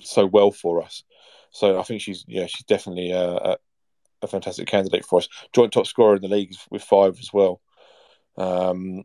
so 0.00 0.24
well 0.24 0.52
for 0.52 0.82
us. 0.82 1.02
So 1.50 1.78
I 1.78 1.82
think 1.82 2.00
she's 2.00 2.24
yeah 2.28 2.46
she's 2.46 2.64
definitely 2.64 3.10
a, 3.10 3.28
a, 3.28 3.56
a 4.22 4.26
fantastic 4.28 4.68
candidate 4.68 5.04
for 5.04 5.18
us. 5.18 5.28
Joint 5.52 5.72
top 5.72 5.86
scorer 5.86 6.16
in 6.16 6.22
the 6.22 6.28
league 6.28 6.54
with 6.70 6.82
five 6.82 7.18
as 7.18 7.32
well. 7.32 7.60
Um, 8.36 9.02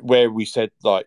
where 0.00 0.30
we 0.30 0.46
said 0.46 0.70
like 0.82 1.06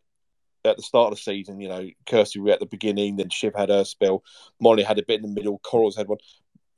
at 0.64 0.78
the 0.78 0.84
start 0.84 1.12
of 1.12 1.18
the 1.18 1.22
season, 1.22 1.60
you 1.60 1.70
know, 1.70 1.90
Kirsty 2.06 2.40
were 2.40 2.52
at 2.52 2.60
the 2.60 2.66
beginning, 2.66 3.16
then 3.16 3.30
Shiv 3.30 3.56
had 3.56 3.70
her 3.70 3.84
spell, 3.84 4.24
Molly 4.60 4.84
had 4.84 5.00
a 5.00 5.06
bit 5.06 5.22
in 5.24 5.24
the 5.24 5.34
middle, 5.34 5.60
Corals 5.60 5.96
had 5.96 6.08
one. 6.08 6.20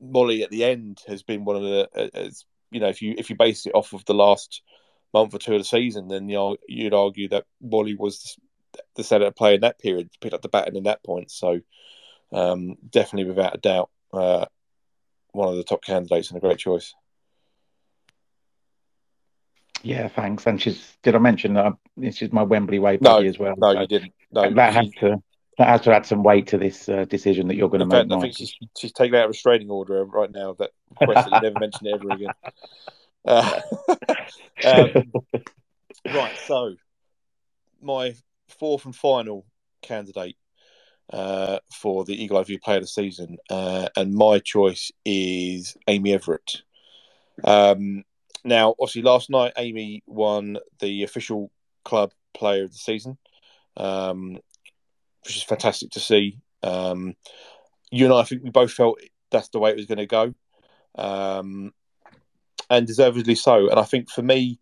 Molly 0.02 0.44
at 0.44 0.50
the 0.50 0.64
end 0.64 1.02
has 1.08 1.24
been 1.24 1.46
one 1.46 1.56
of 1.56 1.64
the 1.64 2.12
as 2.14 2.46
you 2.72 2.80
know 2.80 2.88
if 2.88 3.02
you 3.02 3.16
if 3.18 3.30
you 3.30 3.36
base 3.36 3.66
it 3.66 3.76
off 3.76 3.94
of 3.94 4.06
the 4.06 4.14
last 4.14 4.62
month 5.14 5.34
or 5.34 5.40
two 5.40 5.54
of 5.54 5.60
the 5.60 5.66
season, 5.66 6.08
then 6.08 6.30
you'd 6.30 6.94
argue 6.94 7.30
that 7.30 7.46
Whalley 7.60 7.96
was 7.96 8.38
the 8.96 9.04
centre 9.04 9.32
player 9.32 9.56
in 9.56 9.62
that 9.62 9.80
period, 9.80 10.10
picked 10.22 10.34
up 10.34 10.42
the 10.42 10.50
baton 10.50 10.76
in 10.76 10.84
that 10.84 11.04
point. 11.04 11.32
So 11.32 11.62
um, 12.32 12.78
definitely, 12.90 13.30
without 13.30 13.56
a 13.56 13.60
doubt, 13.60 13.90
uh, 14.14 14.46
one 15.32 15.50
of 15.50 15.56
the 15.56 15.64
top 15.64 15.84
candidates 15.84 16.30
and 16.30 16.38
a 16.38 16.42
great 16.42 16.60
choice. 16.60 16.94
Yeah, 19.82 20.10
thanks. 20.10 20.46
And 20.46 20.62
she's 20.62 20.98
did 21.04 21.16
I 21.16 21.20
mention 21.20 21.54
that 21.54 21.74
this 21.96 22.22
is 22.22 22.34
my 22.34 22.44
Wembley 22.44 22.80
way 22.80 22.98
no, 23.02 23.20
as 23.20 23.40
well? 23.40 23.56
No, 23.58 23.74
so 23.74 23.82
you 23.82 23.88
didn't. 23.88 24.14
No, 24.32 24.54
that 24.54 24.74
has 24.74 24.90
to 25.00 25.24
that 25.60 25.68
has 25.68 25.82
to 25.82 25.94
add 25.94 26.06
some 26.06 26.24
weight 26.24 26.48
to 26.48 26.58
this 26.58 26.88
uh, 26.88 27.04
decision 27.04 27.50
that 27.50 27.56
you're 27.56 27.68
going 27.68 27.82
to 27.82 27.86
make. 27.86 28.10
I 28.10 28.20
think 28.22 28.38
she's, 28.38 28.56
she's 28.78 28.94
taking 28.94 29.18
out 29.18 29.26
a 29.26 29.28
restraining 29.28 29.70
order 29.70 30.06
right 30.06 30.32
now 30.32 30.54
that 30.54 30.72
request 31.02 31.30
that 31.30 31.36
you 31.36 31.50
never 31.50 31.60
mention 31.60 31.88
it 31.88 31.94
ever 31.94 32.10
again. 32.10 32.34
Uh, 33.26 33.60
um, 34.66 35.12
right, 36.06 36.34
so 36.48 36.74
my 37.82 38.16
fourth 38.48 38.86
and 38.86 38.96
final 38.96 39.46
candidate 39.82 40.38
uh, 41.12 41.60
for 41.70 42.06
the 42.06 42.14
Eagle 42.14 42.38
Eye 42.38 42.44
View 42.44 42.60
Player 42.60 42.78
of 42.78 42.84
the 42.84 42.88
Season, 42.88 43.38
uh, 43.50 43.90
and 43.98 44.16
my 44.16 44.40
choice 44.40 44.94
is 45.04 45.76
Amy 45.90 46.14
Everett. 46.14 46.62
Um, 47.44 48.06
now, 48.46 48.74
obviously, 48.80 49.02
last 49.02 49.30
night 49.30 49.52
Amy 49.58 50.02
won 50.08 50.58
the 50.80 51.04
official 51.04 51.52
club 51.84 52.14
Player 52.34 52.64
of 52.64 52.72
the 52.72 52.78
Season, 52.78 53.18
um, 53.76 54.40
which 55.24 55.38
is 55.38 55.44
fantastic 55.44 55.92
to 55.92 56.00
see. 56.00 56.38
Um, 56.64 57.16
you 57.92 58.06
and 58.06 58.14
I, 58.14 58.20
I 58.20 58.24
think 58.24 58.44
we 58.44 58.50
both 58.50 58.72
felt 58.72 59.00
that's 59.32 59.50
the 59.50 59.60
way 59.60 59.72
it 59.72 59.78
was 59.78 59.86
going 59.86 60.00
to 60.00 60.06
go, 60.06 60.34
um, 60.96 61.74
and 62.70 62.88
deservedly 62.88 63.36
so. 63.36 63.70
And 63.70 63.80
I 63.80 63.84
think 63.84 64.10
for 64.10 64.22
me, 64.22 64.60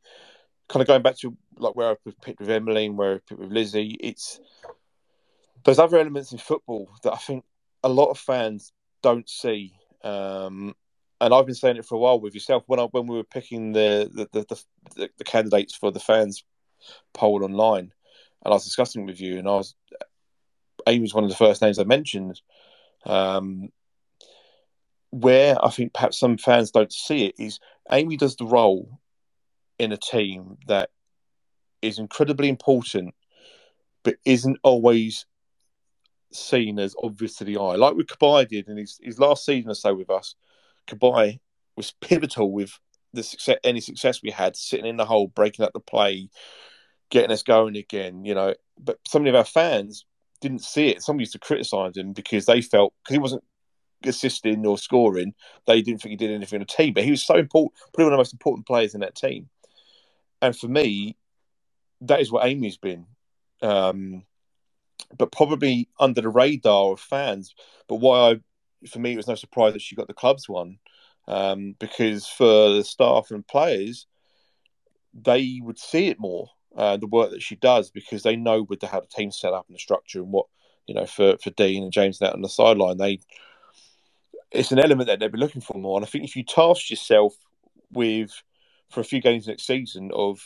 kind 0.70 0.82
of 0.82 0.88
going 0.88 1.02
back 1.02 1.18
to 1.20 1.36
like 1.58 1.76
where 1.76 1.90
I've 1.90 2.22
picked 2.22 2.40
with 2.40 2.50
Emmeline, 2.50 2.96
where 2.96 3.16
I've 3.16 3.26
picked 3.26 3.40
with 3.40 3.52
Lizzie, 3.52 3.98
it's 4.00 4.40
there's 5.64 5.80
other 5.80 5.98
elements 5.98 6.32
in 6.32 6.38
football 6.38 6.90
that 7.04 7.14
I 7.14 7.18
think 7.18 7.44
a 7.84 7.90
lot 7.90 8.10
of 8.10 8.18
fans 8.18 8.72
don't 9.02 9.30
see. 9.30 9.74
Um, 10.04 10.76
and 11.20 11.34
I've 11.34 11.46
been 11.46 11.56
saying 11.56 11.78
it 11.78 11.86
for 11.86 11.96
a 11.96 12.00
while 12.00 12.20
with 12.20 12.34
yourself 12.34 12.64
when 12.68 12.80
I 12.80 12.84
when 12.84 13.08
we 13.08 13.18
were 13.18 13.24
picking 13.24 13.72
the 13.72 14.10
the, 14.14 14.46
the, 14.46 14.64
the, 14.96 15.10
the 15.18 15.24
candidates 15.24 15.76
for 15.76 15.92
the 15.92 16.00
fans 16.00 16.44
poll 17.14 17.44
online, 17.44 17.92
and 18.44 18.52
I 18.54 18.56
was 18.56 18.66
discussing 18.66 19.06
with 19.06 19.20
you, 19.20 19.40
and 19.40 19.48
I 19.48 19.52
was 19.52 19.76
Amy's 20.88 21.14
one 21.14 21.24
of 21.24 21.30
the 21.30 21.36
first 21.36 21.62
names 21.62 21.80
I 21.80 21.84
mentioned. 21.84 22.42
Um, 23.06 23.70
where 25.12 25.64
I 25.64 25.70
think 25.70 25.94
perhaps 25.94 26.20
some 26.20 26.38
fans 26.38 26.72
don't 26.72 26.92
see 26.92 27.26
it 27.26 27.36
is 27.40 27.60
Amy 27.92 28.18
does 28.18 28.36
the 28.36 28.46
role 28.46 29.00
in 29.80 29.92
a 29.92 29.98
team 29.98 30.58
that 30.68 30.90
is 31.82 32.00
incredibly 32.00 32.50
important, 32.50 33.14
but 34.04 34.18
isn't 34.26 34.58
always 34.64 35.26
seen 36.34 36.80
as 36.80 36.96
obvious 37.02 37.36
to 37.36 37.44
the 37.46 37.58
eye. 37.58 37.76
Like 37.76 37.96
with 37.96 38.08
Cabaye 38.08 38.48
did 38.48 38.68
in 38.68 38.78
his, 38.78 39.00
his 39.02 39.20
last 39.20 39.46
season 39.46 39.72
or 39.72 39.76
so 39.76 39.94
with 39.94 40.10
us, 40.10 40.36
Cabaye 40.88 41.40
was 41.76 41.94
pivotal 42.02 42.52
with 42.52 42.78
the 43.14 43.24
success, 43.24 43.58
any 43.64 43.80
success 43.80 44.22
we 44.22 44.32
had, 44.32 44.56
sitting 44.56 44.86
in 44.86 44.98
the 44.98 45.06
hole, 45.06 45.28
breaking 45.28 45.64
up 45.64 45.74
the 45.74 45.80
play, 45.80 46.30
getting 47.10 47.32
us 47.32 47.44
going 47.44 47.78
again. 47.78 48.26
You 48.26 48.36
know, 48.36 48.56
but 48.78 49.00
so 49.08 49.20
many 49.20 49.30
of 49.30 49.36
our 49.36 49.46
fans 49.46 50.06
didn't 50.42 50.64
see 50.64 50.90
it. 50.90 51.02
Some 51.02 51.20
used 51.20 51.34
to 51.34 51.40
criticise 51.40 51.98
him 51.98 52.14
because 52.14 52.46
they 52.46 52.62
felt 52.62 52.94
because 53.04 53.14
he 53.14 53.20
wasn't 53.20 53.44
assisting 54.04 54.66
or 54.66 54.78
scoring, 54.78 55.34
they 55.66 55.82
didn't 55.82 56.02
think 56.02 56.12
he 56.12 56.18
did 56.18 56.32
anything 56.32 56.58
in 56.58 56.68
the 56.68 56.74
team. 56.74 56.94
But 56.94 57.04
he 57.04 57.12
was 57.12 57.26
so 57.26 57.36
important, 57.36 57.74
probably 57.94 58.06
one 58.06 58.14
of 58.14 58.18
the 58.18 58.22
most 58.22 58.34
important 58.34 58.68
players 58.68 58.94
in 58.94 59.02
that 59.02 59.16
team. 59.16 59.50
And 60.42 60.56
for 60.56 60.68
me, 60.68 61.18
that 62.02 62.22
is 62.22 62.32
what 62.32 62.46
Amy's 62.46 62.78
been. 62.78 63.06
Um, 63.62 64.24
but 65.18 65.32
probably 65.32 65.90
under 66.00 66.22
the 66.22 66.30
radar 66.30 66.94
of 66.94 67.00
fans. 67.00 67.56
But 67.88 67.96
why 67.96 68.32
I, 68.32 68.40
for 68.88 69.00
me, 69.00 69.14
it 69.14 69.18
was 69.18 69.28
no 69.28 69.36
surprise 69.36 69.74
that 69.74 69.82
she 69.82 69.96
got 69.96 70.08
the 70.08 70.14
clubs 70.14 70.48
one, 70.48 70.78
um, 71.28 71.76
because 71.80 72.28
for 72.28 72.70
the 72.70 72.84
staff 72.84 73.32
and 73.32 73.48
players, 73.48 74.06
they 75.14 75.60
would 75.64 75.80
see 75.80 76.08
it 76.08 76.20
more 76.20 76.50
uh, 76.76 76.98
the 76.98 77.08
work 77.08 77.32
that 77.32 77.42
she 77.42 77.56
does 77.56 77.90
because 77.90 78.24
they 78.24 78.36
know 78.36 78.64
with 78.64 78.80
the, 78.80 78.88
how 78.88 79.00
the 79.00 79.08
team's 79.08 79.40
set 79.40 79.54
up 79.54 79.66
and 79.68 79.76
the 79.76 79.80
structure 79.80 80.20
and 80.20 80.32
what 80.32 80.46
you 80.86 80.96
know 80.96 81.06
for 81.06 81.38
for 81.38 81.50
Dean 81.52 81.84
and 81.84 81.92
James 81.92 82.22
out 82.22 82.34
on 82.34 82.42
the 82.42 82.50
sideline, 82.50 82.98
they 82.98 83.20
it's 84.52 84.72
an 84.72 84.80
element 84.80 85.08
that 85.08 85.20
they'd 85.20 85.32
be 85.32 85.38
looking 85.38 85.62
for 85.62 85.78
more. 85.78 85.98
And 85.98 86.06
I 86.06 86.10
think 86.10 86.24
if 86.24 86.36
you 86.36 86.44
task 86.44 86.90
yourself 86.90 87.36
with 87.92 88.32
for 88.90 89.02
a 89.02 89.06
few 89.06 89.22
games 89.22 89.48
next 89.48 89.68
season 89.68 90.12
of 90.14 90.40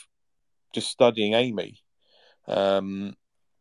just 0.74 0.90
studying 0.90 1.34
Amy, 1.34 1.78
um, 2.48 3.14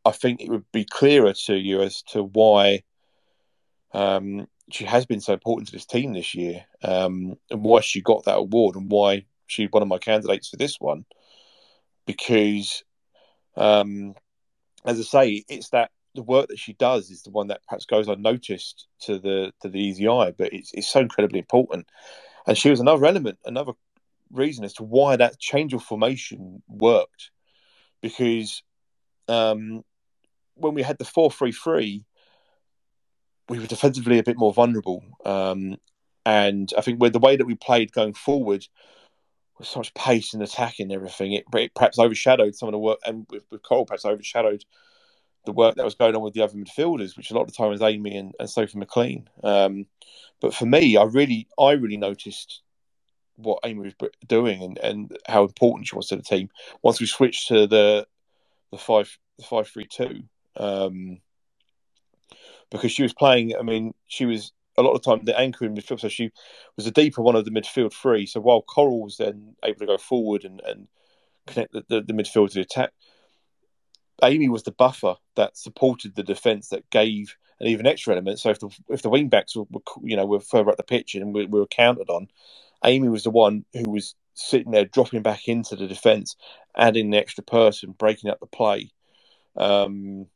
I 0.03 0.12
think 0.12 0.41
it 0.41 0.49
would 0.49 0.66
be 0.72 0.86
clearer 0.86 1.34
to 1.45 1.55
you 1.55 1.82
as 1.82 2.01
to 2.09 2.24
why 2.24 2.84
um, 3.93 4.47
she 4.72 4.86
has 4.86 5.05
been 5.05 5.22
so 5.22 5.34
important 5.34 5.68
to 5.68 5.74
this 5.74 5.86
team 5.86 6.14
this 6.14 6.34
year 6.34 6.66
um, 6.84 7.36
and 7.49 7.64
why 7.64 7.82
she 7.82 8.01
got 8.01 8.26
that 8.26 8.38
award 8.38 8.76
and 8.76 8.89
why 8.89 9.26
she's 9.47 9.70
one 9.72 9.84
of 9.84 9.89
my 9.89 9.97
candidates 9.97 10.49
for 10.49 10.57
this 10.57 10.80
one. 10.80 11.05
Because, 12.12 12.84
um, 13.55 14.16
as 14.84 14.99
I 14.99 15.03
say, 15.03 15.45
it's 15.47 15.70
that 15.70 15.91
the 16.14 16.24
work 16.24 16.49
that 16.49 16.59
she 16.59 16.74
does 16.74 17.09
is 17.09 17.22
the 17.22 17.30
one 17.30 17.47
that 17.47 17.62
perhaps 17.66 17.86
goes 17.86 18.09
unnoticed 18.09 18.88
to 19.03 19.18
the 19.18 19.53
to 19.62 19.70
the 19.70 19.80
easy 19.80 20.09
eye, 20.09 20.34
but 20.38 20.51
it's 20.51 20.72
it's 20.74 20.91
so 20.91 20.99
incredibly 20.99 21.39
important. 21.39 21.88
And 22.45 22.57
she 22.57 22.70
was 22.70 22.82
another 22.82 23.05
element, 23.05 23.39
another 23.45 23.72
reason 24.30 24.66
as 24.66 24.74
to 24.74 24.84
why 24.84 25.16
that 25.16 25.39
change 25.39 25.74
of 25.74 25.84
formation 25.84 26.62
worked, 26.68 27.32
because 28.01 28.62
um, 29.30 29.84
when 30.55 30.74
we 30.74 30.82
had 30.82 30.97
the 30.97 31.05
four 31.05 31.32
three 31.32 31.53
three, 31.53 32.03
we 33.47 33.57
were 33.59 33.68
defensively 33.68 34.20
a 34.20 34.24
bit 34.24 34.38
more 34.38 34.53
vulnerable, 34.53 35.01
um, 35.24 35.78
and 36.26 36.74
I 36.78 36.82
think 36.82 36.99
with 36.99 37.14
the 37.14 37.20
way 37.20 37.38
that 37.38 37.47
we 37.47 37.55
played 37.55 37.93
going 37.93 38.16
forward. 38.16 38.68
So 39.64 39.80
much 39.80 39.93
pace 39.93 40.34
and 40.34 40.43
attacking 40.43 40.86
and 40.86 40.93
everything, 40.93 41.34
it, 41.34 41.45
it 41.53 41.74
perhaps 41.74 41.99
overshadowed 41.99 42.55
some 42.55 42.70
of 42.70 42.74
the 42.74 42.80
work, 42.80 42.99
and 43.05 43.26
with, 43.30 43.43
with 43.51 43.62
Coral, 43.62 43.86
perhaps 43.86 44.05
overshadowed 44.05 44.64
the 45.45 45.51
work 45.51 45.76
that 45.76 45.86
was 45.86 45.95
going 45.95 46.16
on 46.16 46.22
with 46.22 46.34
the 46.34 46.41
other 46.41 46.57
midfielders, 46.57 47.18
which 47.18 47.32
a 47.32 47.34
lot 47.34 47.41
of 47.41 47.47
the 47.47 47.53
time 47.53 47.70
was 47.70 47.82
Amy 47.82 48.16
and, 48.16 48.34
and 48.39 48.49
Sophie 48.49 48.78
McLean. 48.78 49.30
Um, 49.43 49.86
but 50.39 50.53
for 50.53 50.66
me, 50.66 50.97
I 50.97 51.03
really, 51.03 51.47
I 51.59 51.72
really 51.72 51.97
noticed 51.97 52.62
what 53.36 53.59
Amy 53.64 53.80
was 53.82 54.09
doing 54.28 54.62
and, 54.62 54.78
and 54.78 55.18
how 55.28 55.43
important 55.43 55.88
she 55.88 55.95
was 55.95 56.07
to 56.07 56.16
the 56.16 56.22
team 56.22 56.49
once 56.84 56.99
we 56.99 57.07
switched 57.07 57.47
to 57.47 57.66
the 57.68 58.05
the 58.72 58.78
five 58.78 59.18
the 59.38 59.43
five 59.43 59.68
three 59.68 59.88
two. 59.88 60.24
Um, 60.55 61.22
because 62.70 62.91
she 62.91 63.03
was 63.03 63.14
playing. 63.14 63.55
I 63.55 63.64
mean, 63.64 63.93
she 64.07 64.26
was 64.26 64.51
a 64.82 64.88
lot 64.88 64.96
of 64.96 65.02
the 65.02 65.10
time 65.10 65.26
the 65.26 65.40
anchor 65.40 65.66
in 65.66 65.76
midfield, 65.76 66.00
so 66.00 66.10
she 66.10 66.32
was 66.76 66.88
a 66.88 66.92
deeper 66.92 67.22
one 67.22 67.36
of 67.36 67.46
the 67.46 67.52
midfield 67.52 67.94
three. 67.94 68.26
So 68.26 68.40
while 68.40 68.62
Coral 68.62 69.02
was 69.02 69.18
then 69.18 69.56
able 69.64 69.80
to 69.80 69.86
go 69.86 69.98
forward 69.98 70.44
and, 70.44 70.62
and 70.66 70.88
connect 71.48 71.74
the, 71.74 71.84
the, 71.88 72.02
the 72.02 72.14
midfield 72.14 72.50
to 72.50 72.56
the 72.56 72.62
attack, 72.62 72.92
Amy 74.24 74.50
was 74.50 74.64
the 74.64 74.72
buffer 74.72 75.16
that 75.36 75.58
supported 75.58 76.16
the 76.16 76.24
defence 76.24 76.70
that 76.70 76.90
gave 76.90 77.36
an 77.60 77.68
even 77.68 77.88
extra 77.88 78.14
element. 78.14 78.40
So 78.40 78.50
if 78.50 78.60
the 78.60 78.70
if 78.90 79.02
the 79.02 79.10
wing 79.10 79.30
backs 79.30 79.56
were, 79.56 79.66
were 79.70 79.82
you 80.04 80.16
know 80.16 80.26
were 80.26 80.40
further 80.40 80.70
up 80.70 80.78
the 80.78 80.84
pitch 80.84 81.16
and 81.16 81.34
we, 81.34 81.46
we, 81.46 81.60
were 81.60 81.68
counted 81.68 82.10
on, 82.10 82.28
Amy 82.84 83.10
was 83.10 83.24
the 83.24 83.30
one 83.30 83.66
who 83.74 83.90
was 83.90 84.16
sitting 84.34 84.72
there 84.72 84.86
dropping 84.86 85.22
back 85.22 85.48
into 85.48 85.76
the 85.76 85.88
defence, 85.88 86.36
adding 86.76 87.10
the 87.10 87.18
extra 87.18 87.44
person, 87.44 87.96
breaking 87.98 88.30
up 88.30 88.40
the 88.40 88.48
play. 88.48 88.92
Um, 89.56 90.28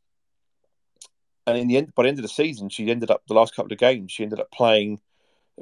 and 1.48 1.58
in 1.58 1.68
the 1.68 1.78
end, 1.78 1.94
by 1.96 2.04
the 2.04 2.10
end 2.10 2.18
of 2.18 2.24
the 2.24 2.30
season, 2.30 2.70
she 2.70 2.90
ended 2.90 3.12
up 3.12 3.24
the 3.28 3.34
last 3.34 3.56
couple 3.56 3.72
of 3.72 3.80
games. 3.80 4.12
She 4.12 4.24
ended 4.24 4.40
up 4.40 4.52
playing, 4.52 5.00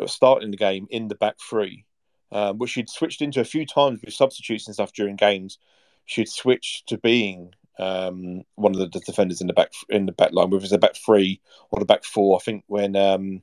starting 0.05 0.51
the 0.51 0.57
game 0.57 0.87
in 0.89 1.07
the 1.07 1.15
back 1.15 1.35
three, 1.39 1.85
um, 2.31 2.57
which 2.57 2.71
she'd 2.71 2.89
switched 2.89 3.21
into 3.21 3.41
a 3.41 3.45
few 3.45 3.65
times 3.65 4.01
with 4.01 4.13
substitutes 4.13 4.67
and 4.67 4.73
stuff 4.73 4.93
during 4.93 5.15
games. 5.15 5.59
She'd 6.05 6.29
switched 6.29 6.87
to 6.87 6.97
being 6.97 7.53
um, 7.79 8.43
one 8.55 8.73
of 8.73 8.79
the 8.79 8.99
defenders 8.99 9.41
in 9.41 9.47
the 9.47 9.53
back 9.53 9.71
in 9.89 10.05
the 10.05 10.11
back 10.11 10.31
line, 10.31 10.49
whether 10.49 10.63
it's 10.63 10.73
a 10.73 10.77
back 10.77 10.95
three 10.95 11.41
or 11.71 11.79
the 11.79 11.85
back 11.85 12.03
four. 12.03 12.37
I 12.37 12.43
think 12.43 12.63
when 12.67 12.95
um, 12.95 13.41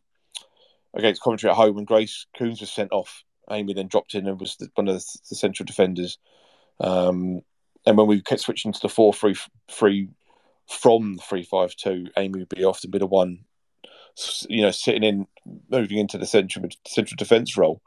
against 0.94 1.22
Coventry 1.22 1.50
at 1.50 1.56
home, 1.56 1.74
when 1.74 1.84
Grace 1.84 2.26
Coons 2.36 2.60
was 2.60 2.70
sent 2.70 2.92
off, 2.92 3.24
Amy 3.50 3.74
then 3.74 3.88
dropped 3.88 4.14
in 4.14 4.26
and 4.26 4.40
was 4.40 4.56
the, 4.56 4.70
one 4.74 4.88
of 4.88 4.94
the, 4.94 5.18
the 5.30 5.36
central 5.36 5.66
defenders. 5.66 6.18
Um, 6.78 7.42
and 7.86 7.96
when 7.96 8.06
we 8.06 8.22
kept 8.22 8.42
switching 8.42 8.72
to 8.72 8.80
the 8.80 8.88
four 8.88 9.12
three 9.12 9.36
three 9.70 10.08
from 10.70 11.18
three 11.18 11.42
five 11.42 11.74
two, 11.76 12.06
Amy 12.16 12.40
would 12.40 12.48
be 12.48 12.64
often 12.64 12.90
be 12.90 12.98
the 12.98 13.06
one, 13.06 13.44
you 14.48 14.62
know, 14.62 14.70
sitting 14.70 15.02
in, 15.02 15.26
moving 15.68 15.98
into 15.98 16.18
the 16.18 16.26
central 16.26 16.66
central 16.86 17.16
defence 17.16 17.56
role. 17.56 17.82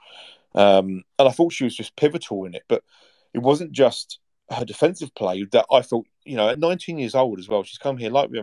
Um, 0.56 1.04
and 1.18 1.28
I 1.28 1.32
thought 1.32 1.54
she 1.54 1.64
was 1.64 1.76
just 1.76 1.96
pivotal 1.96 2.46
in 2.46 2.54
it, 2.54 2.64
but 2.68 2.84
it 3.34 3.40
wasn't 3.40 3.72
just 3.72 4.20
her 4.52 4.66
defensive 4.66 5.14
play 5.16 5.46
that 5.52 5.66
I 5.72 5.82
thought, 5.82 6.06
you 6.26 6.36
know, 6.36 6.50
at 6.50 6.60
19 6.60 7.00
years 7.00 7.16
old 7.16 7.40
as 7.40 7.48
well, 7.50 7.64
she's 7.64 7.80
come 7.80 7.98
here 7.98 8.12
like 8.12 8.30
we, 8.30 8.42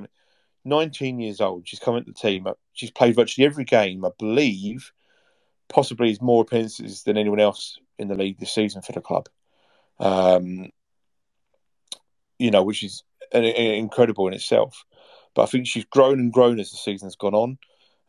19 0.64 1.20
years 1.20 1.40
old. 1.40 1.68
She's 1.68 1.78
come 1.78 1.96
into 1.96 2.12
the 2.12 2.18
team. 2.18 2.46
She's 2.72 2.90
played 2.90 3.14
virtually 3.14 3.46
every 3.46 3.64
game, 3.64 4.04
I 4.04 4.10
believe, 4.18 4.92
possibly 5.68 6.10
is 6.10 6.20
more 6.20 6.42
appearances 6.42 7.04
than 7.04 7.16
anyone 7.16 7.40
else 7.40 7.78
in 7.98 8.08
the 8.08 8.14
league 8.14 8.38
this 8.38 8.52
season 8.54 8.82
for 8.82 8.92
the 8.92 9.00
club. 9.00 9.28
um, 10.00 10.70
you 12.38 12.50
know, 12.50 12.62
which 12.62 12.82
is 12.82 13.04
incredible 13.32 14.28
in 14.28 14.34
itself. 14.34 14.84
But 15.34 15.42
I 15.42 15.46
think 15.46 15.66
she's 15.66 15.84
grown 15.84 16.18
and 16.18 16.32
grown 16.32 16.58
as 16.58 16.70
the 16.70 16.76
season's 16.76 17.16
gone 17.16 17.34
on. 17.34 17.58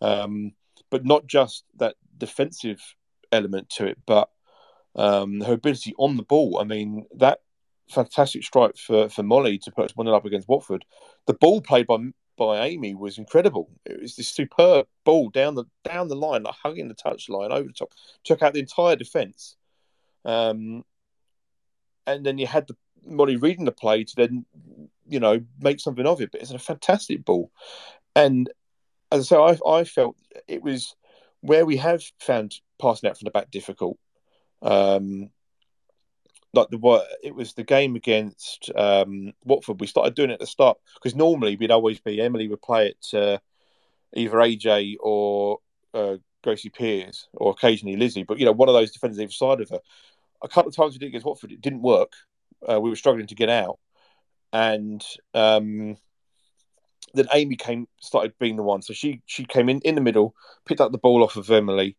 Um, 0.02 0.54
but 0.90 1.06
not 1.06 1.28
just 1.28 1.64
that 1.78 1.96
defensive 2.18 2.82
element 3.32 3.70
to 3.70 3.86
it, 3.86 3.98
but 4.06 4.30
um, 4.96 5.42
her 5.42 5.54
ability 5.54 5.94
on 5.98 6.18
the 6.18 6.24
ball. 6.24 6.60
I 6.60 6.64
mean, 6.64 7.06
that 7.16 7.40
fantastic 7.90 8.44
strike 8.44 8.78
for, 8.78 9.10
for 9.10 9.24
Molly 9.24 9.58
to 9.60 9.72
put 9.72 9.92
one 9.96 10.08
up 10.08 10.26
against 10.26 10.48
Watford. 10.48 10.86
The 11.28 11.34
ball 11.34 11.62
played 11.62 11.88
by 11.88 11.98
by 12.38 12.66
Amy 12.66 12.96
was 12.96 13.20
incredible. 13.20 13.70
It 13.86 14.02
was 14.02 14.16
this 14.16 14.30
superb 14.30 14.88
ball 15.04 15.30
down 15.30 15.54
the 15.54 15.66
down 15.84 16.08
the 16.08 16.16
line, 16.16 16.44
like 16.44 16.56
hugging 16.56 16.88
the 16.88 16.96
touch 16.96 17.30
line 17.30 17.52
over 17.52 17.68
the 17.68 17.74
top, 17.74 17.94
took 18.24 18.42
out 18.42 18.54
the 18.54 18.60
entire 18.60 18.96
defence. 18.96 19.56
Um, 20.26 20.84
and 22.08 22.26
then 22.26 22.38
you 22.38 22.48
had 22.48 22.68
the 22.68 22.76
Molly 23.06 23.36
reading 23.36 23.66
the 23.66 23.72
play 23.72 24.04
to 24.04 24.16
then, 24.16 24.46
you 25.12 25.20
know, 25.20 25.42
make 25.60 25.80
something 25.80 26.06
of 26.08 26.22
it. 26.22 26.32
But 26.32 26.42
it's 26.42 26.52
a 26.52 26.60
fantastic 26.60 27.26
ball, 27.26 27.52
and 28.16 28.50
as 29.12 29.32
I 29.32 29.36
say, 29.36 29.60
I, 29.68 29.84
felt 29.84 30.16
it 30.48 30.64
was 30.64 30.96
where 31.42 31.66
we 31.66 31.78
have 31.78 32.02
found 32.20 32.56
passing 32.80 33.10
out 33.10 33.18
from 33.18 33.26
the 33.26 33.32
back 33.32 33.52
difficult. 33.52 33.98
Um, 34.62 35.30
like 36.54 36.70
the 36.70 37.06
it 37.24 37.34
was 37.34 37.54
the 37.54 37.64
game 37.64 37.96
against 37.96 38.72
um, 38.76 39.34
Watford. 39.46 39.80
We 39.80 39.88
started 39.88 40.16
doing 40.16 40.30
it 40.30 40.36
at 40.36 40.40
the 40.40 40.48
start 40.48 40.78
because 40.96 41.16
normally 41.16 41.56
we'd 41.56 41.72
always 41.72 42.00
be 42.00 42.22
Emily 42.22 42.48
would 42.48 42.62
play 42.62 42.88
it 42.88 43.02
to 43.12 43.42
either 44.14 44.38
AJ 44.38 44.96
or 45.00 45.60
uh, 45.94 46.18
Gracie 46.44 46.70
Pears 46.70 47.28
or 47.34 47.52
occasionally 47.52 47.96
Lizzie, 47.96 48.24
but 48.24 48.40
you 48.40 48.46
know 48.46 48.52
one 48.52 48.70
of 48.70 48.76
those 48.76 48.92
defenders 48.92 49.20
either 49.20 49.32
side 49.32 49.62
of 49.62 49.70
her. 49.70 49.80
A 50.44 50.48
couple 50.48 50.70
of 50.70 50.76
times 50.76 50.94
we 50.94 51.00
did 51.00 51.08
against 51.08 51.26
Watford, 51.26 51.52
it 51.52 51.62
didn't 51.62 51.84
work. 51.84 52.14
Uh, 52.68 52.82
we 52.82 52.90
were 52.90 52.96
struggling 52.96 53.28
to 53.28 53.36
get 53.36 53.50
out, 53.50 53.80
and 54.54 55.04
um, 55.34 55.98
then 57.14 57.28
Amy 57.34 57.56
came 57.56 57.88
started 58.00 58.34
being 58.40 58.56
the 58.56 58.64
one. 58.64 58.82
So 58.82 58.94
she 58.94 59.22
she 59.26 59.46
came 59.46 59.70
in 59.70 59.80
in 59.82 59.96
the 59.96 60.02
middle, 60.02 60.36
picked 60.66 60.82
up 60.82 60.92
the 60.92 60.98
ball 60.98 61.24
off 61.24 61.36
of 61.36 61.50
Emily, 61.50 61.98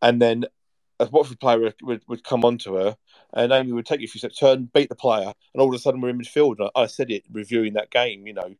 and 0.00 0.20
then 0.20 0.44
a 1.00 1.06
Watford 1.06 1.40
player 1.40 1.58
would, 1.58 1.74
would, 1.82 2.02
would 2.06 2.24
come 2.24 2.44
onto 2.44 2.74
her, 2.76 2.96
and 3.32 3.52
Amy 3.52 3.72
would 3.72 3.86
take 3.86 4.00
a 4.00 4.06
few 4.06 4.18
steps, 4.18 4.38
turn, 4.38 4.70
beat 4.72 4.88
the 4.88 4.94
player, 4.94 5.32
and 5.54 5.60
all 5.60 5.68
of 5.68 5.74
a 5.74 5.78
sudden 5.78 6.00
we're 6.00 6.10
in 6.10 6.18
midfield. 6.18 6.56
And 6.58 6.70
I, 6.74 6.82
I 6.82 6.86
said 6.86 7.10
it 7.10 7.24
reviewing 7.30 7.74
that 7.74 7.90
game. 7.90 8.26
You 8.26 8.34
know, 8.34 8.54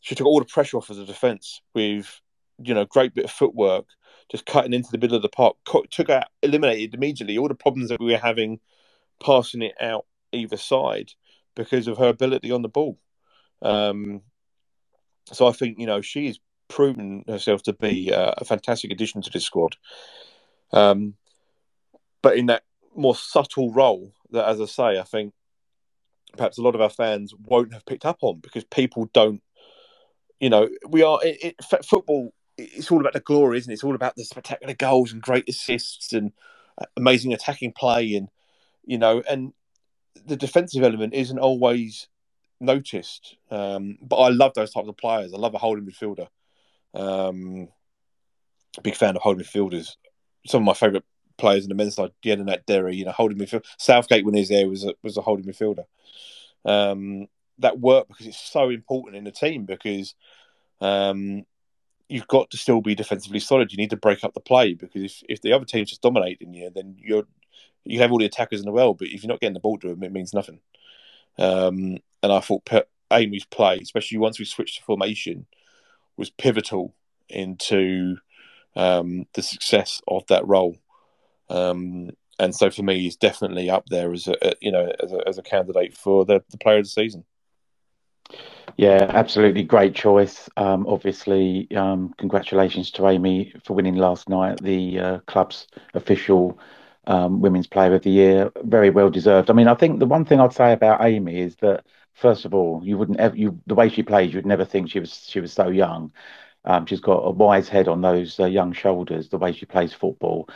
she 0.00 0.14
took 0.14 0.26
all 0.26 0.38
the 0.38 0.44
pressure 0.46 0.76
off 0.76 0.90
of 0.90 0.96
the 0.96 1.04
defence 1.04 1.60
with 1.74 2.20
you 2.58 2.74
know 2.74 2.84
great 2.84 3.14
bit 3.14 3.24
of 3.24 3.30
footwork, 3.30 3.86
just 4.30 4.46
cutting 4.46 4.72
into 4.72 4.90
the 4.90 4.98
middle 4.98 5.16
of 5.16 5.22
the 5.22 5.28
park. 5.28 5.56
Took 5.90 6.10
out, 6.10 6.26
eliminated 6.42 6.94
immediately 6.94 7.38
all 7.38 7.48
the 7.48 7.54
problems 7.54 7.88
that 7.90 8.00
we 8.00 8.12
were 8.12 8.18
having 8.18 8.60
passing 9.22 9.62
it 9.62 9.74
out 9.80 10.04
either 10.32 10.56
side 10.56 11.12
because 11.54 11.88
of 11.88 11.98
her 11.98 12.08
ability 12.08 12.50
on 12.50 12.62
the 12.62 12.68
ball. 12.68 12.98
Um, 13.60 14.22
so 15.32 15.46
I 15.46 15.52
think 15.52 15.78
you 15.78 15.86
know 15.86 16.00
she's 16.00 16.40
proven 16.68 17.24
herself 17.28 17.62
to 17.64 17.72
be 17.72 18.12
uh, 18.12 18.32
a 18.38 18.44
fantastic 18.44 18.90
addition 18.90 19.22
to 19.22 19.30
this 19.30 19.44
squad. 19.44 19.76
Um, 20.72 21.14
but 22.22 22.36
in 22.36 22.46
that 22.46 22.64
more 22.94 23.14
subtle 23.14 23.72
role 23.72 24.12
that, 24.30 24.48
as 24.48 24.60
I 24.60 24.66
say, 24.66 24.98
I 24.98 25.02
think 25.02 25.34
perhaps 26.36 26.58
a 26.58 26.62
lot 26.62 26.74
of 26.74 26.80
our 26.80 26.90
fans 26.90 27.34
won't 27.44 27.74
have 27.74 27.86
picked 27.86 28.06
up 28.06 28.18
on 28.22 28.40
because 28.40 28.64
people 28.64 29.10
don't, 29.12 29.42
you 30.40 30.50
know, 30.50 30.68
we 30.88 31.02
are 31.02 31.18
it, 31.22 31.56
it, 31.70 31.84
football. 31.84 32.32
It's 32.58 32.90
all 32.90 33.00
about 33.00 33.14
the 33.14 33.20
glory, 33.20 33.58
isn't 33.58 33.70
it? 33.70 33.74
It's 33.74 33.84
all 33.84 33.94
about 33.94 34.16
the 34.16 34.24
spectacular 34.24 34.74
goals 34.74 35.12
and 35.12 35.22
great 35.22 35.48
assists 35.48 36.12
and 36.12 36.32
uh, 36.78 36.86
amazing 36.96 37.32
attacking 37.32 37.72
play, 37.72 38.14
and 38.14 38.28
you 38.84 38.98
know, 38.98 39.22
and 39.28 39.52
the 40.26 40.36
defensive 40.36 40.82
element 40.82 41.14
isn't 41.14 41.38
always 41.38 42.08
noticed. 42.60 43.36
Um, 43.50 43.98
but 44.00 44.16
I 44.16 44.28
love 44.28 44.54
those 44.54 44.72
types 44.72 44.88
of 44.88 44.96
players. 44.96 45.32
I 45.34 45.38
love 45.38 45.54
a 45.54 45.58
holding 45.58 45.86
midfielder. 45.86 46.28
Um, 46.94 47.68
big 48.82 48.96
fan 48.96 49.16
of 49.16 49.22
holding 49.22 49.44
midfielders. 49.44 49.96
Some 50.46 50.62
of 50.62 50.66
my 50.66 50.74
favourite 50.74 51.04
players 51.36 51.64
in 51.64 51.68
the 51.68 51.74
men's 51.74 51.96
side, 51.96 52.10
Jedinak 52.24 52.66
Derry, 52.66 52.96
you 52.96 53.04
know, 53.04 53.12
holding 53.12 53.38
midfield. 53.38 53.64
Southgate 53.78 54.24
when 54.24 54.34
he 54.34 54.40
was 54.40 54.48
there 54.48 54.68
was 54.68 54.84
a, 54.84 54.94
was 55.02 55.16
a 55.16 55.22
holding 55.22 55.46
midfielder. 55.46 55.84
Um, 56.64 57.26
that 57.58 57.80
worked 57.80 58.08
because 58.08 58.26
it's 58.26 58.40
so 58.40 58.70
important 58.70 59.16
in 59.16 59.24
the 59.24 59.30
team 59.30 59.64
because 59.64 60.14
um, 60.80 61.44
you've 62.08 62.28
got 62.28 62.50
to 62.50 62.56
still 62.56 62.80
be 62.80 62.94
defensively 62.94 63.40
solid. 63.40 63.72
You 63.72 63.78
need 63.78 63.90
to 63.90 63.96
break 63.96 64.24
up 64.24 64.34
the 64.34 64.40
play 64.40 64.74
because 64.74 65.02
if, 65.02 65.22
if 65.28 65.40
the 65.40 65.52
other 65.52 65.64
team's 65.64 65.90
just 65.90 66.02
dominating 66.02 66.54
you, 66.54 66.70
then 66.70 66.96
you're 66.98 67.26
you 67.84 68.00
have 68.00 68.12
all 68.12 68.18
the 68.18 68.24
attackers 68.24 68.60
in 68.60 68.66
the 68.66 68.72
world, 68.72 68.98
but 68.98 69.08
if 69.08 69.22
you're 69.22 69.28
not 69.28 69.40
getting 69.40 69.54
the 69.54 69.60
ball 69.60 69.78
to 69.78 69.88
them, 69.88 70.02
it 70.02 70.12
means 70.12 70.34
nothing. 70.34 70.60
Um, 71.38 71.98
and 72.22 72.32
I 72.32 72.40
thought 72.40 72.68
Amy's 73.12 73.44
play, 73.44 73.78
especially 73.82 74.18
once 74.18 74.38
we 74.38 74.44
switched 74.44 74.78
to 74.78 74.84
formation, 74.84 75.46
was 76.16 76.30
pivotal 76.30 76.94
into 77.28 78.16
um, 78.76 79.26
the 79.34 79.42
success 79.42 80.00
of 80.06 80.26
that 80.28 80.46
role. 80.46 80.76
Um, 81.48 82.10
and 82.38 82.54
so 82.54 82.70
for 82.70 82.82
me, 82.82 83.00
he's 83.00 83.16
definitely 83.16 83.70
up 83.70 83.86
there 83.88 84.12
as 84.12 84.26
a 84.28 84.54
you 84.60 84.72
know 84.72 84.90
as 85.02 85.12
a, 85.12 85.28
as 85.28 85.38
a 85.38 85.42
candidate 85.42 85.96
for 85.96 86.24
the, 86.24 86.42
the 86.50 86.58
player 86.58 86.78
of 86.78 86.84
the 86.84 86.90
season. 86.90 87.24
Yeah, 88.76 89.06
absolutely 89.10 89.64
great 89.64 89.94
choice. 89.94 90.48
Um, 90.56 90.86
obviously, 90.88 91.68
um, 91.76 92.14
congratulations 92.16 92.90
to 92.92 93.06
Amy 93.08 93.52
for 93.64 93.74
winning 93.74 93.96
last 93.96 94.28
night 94.28 94.62
the 94.62 94.98
uh, 94.98 95.18
club's 95.26 95.66
official 95.94 96.58
um, 97.06 97.40
Women's 97.40 97.66
Player 97.66 97.94
of 97.94 98.02
the 98.02 98.10
Year. 98.10 98.52
Very 98.62 98.90
well 98.90 99.10
deserved. 99.10 99.50
I 99.50 99.54
mean, 99.54 99.68
I 99.68 99.74
think 99.74 99.98
the 99.98 100.06
one 100.06 100.24
thing 100.24 100.40
I'd 100.40 100.52
say 100.52 100.72
about 100.72 101.04
Amy 101.04 101.40
is 101.40 101.56
that 101.56 101.84
first 102.14 102.44
of 102.44 102.54
all, 102.54 102.80
you 102.84 102.98
wouldn't 102.98 103.20
ever 103.20 103.36
you 103.36 103.60
the 103.66 103.74
way 103.74 103.88
she 103.88 104.02
plays, 104.02 104.32
you'd 104.34 104.46
never 104.46 104.64
think 104.64 104.90
she 104.90 105.00
was 105.00 105.12
she 105.28 105.40
was 105.40 105.52
so 105.52 105.68
young. 105.68 106.12
Um, 106.64 106.86
she's 106.86 107.00
got 107.00 107.18
a 107.26 107.30
wise 107.30 107.68
head 107.68 107.88
on 107.88 108.00
those 108.02 108.38
uh, 108.40 108.46
young 108.46 108.72
shoulders. 108.72 109.28
The 109.28 109.38
way 109.38 109.52
she 109.52 109.66
plays 109.66 109.92
football. 109.94 110.48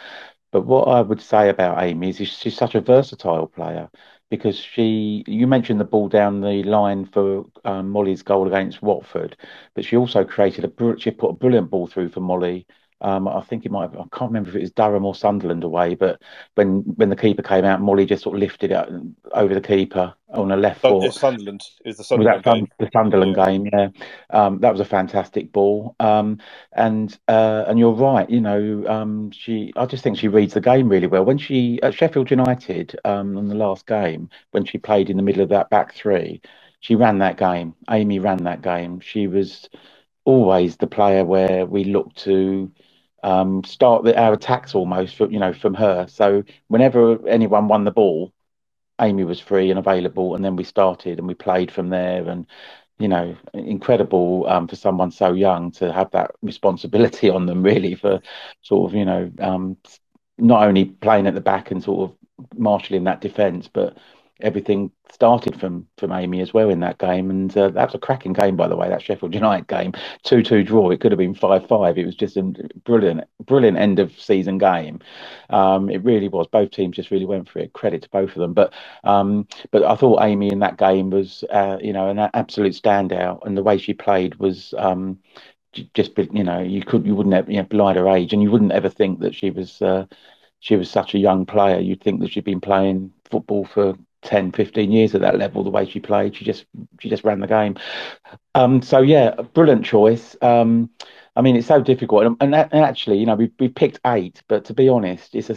But 0.53 0.63
what 0.67 0.89
I 0.89 1.01
would 1.03 1.21
say 1.21 1.49
about 1.49 1.83
Amy 1.83 2.11
is 2.11 2.17
she's 2.29 2.57
such 2.57 2.75
a 2.75 2.81
versatile 2.81 3.47
player 3.47 3.91
because 4.31 4.59
she, 4.59 5.23
you 5.27 5.47
mentioned 5.47 5.81
the 5.81 5.85
ball 5.85 6.09
down 6.09 6.41
the 6.41 6.63
line 6.65 7.05
for 7.05 7.45
um, 7.65 7.91
Molly's 7.91 8.23
goal 8.23 8.47
against 8.49 8.83
Watford, 8.83 9.37
but 9.75 9.85
she 9.85 9.97
also 9.97 10.25
created 10.25 10.65
a, 10.65 10.99
she 10.99 11.11
put 11.11 11.31
a 11.31 11.35
brilliant 11.35 11.71
ball 11.71 11.87
through 11.87 12.09
for 12.09 12.21
Molly 12.21 12.67
um, 13.03 13.29
I 13.29 13.43
think 13.43 13.67
it 13.67 13.71
might. 13.71 13.91
Have, 13.91 13.97
I 13.97 14.05
can't 14.17 14.31
remember 14.31 14.51
if 14.51 14.57
it 14.57 14.63
was 14.63 14.71
Durham 14.71 15.05
or 15.05 15.15
Sunderland 15.15 15.65
away, 15.65 15.95
but 15.95 16.23
when 16.55 16.81
when 16.97 17.11
the 17.11 17.17
keeper 17.17 17.43
came 17.43 17.65
out, 17.65 17.81
Molly 17.81 18.07
just 18.07 18.23
sort 18.23 18.37
of 18.37 18.41
lifted 18.41 18.73
it 18.73 18.89
over 19.33 19.53
the 19.53 19.61
keeper 19.61 20.15
on 20.31 20.49
the 20.49 20.57
left 20.57 20.81
foot. 20.81 21.13
Sunderland 21.13 21.63
is 21.85 21.99
the 21.99 22.05
Sunderland 22.05 22.43
game. 22.43 22.69
The 22.79 22.89
Sunderland 22.93 23.37
yeah. 23.37 23.47
game, 23.47 23.69
yeah. 23.71 23.89
Um, 24.31 24.61
that 24.61 24.73
was 24.73 24.81
a 24.81 24.85
fantastic 24.87 25.53
ball. 25.53 25.95
Um, 26.01 26.39
and 26.73 27.17
uh, 27.29 27.65
and 27.67 27.79
you're 27.79 27.93
right. 27.93 28.29
You 28.31 28.41
know, 28.41 28.87
um, 28.87 29.31
she. 29.31 29.73
I 29.77 29.85
just 29.85 30.03
think 30.03 30.17
she 30.17 30.29
reads 30.29 30.55
the 30.55 30.61
game 30.63 30.89
really 30.89 31.07
well. 31.07 31.25
When 31.25 31.39
she 31.39 31.79
at 31.83 31.93
Sheffield 31.95 32.31
United 32.31 32.99
um, 33.05 33.37
in 33.37 33.49
the 33.49 33.55
last 33.55 33.87
game, 33.87 34.31
when 34.53 34.65
she 34.65 34.79
played 34.79 35.11
in 35.11 35.19
the 35.19 35.23
middle 35.23 35.43
of 35.43 35.51
that 35.51 35.69
back 35.69 35.95
three, 35.95 36.41
she 36.81 36.95
ran 36.95 37.19
that 37.19 37.37
game. 37.37 37.75
Amy 37.91 38.21
ran 38.21 38.45
that 38.45 38.63
game. 38.63 39.01
She 39.01 39.27
was 39.27 39.69
always 40.25 40.77
the 40.77 40.87
player 40.87 41.25
where 41.25 41.67
we 41.67 41.85
look 41.85 42.13
to 42.15 42.71
um, 43.27 43.65
start 43.65 44.05
the, 44.05 44.19
our 44.19 44.35
attacks 44.35 44.75
almost, 44.75 45.21
you 45.21 45.41
know, 45.41 45.53
from 45.53 45.75
her. 45.75 46.07
So 46.09 46.45
whenever 46.69 47.27
anyone 47.29 47.69
won 47.69 47.85
the 47.85 47.93
ball, 47.93 48.33
Amy 49.01 49.25
was 49.25 49.41
free 49.41 49.71
and 49.71 49.79
available, 49.79 50.35
and 50.35 50.45
then 50.45 50.57
we 50.57 50.65
started 50.65 51.19
and 51.19 51.29
we 51.29 51.35
played 51.35 51.71
from 51.71 51.91
there. 51.91 52.29
And 52.29 52.47
you 52.99 53.09
know, 53.09 53.37
incredible 53.55 54.47
um, 54.49 54.69
for 54.69 54.77
someone 54.77 55.11
so 55.11 55.35
young 55.35 55.71
to 55.73 55.93
have 55.93 56.11
that 56.13 56.33
responsibility 56.43 57.31
on 57.37 57.47
them, 57.47 57.63
really, 57.63 57.95
for 57.95 58.21
sort 58.63 58.91
of 58.91 58.97
you 58.97 59.05
know, 59.05 59.31
um, 59.41 59.77
not 60.39 60.67
only 60.67 60.87
playing 60.87 61.27
at 61.27 61.35
the 61.35 61.41
back 61.41 61.71
and 61.71 61.83
sort 61.83 62.11
of 62.11 62.17
marshalling 62.59 63.05
that 63.05 63.21
defence, 63.21 63.69
but 63.69 63.97
everything 64.41 64.91
started 65.11 65.59
from 65.59 65.87
from 65.97 66.13
Amy 66.13 66.41
as 66.41 66.53
well 66.53 66.69
in 66.69 66.81
that 66.81 66.99
game, 66.99 67.31
and 67.31 67.57
uh, 67.57 67.69
that 67.71 67.87
was 67.87 67.95
a 67.95 67.99
cracking 67.99 68.33
game, 68.33 68.57
by 68.57 68.69
the 68.69 68.77
way. 68.77 68.89
That 68.89 69.03
Sheffield 69.03 69.35
United 69.35 69.67
game, 69.67 69.93
two 70.23 70.43
two 70.43 70.63
draw. 70.63 70.91
It 70.91 71.01
could 71.01 71.13
have 71.13 71.19
been 71.19 71.35
five 71.35 71.67
five. 71.67 71.99
It 71.99 72.07
was 72.07 72.15
just 72.15 72.37
a 72.37 72.43
brilliant, 72.85 73.25
brilliant 73.45 73.79
end 73.79 73.99
of 73.99 74.13
season 74.19 74.59
game. 74.59 75.01
Um, 75.51 75.89
it 75.91 76.05
really 76.05 76.29
was. 76.29 76.47
Both 76.49 76.71
teams 76.71 76.97
just 76.97 77.11
really 77.11 77.27
went 77.27 77.49
for 77.49 77.61
it. 77.61 77.73
Credit 77.73 78.03
to 78.03 78.11
both 78.11 78.31
of 78.31 78.37
them. 78.37 78.53
But 78.53 78.73
um, 79.05 79.47
but 79.71 79.85
I 79.85 79.97
thought 79.97 80.23
Amy 80.23 80.51
in 80.53 80.59
that 80.61 80.79
game 80.79 81.11
was 81.11 81.45
uh, 81.51 81.79
you 81.81 81.93
know 81.93 82.09
an 82.09 82.19
absolute 82.19 82.75
standout, 82.75 83.47
and 83.47 83.57
the 83.57 83.63
way 83.63 83.79
she 83.79 83.95
played 83.95 84.37
was. 84.37 84.75
Um, 84.77 85.19
just 85.93 86.13
you 86.33 86.43
know 86.43 86.61
you 86.61 86.83
could 86.83 87.05
you 87.05 87.15
wouldn't 87.15 87.35
have 87.35 87.51
you 87.51 87.59
know 87.59 87.63
belie 87.65 87.93
her 87.93 88.09
age 88.09 88.33
and 88.33 88.43
you 88.43 88.51
wouldn't 88.51 88.73
ever 88.73 88.89
think 88.89 89.21
that 89.21 89.35
she 89.35 89.51
was 89.51 89.83
uh, 89.83 90.07
she 90.61 90.75
was 90.75 90.91
such 90.91 91.15
a 91.15 91.19
young 91.19 91.45
player 91.45 91.79
you'd 91.79 92.03
think 92.03 92.21
that 92.21 92.31
she'd 92.31 92.45
been 92.45 92.63
playing 92.63 93.13
football 93.31 93.67
for 93.67 93.95
10, 94.23 94.53
15 94.53 94.91
years 94.93 95.15
at 95.15 95.21
that 95.23 95.39
level, 95.39 95.65
the 95.65 95.71
way 95.71 95.85
she 95.89 96.01
played. 96.01 96.37
She 96.37 96.45
just 96.45 96.67
she 97.01 97.09
just 97.09 97.25
ran 97.25 97.41
the 97.41 97.47
game. 97.47 97.77
Um, 98.55 98.83
so 98.83 99.01
yeah, 99.01 99.35
brilliant 99.55 99.85
choice. 99.85 100.37
Um, 100.43 100.91
I 101.37 101.43
mean, 101.43 101.57
it's 101.57 101.67
so 101.67 101.83
difficult, 101.83 102.25
and, 102.25 102.37
and, 102.41 102.55
and 102.55 102.85
actually, 102.85 103.19
you 103.19 103.27
know, 103.27 103.35
we 103.35 103.51
we 103.59 103.69
picked 103.69 104.01
eight, 104.07 104.43
but 104.49 104.65
to 104.67 104.75
be 104.75 104.89
honest, 104.89 105.35
it's 105.35 105.51
a 105.51 105.57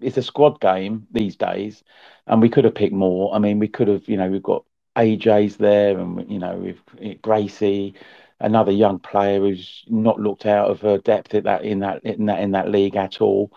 it's 0.00 0.16
a 0.16 0.22
squad 0.22 0.60
game 0.60 1.06
these 1.12 1.36
days, 1.36 1.84
and 2.26 2.40
we 2.40 2.48
could 2.48 2.64
have 2.64 2.74
picked 2.74 2.94
more. 2.94 3.34
I 3.34 3.38
mean, 3.38 3.58
we 3.58 3.68
could 3.68 3.88
have, 3.88 4.08
you 4.08 4.16
know, 4.16 4.28
we've 4.30 4.42
got 4.42 4.64
AJ's 4.96 5.56
there, 5.58 5.98
and 5.98 6.30
you 6.30 6.38
know, 6.38 6.56
we've 6.56 7.20
Gracie, 7.22 7.94
another 8.42 8.72
young 8.72 9.00
player 9.00 9.40
who's 9.40 9.84
not 9.88 10.20
looked 10.20 10.46
out 10.46 10.70
of 10.70 10.80
her 10.82 10.98
depth 10.98 11.34
at 11.34 11.44
that 11.44 11.64
in 11.64 11.80
that 11.80 12.04
in 12.04 12.26
that 12.26 12.40
in 12.40 12.52
that 12.52 12.70
league 12.70 12.96
at 12.96 13.20
all. 13.22 13.52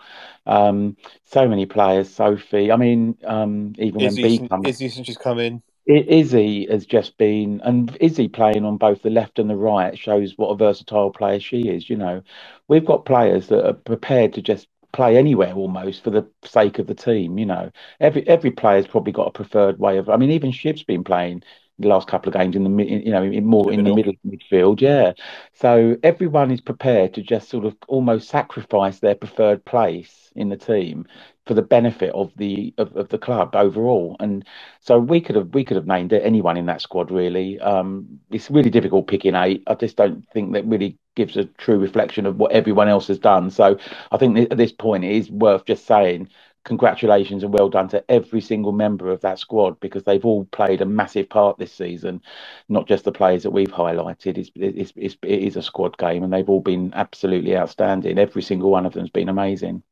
Um, 0.46 0.96
so 1.24 1.48
many 1.48 1.66
players, 1.66 2.10
Sophie. 2.12 2.72
I 2.72 2.76
mean, 2.76 3.18
um, 3.24 3.74
even 3.78 4.02
Izzy, 4.02 4.22
when 4.22 4.22
B 4.22 4.40
comes, 4.50 4.68
Izzy 4.68 4.88
since 4.90 5.06
she's 5.06 5.18
come 5.18 5.38
in. 5.40 5.62
Izzy 5.86 6.66
has 6.70 6.86
just 6.86 7.18
been, 7.18 7.60
and 7.64 7.96
Izzy 8.00 8.28
playing 8.28 8.64
on 8.64 8.78
both 8.78 9.02
the 9.02 9.10
left 9.10 9.38
and 9.38 9.50
the 9.50 9.56
right 9.56 9.98
shows 9.98 10.34
what 10.38 10.48
a 10.50 10.56
versatile 10.56 11.10
player 11.10 11.40
she 11.40 11.68
is. 11.68 11.90
You 11.90 11.96
know, 11.96 12.22
we've 12.68 12.86
got 12.86 13.06
players 13.06 13.48
that 13.48 13.66
are 13.68 13.74
prepared 13.74 14.34
to 14.34 14.42
just 14.42 14.68
play 14.92 15.18
anywhere 15.18 15.52
almost 15.54 16.04
for 16.04 16.10
the 16.10 16.26
sake 16.44 16.78
of 16.80 16.88
the 16.88 16.94
team. 16.94 17.38
You 17.38 17.46
know, 17.46 17.72
every 18.00 18.26
every 18.28 18.52
player's 18.52 18.88
probably 18.88 19.12
got 19.12 19.28
a 19.28 19.32
preferred 19.32 19.78
way 19.78 19.98
of. 19.98 20.08
I 20.10 20.16
mean, 20.16 20.32
even 20.32 20.52
Shiv's 20.52 20.84
been 20.84 21.04
playing 21.04 21.44
the 21.78 21.88
last 21.88 22.08
couple 22.08 22.30
of 22.30 22.34
games 22.34 22.56
in 22.56 22.64
the 22.64 22.84
you 22.84 23.12
know 23.12 23.22
in 23.24 23.46
more 23.46 23.72
The 23.72 23.74
in 23.74 23.84
the 23.84 23.90
middle. 23.90 24.14
midfield. 24.26 24.80
Yeah, 24.80 25.12
so 25.54 25.96
everyone 26.02 26.50
is 26.52 26.60
prepared 26.60 27.14
to 27.14 27.22
just 27.22 27.48
sort 27.50 27.64
of 27.66 27.76
almost 27.88 28.28
sacrifice 28.28 29.00
their 29.00 29.14
preferred 29.16 29.64
place 29.64 30.30
in 30.36 30.50
the 30.50 30.56
team 30.56 31.06
for 31.46 31.54
the 31.54 31.62
benefit 31.62 32.12
of 32.14 32.32
the 32.36 32.74
of, 32.78 32.96
of 32.96 33.08
the 33.10 33.18
club 33.18 33.56
overall. 33.56 34.16
And 34.20 34.44
so 34.80 34.98
we 34.98 35.20
could 35.20 35.36
have 35.36 35.54
we 35.54 35.64
could 35.64 35.76
have 35.76 35.86
named 35.86 36.12
it 36.12 36.22
anyone 36.24 36.56
in 36.56 36.66
that 36.66 36.82
squad 36.82 37.10
really. 37.10 37.60
Um, 37.60 38.20
it's 38.30 38.50
really 38.50 38.70
difficult 38.70 39.08
picking 39.08 39.34
eight. 39.36 39.64
I 39.66 39.74
just 39.74 39.96
don't 39.96 40.24
think 40.32 40.52
that 40.54 40.66
really 40.66 40.98
gives 41.16 41.36
a 41.36 41.44
true 41.44 41.78
reflection 41.78 42.26
of 42.26 42.36
what 42.36 42.52
everyone 42.52 42.88
else 42.88 43.08
has 43.08 43.18
done. 43.18 43.50
So 43.50 43.78
I 44.12 44.18
think 44.18 44.38
at 44.52 44.58
this 44.58 44.72
point 44.72 45.04
it 45.04 45.12
is 45.12 45.30
worth 45.30 45.66
just 45.66 45.86
saying 45.86 46.28
congratulations 46.66 47.44
and 47.44 47.52
well 47.52 47.70
done 47.70 47.88
to 47.88 48.04
every 48.10 48.40
single 48.40 48.72
member 48.72 49.08
of 49.08 49.20
that 49.20 49.38
squad 49.38 49.78
because 49.78 50.02
they've 50.02 50.24
all 50.24 50.44
played 50.46 50.82
a 50.82 50.84
massive 50.84 51.28
part 51.28 51.56
this 51.58 51.72
season, 51.72 52.20
not 52.68 52.88
just 52.88 53.04
the 53.04 53.12
players 53.12 53.44
that 53.44 53.52
we've 53.52 53.72
highlighted. 53.72 54.36
It's, 54.36 54.50
it's, 54.56 54.92
it's, 54.96 55.16
it 55.22 55.42
is 55.42 55.56
a 55.56 55.62
squad 55.62 55.96
game 55.96 56.24
and 56.24 56.32
they've 56.32 56.48
all 56.48 56.60
been 56.60 56.92
absolutely 56.92 57.56
outstanding. 57.56 58.18
Every 58.18 58.42
single 58.42 58.70
one 58.70 58.84
of 58.84 58.94
them 58.94 59.02
has 59.02 59.10
been 59.10 59.28
amazing. 59.28 59.84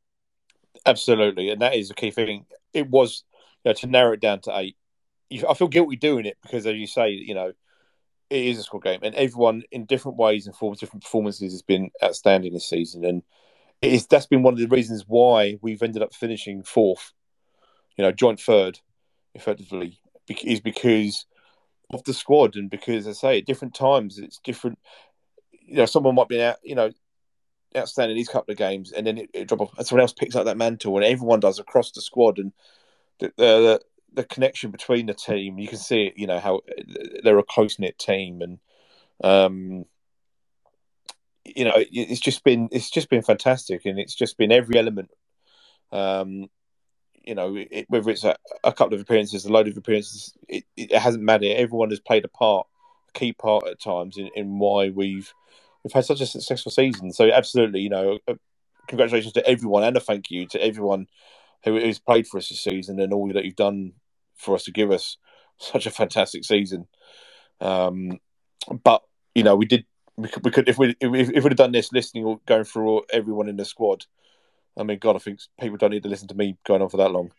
Absolutely, 0.84 1.48
and 1.50 1.62
that 1.62 1.74
is 1.74 1.88
the 1.88 1.94
key 1.94 2.10
thing. 2.10 2.44
It 2.72 2.90
was 2.90 3.22
you 3.64 3.70
know, 3.70 3.74
to 3.74 3.86
narrow 3.86 4.12
it 4.12 4.20
down 4.20 4.40
to 4.40 4.58
eight. 4.58 4.76
I 5.48 5.54
feel 5.54 5.68
guilty 5.68 5.96
doing 5.96 6.26
it 6.26 6.36
because, 6.42 6.66
as 6.66 6.74
you 6.74 6.86
say, 6.86 7.10
you 7.10 7.34
know, 7.34 7.52
it 8.28 8.44
is 8.44 8.58
a 8.58 8.62
squad 8.64 8.82
game, 8.82 9.00
and 9.02 9.14
everyone 9.14 9.62
in 9.70 9.86
different 9.86 10.18
ways 10.18 10.46
and 10.46 10.54
forms, 10.54 10.80
different 10.80 11.04
performances 11.04 11.52
has 11.52 11.62
been 11.62 11.90
outstanding 12.02 12.52
this 12.52 12.68
season, 12.68 13.04
and 13.04 13.22
it 13.84 13.92
is 13.92 14.06
that's 14.06 14.26
been 14.26 14.42
one 14.42 14.54
of 14.54 14.60
the 14.60 14.66
reasons 14.66 15.04
why 15.06 15.58
we've 15.60 15.82
ended 15.82 16.02
up 16.02 16.14
finishing 16.14 16.62
fourth, 16.62 17.12
you 17.96 18.04
know, 18.04 18.12
joint 18.12 18.40
third, 18.40 18.80
effectively, 19.34 19.98
is 20.42 20.60
because 20.60 21.26
of 21.92 22.02
the 22.04 22.14
squad 22.14 22.56
and 22.56 22.70
because, 22.70 23.06
I 23.06 23.12
say, 23.12 23.38
at 23.38 23.46
different 23.46 23.74
times 23.74 24.18
it's 24.18 24.38
different. 24.38 24.78
You 25.66 25.76
know, 25.76 25.86
someone 25.86 26.14
might 26.14 26.28
be 26.28 26.42
out, 26.42 26.56
you 26.62 26.74
know, 26.74 26.90
outstanding 27.76 28.16
these 28.16 28.28
couple 28.28 28.52
of 28.52 28.58
games, 28.58 28.92
and 28.92 29.06
then 29.06 29.18
it, 29.18 29.30
it 29.34 29.48
drop 29.48 29.60
off, 29.60 29.76
and 29.76 29.86
someone 29.86 30.02
else 30.02 30.12
picks 30.12 30.34
up 30.34 30.44
that 30.46 30.56
mantle, 30.56 30.96
and 30.96 31.04
everyone 31.04 31.40
does 31.40 31.58
across 31.58 31.90
the 31.90 32.00
squad, 32.00 32.38
and 32.38 32.52
the 33.18 33.32
the, 33.36 33.80
the 34.12 34.24
connection 34.24 34.70
between 34.70 35.06
the 35.06 35.14
team, 35.14 35.58
you 35.58 35.68
can 35.68 35.78
see 35.78 36.06
it. 36.06 36.14
You 36.16 36.26
know 36.26 36.38
how 36.38 36.60
they're 37.22 37.38
a 37.38 37.44
close 37.44 37.78
knit 37.78 37.98
team, 37.98 38.42
and 38.42 38.58
um, 39.22 39.84
you 41.44 41.64
know 41.64 41.72
it's 41.76 42.20
just 42.20 42.44
been 42.44 42.68
it's 42.72 42.90
just 42.90 43.10
been 43.10 43.22
fantastic, 43.22 43.84
and 43.84 43.98
it's 43.98 44.14
just 44.14 44.38
been 44.38 44.52
every 44.52 44.78
element. 44.78 45.10
Um, 45.92 46.48
you 47.22 47.34
know, 47.34 47.56
it, 47.56 47.86
whether 47.88 48.10
it's 48.10 48.24
a, 48.24 48.36
a 48.62 48.72
couple 48.72 48.94
of 48.94 49.00
appearances, 49.00 49.44
a 49.44 49.52
load 49.52 49.68
of 49.68 49.76
appearances, 49.76 50.34
it, 50.48 50.64
it 50.76 50.94
hasn't 50.94 51.24
mattered. 51.24 51.56
Everyone 51.56 51.90
has 51.90 52.00
played 52.00 52.24
a 52.24 52.28
part, 52.28 52.66
a 53.08 53.18
key 53.18 53.32
part 53.32 53.66
at 53.66 53.80
times 53.80 54.18
in, 54.18 54.28
in 54.34 54.58
why 54.58 54.90
we've 54.90 55.32
we've 55.82 55.92
had 55.92 56.04
such 56.04 56.20
a 56.20 56.26
successful 56.26 56.72
season. 56.72 57.12
So 57.12 57.30
absolutely, 57.30 57.80
you 57.80 57.90
know, 57.90 58.18
uh, 58.28 58.34
congratulations 58.88 59.32
to 59.34 59.46
everyone 59.46 59.84
and 59.84 59.96
a 59.96 60.00
thank 60.00 60.30
you 60.30 60.46
to 60.48 60.62
everyone 60.62 61.06
who 61.64 61.76
has 61.76 61.98
played 61.98 62.26
for 62.26 62.38
us 62.38 62.48
this 62.48 62.62
season 62.62 63.00
and 63.00 63.12
all 63.12 63.32
that 63.32 63.44
you've 63.44 63.56
done 63.56 63.92
for 64.36 64.54
us 64.54 64.64
to 64.64 64.72
give 64.72 64.90
us 64.90 65.16
such 65.58 65.86
a 65.86 65.90
fantastic 65.90 66.44
season. 66.44 66.86
Um, 67.60 68.18
but 68.82 69.02
you 69.34 69.42
know, 69.42 69.56
we 69.56 69.66
did 69.66 69.86
we 70.16 70.28
could, 70.28 70.44
we 70.44 70.50
could 70.50 70.68
if 70.68 70.78
we 70.78 70.94
if, 71.00 71.30
if 71.30 71.44
we'd 71.44 71.52
have 71.52 71.56
done 71.56 71.72
this 71.72 71.92
listening 71.92 72.24
or 72.24 72.40
going 72.46 72.64
through 72.64 72.88
all, 72.88 73.04
everyone 73.12 73.48
in 73.48 73.56
the 73.56 73.64
squad. 73.64 74.06
I 74.76 74.82
mean, 74.82 74.98
God, 74.98 75.16
I 75.16 75.20
think 75.20 75.40
people 75.60 75.76
don't 75.76 75.90
need 75.90 76.02
to 76.02 76.08
listen 76.08 76.28
to 76.28 76.34
me 76.34 76.56
going 76.64 76.82
on 76.82 76.88
for 76.88 76.96
that 76.96 77.12
long. 77.12 77.30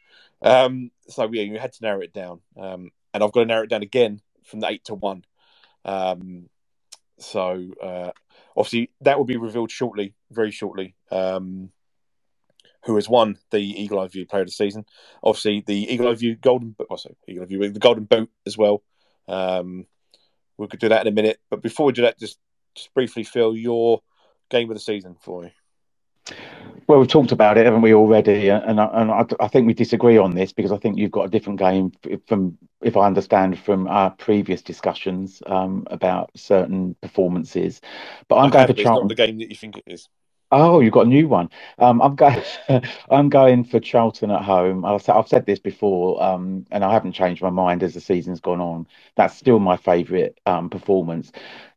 Um, 0.42 0.92
so 1.08 1.30
yeah, 1.32 1.44
you 1.44 1.60
had 1.60 1.74
to 1.74 1.84
narrow 1.84 2.02
it 2.02 2.14
down, 2.14 2.42
um, 2.58 2.92
and 3.14 3.24
I've 3.24 3.32
got 3.32 3.42
to 3.42 3.46
narrow 3.46 3.64
it 3.64 3.70
down 3.70 3.84
again 3.84 4.22
from 4.44 4.62
the 4.62 4.70
eight 4.70 4.86
to 4.86 4.96
one. 4.96 5.24
Um, 5.84 6.50
so 7.18 7.66
uh, 7.82 8.12
obviously 8.58 8.92
that 9.02 9.18
will 9.18 9.26
be 9.26 9.38
revealed 9.38 9.72
shortly, 9.72 10.14
very 10.32 10.52
shortly. 10.52 10.96
Um, 11.12 11.72
who 12.86 12.96
has 12.96 13.10
won 13.10 13.40
the 13.50 13.58
Eagle 13.58 14.00
Eye 14.00 14.08
View 14.08 14.28
Player 14.28 14.44
of 14.44 14.48
the 14.48 14.52
Season? 14.52 14.86
Obviously, 15.24 15.64
the 15.66 15.92
Eagle 15.92 16.08
Eye 16.08 16.14
View 16.14 16.36
Golden, 16.36 16.76
oh, 16.88 16.96
sorry, 16.98 17.16
Eagle 17.28 17.44
Eye 17.44 17.48
View, 17.48 17.72
the 17.72 17.80
Golden 17.80 18.04
Boot 18.04 18.30
as 18.46 18.58
well. 18.58 18.84
Um, 19.28 19.88
we 20.58 20.68
could 20.68 20.80
do 20.80 20.90
that 20.90 21.02
in 21.02 21.12
a 21.12 21.16
minute, 21.16 21.40
but 21.50 21.64
before 21.64 21.88
we 21.88 21.94
do 21.94 22.04
that, 22.04 22.20
just 22.20 22.38
just 22.76 22.94
briefly, 22.94 23.24
Phil, 23.24 23.56
your 23.56 24.02
game 24.50 24.70
of 24.70 24.76
the 24.76 24.82
season 24.82 25.16
for 25.20 25.46
you. 25.46 25.52
Well, 26.88 27.00
we've 27.00 27.08
talked 27.08 27.32
about 27.32 27.58
it, 27.58 27.66
haven't 27.66 27.82
we 27.82 27.94
already? 27.94 28.50
And 28.50 28.80
I, 28.80 28.86
and 28.94 29.12
I, 29.12 29.26
I 29.40 29.48
think 29.48 29.66
we 29.66 29.74
disagree 29.74 30.18
on 30.18 30.36
this 30.36 30.54
because 30.54 30.72
I 30.72 30.78
think 30.78 30.98
you've 30.98 31.12
got 31.12 31.26
a 31.26 31.30
different 31.30 31.58
game 31.60 31.92
from, 32.28 32.58
if 32.82 32.96
I 32.96 33.08
understand 33.08 33.58
from 33.58 33.88
our 33.88 34.12
previous 34.12 34.62
discussions 34.62 35.42
um, 35.48 35.88
about 35.90 36.30
certain 36.36 36.96
performances. 37.02 37.82
But 38.28 38.38
I'm 38.38 38.48
I 38.48 38.52
going 38.52 38.68
for 38.68 38.74
Charlton. 38.74 39.08
the 39.08 39.16
game 39.16 39.40
that 39.40 39.50
you 39.50 39.56
think 39.56 39.78
it 39.78 39.84
is. 39.88 40.10
Oh, 40.52 40.80
you've 40.80 40.94
got 40.94 41.08
a 41.08 41.10
new 41.10 41.28
one. 41.28 41.50
Um, 41.80 42.02
I'm 42.02 42.16
going. 42.16 42.44
I'm 43.10 43.30
going 43.30 43.64
for 43.64 43.80
Charlton 43.80 44.30
at 44.30 44.44
home. 44.44 44.86
I've, 44.86 45.08
I've 45.10 45.28
said 45.28 45.46
this 45.48 45.60
before, 45.60 46.22
um, 46.24 46.68
and 46.70 46.84
I 46.84 46.94
haven't 46.94 47.14
changed 47.14 47.42
my 47.42 47.50
mind 47.50 47.82
as 47.82 47.96
the 47.96 48.00
season's 48.00 48.40
gone 48.40 48.62
on. 48.62 48.88
That's 49.16 49.36
still 49.36 49.60
my 49.60 49.76
favourite 49.76 50.40
um, 50.46 50.70
performance. 50.70 51.32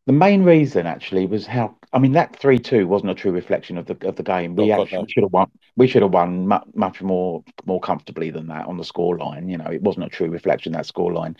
The 0.08 0.12
main 0.14 0.42
reason, 0.42 0.88
actually, 0.88 1.26
was 1.26 1.46
how. 1.46 1.76
I 1.92 2.00
mean, 2.00 2.12
that 2.12 2.36
three-two 2.36 2.88
wasn't 2.88 3.12
a 3.12 3.14
true 3.14 3.30
reflection 3.32 3.78
of 3.78 3.86
the 3.86 3.96
of 4.08 4.16
the 4.16 4.24
game. 4.24 4.56
We 4.56 4.72
Oh, 4.72 4.72
actually 4.72 5.06
should 5.08 5.22
have 5.24 5.32
won. 5.32 5.50
We 5.76 5.86
should 5.86 6.02
have 6.02 6.12
won 6.14 6.48
much, 6.48 6.66
much 6.74 7.02
more 7.02 7.44
more 7.66 7.80
comfortably 7.80 8.30
than 8.30 8.48
that 8.48 8.66
on 8.66 8.78
the 8.78 8.84
scoreline. 8.84 9.50
You 9.50 9.58
know, 9.58 9.66
it 9.70 9.82
wasn't 9.82 10.06
a 10.06 10.10
true 10.10 10.30
reflection 10.30 10.72
that 10.72 10.86
scoreline 10.86 11.36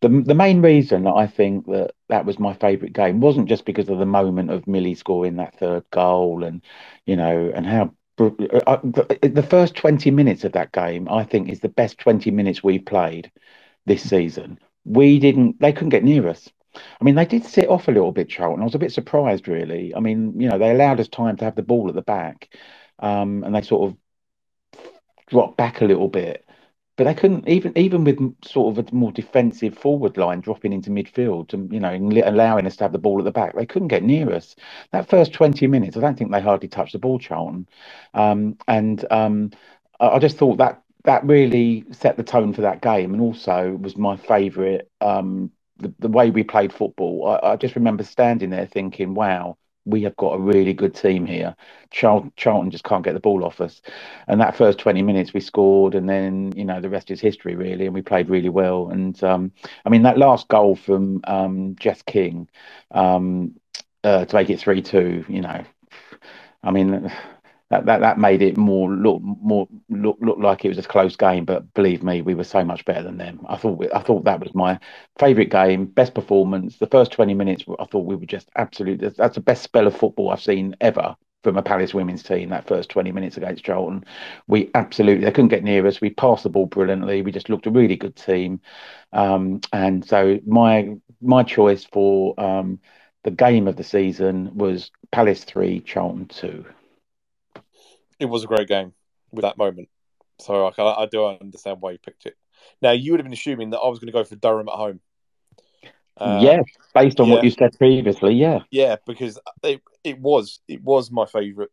the 0.00 0.08
the 0.08 0.34
main 0.34 0.62
reason 0.62 1.04
that 1.04 1.14
I 1.14 1.26
think 1.26 1.66
that 1.66 1.92
that 2.08 2.26
was 2.26 2.38
my 2.38 2.54
favourite 2.54 2.94
game 2.94 3.20
wasn't 3.20 3.48
just 3.48 3.64
because 3.66 3.88
of 3.90 3.98
the 3.98 4.06
moment 4.06 4.50
of 4.50 4.66
Millie 4.68 4.94
scoring 4.94 5.36
that 5.36 5.58
third 5.58 5.84
goal 5.90 6.44
and 6.44 6.62
you 7.06 7.16
know 7.16 7.52
and 7.54 7.66
how 7.66 7.92
br- 8.16 8.30
uh, 8.66 8.78
the, 8.84 9.30
the 9.34 9.42
first 9.42 9.76
20 9.76 10.10
minutes 10.12 10.44
of 10.44 10.52
that 10.52 10.72
game 10.72 11.08
I 11.10 11.24
think 11.24 11.50
is 11.50 11.60
the 11.60 11.68
best 11.68 11.98
20 11.98 12.30
minutes 12.30 12.62
we've 12.64 12.84
played 12.86 13.30
this 13.86 14.02
season. 14.02 14.58
We 14.84 15.18
didn't 15.20 15.60
they 15.60 15.72
couldn't 15.72 15.90
get 15.90 16.04
near 16.04 16.28
us. 16.28 16.50
I 17.00 17.04
mean 17.04 17.14
they 17.14 17.24
did 17.26 17.44
sit 17.44 17.68
off 17.68 17.88
a 17.88 17.92
little 17.92 18.12
bit 18.12 18.28
Charlton. 18.28 18.62
I 18.62 18.64
was 18.64 18.74
a 18.74 18.78
bit 18.78 18.92
surprised 18.92 19.48
really. 19.48 19.94
I 19.94 20.00
mean, 20.00 20.40
you 20.40 20.48
know, 20.48 20.58
they 20.58 20.70
allowed 20.70 21.00
us 21.00 21.08
time 21.08 21.36
to 21.38 21.44
have 21.44 21.56
the 21.56 21.62
ball 21.62 21.88
at 21.88 21.94
the 21.94 22.02
back. 22.02 22.48
Um, 23.00 23.44
and 23.44 23.54
they 23.54 23.62
sort 23.62 23.90
of 23.90 23.96
dropped 25.28 25.56
back 25.56 25.80
a 25.80 25.84
little 25.84 26.08
bit 26.08 26.44
but 26.98 27.04
they 27.04 27.14
couldn't 27.14 27.48
even 27.48 27.72
even 27.78 28.04
with 28.04 28.18
sort 28.44 28.76
of 28.76 28.86
a 28.86 28.94
more 28.94 29.12
defensive 29.12 29.78
forward 29.78 30.16
line 30.18 30.40
dropping 30.40 30.72
into 30.72 30.90
midfield 30.90 31.54
and 31.54 31.72
you 31.72 31.80
know 31.80 31.94
allowing 32.24 32.66
us 32.66 32.76
to 32.76 32.84
have 32.84 32.92
the 32.92 32.98
ball 32.98 33.18
at 33.18 33.24
the 33.24 33.30
back 33.30 33.54
they 33.54 33.64
couldn't 33.64 33.88
get 33.88 34.02
near 34.02 34.32
us 34.34 34.56
that 34.90 35.08
first 35.08 35.32
20 35.32 35.66
minutes 35.66 35.96
i 35.96 36.00
don't 36.00 36.18
think 36.18 36.30
they 36.30 36.40
hardly 36.40 36.68
touched 36.68 36.92
the 36.92 36.98
ball 36.98 37.18
charlton 37.18 37.66
um, 38.14 38.58
and 38.66 39.06
um, 39.10 39.50
i 40.00 40.18
just 40.18 40.36
thought 40.36 40.58
that 40.58 40.82
that 41.04 41.24
really 41.24 41.84
set 41.92 42.16
the 42.16 42.24
tone 42.24 42.52
for 42.52 42.62
that 42.62 42.82
game 42.82 43.14
and 43.14 43.22
also 43.22 43.78
was 43.80 43.96
my 43.96 44.16
favorite 44.16 44.90
um, 45.00 45.50
the, 45.78 45.92
the 45.98 46.08
way 46.08 46.30
we 46.30 46.42
played 46.44 46.72
football 46.72 47.38
I, 47.42 47.52
I 47.52 47.56
just 47.56 47.76
remember 47.76 48.04
standing 48.04 48.50
there 48.50 48.66
thinking 48.66 49.14
wow 49.14 49.56
we 49.88 50.02
have 50.02 50.16
got 50.16 50.34
a 50.34 50.38
really 50.38 50.74
good 50.74 50.94
team 50.94 51.24
here. 51.24 51.56
Charlton, 51.90 52.32
Charlton 52.36 52.70
just 52.70 52.84
can't 52.84 53.04
get 53.04 53.14
the 53.14 53.20
ball 53.20 53.42
off 53.44 53.60
us. 53.60 53.80
And 54.26 54.40
that 54.40 54.54
first 54.54 54.78
20 54.78 55.02
minutes 55.02 55.32
we 55.32 55.40
scored, 55.40 55.94
and 55.94 56.08
then, 56.08 56.52
you 56.54 56.64
know, 56.64 56.80
the 56.80 56.90
rest 56.90 57.10
is 57.10 57.20
history, 57.20 57.56
really. 57.56 57.86
And 57.86 57.94
we 57.94 58.02
played 58.02 58.28
really 58.28 58.50
well. 58.50 58.90
And 58.90 59.20
um, 59.24 59.50
I 59.86 59.88
mean, 59.88 60.02
that 60.02 60.18
last 60.18 60.48
goal 60.48 60.76
from 60.76 61.22
um, 61.24 61.74
Jess 61.80 62.02
King 62.02 62.48
um, 62.90 63.54
uh, 64.04 64.26
to 64.26 64.36
make 64.36 64.50
it 64.50 64.60
3 64.60 64.82
2, 64.82 65.24
you 65.28 65.40
know, 65.40 65.64
I 66.62 66.70
mean, 66.70 67.10
that, 67.70 67.84
that 67.86 68.00
that 68.00 68.18
made 68.18 68.40
it 68.40 68.56
more 68.56 68.90
look 68.90 69.20
more 69.22 69.68
look 69.90 70.16
look 70.20 70.38
like 70.38 70.64
it 70.64 70.68
was 70.68 70.78
a 70.78 70.82
close 70.82 71.16
game. 71.16 71.44
But 71.44 71.72
believe 71.74 72.02
me, 72.02 72.22
we 72.22 72.34
were 72.34 72.44
so 72.44 72.64
much 72.64 72.84
better 72.84 73.02
than 73.02 73.18
them. 73.18 73.44
I 73.48 73.56
thought 73.56 73.84
I 73.94 74.00
thought 74.00 74.24
that 74.24 74.40
was 74.40 74.54
my 74.54 74.78
favourite 75.18 75.50
game, 75.50 75.86
best 75.86 76.14
performance. 76.14 76.78
The 76.78 76.86
first 76.86 77.12
twenty 77.12 77.34
minutes, 77.34 77.64
I 77.78 77.84
thought 77.84 78.06
we 78.06 78.16
were 78.16 78.26
just 78.26 78.48
absolute. 78.56 79.00
That's 79.16 79.34
the 79.34 79.40
best 79.40 79.62
spell 79.62 79.86
of 79.86 79.96
football 79.96 80.30
I've 80.30 80.40
seen 80.40 80.76
ever 80.80 81.14
from 81.44 81.56
a 81.56 81.62
Palace 81.62 81.94
women's 81.94 82.22
team. 82.22 82.48
That 82.50 82.66
first 82.66 82.88
twenty 82.88 83.12
minutes 83.12 83.36
against 83.36 83.64
Charlton, 83.64 84.04
we 84.46 84.70
absolutely 84.74 85.24
they 85.24 85.30
couldn't 85.32 85.48
get 85.48 85.64
near 85.64 85.86
us. 85.86 86.00
We 86.00 86.10
passed 86.10 86.44
the 86.44 86.50
ball 86.50 86.66
brilliantly. 86.66 87.22
We 87.22 87.32
just 87.32 87.50
looked 87.50 87.66
a 87.66 87.70
really 87.70 87.96
good 87.96 88.16
team. 88.16 88.60
Um, 89.12 89.60
and 89.72 90.04
so 90.04 90.38
my 90.46 90.96
my 91.20 91.42
choice 91.42 91.84
for 91.84 92.38
um, 92.40 92.80
the 93.24 93.30
game 93.30 93.68
of 93.68 93.76
the 93.76 93.84
season 93.84 94.56
was 94.56 94.90
Palace 95.12 95.44
three, 95.44 95.80
Charlton 95.80 96.26
two 96.28 96.64
it 98.18 98.26
was 98.26 98.44
a 98.44 98.46
great 98.46 98.68
game 98.68 98.92
with 99.32 99.42
that 99.42 99.58
moment. 99.58 99.88
So 100.40 100.66
I, 100.66 101.02
I 101.02 101.06
do 101.06 101.26
understand 101.26 101.78
why 101.80 101.92
you 101.92 101.98
picked 101.98 102.26
it. 102.26 102.36
Now 102.80 102.92
you 102.92 103.12
would 103.12 103.20
have 103.20 103.24
been 103.26 103.32
assuming 103.32 103.70
that 103.70 103.78
I 103.78 103.88
was 103.88 103.98
going 103.98 104.06
to 104.06 104.12
go 104.12 104.24
for 104.24 104.36
Durham 104.36 104.68
at 104.68 104.74
home. 104.74 105.00
Uh, 106.16 106.40
yeah, 106.42 106.60
based 106.94 107.20
on 107.20 107.28
yeah. 107.28 107.34
what 107.34 107.44
you 107.44 107.50
said 107.50 107.76
previously, 107.78 108.34
yeah, 108.34 108.60
yeah, 108.70 108.96
because 109.06 109.38
it 109.62 109.80
it 110.02 110.18
was 110.18 110.58
it 110.66 110.82
was 110.82 111.12
my 111.12 111.24
favourite 111.26 111.70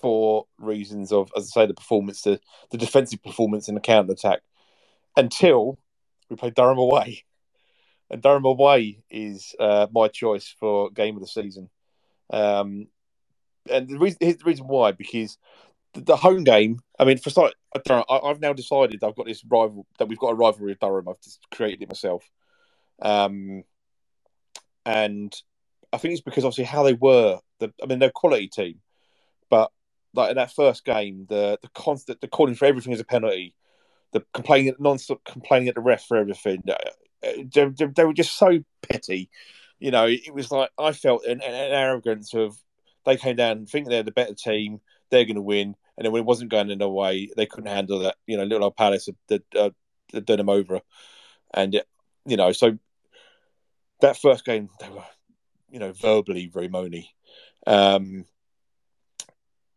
for 0.00 0.46
reasons 0.58 1.12
of, 1.12 1.30
as 1.36 1.52
I 1.54 1.60
say, 1.62 1.66
the 1.66 1.74
performance, 1.74 2.22
the 2.22 2.40
the 2.70 2.78
defensive 2.78 3.22
performance 3.22 3.68
in 3.68 3.74
the 3.74 3.80
counter 3.80 4.12
attack. 4.12 4.40
Until 5.16 5.78
we 6.30 6.36
played 6.36 6.54
Durham 6.54 6.78
away, 6.78 7.24
and 8.08 8.22
Durham 8.22 8.46
away 8.46 9.02
is 9.10 9.54
uh, 9.60 9.86
my 9.92 10.08
choice 10.08 10.54
for 10.58 10.90
game 10.90 11.16
of 11.16 11.20
the 11.20 11.28
season. 11.28 11.68
Um, 12.30 12.86
and 13.70 13.88
the 13.88 13.98
reason 13.98 14.18
here's 14.20 14.36
the 14.36 14.44
reason 14.44 14.66
why 14.66 14.92
because 14.92 15.38
the, 15.94 16.00
the 16.00 16.16
home 16.16 16.44
game. 16.44 16.80
I 16.98 17.04
mean, 17.04 17.18
for 17.18 17.30
start, 17.30 17.54
I 17.74 18.02
I've 18.08 18.40
now 18.40 18.52
decided 18.52 19.02
I've 19.02 19.16
got 19.16 19.26
this 19.26 19.44
rival 19.44 19.86
that 19.98 20.08
we've 20.08 20.18
got 20.18 20.32
a 20.32 20.34
rivalry 20.34 20.72
with 20.72 20.80
Durham. 20.80 21.08
I've 21.08 21.20
just 21.20 21.40
created 21.50 21.82
it 21.82 21.88
myself, 21.88 22.28
um, 23.00 23.64
and 24.86 25.34
I 25.92 25.98
think 25.98 26.12
it's 26.12 26.22
because 26.22 26.44
obviously 26.44 26.64
how 26.64 26.82
they 26.82 26.94
were. 26.94 27.38
The, 27.58 27.72
I 27.82 27.86
mean, 27.86 27.98
they're 27.98 28.08
a 28.08 28.12
quality 28.12 28.48
team, 28.48 28.80
but 29.50 29.70
like 30.14 30.30
in 30.30 30.36
that 30.36 30.54
first 30.54 30.84
game, 30.84 31.26
the 31.28 31.58
the 31.62 31.68
constant 31.74 32.20
the 32.20 32.28
calling 32.28 32.54
for 32.54 32.66
everything 32.66 32.92
as 32.92 33.00
a 33.00 33.04
penalty, 33.04 33.54
the 34.12 34.24
complaining 34.32 34.74
non-stop 34.78 35.24
complaining 35.24 35.68
at 35.68 35.74
the 35.74 35.80
ref 35.80 36.04
for 36.06 36.16
everything. 36.16 36.62
Uh, 36.68 36.76
they, 37.22 37.68
they, 37.68 37.86
they, 37.86 38.04
were 38.04 38.12
just 38.12 38.36
so 38.36 38.58
petty. 38.82 39.30
You 39.78 39.90
know, 39.90 40.06
it 40.06 40.34
was 40.34 40.50
like 40.50 40.70
I 40.78 40.92
felt 40.92 41.24
an, 41.24 41.40
an 41.40 41.72
arrogance 41.72 42.34
of 42.34 42.56
they 43.04 43.16
came 43.16 43.36
down 43.36 43.66
thinking 43.66 43.90
they're 43.90 44.02
the 44.02 44.12
better 44.12 44.34
team, 44.34 44.80
they're 45.10 45.24
going 45.24 45.36
to 45.36 45.42
win, 45.42 45.74
and 45.96 46.04
then 46.04 46.12
when 46.12 46.20
it 46.20 46.26
wasn't 46.26 46.50
going 46.50 46.70
in 46.70 46.78
their 46.78 46.88
way, 46.88 47.30
they 47.36 47.46
couldn't 47.46 47.70
handle 47.70 48.00
that. 48.00 48.16
You 48.26 48.36
know, 48.36 48.44
little 48.44 48.64
old 48.64 48.76
Palace 48.76 49.08
had, 49.28 49.42
uh, 49.56 49.70
had 50.12 50.26
done 50.26 50.38
them 50.38 50.48
over, 50.48 50.80
and 51.54 51.74
it, 51.74 51.88
you 52.26 52.36
know, 52.36 52.52
so 52.52 52.78
that 54.00 54.16
first 54.16 54.44
game 54.44 54.68
they 54.80 54.88
were, 54.88 55.04
you 55.70 55.78
know, 55.78 55.92
verbally 55.92 56.46
very 56.46 56.68
moany. 56.68 57.06
Um, 57.66 58.26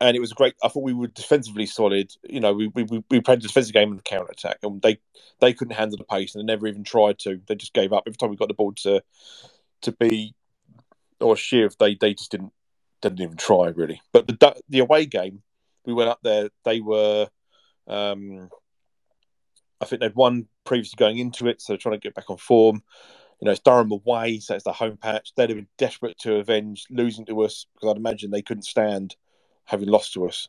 and 0.02 0.15
it 0.15 0.19
was 0.19 0.31
a 0.31 0.35
great. 0.35 0.56
I 0.64 0.68
thought 0.68 0.84
we 0.84 0.93
were 0.93 1.07
defensively 1.07 1.65
solid. 1.65 2.11
You 2.23 2.39
know, 2.39 2.53
we 2.53 2.68
we, 2.68 3.03
we 3.10 3.22
played 3.22 3.39
a 3.39 3.41
defensive 3.41 3.73
game 3.73 3.91
and 3.91 4.03
counter 4.03 4.31
attack, 4.31 4.60
and 4.64 4.81
they 4.81 4.99
they 5.39 5.53
couldn't 5.53 5.76
handle 5.76 5.97
the 5.97 6.03
pace, 6.03 6.35
and 6.35 6.41
they 6.41 6.53
never 6.53 6.68
even 6.68 6.84
tried 6.84 7.19
to. 7.19 7.39
They 7.47 7.56
just 7.56 7.73
gave 7.73 7.93
up 7.93 8.03
every 8.06 8.18
time 8.18 8.30
we 8.30 8.35
got 8.35 8.49
the 8.49 8.53
ball 8.53 8.73
to 8.84 9.02
to 9.81 9.91
be 9.93 10.35
or 11.19 11.35
shiv. 11.35 11.76
They 11.80 11.95
they 11.95 12.14
just 12.14 12.31
didn't 12.31 12.52
didn't 13.10 13.26
even 13.26 13.38
try 13.38 13.68
really. 13.68 14.02
But 14.11 14.27
the 14.27 14.56
the 14.69 14.80
away 14.80 15.06
game, 15.06 15.41
we 15.86 15.94
went 15.94 16.10
up 16.10 16.19
there. 16.23 16.49
They 16.64 16.82
were, 16.82 17.27
um, 17.88 18.49
I 19.82 19.86
think 19.86 20.02
they'd 20.02 20.15
won 20.15 20.48
previously 20.64 20.98
going 20.98 21.18
into 21.18 21.48
it, 21.48 21.61
so 21.61 21.73
they're 21.73 21.77
trying 21.77 21.95
to 21.95 21.99
get 21.99 22.15
back 22.15 22.30
on 22.30 22.38
form. 22.38 22.84
You 23.40 23.45
know, 23.45 23.52
it's 23.52 23.61
Durham 23.61 23.91
away, 23.91 24.40
so 24.40 24.56
it's 24.56 24.64
the 24.64 24.72
home 24.72 24.98
patch. 24.98 25.34
They'd 25.36 25.49
have 25.49 25.57
been 25.57 25.68
desperate 25.77 26.18
to 26.19 26.36
avenge 26.36 26.86
losing 26.90 27.26
to 27.26 27.41
us 27.41 27.65
because 27.73 27.90
I'd 27.91 27.98
imagine 27.98 28.32
they 28.32 28.41
couldn't 28.41 28.64
stand 28.64 29.15
having 29.65 29.90
lost 29.90 30.14
to 30.14 30.27
us 30.27 30.48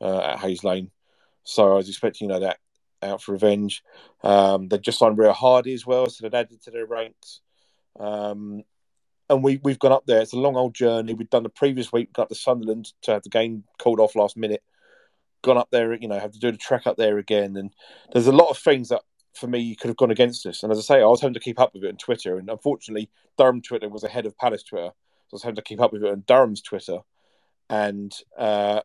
uh, 0.00 0.20
at 0.20 0.38
Hayes 0.38 0.62
Lane. 0.62 0.90
So 1.44 1.72
I 1.72 1.76
was 1.76 1.88
expecting, 1.88 2.28
you 2.28 2.34
know, 2.34 2.40
that 2.40 2.58
out 3.02 3.22
for 3.22 3.32
revenge. 3.32 3.82
Um, 4.22 4.68
they 4.68 4.78
just 4.78 4.98
signed 4.98 5.18
Ria 5.18 5.32
Hardy 5.32 5.74
as 5.74 5.86
well, 5.86 6.06
so 6.06 6.22
they'd 6.22 6.36
added 6.36 6.62
to 6.62 6.70
their 6.70 6.86
ranks. 6.86 7.40
Um, 7.98 8.62
and 9.30 9.44
we 9.44 9.60
we've 9.62 9.78
gone 9.78 9.92
up 9.92 10.04
there. 10.06 10.20
It's 10.20 10.32
a 10.32 10.38
long 10.38 10.56
old 10.56 10.74
journey. 10.74 11.14
We've 11.14 11.30
done 11.30 11.44
the 11.44 11.48
previous 11.48 11.92
week, 11.92 12.12
got 12.12 12.28
to 12.28 12.34
Sunderland 12.34 12.92
to 13.02 13.12
have 13.12 13.22
the 13.22 13.30
game 13.30 13.64
called 13.78 14.00
off 14.00 14.16
last 14.16 14.36
minute. 14.36 14.62
Gone 15.42 15.56
up 15.56 15.68
there, 15.70 15.94
you 15.94 16.08
know, 16.08 16.18
have 16.18 16.32
to 16.32 16.38
do 16.38 16.50
the 16.50 16.58
track 16.58 16.86
up 16.86 16.96
there 16.96 17.16
again. 17.16 17.56
And 17.56 17.72
there's 18.12 18.26
a 18.26 18.32
lot 18.32 18.50
of 18.50 18.58
things 18.58 18.90
that 18.90 19.02
for 19.34 19.46
me 19.46 19.74
could 19.76 19.88
have 19.88 19.96
gone 19.96 20.10
against 20.10 20.44
us. 20.44 20.62
And 20.62 20.72
as 20.72 20.78
I 20.78 20.82
say, 20.82 21.00
I 21.00 21.06
was 21.06 21.20
having 21.20 21.34
to 21.34 21.40
keep 21.40 21.60
up 21.60 21.72
with 21.72 21.84
it 21.84 21.88
on 21.88 21.96
Twitter. 21.96 22.36
And 22.36 22.50
unfortunately, 22.50 23.08
Durham 23.38 23.62
Twitter 23.62 23.88
was 23.88 24.04
ahead 24.04 24.26
of 24.26 24.36
Palace 24.36 24.64
Twitter. 24.64 24.90
So 25.28 25.34
I 25.34 25.36
was 25.36 25.42
having 25.42 25.56
to 25.56 25.62
keep 25.62 25.80
up 25.80 25.92
with 25.92 26.02
it 26.02 26.10
on 26.10 26.24
Durham's 26.26 26.60
Twitter. 26.60 26.98
And 27.70 28.12
uh, 28.36 28.80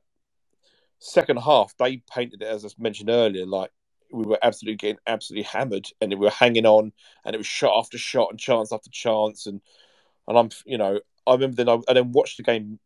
second 0.99 1.37
half, 1.37 1.73
they 1.77 1.97
painted 1.97 2.43
it, 2.43 2.47
as 2.47 2.63
I 2.63 2.69
mentioned 2.77 3.09
earlier, 3.09 3.47
like 3.47 3.71
we 4.13 4.23
were 4.23 4.39
absolutely 4.43 4.77
getting 4.77 4.99
absolutely 5.07 5.43
hammered 5.43 5.87
and 5.99 6.11
we 6.11 6.17
were 6.17 6.29
hanging 6.29 6.67
on 6.67 6.93
and 7.25 7.33
it 7.33 7.37
was 7.39 7.47
shot 7.47 7.77
after 7.77 7.97
shot 7.97 8.29
and 8.29 8.39
chance 8.39 8.71
after 8.71 8.89
chance. 8.91 9.47
And 9.47 9.59
and 10.27 10.37
I'm 10.37 10.49
you 10.65 10.77
know 10.77 10.99
I 11.27 11.33
remember 11.33 11.55
then 11.55 11.69
I, 11.69 11.79
I 11.87 11.93
then 11.93 12.11
watched 12.11 12.37
the 12.37 12.43
game 12.43 12.79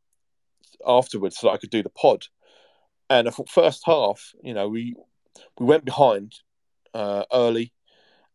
afterwards 0.85 1.37
so 1.37 1.47
that 1.47 1.53
I 1.53 1.57
could 1.57 1.69
do 1.69 1.83
the 1.83 1.89
pod, 1.89 2.25
and 3.09 3.27
I 3.27 3.31
thought 3.31 3.49
first 3.49 3.83
half 3.85 4.33
you 4.43 4.53
know 4.53 4.67
we 4.69 4.95
we 5.59 5.65
went 5.65 5.85
behind 5.85 6.35
uh, 6.93 7.23
early, 7.33 7.73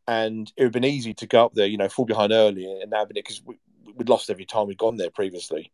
and 0.06 0.50
it 0.56 0.62
would 0.62 0.66
have 0.66 0.72
been 0.72 0.84
easy 0.84 1.14
to 1.14 1.26
go 1.26 1.46
up 1.46 1.54
there 1.54 1.66
you 1.66 1.78
know 1.78 1.88
fall 1.88 2.04
behind 2.04 2.32
early 2.32 2.64
and 2.64 2.92
have 2.94 3.10
it 3.10 3.14
because 3.14 3.42
we, 3.44 3.56
we'd 3.94 4.08
lost 4.08 4.30
every 4.30 4.46
time 4.46 4.66
we'd 4.66 4.78
gone 4.78 4.96
there 4.96 5.10
previously. 5.10 5.72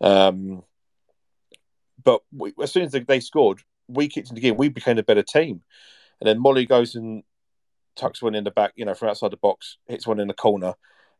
Um, 0.00 0.62
but 2.02 2.20
we, 2.30 2.52
as 2.62 2.70
soon 2.72 2.84
as 2.84 2.92
they 2.92 3.20
scored, 3.20 3.60
we 3.88 4.08
kicked 4.08 4.28
into 4.28 4.40
gear. 4.40 4.54
We 4.54 4.68
became 4.68 4.98
a 4.98 5.02
better 5.02 5.22
team, 5.22 5.62
and 6.20 6.28
then 6.28 6.40
Molly 6.40 6.66
goes 6.66 6.94
and 6.94 7.24
tucks 7.96 8.22
one 8.22 8.34
in 8.34 8.44
the 8.44 8.50
back, 8.50 8.72
you 8.76 8.84
know, 8.84 8.94
from 8.94 9.08
outside 9.08 9.32
the 9.32 9.36
box, 9.38 9.78
hits 9.86 10.06
one 10.06 10.20
in 10.20 10.28
the 10.28 10.34
corner, 10.34 10.74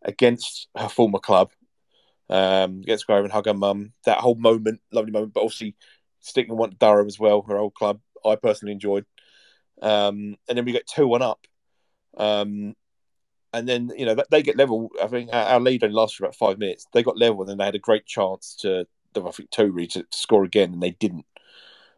against 0.06 0.68
her 0.74 0.88
former 0.88 1.18
club, 1.18 1.50
um, 2.30 2.82
to 2.82 2.98
go 3.06 3.16
and 3.16 3.32
hug 3.32 3.46
her 3.46 3.54
mum. 3.54 3.92
That 4.06 4.18
whole 4.18 4.36
moment, 4.36 4.80
lovely 4.90 5.12
moment, 5.12 5.34
but 5.34 5.42
obviously 5.42 5.74
sticking 6.20 6.56
one 6.56 6.70
to 6.70 6.76
Durham 6.76 7.06
as 7.06 7.18
well, 7.18 7.42
her 7.42 7.58
old 7.58 7.74
club. 7.74 8.00
I 8.24 8.36
personally 8.36 8.72
enjoyed. 8.72 9.04
Um, 9.82 10.36
and 10.48 10.56
then 10.56 10.64
we 10.64 10.72
get 10.72 10.86
two 10.86 11.06
one 11.06 11.22
up. 11.22 11.46
Um, 12.16 12.74
and 13.52 13.68
then 13.68 13.92
you 13.96 14.06
know 14.06 14.16
they 14.30 14.42
get 14.42 14.56
level. 14.56 14.90
I 15.02 15.06
think 15.06 15.30
our 15.32 15.60
lead 15.60 15.84
only 15.84 15.94
lasted 15.94 16.22
about 16.22 16.36
five 16.36 16.58
minutes. 16.58 16.86
They 16.92 17.02
got 17.02 17.18
level, 17.18 17.40
and 17.40 17.50
then 17.50 17.58
they 17.58 17.64
had 17.64 17.74
a 17.74 17.80
great 17.80 18.06
chance 18.06 18.56
to, 18.60 18.86
I 19.16 19.30
think, 19.30 19.48
really 19.58 19.86
to, 19.88 20.02
to 20.02 20.18
score 20.18 20.44
again, 20.44 20.74
and 20.74 20.82
they 20.82 20.90
didn't. 20.92 21.26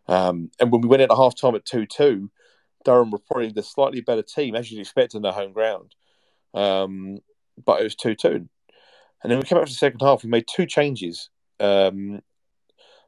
Um, 0.06 0.50
and 0.58 0.72
when 0.72 0.80
we 0.80 0.88
went 0.88 1.02
in 1.02 1.10
at 1.10 1.16
half 1.16 1.34
time 1.36 1.54
at 1.54 1.64
two 1.64 1.86
two, 1.86 2.30
Durham 2.84 3.10
were 3.10 3.18
probably 3.18 3.50
the 3.50 3.62
slightly 3.62 4.00
better 4.00 4.22
team, 4.22 4.54
as 4.54 4.70
you'd 4.70 4.80
expect 4.80 5.14
in 5.14 5.22
their 5.22 5.32
home 5.32 5.52
ground. 5.52 5.94
Um, 6.54 7.18
but 7.64 7.80
it 7.80 7.84
was 7.84 7.94
2 7.94 8.14
2. 8.14 8.48
And 9.22 9.32
then 9.32 9.38
we 9.38 9.44
came 9.44 9.58
out 9.58 9.64
for 9.64 9.70
the 9.70 9.74
second 9.74 10.00
half, 10.00 10.22
we 10.22 10.30
made 10.30 10.46
two 10.48 10.66
changes. 10.66 11.30
Um, 11.58 12.22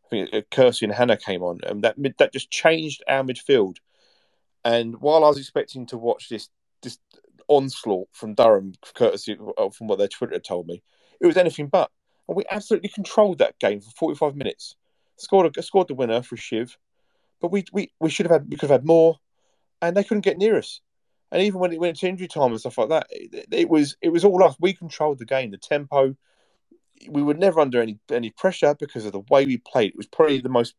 I 0.04 0.08
think 0.08 0.34
uh, 0.34 0.40
Kersey 0.50 0.86
and 0.86 0.94
Hannah 0.94 1.16
came 1.16 1.42
on, 1.42 1.60
and 1.62 1.84
that 1.84 1.96
that 2.18 2.32
just 2.32 2.50
changed 2.50 3.02
our 3.08 3.22
midfield. 3.22 3.76
And 4.64 5.00
while 5.00 5.24
I 5.24 5.28
was 5.28 5.38
expecting 5.38 5.86
to 5.86 5.98
watch 5.98 6.28
this 6.28 6.48
this 6.82 6.98
onslaught 7.48 8.08
from 8.12 8.34
Durham, 8.34 8.72
courtesy 8.94 9.36
from 9.36 9.86
what 9.86 9.98
their 9.98 10.08
Twitter 10.08 10.40
told 10.40 10.66
me, 10.66 10.82
it 11.20 11.26
was 11.26 11.36
anything 11.36 11.68
but. 11.68 11.90
And 12.28 12.36
we 12.36 12.44
absolutely 12.50 12.88
controlled 12.88 13.38
that 13.38 13.58
game 13.58 13.80
for 13.80 13.90
45 13.90 14.36
minutes. 14.36 14.76
Scored 15.16 15.56
a, 15.56 15.62
scored 15.62 15.88
the 15.88 15.94
winner 15.94 16.22
for 16.22 16.36
Shiv, 16.36 16.76
but 17.40 17.52
we, 17.52 17.64
we 17.72 17.92
we 18.00 18.10
should 18.10 18.26
have 18.26 18.32
had 18.32 18.50
we 18.50 18.56
could 18.56 18.70
have 18.70 18.80
had 18.80 18.86
more, 18.86 19.18
and 19.80 19.96
they 19.96 20.04
couldn't 20.04 20.24
get 20.24 20.38
near 20.38 20.56
us. 20.56 20.80
And 21.32 21.42
even 21.42 21.60
when 21.60 21.72
it 21.72 21.80
went 21.80 21.96
to 21.98 22.08
injury 22.08 22.28
time 22.28 22.50
and 22.50 22.60
stuff 22.60 22.78
like 22.78 22.88
that, 22.88 23.06
it, 23.10 23.46
it 23.50 23.68
was 23.68 23.96
it 24.02 24.08
was 24.08 24.24
all 24.24 24.42
us. 24.42 24.56
We 24.60 24.72
controlled 24.72 25.18
the 25.18 25.24
game, 25.24 25.50
the 25.50 25.58
tempo. 25.58 26.16
We 27.08 27.22
were 27.22 27.34
never 27.34 27.60
under 27.60 27.80
any 27.80 27.98
any 28.10 28.30
pressure 28.30 28.74
because 28.78 29.04
of 29.06 29.12
the 29.12 29.22
way 29.30 29.46
we 29.46 29.58
played. 29.58 29.90
It 29.90 29.96
was 29.96 30.08
probably 30.08 30.40
the 30.40 30.48
most 30.48 30.74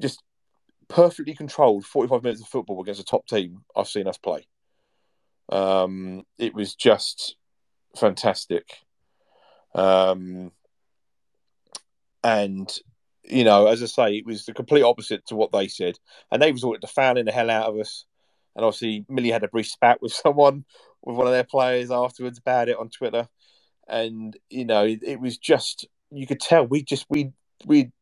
just 0.00 0.22
perfectly 0.88 1.34
controlled 1.34 1.84
45 1.84 2.22
minutes 2.22 2.42
of 2.42 2.48
football 2.48 2.80
against 2.80 3.00
a 3.00 3.04
top 3.04 3.26
team 3.26 3.64
I've 3.74 3.88
seen 3.88 4.06
us 4.06 4.18
play. 4.18 4.46
Um, 5.48 6.24
it 6.38 6.54
was 6.54 6.74
just 6.74 7.36
fantastic. 7.96 8.78
Um, 9.74 10.52
and 12.24 12.76
you 13.24 13.44
know, 13.44 13.66
as 13.66 13.82
I 13.82 13.86
say, 13.86 14.16
it 14.16 14.26
was 14.26 14.46
the 14.46 14.54
complete 14.54 14.82
opposite 14.82 15.26
to 15.26 15.36
what 15.36 15.52
they 15.52 15.68
said, 15.68 15.98
and 16.30 16.40
they 16.40 16.52
resorted 16.52 16.82
to 16.82 16.86
fouling 16.86 17.24
the 17.24 17.32
hell 17.32 17.50
out 17.50 17.68
of 17.68 17.78
us. 17.78 18.04
And 18.56 18.64
obviously, 18.64 19.04
Millie 19.08 19.30
had 19.30 19.44
a 19.44 19.48
brief 19.48 19.68
spat 19.68 20.00
with 20.02 20.12
someone, 20.24 20.64
with 21.02 21.16
one 21.16 21.26
of 21.26 21.32
their 21.32 21.44
players 21.44 21.90
afterwards 21.90 22.38
about 22.38 22.68
it 22.68 22.78
on 22.78 22.88
Twitter. 22.88 23.28
And, 23.86 24.36
you 24.50 24.64
know, 24.64 24.84
it, 24.84 25.00
it 25.02 25.20
was 25.20 25.38
just, 25.38 25.86
you 26.10 26.26
could 26.26 26.40
tell 26.40 26.66
we 26.66 26.82
just, 26.82 27.06
we, 27.08 27.32
we 27.64 27.92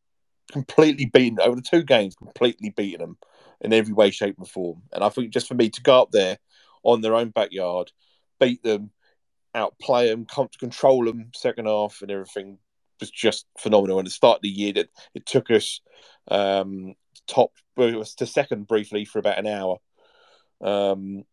completely 0.51 1.05
beaten 1.05 1.39
over 1.39 1.55
the 1.55 1.61
two 1.61 1.83
games, 1.83 2.15
completely 2.15 2.69
beaten 2.69 3.01
them 3.01 3.17
in 3.61 3.73
every 3.73 3.93
way, 3.93 4.09
shape, 4.09 4.37
and 4.37 4.47
form. 4.47 4.81
And 4.91 5.03
I 5.03 5.09
think 5.09 5.31
just 5.31 5.47
for 5.47 5.53
me 5.53 5.69
to 5.69 5.81
go 5.81 6.01
up 6.01 6.11
there 6.11 6.37
on 6.83 7.01
their 7.01 7.15
own 7.15 7.29
backyard, 7.29 7.91
beat 8.39 8.63
them, 8.63 8.91
outplay 9.53 10.09
them, 10.09 10.25
come 10.25 10.47
to 10.47 10.57
control 10.57 11.05
them 11.05 11.31
second 11.35 11.65
half, 11.65 12.01
and 12.01 12.11
everything 12.11 12.57
was 12.99 13.11
just 13.11 13.45
phenomenal. 13.59 13.99
And 13.99 14.07
the 14.07 14.11
start 14.11 14.37
of 14.37 14.41
the 14.43 14.49
year, 14.49 14.73
that 14.73 14.89
it 15.13 15.25
took 15.25 15.51
us 15.51 15.81
um, 16.29 16.95
top, 17.27 17.51
it 17.77 17.95
was 17.95 18.15
to 18.15 18.25
second 18.25 18.67
briefly 18.67 19.05
for 19.05 19.19
about 19.19 19.39
an 19.39 19.47
hour. 19.47 19.77
Um, 20.61 21.23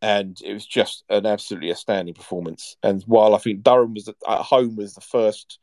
and 0.00 0.38
it 0.44 0.52
was 0.52 0.66
just 0.66 1.04
an 1.08 1.26
absolutely 1.26 1.70
outstanding 1.70 2.14
performance. 2.14 2.76
And 2.82 3.02
while 3.02 3.34
I 3.34 3.38
think 3.38 3.62
Durham 3.62 3.94
was 3.94 4.08
at 4.08 4.16
home 4.26 4.76
was 4.76 4.94
the 4.94 5.00
first 5.00 5.58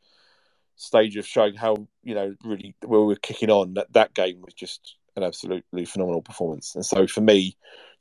stage 0.76 1.16
of 1.16 1.26
showing 1.26 1.54
how 1.54 1.88
you 2.02 2.14
know 2.14 2.34
really 2.44 2.74
where 2.84 3.00
we 3.00 3.06
were 3.06 3.16
kicking 3.16 3.50
on, 3.50 3.74
that 3.74 3.92
that 3.94 4.14
game 4.14 4.42
was 4.42 4.54
just 4.54 4.96
an 5.16 5.22
absolutely 5.22 5.86
phenomenal 5.86 6.22
performance. 6.22 6.74
And 6.74 6.84
so 6.84 7.06
for 7.06 7.22
me, 7.22 7.56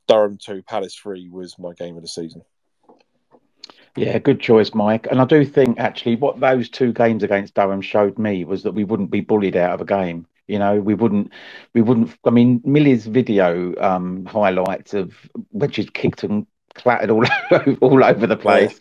Durham 0.07 0.37
two, 0.37 0.61
Palace 0.63 0.95
three 0.95 1.29
was 1.29 1.57
my 1.57 1.73
game 1.73 1.95
of 1.95 2.01
the 2.01 2.09
season. 2.09 2.41
Yeah, 3.95 4.17
good 4.19 4.41
choice, 4.41 4.73
Mike. 4.73 5.07
And 5.09 5.21
I 5.21 5.25
do 5.25 5.45
think 5.45 5.79
actually 5.79 6.17
what 6.17 6.41
those 6.41 6.67
two 6.67 6.91
games 6.91 7.23
against 7.23 7.53
Durham 7.53 7.79
showed 7.79 8.19
me 8.19 8.43
was 8.43 8.63
that 8.63 8.73
we 8.73 8.83
wouldn't 8.83 9.09
be 9.09 9.21
bullied 9.21 9.55
out 9.55 9.73
of 9.75 9.81
a 9.81 9.85
game. 9.85 10.27
You 10.47 10.59
know, 10.59 10.79
we 10.79 10.93
wouldn't, 10.93 11.31
we 11.73 11.81
wouldn't. 11.81 12.15
I 12.25 12.29
mean, 12.29 12.61
Millie's 12.63 13.05
video 13.07 13.73
um, 13.81 14.25
highlights 14.25 14.93
of 14.93 15.13
which 15.51 15.79
is 15.79 15.89
kicked 15.89 16.23
and 16.23 16.45
clattered 16.75 17.09
all 17.09 17.25
all 17.81 18.03
over 18.03 18.27
the 18.27 18.37
place. 18.37 18.79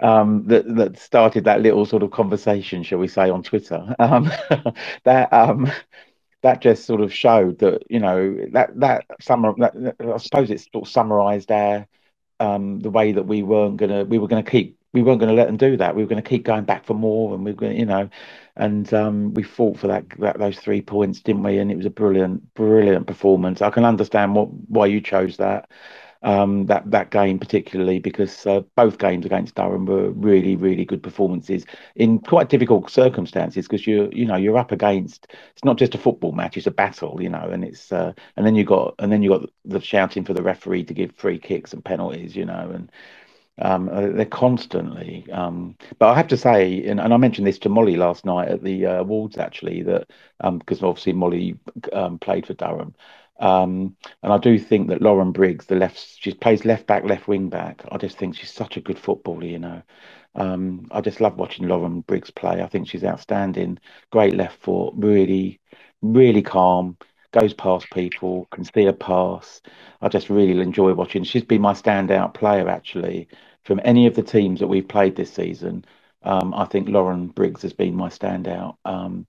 Um, 0.00 0.44
that 0.48 0.74
that 0.76 0.98
started 0.98 1.44
that 1.44 1.60
little 1.60 1.86
sort 1.86 2.02
of 2.02 2.10
conversation, 2.10 2.82
shall 2.82 2.98
we 2.98 3.08
say, 3.08 3.30
on 3.30 3.42
Twitter. 3.42 3.94
Um, 3.98 4.30
that 5.04 5.32
um, 5.32 5.70
that 6.42 6.60
just 6.60 6.84
sort 6.84 7.00
of 7.00 7.12
showed 7.12 7.58
that 7.60 7.82
you 7.88 8.00
know 8.00 8.36
that 8.52 8.78
that 8.80 9.04
summer. 9.20 9.54
That, 9.58 9.96
I 10.00 10.16
suppose 10.18 10.50
it 10.50 10.60
sort 10.60 10.86
of 10.86 10.92
summarised 10.92 11.50
our 11.50 11.86
um, 12.40 12.80
the 12.80 12.90
way 12.90 13.12
that 13.12 13.26
we 13.26 13.42
weren't 13.42 13.76
gonna 13.76 14.04
we 14.04 14.18
were 14.18 14.28
gonna 14.28 14.42
keep 14.42 14.78
we 14.94 15.02
weren't 15.02 15.20
going 15.20 15.28
to 15.28 15.36
let 15.36 15.46
them 15.46 15.58
do 15.58 15.76
that. 15.76 15.94
We 15.94 16.02
were 16.02 16.08
going 16.08 16.22
to 16.22 16.28
keep 16.28 16.44
going 16.44 16.64
back 16.64 16.86
for 16.86 16.94
more, 16.94 17.34
and 17.34 17.44
we 17.44 17.50
were 17.52 17.56
going, 17.56 17.72
to, 17.74 17.78
you 17.78 17.84
know, 17.84 18.08
and 18.56 18.92
um, 18.94 19.34
we 19.34 19.42
fought 19.42 19.78
for 19.78 19.88
that, 19.88 20.06
that 20.20 20.38
those 20.38 20.58
three 20.58 20.80
points, 20.80 21.20
didn't 21.20 21.42
we? 21.42 21.58
And 21.58 21.70
it 21.70 21.76
was 21.76 21.86
a 21.86 21.90
brilliant, 21.90 22.54
brilliant 22.54 23.06
performance. 23.06 23.60
I 23.60 23.70
can 23.70 23.84
understand 23.84 24.34
what 24.34 24.48
why 24.68 24.86
you 24.86 25.00
chose 25.00 25.36
that 25.36 25.68
um, 26.24 26.66
that 26.66 26.90
that 26.90 27.10
game 27.10 27.38
particularly 27.38 27.98
because 27.98 28.46
uh, 28.46 28.62
both 28.76 28.98
games 28.98 29.26
against 29.26 29.54
Durham 29.54 29.84
were 29.84 30.10
really, 30.10 30.56
really 30.56 30.84
good 30.84 31.02
performances 31.02 31.66
in 31.96 32.18
quite 32.18 32.48
difficult 32.48 32.90
circumstances 32.90 33.66
because 33.68 33.86
you 33.86 34.08
you 34.12 34.24
know 34.24 34.36
you're 34.36 34.56
up 34.56 34.72
against 34.72 35.28
it's 35.52 35.64
not 35.64 35.76
just 35.76 35.94
a 35.94 35.98
football 35.98 36.32
match, 36.32 36.56
it's 36.56 36.66
a 36.66 36.70
battle, 36.70 37.20
you 37.20 37.28
know, 37.28 37.50
and 37.50 37.62
it's 37.62 37.92
uh, 37.92 38.12
and 38.36 38.46
then 38.46 38.54
you 38.54 38.64
got 38.64 38.94
and 38.98 39.12
then 39.12 39.22
you 39.22 39.28
got 39.30 39.50
the 39.66 39.80
shouting 39.80 40.24
for 40.24 40.32
the 40.32 40.42
referee 40.42 40.84
to 40.84 40.94
give 40.94 41.14
free 41.14 41.38
kicks 41.38 41.72
and 41.74 41.84
penalties, 41.84 42.34
you 42.34 42.46
know, 42.46 42.70
and 42.74 42.90
um, 43.58 43.88
uh, 43.88 44.08
they're 44.08 44.24
constantly. 44.24 45.26
Um, 45.30 45.76
but 45.98 46.08
I 46.08 46.14
have 46.16 46.28
to 46.28 46.36
say, 46.36 46.84
and, 46.86 47.00
and, 47.00 47.14
I 47.14 47.16
mentioned 47.16 47.46
this 47.46 47.58
to 47.60 47.68
Molly 47.68 47.96
last 47.96 48.24
night 48.24 48.48
at 48.48 48.62
the 48.62 48.86
uh, 48.86 49.00
awards 49.00 49.38
actually, 49.38 49.82
that 49.82 50.08
because 50.58 50.82
um, 50.82 50.88
obviously 50.88 51.12
Molly 51.12 51.56
um, 51.92 52.18
played 52.18 52.46
for 52.46 52.54
Durham. 52.54 52.94
Um, 53.40 53.96
and 54.22 54.32
I 54.32 54.38
do 54.38 54.58
think 54.58 54.88
that 54.88 55.02
Lauren 55.02 55.32
Briggs, 55.32 55.66
the 55.66 55.76
left, 55.76 55.98
she 55.98 56.34
plays 56.34 56.64
left 56.64 56.86
back, 56.86 57.04
left 57.04 57.28
wing 57.28 57.48
back. 57.48 57.82
I 57.90 57.98
just 57.98 58.16
think 58.16 58.36
she's 58.36 58.52
such 58.52 58.76
a 58.76 58.80
good 58.80 58.98
footballer, 58.98 59.44
you 59.44 59.58
know. 59.58 59.82
Um, 60.36 60.86
I 60.90 61.00
just 61.00 61.20
love 61.20 61.36
watching 61.36 61.68
Lauren 61.68 62.00
Briggs 62.00 62.30
play. 62.30 62.62
I 62.62 62.66
think 62.68 62.88
she's 62.88 63.04
outstanding. 63.04 63.78
Great 64.10 64.34
left 64.34 64.62
foot, 64.62 64.94
really, 64.96 65.60
really 66.02 66.42
calm, 66.42 66.96
goes 67.34 67.54
past 67.54 67.90
people, 67.92 68.48
can 68.52 68.64
see 68.64 68.86
a 68.86 68.94
pass. 68.94 69.62
I 70.02 70.08
just 70.08 70.30
really 70.30 70.62
enjoy 70.62 70.94
watching. 70.94 71.24
She's 71.24 71.44
been 71.44 71.62
my 71.62 71.74
standout 71.74 72.34
player 72.34 72.70
actually 72.70 73.28
from 73.64 73.80
any 73.84 74.08
of 74.08 74.16
the 74.16 74.24
teams 74.24 74.60
that 74.60 74.68
we've 74.68 74.88
played 74.88 75.16
this 75.16 75.34
season. 75.34 75.86
Um, 76.24 76.54
I 76.54 76.66
think 76.66 76.88
Lauren 76.90 77.28
Briggs 77.28 77.62
has 77.62 77.74
been 77.74 77.96
my 77.96 78.10
standout 78.10 78.78
um, 78.86 79.26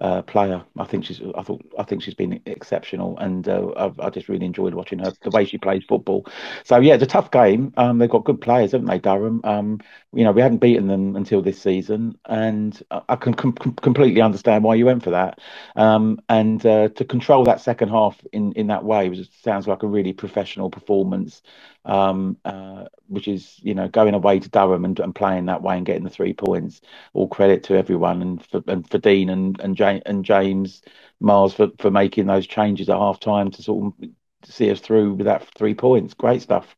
uh, 0.00 0.22
player. 0.22 0.62
I 0.78 0.84
think 0.84 1.04
she's. 1.04 1.20
I 1.36 1.42
thought. 1.42 1.62
I 1.78 1.82
think 1.82 2.02
she's 2.02 2.14
been 2.14 2.40
exceptional, 2.46 3.18
and 3.18 3.48
uh, 3.48 3.90
I 3.98 4.10
just 4.10 4.28
really 4.28 4.46
enjoyed 4.46 4.74
watching 4.74 4.98
her 5.00 5.12
the 5.22 5.30
way 5.30 5.44
she 5.44 5.58
plays 5.58 5.84
football. 5.88 6.26
So 6.64 6.78
yeah, 6.78 6.94
it's 6.94 7.02
a 7.02 7.06
tough 7.06 7.30
game. 7.30 7.72
Um, 7.76 7.98
they've 7.98 8.10
got 8.10 8.24
good 8.24 8.40
players, 8.40 8.72
haven't 8.72 8.86
they, 8.86 8.98
Durham? 8.98 9.40
Um, 9.44 9.80
you 10.12 10.24
know, 10.24 10.32
we 10.32 10.42
hadn't 10.42 10.58
beaten 10.58 10.86
them 10.86 11.16
until 11.16 11.42
this 11.42 11.60
season, 11.60 12.18
and 12.26 12.80
I 13.08 13.16
can 13.16 13.34
com- 13.34 13.52
completely 13.52 14.20
understand 14.20 14.64
why 14.64 14.76
you 14.76 14.86
went 14.86 15.02
for 15.02 15.10
that. 15.10 15.40
Um, 15.76 16.20
and 16.28 16.64
uh, 16.64 16.88
to 16.90 17.04
control 17.04 17.44
that 17.44 17.60
second 17.60 17.88
half 17.88 18.20
in 18.32 18.52
in 18.52 18.68
that 18.68 18.84
way 18.84 19.08
was 19.08 19.28
sounds 19.42 19.66
like 19.66 19.82
a 19.82 19.88
really 19.88 20.12
professional 20.12 20.70
performance 20.70 21.42
um, 21.88 22.36
uh, 22.44 22.84
which 23.08 23.26
is 23.26 23.58
you 23.62 23.74
know 23.74 23.88
going 23.88 24.14
away 24.14 24.38
to 24.38 24.48
Durham 24.48 24.84
and, 24.84 25.00
and, 25.00 25.14
playing 25.14 25.46
that 25.46 25.62
way 25.62 25.76
and 25.76 25.86
getting 25.86 26.04
the 26.04 26.10
three 26.10 26.34
points. 26.34 26.82
All 27.14 27.26
credit 27.26 27.64
to 27.64 27.76
everyone 27.76 28.20
and 28.20 28.44
for, 28.46 28.62
and 28.68 28.88
for 28.88 28.98
Dean 28.98 29.30
and 29.30 29.58
and, 29.60 29.74
James, 29.74 29.87
and 30.06 30.24
James 30.24 30.82
Mars 31.20 31.54
for, 31.54 31.68
for 31.78 31.90
making 31.90 32.26
those 32.26 32.46
changes 32.46 32.88
at 32.88 32.96
half 32.96 33.20
time 33.20 33.50
to 33.50 33.62
sort 33.62 33.86
of 33.86 34.08
see 34.44 34.70
us 34.70 34.80
through 34.80 35.14
with 35.14 35.26
that 35.26 35.46
three 35.56 35.74
points. 35.74 36.14
Great 36.14 36.42
stuff. 36.42 36.76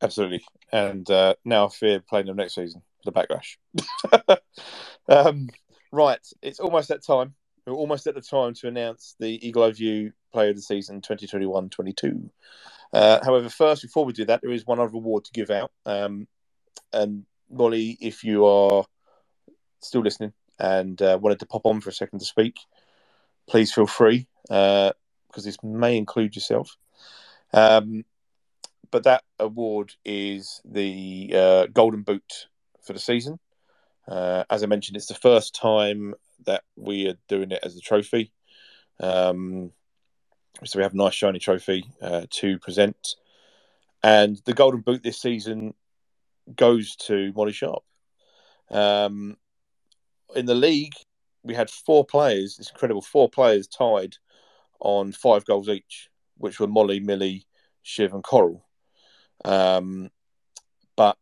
Absolutely, 0.00 0.44
and 0.72 1.08
uh, 1.10 1.34
now 1.44 1.66
I 1.66 1.68
fear 1.70 2.00
playing 2.00 2.26
them 2.26 2.36
next 2.36 2.54
season 2.54 2.82
for 3.02 3.10
the 3.10 3.26
backlash. 3.26 4.38
um, 5.08 5.48
right, 5.92 6.20
it's 6.42 6.60
almost 6.60 6.88
that 6.88 7.04
time. 7.04 7.34
We're 7.66 7.74
almost 7.74 8.06
at 8.06 8.14
the 8.14 8.22
time 8.22 8.54
to 8.54 8.68
announce 8.68 9.14
the 9.18 9.46
Eagle 9.46 9.64
Eye 9.64 9.72
View 9.72 10.12
Player 10.32 10.50
of 10.50 10.56
the 10.56 10.62
Season 10.62 11.02
2021-22. 11.02 12.30
Uh, 12.92 13.22
however, 13.22 13.50
first, 13.50 13.82
before 13.82 14.06
we 14.06 14.14
do 14.14 14.24
that, 14.24 14.40
there 14.40 14.52
is 14.52 14.66
one 14.66 14.78
other 14.78 14.94
award 14.94 15.24
to 15.26 15.32
give 15.32 15.50
out. 15.50 15.70
Um, 15.84 16.26
and 16.92 17.26
Molly, 17.50 17.98
if 18.00 18.24
you 18.24 18.46
are 18.46 18.84
still 19.80 20.00
listening 20.00 20.32
and 20.58 21.00
uh, 21.02 21.18
wanted 21.20 21.40
to 21.40 21.46
pop 21.46 21.62
on 21.64 21.80
for 21.80 21.90
a 21.90 21.92
second 21.92 22.18
to 22.20 22.24
speak, 22.24 22.58
please 23.48 23.72
feel 23.72 23.86
free 23.86 24.26
because 24.42 24.92
uh, 25.36 25.40
this 25.42 25.62
may 25.62 25.96
include 25.96 26.34
yourself. 26.34 26.76
Um, 27.52 28.04
but 28.90 29.04
that 29.04 29.24
award 29.38 29.92
is 30.04 30.60
the 30.64 31.32
uh, 31.34 31.66
Golden 31.66 32.02
Boot 32.02 32.48
for 32.82 32.92
the 32.92 32.98
season. 32.98 33.38
Uh, 34.06 34.44
as 34.48 34.62
I 34.62 34.66
mentioned, 34.66 34.96
it's 34.96 35.06
the 35.06 35.14
first 35.14 35.54
time 35.54 36.14
that 36.46 36.64
we 36.76 37.08
are 37.08 37.18
doing 37.28 37.50
it 37.50 37.60
as 37.62 37.76
a 37.76 37.80
trophy. 37.80 38.32
Um, 39.00 39.72
so 40.64 40.78
we 40.78 40.82
have 40.82 40.94
a 40.94 40.96
nice 40.96 41.14
shiny 41.14 41.38
trophy 41.38 41.84
uh, 42.00 42.26
to 42.30 42.58
present. 42.58 43.16
And 44.02 44.40
the 44.44 44.54
golden 44.54 44.80
boot 44.80 45.02
this 45.02 45.20
season 45.20 45.74
goes 46.54 46.96
to 46.96 47.32
Molly 47.34 47.52
Sharpe. 47.52 47.84
Um, 48.70 49.36
in 50.34 50.46
the 50.46 50.54
league, 50.54 50.94
we 51.42 51.54
had 51.54 51.70
four 51.70 52.04
players. 52.04 52.58
It's 52.58 52.70
incredible. 52.70 53.02
Four 53.02 53.28
players 53.28 53.66
tied 53.66 54.16
on 54.80 55.12
five 55.12 55.44
goals 55.44 55.68
each, 55.68 56.08
which 56.36 56.60
were 56.60 56.66
Molly, 56.66 57.00
Millie, 57.00 57.46
Shiv, 57.82 58.14
and 58.14 58.22
Coral. 58.22 58.64
Um, 59.44 60.10
but 60.96 61.18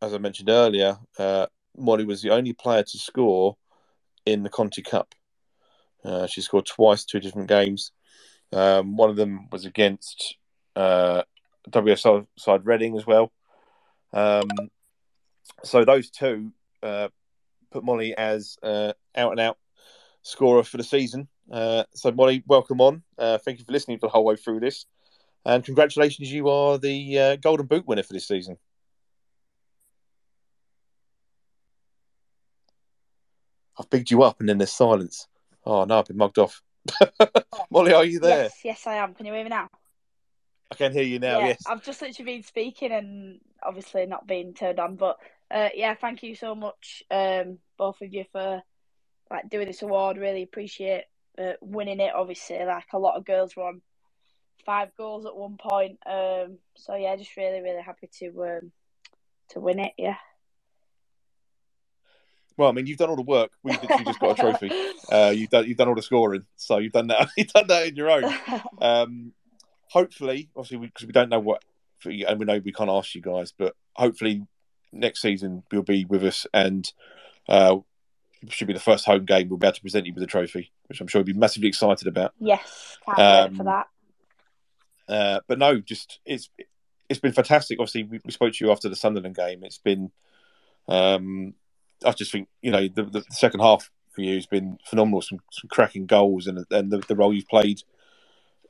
as 0.00 0.14
I 0.14 0.18
mentioned 0.18 0.50
earlier, 0.50 0.98
uh, 1.18 1.46
Molly 1.76 2.04
was 2.04 2.22
the 2.22 2.30
only 2.30 2.52
player 2.52 2.82
to 2.82 2.98
score 2.98 3.56
in 4.26 4.42
the 4.42 4.50
Conti 4.50 4.82
Cup. 4.82 5.14
Uh, 6.04 6.26
she 6.26 6.40
scored 6.40 6.66
twice, 6.66 7.04
two 7.04 7.20
different 7.20 7.48
games. 7.48 7.92
Um, 8.52 8.96
one 8.96 9.10
of 9.10 9.16
them 9.16 9.48
was 9.50 9.64
against 9.64 10.36
uh, 10.76 11.22
WS 11.70 12.06
side 12.38 12.66
Reading 12.66 12.96
as 12.96 13.06
well. 13.06 13.32
Um, 14.12 14.48
so 15.64 15.84
those 15.84 16.10
two 16.10 16.52
uh, 16.82 17.08
put 17.72 17.84
Molly 17.84 18.14
as 18.16 18.58
uh, 18.62 18.92
out 19.16 19.32
and 19.32 19.40
out 19.40 19.58
scorer 20.22 20.62
for 20.62 20.76
the 20.76 20.84
season. 20.84 21.28
Uh, 21.50 21.84
so 21.94 22.12
Molly, 22.12 22.42
welcome 22.46 22.80
on. 22.80 23.02
Uh, 23.18 23.38
thank 23.38 23.58
you 23.58 23.64
for 23.64 23.72
listening 23.72 23.98
for 23.98 24.06
the 24.06 24.12
whole 24.12 24.24
way 24.24 24.36
through 24.36 24.60
this, 24.60 24.86
and 25.44 25.64
congratulations, 25.64 26.30
you 26.30 26.48
are 26.48 26.78
the 26.78 27.18
uh, 27.18 27.36
Golden 27.36 27.66
Boot 27.66 27.86
winner 27.86 28.02
for 28.02 28.12
this 28.12 28.28
season. 28.28 28.56
I've 33.78 33.90
bigged 33.90 34.10
you 34.10 34.22
up, 34.22 34.38
and 34.40 34.48
then 34.48 34.58
there's 34.58 34.72
silence. 34.72 35.26
Oh 35.64 35.84
no, 35.84 35.98
I've 35.98 36.06
been 36.06 36.16
mugged 36.16 36.38
off. 36.38 36.62
Molly, 37.70 37.92
are 37.92 38.04
you 38.04 38.20
there? 38.20 38.44
Yes, 38.44 38.60
yes, 38.64 38.86
I 38.86 38.94
am. 38.94 39.14
Can 39.14 39.26
you 39.26 39.32
hear 39.32 39.44
me 39.44 39.50
now? 39.50 39.68
I 40.70 40.74
can 40.74 40.92
hear 40.92 41.02
you 41.02 41.18
now. 41.18 41.40
Yeah, 41.40 41.48
yes, 41.48 41.62
I've 41.66 41.82
just 41.82 42.00
literally 42.00 42.36
been 42.36 42.42
speaking 42.42 42.92
and 42.92 43.40
obviously 43.62 44.06
not 44.06 44.26
being 44.26 44.54
turned 44.54 44.78
on, 44.78 44.96
but 44.96 45.18
uh, 45.52 45.68
yeah, 45.74 45.94
thank 45.94 46.22
you 46.22 46.34
so 46.34 46.54
much, 46.54 47.02
um, 47.10 47.58
both 47.76 48.00
of 48.00 48.12
you 48.12 48.24
for 48.32 48.62
like 49.30 49.48
doing 49.50 49.66
this 49.66 49.82
award. 49.82 50.16
Really 50.16 50.42
appreciate 50.42 51.04
uh, 51.38 51.52
winning 51.60 52.00
it. 52.00 52.14
Obviously, 52.14 52.64
like 52.64 52.86
a 52.92 52.98
lot 52.98 53.16
of 53.16 53.24
girls 53.24 53.54
were 53.56 53.64
on 53.64 53.82
five 54.64 54.90
goals 54.96 55.26
at 55.26 55.36
one 55.36 55.56
point. 55.58 55.98
Um, 56.06 56.58
so 56.76 56.94
yeah, 56.94 57.16
just 57.16 57.36
really, 57.36 57.60
really 57.60 57.82
happy 57.82 58.08
to 58.20 58.44
um, 58.44 58.72
to 59.50 59.60
win 59.60 59.78
it. 59.78 59.92
Yeah. 59.98 60.16
Well, 62.56 62.68
I 62.68 62.72
mean, 62.72 62.86
you've 62.86 62.98
done 62.98 63.10
all 63.10 63.16
the 63.16 63.22
work. 63.22 63.50
We've 63.62 63.80
literally 63.80 64.04
just 64.04 64.20
got 64.20 64.38
a 64.38 64.42
trophy. 64.42 64.70
Uh, 65.10 65.30
you've 65.34 65.50
done 65.50 65.66
you've 65.66 65.76
done 65.76 65.88
all 65.88 65.96
the 65.96 66.00
scoring, 66.00 66.44
so 66.56 66.78
you've 66.78 66.92
done 66.92 67.08
that. 67.08 67.28
You've 67.36 67.48
done 67.48 67.66
that 67.66 67.88
in 67.88 67.96
your 67.96 68.08
own. 68.08 68.32
Um, 68.80 69.32
hopefully, 69.88 70.48
obviously, 70.56 70.78
because 70.78 71.02
we, 71.02 71.08
we, 71.08 71.12
don't 71.12 71.28
know 71.28 71.40
what, 71.40 71.62
and 72.04 72.38
we 72.38 72.46
know 72.46 72.60
we 72.64 72.72
can't 72.72 72.88
ask 72.88 73.14
you 73.14 73.20
guys, 73.20 73.52
but 73.52 73.74
hopefully 73.94 74.46
next 74.92 75.22
season 75.22 75.62
you'll 75.72 75.82
be 75.82 76.04
with 76.04 76.24
us, 76.24 76.46
and 76.52 76.90
uh, 77.48 77.76
should 78.48 78.66
be 78.66 78.74
the 78.74 78.80
first 78.80 79.04
home 79.04 79.24
game. 79.24 79.48
We'll 79.48 79.58
be 79.58 79.66
able 79.66 79.74
to 79.74 79.82
present 79.82 80.06
you 80.06 80.14
with 80.14 80.22
a 80.22 80.26
trophy, 80.26 80.72
which 80.86 81.00
I'm 81.00 81.06
sure 81.06 81.20
you'll 81.20 81.26
be 81.26 81.32
massively 81.32 81.68
excited 81.68 82.08
about. 82.08 82.32
Yes, 82.38 82.98
can't 83.04 83.18
um, 83.18 83.50
wait 83.50 83.56
for 83.56 83.64
that. 83.64 83.86
Uh, 85.08 85.40
but 85.46 85.58
no, 85.58 85.80
just 85.80 86.20
it's 86.24 86.48
it's 87.08 87.20
been 87.20 87.32
fantastic. 87.32 87.78
Obviously, 87.78 88.04
we, 88.04 88.20
we, 88.24 88.32
spoke 88.32 88.52
to 88.54 88.64
you 88.64 88.72
after 88.72 88.88
the 88.88 88.96
Sunderland 88.96 89.36
game. 89.36 89.62
It's 89.64 89.78
been, 89.78 90.10
um, 90.88 91.54
I 92.04 92.12
just 92.12 92.32
think 92.32 92.48
you 92.62 92.70
know 92.70 92.88
the, 92.88 93.04
the 93.04 93.24
second 93.30 93.60
half 93.60 93.90
for 94.12 94.22
you 94.22 94.34
has 94.34 94.46
been 94.46 94.78
phenomenal. 94.86 95.22
Some, 95.22 95.40
some 95.50 95.68
cracking 95.68 96.06
goals 96.06 96.46
and 96.46 96.64
and 96.70 96.90
the, 96.90 96.98
the 96.98 97.16
role 97.16 97.34
you've 97.34 97.48
played, 97.48 97.82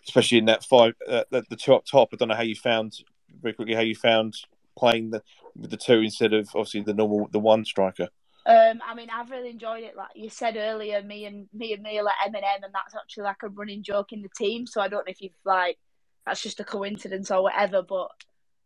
especially 0.06 0.38
in 0.38 0.46
that 0.46 0.64
five, 0.64 0.94
uh, 1.08 1.24
the, 1.30 1.44
the 1.50 1.56
two 1.56 1.74
up 1.74 1.84
top. 1.84 2.10
I 2.12 2.16
don't 2.16 2.28
know 2.28 2.34
how 2.34 2.42
you 2.42 2.56
found 2.56 2.98
very 3.40 3.54
quickly 3.54 3.74
how 3.74 3.80
you 3.80 3.94
found 3.94 4.36
playing 4.76 5.10
the 5.10 5.22
with 5.56 5.70
the 5.70 5.76
two 5.76 6.00
instead 6.00 6.32
of 6.32 6.48
obviously 6.54 6.82
the 6.82 6.94
normal 6.94 7.28
the 7.30 7.38
one 7.38 7.64
striker. 7.64 8.08
Um, 8.44 8.80
I 8.84 8.94
mean, 8.96 9.08
I've 9.08 9.30
really 9.30 9.50
enjoyed 9.50 9.84
it. 9.84 9.96
Like 9.96 10.10
you 10.16 10.28
said 10.28 10.56
earlier, 10.56 11.00
me 11.02 11.26
and 11.26 11.48
me 11.52 11.72
and 11.72 11.82
me 11.82 11.98
are 11.98 12.02
like 12.02 12.16
Eminem, 12.26 12.64
and 12.64 12.74
that's 12.74 12.94
actually 12.94 13.24
like 13.24 13.42
a 13.44 13.48
running 13.48 13.82
joke 13.82 14.12
in 14.12 14.22
the 14.22 14.30
team. 14.36 14.66
So 14.66 14.80
I 14.80 14.88
don't 14.88 15.06
know 15.06 15.10
if 15.10 15.20
you've 15.20 15.32
like 15.44 15.78
that's 16.26 16.42
just 16.42 16.60
a 16.60 16.64
coincidence 16.64 17.30
or 17.30 17.42
whatever, 17.42 17.82
but 17.82 18.10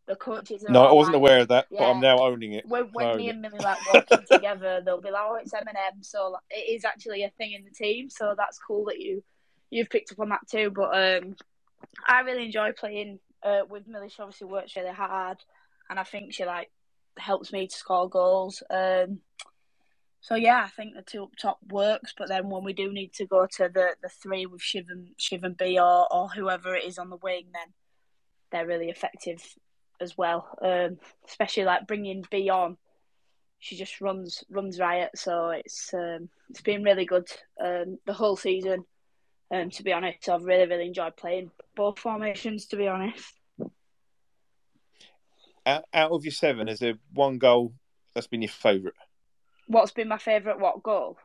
the 0.06 0.16
coaches. 0.16 0.64
no, 0.68 0.84
I 0.84 0.92
wasn't 0.92 1.14
like, 1.14 1.20
aware 1.20 1.40
of 1.40 1.48
that, 1.48 1.66
yeah, 1.70 1.80
but 1.80 1.90
I'm 1.90 2.00
now 2.00 2.18
owning 2.18 2.52
it. 2.52 2.66
When, 2.66 2.88
when 2.92 3.16
me 3.16 3.28
and 3.28 3.40
Millie 3.40 3.58
like 3.58 3.78
working 3.92 4.24
together, 4.30 4.80
they'll 4.84 5.00
be 5.00 5.10
like, 5.10 5.22
"Oh, 5.24 5.38
it's 5.40 5.52
Eminem," 5.52 6.02
so 6.02 6.30
like, 6.30 6.42
it 6.50 6.74
is 6.74 6.84
actually 6.84 7.24
a 7.24 7.30
thing 7.30 7.52
in 7.52 7.64
the 7.64 7.70
team. 7.70 8.08
So 8.08 8.34
that's 8.36 8.58
cool 8.58 8.84
that 8.86 9.00
you 9.00 9.22
you've 9.70 9.90
picked 9.90 10.12
up 10.12 10.20
on 10.20 10.28
that 10.30 10.46
too. 10.48 10.70
But 10.70 10.94
um, 10.94 11.36
I 12.06 12.20
really 12.20 12.46
enjoy 12.46 12.72
playing 12.72 13.18
uh, 13.42 13.62
with 13.68 13.88
Millie. 13.88 14.08
She 14.08 14.22
obviously 14.22 14.46
works 14.46 14.76
really 14.76 14.90
hard, 14.90 15.38
and 15.88 15.98
I 15.98 16.04
think 16.04 16.32
she 16.32 16.44
like 16.44 16.70
helps 17.18 17.52
me 17.52 17.66
to 17.66 17.76
score 17.76 18.08
goals. 18.08 18.62
Um, 18.70 19.20
so 20.20 20.34
yeah, 20.34 20.62
I 20.64 20.68
think 20.68 20.94
the 20.94 21.02
two 21.02 21.24
up 21.24 21.36
top 21.40 21.58
works, 21.68 22.12
but 22.16 22.28
then 22.28 22.50
when 22.50 22.64
we 22.64 22.72
do 22.72 22.92
need 22.92 23.12
to 23.14 23.26
go 23.26 23.46
to 23.56 23.68
the, 23.72 23.94
the 24.02 24.08
three 24.08 24.46
with 24.46 24.60
Shiv 24.60 24.86
and 24.88 25.08
Shiv 25.16 25.44
and 25.44 25.56
B 25.56 25.78
or, 25.78 26.12
or 26.12 26.28
whoever 26.28 26.74
it 26.74 26.84
is 26.84 26.98
on 26.98 27.10
the 27.10 27.16
wing, 27.16 27.46
then 27.52 27.72
they're 28.50 28.66
really 28.66 28.88
effective 28.88 29.42
as 30.00 30.18
well. 30.18 30.48
Um, 30.60 30.98
especially 31.28 31.64
like 31.64 31.86
bringing 31.86 32.24
B 32.30 32.50
on, 32.50 32.76
she 33.58 33.76
just 33.76 34.00
runs 34.00 34.42
runs 34.50 34.78
riot. 34.78 35.10
So 35.14 35.50
it's 35.50 35.94
um, 35.94 36.28
it's 36.50 36.60
been 36.60 36.82
really 36.82 37.04
good 37.04 37.28
um, 37.62 37.98
the 38.04 38.12
whole 38.12 38.36
season. 38.36 38.84
Um, 39.50 39.70
to 39.70 39.82
be 39.84 39.92
honest, 39.92 40.28
I've 40.28 40.42
really 40.42 40.66
really 40.66 40.86
enjoyed 40.86 41.16
playing 41.16 41.50
both 41.76 41.98
formations. 41.98 42.66
To 42.66 42.76
be 42.76 42.88
honest, 42.88 43.32
out, 45.66 45.84
out 45.92 46.12
of 46.12 46.24
your 46.24 46.32
seven, 46.32 46.68
is 46.68 46.78
there 46.78 46.94
one 47.12 47.38
goal 47.38 47.74
that's 48.14 48.28
been 48.28 48.42
your 48.42 48.50
favourite? 48.50 48.96
What's 49.66 49.90
been 49.90 50.08
my 50.08 50.18
favourite 50.18 50.60
what 50.60 50.82
goal? 50.82 51.18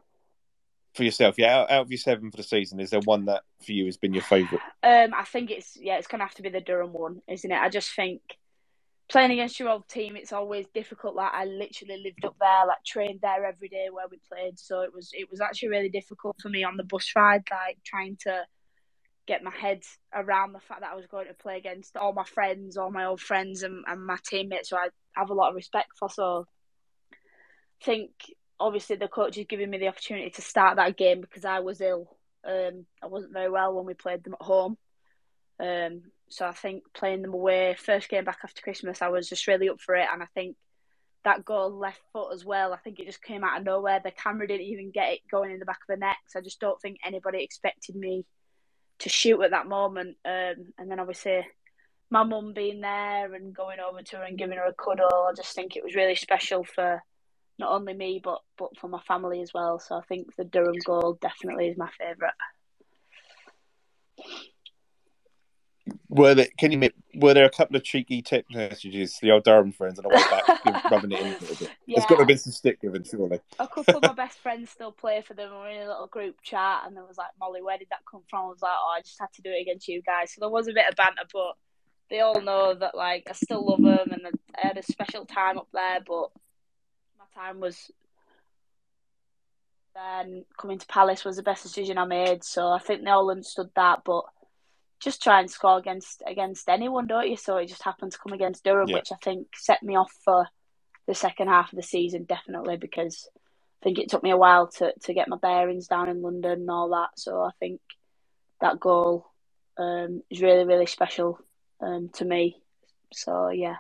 For 0.96 1.04
yourself, 1.04 1.36
yeah, 1.38 1.60
out, 1.60 1.72
out, 1.72 1.82
of 1.84 1.92
your 1.92 2.00
seven 2.00 2.32
for 2.32 2.38
the 2.38 2.44
season, 2.44 2.80
is 2.82 2.90
there 2.90 3.00
one 3.06 3.26
that 3.26 3.44
for 3.66 3.72
you 3.72 3.86
has 3.86 3.96
been 3.96 4.14
your 4.14 4.24
favourite? 4.24 4.62
Um, 4.84 5.14
I 5.14 5.24
think 5.24 5.50
it's 5.50 5.78
yeah, 5.80 5.98
it's 5.98 6.08
gonna 6.08 6.24
have 6.24 6.36
to 6.36 6.42
be 6.42 6.50
the 6.50 6.60
Durham 6.60 6.92
one, 6.92 7.22
isn't 7.30 7.50
it? 7.50 7.58
I 7.58 7.70
just 7.70 7.96
think 7.96 8.22
playing 9.08 9.32
against 9.32 9.60
your 9.60 9.70
old 9.70 9.88
team, 9.88 10.18
it's 10.18 10.34
always 10.34 10.66
difficult. 10.74 11.16
Like 11.16 11.32
I 11.34 11.46
literally 11.46 12.02
lived 12.04 12.26
up 12.26 12.36
there, 12.42 12.66
like 12.68 12.84
trained 12.86 13.20
there 13.22 13.46
every 13.46 13.70
day 13.70 13.88
where 13.90 14.08
we 14.10 14.20
played, 14.30 14.60
so 14.60 14.82
it 14.82 14.94
was 14.94 15.12
it 15.14 15.30
was 15.30 15.40
actually 15.40 15.70
really 15.70 15.90
difficult 15.90 16.36
for 16.42 16.50
me 16.50 16.64
on 16.66 16.76
the 16.76 16.84
bus 16.84 17.10
ride, 17.16 17.44
like 17.50 17.78
trying 17.86 18.18
to 18.22 18.44
get 19.32 19.44
my 19.44 19.52
head 19.52 19.82
around 20.14 20.52
the 20.52 20.60
fact 20.60 20.82
that 20.82 20.92
I 20.92 20.96
was 20.96 21.08
going 21.08 21.28
to 21.28 21.34
play 21.34 21.58
against 21.58 21.96
all 21.96 22.12
my 22.12 22.26
friends, 22.26 22.76
all 22.76 22.92
my 22.92 23.06
old 23.06 23.22
friends, 23.22 23.64
and, 23.64 23.86
and 23.88 24.06
my 24.06 24.18
teammates. 24.26 24.70
So 24.70 24.76
I 24.78 24.90
have 25.14 25.30
a 25.30 25.34
lot 25.34 25.50
of 25.50 25.56
respect 25.56 25.92
for. 25.98 26.10
So 26.10 26.48
I 27.82 27.86
think 27.86 28.12
obviously 28.60 28.98
the 28.98 29.08
coach 29.08 29.38
is 29.38 29.46
giving 29.48 29.70
me 29.70 29.78
the 29.78 29.88
opportunity 29.88 30.32
to 30.32 30.42
start 30.42 30.76
that 30.76 30.98
game 30.98 31.22
because 31.22 31.46
I 31.46 31.62
was 31.62 31.80
ill. 31.80 32.18
Um, 32.46 32.86
I 33.02 33.08
wasn't 33.08 33.32
very 33.32 33.50
well 33.50 33.74
when 33.74 33.86
we 33.86 33.94
played 33.94 34.22
them 34.26 34.34
at 34.34 34.46
home. 34.46 34.78
Um, 35.62 36.02
so 36.28 36.46
I 36.46 36.52
think 36.52 36.84
playing 36.94 37.22
them 37.22 37.34
away, 37.34 37.78
first 37.80 38.10
game 38.10 38.26
back 38.26 38.40
after 38.44 38.62
Christmas, 38.62 39.02
I 39.02 39.08
was 39.08 39.30
just 39.30 39.48
really 39.48 39.70
up 39.70 39.80
for 39.80 39.96
it. 39.96 40.08
And 40.12 40.22
I 40.22 40.28
think 40.34 40.58
that 41.24 41.46
goal 41.46 41.72
left 41.72 42.02
foot 42.12 42.34
as 42.34 42.44
well, 42.44 42.74
I 42.74 42.78
think 42.78 43.00
it 43.00 43.06
just 43.06 43.24
came 43.24 43.46
out 43.46 43.60
of 43.60 43.66
nowhere. 43.66 44.02
The 44.04 44.12
camera 44.12 44.48
didn't 44.48 44.66
even 44.66 44.92
get 44.92 45.14
it 45.14 45.20
going 45.32 45.52
in 45.52 45.60
the 45.60 45.66
back 45.66 45.80
of 45.88 45.88
the 45.88 46.06
net. 46.06 46.18
So 46.28 46.40
I 46.40 46.42
just 46.42 46.60
don't 46.60 46.82
think 46.82 46.98
anybody 47.06 47.42
expected 47.44 47.96
me 47.96 48.26
to 49.02 49.10
shoot 49.10 49.42
at 49.42 49.52
that 49.52 49.68
moment. 49.68 50.18
Um, 50.26 50.74
and 50.78 50.90
then 50.90 51.00
obviously 51.00 51.46
my 52.10 52.24
mum 52.24 52.54
being 52.54 52.82
there 52.82 53.34
and 53.34 53.56
going 53.56 53.80
over 53.80 54.02
to 54.02 54.18
her 54.18 54.24
and 54.24 54.38
giving 54.38 54.58
her 54.58 54.66
a 54.66 54.74
cuddle, 54.74 55.28
I 55.30 55.34
just 55.36 55.56
think 55.56 55.76
it 55.76 55.84
was 55.84 55.96
really 55.96 56.16
special 56.16 56.64
for 56.64 57.02
not 57.58 57.72
only 57.72 57.94
me 57.94 58.20
but 58.24 58.40
but 58.58 58.78
for 58.78 58.88
my 58.88 59.02
family 59.08 59.42
as 59.42 59.54
well. 59.54 59.80
So 59.80 59.96
I 59.96 60.02
think 60.02 60.36
the 60.36 60.44
Durham 60.44 60.76
goal 60.86 61.18
definitely 61.22 61.68
is 61.68 61.78
my 61.78 61.90
favourite. 61.98 62.34
Were 66.10 66.36
there? 66.36 66.48
Can 66.58 66.72
you 66.72 66.78
make? 66.78 66.94
Were 67.16 67.34
there 67.34 67.46
a 67.46 67.50
couple 67.50 67.76
of 67.76 67.84
cheeky 67.84 68.22
tip 68.22 68.46
messages 68.52 69.14
to 69.16 69.26
the 69.26 69.32
old 69.32 69.44
Durham 69.44 69.72
friends 69.72 70.00
on 70.00 70.04
the 70.04 70.10
way 70.10 70.16
back, 70.16 70.86
rubbing 70.92 71.12
it 71.12 71.20
in 71.20 71.28
a 71.28 71.30
little 71.32 71.56
bit? 71.56 71.72
Yeah. 71.86 72.00
There's 72.00 72.06
got 72.06 72.16
to 72.16 72.22
have 72.22 72.28
been 72.28 72.38
some 72.38 72.54
stick 72.54 72.82
given, 72.82 73.04
surely. 73.04 73.40
A 73.60 73.68
couple 73.68 73.98
of 73.98 74.04
my 74.04 74.14
best 74.26 74.40
friends 74.40 74.70
still 74.70 74.92
play 74.92 75.22
for 75.22 75.34
them. 75.34 75.52
We're 75.52 75.70
in 75.70 75.82
a 75.84 75.88
little 75.88 76.08
group 76.08 76.42
chat, 76.42 76.84
and 76.86 76.96
there 76.96 77.06
was 77.06 77.18
like, 77.18 77.30
"Molly, 77.40 77.62
where 77.62 77.78
did 77.78 77.88
that 77.90 78.02
come 78.10 78.22
from?" 78.30 78.46
I 78.46 78.50
was 78.50 78.62
like, 78.62 78.72
"Oh, 78.76 78.96
I 78.98 79.02
just 79.02 79.20
had 79.20 79.32
to 79.34 79.42
do 79.42 79.52
it 79.52 79.62
against 79.62 79.88
you 79.88 80.02
guys." 80.02 80.34
So 80.34 80.40
there 80.42 80.50
was 80.50 80.68
a 80.68 80.74
bit 80.74 80.90
of 80.90 80.96
banter, 80.96 81.24
but 81.32 81.56
they 82.10 82.20
all 82.20 82.42
know 82.42 82.74
that 82.74 82.96
like 82.96 83.28
I 83.30 83.34
still 83.34 83.66
love 83.66 83.82
them, 83.82 84.12
and 84.12 84.28
I 84.56 84.68
had 84.68 84.78
a 84.78 84.84
special 84.84 85.26
time 85.26 85.58
up 85.58 85.70
there. 85.74 86.00
But 86.06 86.30
my 87.18 87.26
time 87.34 87.60
was 87.60 87.92
then 89.96 90.46
coming 90.58 90.80
to 90.80 90.88
Palace 90.88 91.26
was 91.26 91.38
the 91.38 91.44
best 91.44 91.64
decision 91.64 91.98
I 91.98 92.06
made. 92.06 92.44
So 92.44 92.68
I 92.68 92.80
think 92.80 93.04
they 93.04 93.10
all 93.10 93.32
understood 93.32 93.70
that. 93.76 94.04
But 94.06 94.26
just 95.02 95.22
try 95.22 95.40
and 95.40 95.50
score 95.50 95.78
against 95.78 96.22
against 96.26 96.70
anyone, 96.70 97.08
don't 97.08 97.30
you? 97.30 97.38
So 97.38 97.58
it 97.58 97.68
just 97.68 97.84
happened 97.84 98.12
to 98.12 98.20
come 98.20 98.34
against 98.34 98.64
Durham, 98.64 98.88
yeah. 98.88 98.96
which 98.96 99.12
I 99.12 99.16
think 99.24 99.48
set 99.56 99.82
me 99.82 99.96
off 99.96 100.12
for 100.24 100.48
the 101.08 101.16
second 101.16 101.48
half 101.48 101.72
of 101.72 101.78
the 101.78 101.84
season, 101.84 102.24
definitely 102.24 102.78
because 102.78 103.28
I 103.82 103.84
think 103.84 104.00
it 104.00 104.10
took 104.10 104.24
me 104.24 104.30
a 104.30 104.38
while 104.38 104.68
to, 104.78 104.94
to 105.04 105.14
get 105.14 105.28
my 105.28 105.38
bearings 105.38 105.88
down 105.88 106.08
in 106.10 106.22
London 106.22 106.52
and 106.52 106.70
all 106.70 106.90
that. 106.90 107.10
So 107.18 107.42
I 107.42 107.50
think 107.60 107.82
that 108.62 108.80
goal 108.80 109.26
um, 109.78 110.22
is 110.30 110.42
really, 110.42 110.66
really 110.66 110.86
special 110.86 111.40
um, 111.82 112.10
to 112.14 112.26
me. 112.26 112.62
So 113.12 113.50
yeah. 113.50 113.78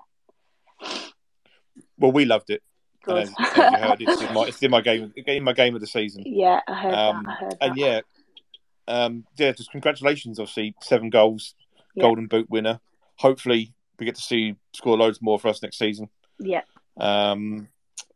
Well, 1.97 2.11
we 2.11 2.25
loved 2.25 2.49
it. 2.49 2.63
Good. 3.03 3.27
And 3.27 3.35
as 3.39 3.57
you 3.57 3.63
heard, 3.63 4.01
it's 4.01 4.21
in 4.21 4.33
my 4.33 4.43
it's 4.43 4.63
in 4.63 4.71
my 4.71 4.81
game 4.81 5.13
in 5.15 5.43
my 5.43 5.53
game 5.53 5.75
of 5.75 5.81
the 5.81 5.87
season. 5.87 6.23
Yeah, 6.31 6.59
I 6.67 6.73
heard 6.73 6.93
um, 6.93 7.23
that. 7.23 7.29
I 7.29 7.35
heard 7.35 7.57
and 7.61 7.71
that. 7.71 7.77
yeah, 7.77 8.01
um, 8.91 9.25
yeah, 9.37 9.51
just 9.51 9.71
congratulations. 9.71 10.39
Obviously, 10.39 10.75
seven 10.81 11.09
goals, 11.09 11.55
yeah. 11.95 12.03
Golden 12.03 12.27
Boot 12.27 12.49
winner. 12.49 12.79
Hopefully, 13.17 13.73
we 13.99 14.05
get 14.05 14.15
to 14.15 14.21
see 14.21 14.55
score 14.73 14.97
loads 14.97 15.21
more 15.21 15.39
for 15.39 15.47
us 15.47 15.61
next 15.61 15.77
season. 15.77 16.09
Yeah. 16.39 16.61
Um, 16.97 17.67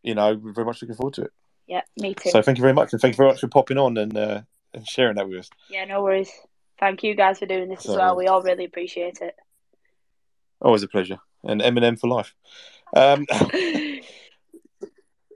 you 0.04 0.16
know, 0.16 0.36
we're 0.36 0.54
very 0.54 0.66
much 0.66 0.82
looking 0.82 0.96
forward 0.96 1.16
to 1.16 1.24
it. 1.24 1.34
Yeah, 1.68 1.82
me 1.98 2.14
too. 2.14 2.30
So 2.30 2.42
thank 2.42 2.58
you 2.58 2.62
very 2.62 2.74
much, 2.74 2.94
and 2.94 3.02
thank 3.02 3.14
you 3.14 3.18
very 3.18 3.30
much 3.30 3.40
for 3.40 3.48
popping 3.48 3.78
on 3.78 3.98
and 3.98 4.16
uh, 4.16 4.42
and 4.74 4.88
sharing 4.88 5.16
that 5.16 5.28
with 5.28 5.40
us. 5.40 5.50
Yeah, 5.70 5.86
no 5.86 6.04
worries. 6.04 6.32
Thank 6.80 7.04
you 7.04 7.16
guys 7.16 7.40
for 7.40 7.46
doing 7.46 7.70
this 7.70 7.84
so, 7.84 7.94
as 7.94 7.98
well. 7.98 8.16
We 8.16 8.28
all 8.28 8.42
really 8.42 8.66
appreciate 8.66 9.20
it. 9.22 9.36
Always 10.62 10.84
a 10.84 10.88
pleasure, 10.88 11.18
and 11.44 11.62
Eminem 11.62 12.00
for 12.00 12.08
life. 12.08 12.36
Um, 12.96 13.26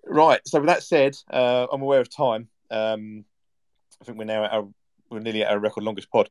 Right. 0.09 0.41
So 0.45 0.59
with 0.59 0.67
that 0.67 0.83
said, 0.83 1.15
uh, 1.29 1.67
I'm 1.71 1.83
aware 1.83 2.01
of 2.01 2.09
time. 2.09 2.49
Um, 2.71 3.25
I 4.01 4.05
think 4.05 4.17
we're 4.17 4.25
now 4.25 4.43
at 4.43 4.51
our, 4.51 4.67
we're 5.09 5.19
nearly 5.19 5.43
at 5.43 5.51
our 5.51 5.59
record 5.59 5.83
longest 5.83 6.11
pod. 6.11 6.29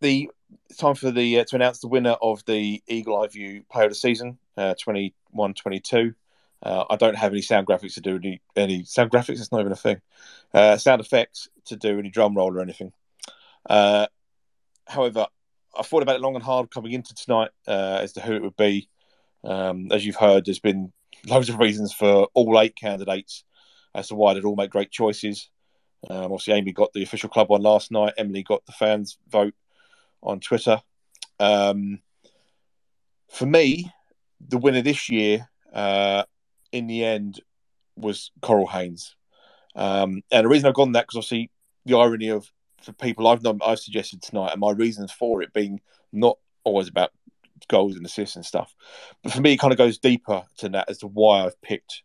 The 0.00 0.30
time 0.78 0.94
for 0.94 1.10
the 1.10 1.40
uh, 1.40 1.44
to 1.44 1.56
announce 1.56 1.80
the 1.80 1.88
winner 1.88 2.16
of 2.22 2.44
the 2.46 2.82
Eagle 2.88 3.22
Eye 3.22 3.28
View 3.28 3.64
Player 3.70 3.86
of 3.86 3.90
the 3.90 3.96
Season, 3.96 4.38
uh, 4.56 4.74
21-22. 4.86 6.14
Uh, 6.62 6.84
I 6.90 6.96
don't 6.96 7.16
have 7.16 7.32
any 7.32 7.42
sound 7.42 7.66
graphics 7.66 7.94
to 7.94 8.00
do 8.00 8.16
any, 8.16 8.42
any 8.56 8.84
sound 8.84 9.10
graphics. 9.10 9.40
It's 9.40 9.52
not 9.52 9.60
even 9.60 9.72
a 9.72 9.76
thing. 9.76 10.00
Uh, 10.52 10.76
sound 10.76 11.00
effects 11.00 11.48
to 11.66 11.76
do 11.76 11.98
any 11.98 12.10
drum 12.10 12.34
roll 12.34 12.56
or 12.56 12.60
anything. 12.60 12.92
Uh, 13.68 14.06
however, 14.86 15.26
I 15.78 15.82
thought 15.82 16.02
about 16.02 16.16
it 16.16 16.22
long 16.22 16.34
and 16.34 16.44
hard 16.44 16.70
coming 16.70 16.92
into 16.92 17.14
tonight 17.14 17.50
uh, 17.66 17.98
as 18.02 18.12
to 18.14 18.20
who 18.20 18.34
it 18.34 18.42
would 18.42 18.56
be. 18.56 18.88
Um, 19.44 19.90
as 19.90 20.04
you've 20.04 20.16
heard, 20.16 20.44
there's 20.44 20.58
been 20.58 20.92
loads 21.26 21.48
of 21.48 21.58
reasons 21.58 21.92
for 21.92 22.28
all 22.34 22.60
eight 22.60 22.76
candidates 22.76 23.44
as 23.94 24.08
to 24.08 24.14
why 24.14 24.34
they'd 24.34 24.44
all 24.44 24.56
make 24.56 24.70
great 24.70 24.90
choices. 24.90 25.48
Um, 26.08 26.32
obviously, 26.32 26.54
Amy 26.54 26.72
got 26.72 26.92
the 26.92 27.02
official 27.02 27.28
club 27.28 27.48
one 27.48 27.62
last 27.62 27.90
night. 27.90 28.14
Emily 28.16 28.42
got 28.42 28.64
the 28.66 28.72
fans 28.72 29.18
vote 29.28 29.54
on 30.22 30.40
Twitter. 30.40 30.80
Um, 31.38 32.00
for 33.28 33.46
me, 33.46 33.92
the 34.48 34.58
winner 34.58 34.82
this 34.82 35.08
year, 35.08 35.48
uh, 35.72 36.24
in 36.72 36.86
the 36.86 37.04
end, 37.04 37.40
was 37.96 38.30
Coral 38.40 38.66
Haines. 38.66 39.14
Um, 39.76 40.22
and 40.32 40.44
the 40.44 40.48
reason 40.48 40.68
I've 40.68 40.74
gone 40.74 40.92
that 40.92 41.02
because 41.02 41.16
obviously 41.16 41.50
the 41.84 41.96
irony 41.96 42.28
of 42.28 42.50
for 42.82 42.92
people 42.92 43.26
I've 43.26 43.42
known, 43.42 43.60
I've 43.64 43.78
suggested 43.78 44.22
tonight, 44.22 44.52
and 44.52 44.60
my 44.60 44.72
reasons 44.72 45.12
for 45.12 45.42
it 45.42 45.52
being 45.52 45.80
not 46.12 46.38
always 46.64 46.88
about 46.88 47.10
goals 47.68 47.96
and 47.96 48.04
assists 48.04 48.36
and 48.36 48.44
stuff, 48.44 48.74
but 49.22 49.32
for 49.32 49.40
me, 49.40 49.52
it 49.52 49.58
kind 49.58 49.72
of 49.72 49.78
goes 49.78 49.98
deeper 49.98 50.42
to 50.58 50.68
that 50.70 50.88
as 50.88 50.98
to 50.98 51.06
why 51.06 51.44
I've 51.44 51.60
picked 51.60 52.02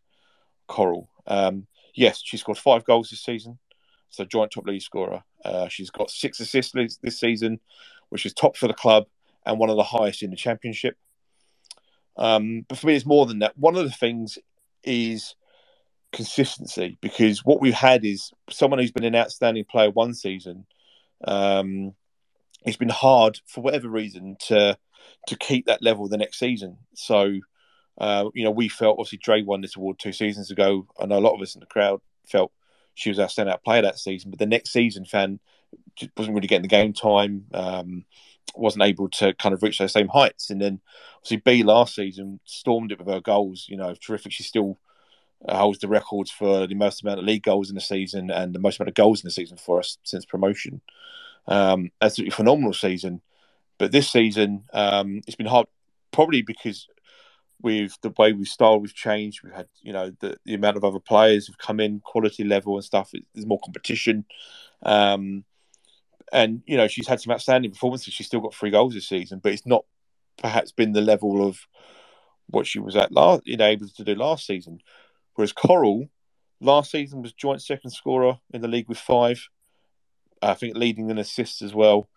Coral. 0.67 1.09
Um, 1.27 1.67
yes, 1.93 2.21
she 2.23 2.37
scored 2.37 2.57
five 2.57 2.83
goals 2.83 3.09
this 3.09 3.23
season, 3.23 3.57
so 4.15 4.25
joint 4.25 4.51
top 4.51 4.65
league 4.65 4.81
scorer. 4.81 5.23
Uh, 5.43 5.67
she's 5.67 5.89
got 5.89 6.09
six 6.09 6.39
assists 6.39 6.97
this 7.01 7.19
season, 7.19 7.59
which 8.09 8.25
is 8.25 8.33
top 8.33 8.57
for 8.57 8.67
the 8.67 8.73
club 8.73 9.05
and 9.45 9.59
one 9.59 9.69
of 9.69 9.77
the 9.77 9.83
highest 9.83 10.23
in 10.23 10.31
the 10.31 10.35
championship. 10.35 10.97
Um, 12.17 12.65
but 12.67 12.77
for 12.77 12.87
me, 12.87 12.95
it's 12.95 13.05
more 13.05 13.25
than 13.25 13.39
that. 13.39 13.57
One 13.57 13.75
of 13.75 13.83
the 13.83 13.91
things 13.91 14.37
is 14.83 15.35
consistency 16.13 16.97
because 17.01 17.43
what 17.43 17.59
we've 17.59 17.73
had 17.73 18.05
is 18.05 18.31
someone 18.49 18.79
who's 18.79 18.91
been 18.91 19.03
an 19.03 19.15
outstanding 19.15 19.65
player 19.65 19.89
one 19.89 20.13
season. 20.13 20.65
Um, 21.25 21.93
it's 22.65 22.77
been 22.77 22.89
hard 22.89 23.39
for 23.45 23.61
whatever 23.61 23.89
reason 23.89 24.37
to 24.47 24.77
to 25.27 25.37
keep 25.37 25.65
that 25.65 25.83
level 25.83 26.07
the 26.07 26.17
next 26.17 26.39
season. 26.39 26.77
So, 26.95 27.39
uh, 27.99 28.29
you 28.33 28.43
know, 28.43 28.51
we 28.51 28.69
felt 28.69 28.97
obviously 28.97 29.19
Dre 29.19 29.43
won 29.43 29.61
this 29.61 29.75
award 29.75 29.99
two 29.99 30.13
seasons 30.13 30.51
ago. 30.51 30.87
I 30.99 31.05
know 31.05 31.17
a 31.17 31.19
lot 31.19 31.35
of 31.35 31.41
us 31.41 31.55
in 31.55 31.59
the 31.59 31.67
crowd 31.67 32.01
felt 32.27 32.51
she 32.95 33.09
was 33.09 33.19
our 33.19 33.27
standout 33.27 33.63
player 33.63 33.81
that 33.83 33.99
season, 33.99 34.31
but 34.31 34.39
the 34.39 34.45
next 34.45 34.71
season, 34.71 35.05
fan 35.05 35.39
wasn't 36.17 36.35
really 36.35 36.47
getting 36.47 36.63
the 36.63 36.67
game 36.67 36.93
time. 36.93 37.45
Um, 37.53 38.05
wasn't 38.55 38.83
able 38.83 39.09
to 39.09 39.33
kind 39.33 39.53
of 39.53 39.63
reach 39.63 39.79
those 39.79 39.91
same 39.91 40.07
heights. 40.07 40.49
And 40.49 40.61
then 40.61 40.79
obviously 41.17 41.37
B 41.37 41.63
last 41.63 41.95
season 41.95 42.39
stormed 42.45 42.91
it 42.91 42.99
with 42.99 43.07
her 43.07 43.21
goals. 43.21 43.65
You 43.67 43.77
know, 43.77 43.93
terrific. 43.95 44.31
She 44.31 44.43
still 44.43 44.77
holds 45.47 45.79
the 45.79 45.87
records 45.87 46.31
for 46.31 46.67
the 46.67 46.75
most 46.75 47.03
amount 47.03 47.19
of 47.19 47.25
league 47.25 47.43
goals 47.43 47.69
in 47.69 47.75
the 47.75 47.81
season 47.81 48.31
and 48.31 48.53
the 48.53 48.59
most 48.59 48.79
amount 48.79 48.89
of 48.89 48.95
goals 48.95 49.21
in 49.21 49.27
the 49.27 49.31
season 49.31 49.57
for 49.57 49.79
us 49.79 49.97
since 50.03 50.25
promotion. 50.25 50.81
Um, 51.47 51.91
absolutely 52.01 52.31
phenomenal 52.31 52.73
season. 52.73 53.21
But 53.77 53.91
this 53.91 54.09
season, 54.09 54.63
um, 54.73 55.21
it's 55.27 55.35
been 55.35 55.45
hard, 55.45 55.67
probably 56.11 56.41
because 56.41 56.87
with 57.61 57.97
the 58.01 58.13
way 58.17 58.33
we've 58.33 58.47
style 58.47 58.79
we've 58.79 58.93
changed. 58.93 59.41
We've 59.43 59.53
had, 59.53 59.67
you 59.81 59.93
know, 59.93 60.11
the, 60.19 60.37
the 60.45 60.53
amount 60.53 60.77
of 60.77 60.83
other 60.83 60.99
players 60.99 61.47
have 61.47 61.57
come 61.57 61.79
in, 61.79 62.01
quality 62.01 62.43
level 62.43 62.75
and 62.75 62.83
stuff. 62.83 63.11
There's 63.33 63.47
more 63.47 63.59
competition. 63.63 64.25
Um, 64.83 65.45
and 66.31 66.63
you 66.65 66.75
know 66.75 66.87
she's 66.87 67.07
had 67.07 67.21
some 67.21 67.33
outstanding 67.33 67.71
performances. 67.71 68.13
She's 68.13 68.27
still 68.27 68.41
got 68.41 68.53
three 68.53 68.71
goals 68.71 68.93
this 68.93 69.07
season, 69.07 69.39
but 69.41 69.53
it's 69.53 69.65
not 69.65 69.85
perhaps 70.37 70.71
been 70.71 70.91
the 70.91 71.01
level 71.01 71.47
of 71.47 71.59
what 72.47 72.67
she 72.67 72.79
was 72.79 72.95
at 72.95 73.11
last, 73.11 73.41
you 73.45 73.57
know, 73.57 73.65
able 73.65 73.87
to 73.87 74.03
do 74.03 74.15
last 74.15 74.45
season. 74.45 74.79
Whereas 75.35 75.53
Coral 75.53 76.07
last 76.61 76.91
season 76.91 77.21
was 77.21 77.33
joint 77.33 77.61
second 77.61 77.91
scorer 77.91 78.39
in 78.53 78.61
the 78.61 78.67
league 78.67 78.89
with 78.89 78.97
five. 78.97 79.47
I 80.41 80.53
think 80.53 80.75
leading 80.75 81.09
in 81.09 81.17
assists 81.17 81.61
as 81.61 81.73
well. 81.73 82.09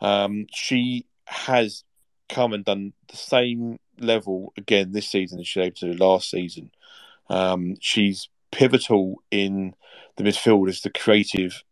Um, 0.00 0.46
she 0.52 1.06
has 1.26 1.84
come 2.28 2.52
and 2.52 2.64
done 2.64 2.92
the 3.08 3.16
same 3.16 3.78
level 4.00 4.52
again 4.56 4.92
this 4.92 5.08
season 5.08 5.40
as 5.40 5.46
she 5.46 5.60
able 5.60 5.76
to 5.76 5.92
do 5.92 5.98
last 5.98 6.30
season. 6.30 6.70
Um, 7.28 7.76
she's 7.80 8.28
pivotal 8.50 9.22
in 9.30 9.74
the 10.16 10.24
midfield 10.24 10.68
as 10.68 10.80
the 10.80 10.90
creative 10.90 11.62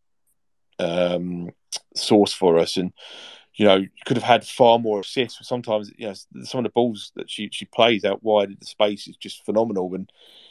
um, 0.78 1.50
source 1.94 2.32
for 2.32 2.58
us. 2.58 2.76
And 2.76 2.92
you 3.54 3.64
know, 3.64 3.76
you 3.76 3.88
could 4.06 4.16
have 4.16 4.24
had 4.24 4.46
far 4.46 4.78
more 4.78 5.00
assists. 5.00 5.46
Sometimes, 5.46 5.90
you 5.96 6.06
know, 6.06 6.14
some 6.44 6.58
of 6.58 6.64
the 6.64 6.70
balls 6.70 7.10
that 7.16 7.28
she 7.28 7.48
she 7.52 7.64
plays 7.64 8.04
out 8.04 8.22
wide 8.22 8.50
in 8.50 8.56
the 8.60 8.66
space 8.66 9.08
is 9.08 9.16
just 9.16 9.44
phenomenal, 9.44 9.94
and 9.94 10.10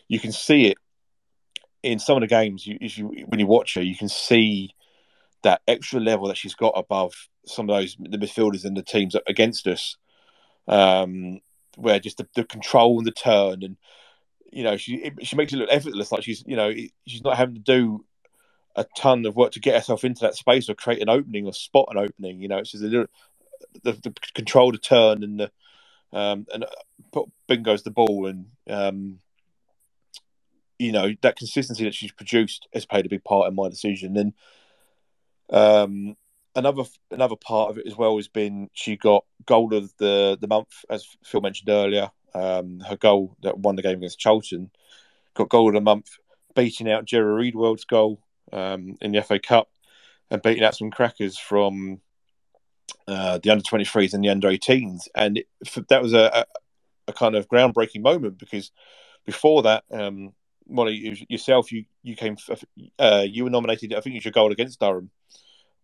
you 0.09 0.19
can 0.19 0.33
see 0.33 0.65
it 0.65 0.77
in 1.83 1.99
some 1.99 2.17
of 2.17 2.21
the 2.21 2.27
games. 2.27 2.67
You, 2.67 2.77
you 2.81 3.25
when 3.27 3.39
you 3.39 3.47
watch 3.47 3.75
her, 3.75 3.81
you 3.81 3.95
can 3.95 4.09
see 4.09 4.75
that 5.43 5.61
extra 5.67 6.01
level 6.01 6.27
that 6.27 6.37
she's 6.37 6.55
got 6.55 6.73
above 6.75 7.13
some 7.45 7.69
of 7.69 7.77
those 7.77 7.95
the 7.97 8.17
midfielders 8.17 8.65
and 8.65 8.75
the 8.75 8.83
teams 8.83 9.15
against 9.25 9.67
us. 9.67 9.95
Um, 10.67 11.39
where 11.77 11.99
just 11.99 12.17
the, 12.17 12.27
the 12.35 12.43
control 12.43 12.97
and 12.97 13.07
the 13.07 13.11
turn 13.11 13.63
and 13.63 13.77
you 14.51 14.63
know 14.63 14.77
she 14.77 15.11
she 15.21 15.35
makes 15.35 15.53
it 15.53 15.57
look 15.57 15.69
effortless 15.71 16.11
like 16.11 16.23
she's 16.23 16.43
you 16.47 16.55
know 16.55 16.73
she's 17.05 17.23
not 17.23 17.37
having 17.37 17.55
to 17.55 17.61
do 17.61 18.03
a 18.77 18.85
ton 18.95 19.25
of 19.25 19.35
work 19.35 19.51
to 19.51 19.59
get 19.59 19.75
herself 19.75 20.03
into 20.03 20.21
that 20.21 20.35
space 20.35 20.69
or 20.69 20.75
create 20.75 21.01
an 21.01 21.09
opening 21.09 21.45
or 21.45 21.53
spot 21.53 21.87
an 21.89 21.97
opening. 21.97 22.39
You 22.39 22.47
know, 22.47 22.59
it's 22.59 22.71
just 22.71 22.83
a 22.83 22.87
little 22.87 23.07
the, 23.83 23.93
the 23.93 24.13
control 24.35 24.71
to 24.71 24.77
turn 24.77 25.23
and 25.23 25.39
the 25.39 25.51
um, 26.13 26.45
and 26.53 26.63
uh, 26.63 27.21
bingo's 27.47 27.83
the 27.83 27.91
ball 27.91 28.27
and 28.27 28.45
um, 28.69 29.19
you 30.79 30.91
know 30.91 31.11
that 31.21 31.35
consistency 31.35 31.83
that 31.83 31.95
she's 31.95 32.11
produced 32.11 32.67
has 32.73 32.85
played 32.85 33.05
a 33.05 33.09
big 33.09 33.23
part 33.23 33.49
in 33.49 33.55
my 33.55 33.67
decision. 33.67 34.15
And 34.15 34.33
um, 35.49 36.15
another 36.57 36.83
another 37.11 37.35
part 37.35 37.69
of 37.69 37.77
it 37.77 37.87
as 37.87 37.95
well 37.95 38.17
has 38.17 38.27
been 38.27 38.69
she 38.73 38.97
got 38.97 39.23
goal 39.45 39.73
of 39.73 39.93
the 39.97 40.37
the 40.41 40.47
month 40.47 40.83
as 40.89 41.05
Phil 41.23 41.39
mentioned 41.39 41.69
earlier. 41.69 42.11
Um, 42.33 42.81
her 42.81 42.97
goal 42.97 43.37
that 43.43 43.57
won 43.57 43.75
the 43.75 43.81
game 43.81 43.97
against 43.97 44.19
Charlton 44.19 44.69
got 45.33 45.49
goal 45.49 45.69
of 45.69 45.75
the 45.75 45.81
month, 45.81 46.09
beating 46.55 46.91
out 46.91 47.05
Jairo 47.05 47.37
Riedewald's 47.37 47.85
goal 47.85 48.19
um, 48.51 48.97
in 49.01 49.11
the 49.11 49.21
FA 49.21 49.39
Cup 49.39 49.69
and 50.29 50.41
beating 50.41 50.63
out 50.63 50.75
some 50.75 50.91
crackers 50.91 51.37
from 51.37 52.01
uh, 53.07 53.37
the 53.41 53.51
under 53.51 53.63
23s 53.63 54.13
and 54.13 54.23
the 54.23 54.29
under 54.29 54.49
18s. 54.49 55.07
And 55.15 55.37
it, 55.37 55.47
that 55.89 56.01
was 56.01 56.13
a, 56.13 56.31
a, 56.33 56.45
a, 57.07 57.13
kind 57.13 57.35
of 57.35 57.47
groundbreaking 57.47 58.01
moment 58.01 58.37
because 58.37 58.71
before 59.25 59.63
that, 59.63 59.83
um, 59.91 60.33
Molly, 60.67 61.25
yourself, 61.29 61.71
you 61.71 61.85
you 62.03 62.15
came, 62.15 62.35
uh, 62.99 63.25
you 63.25 63.45
were 63.45 63.49
nominated. 63.49 63.93
I 63.93 64.01
think 64.01 64.15
it 64.15 64.17
was 64.17 64.25
your 64.25 64.31
goal 64.33 64.51
against 64.51 64.79
Durham 64.79 65.11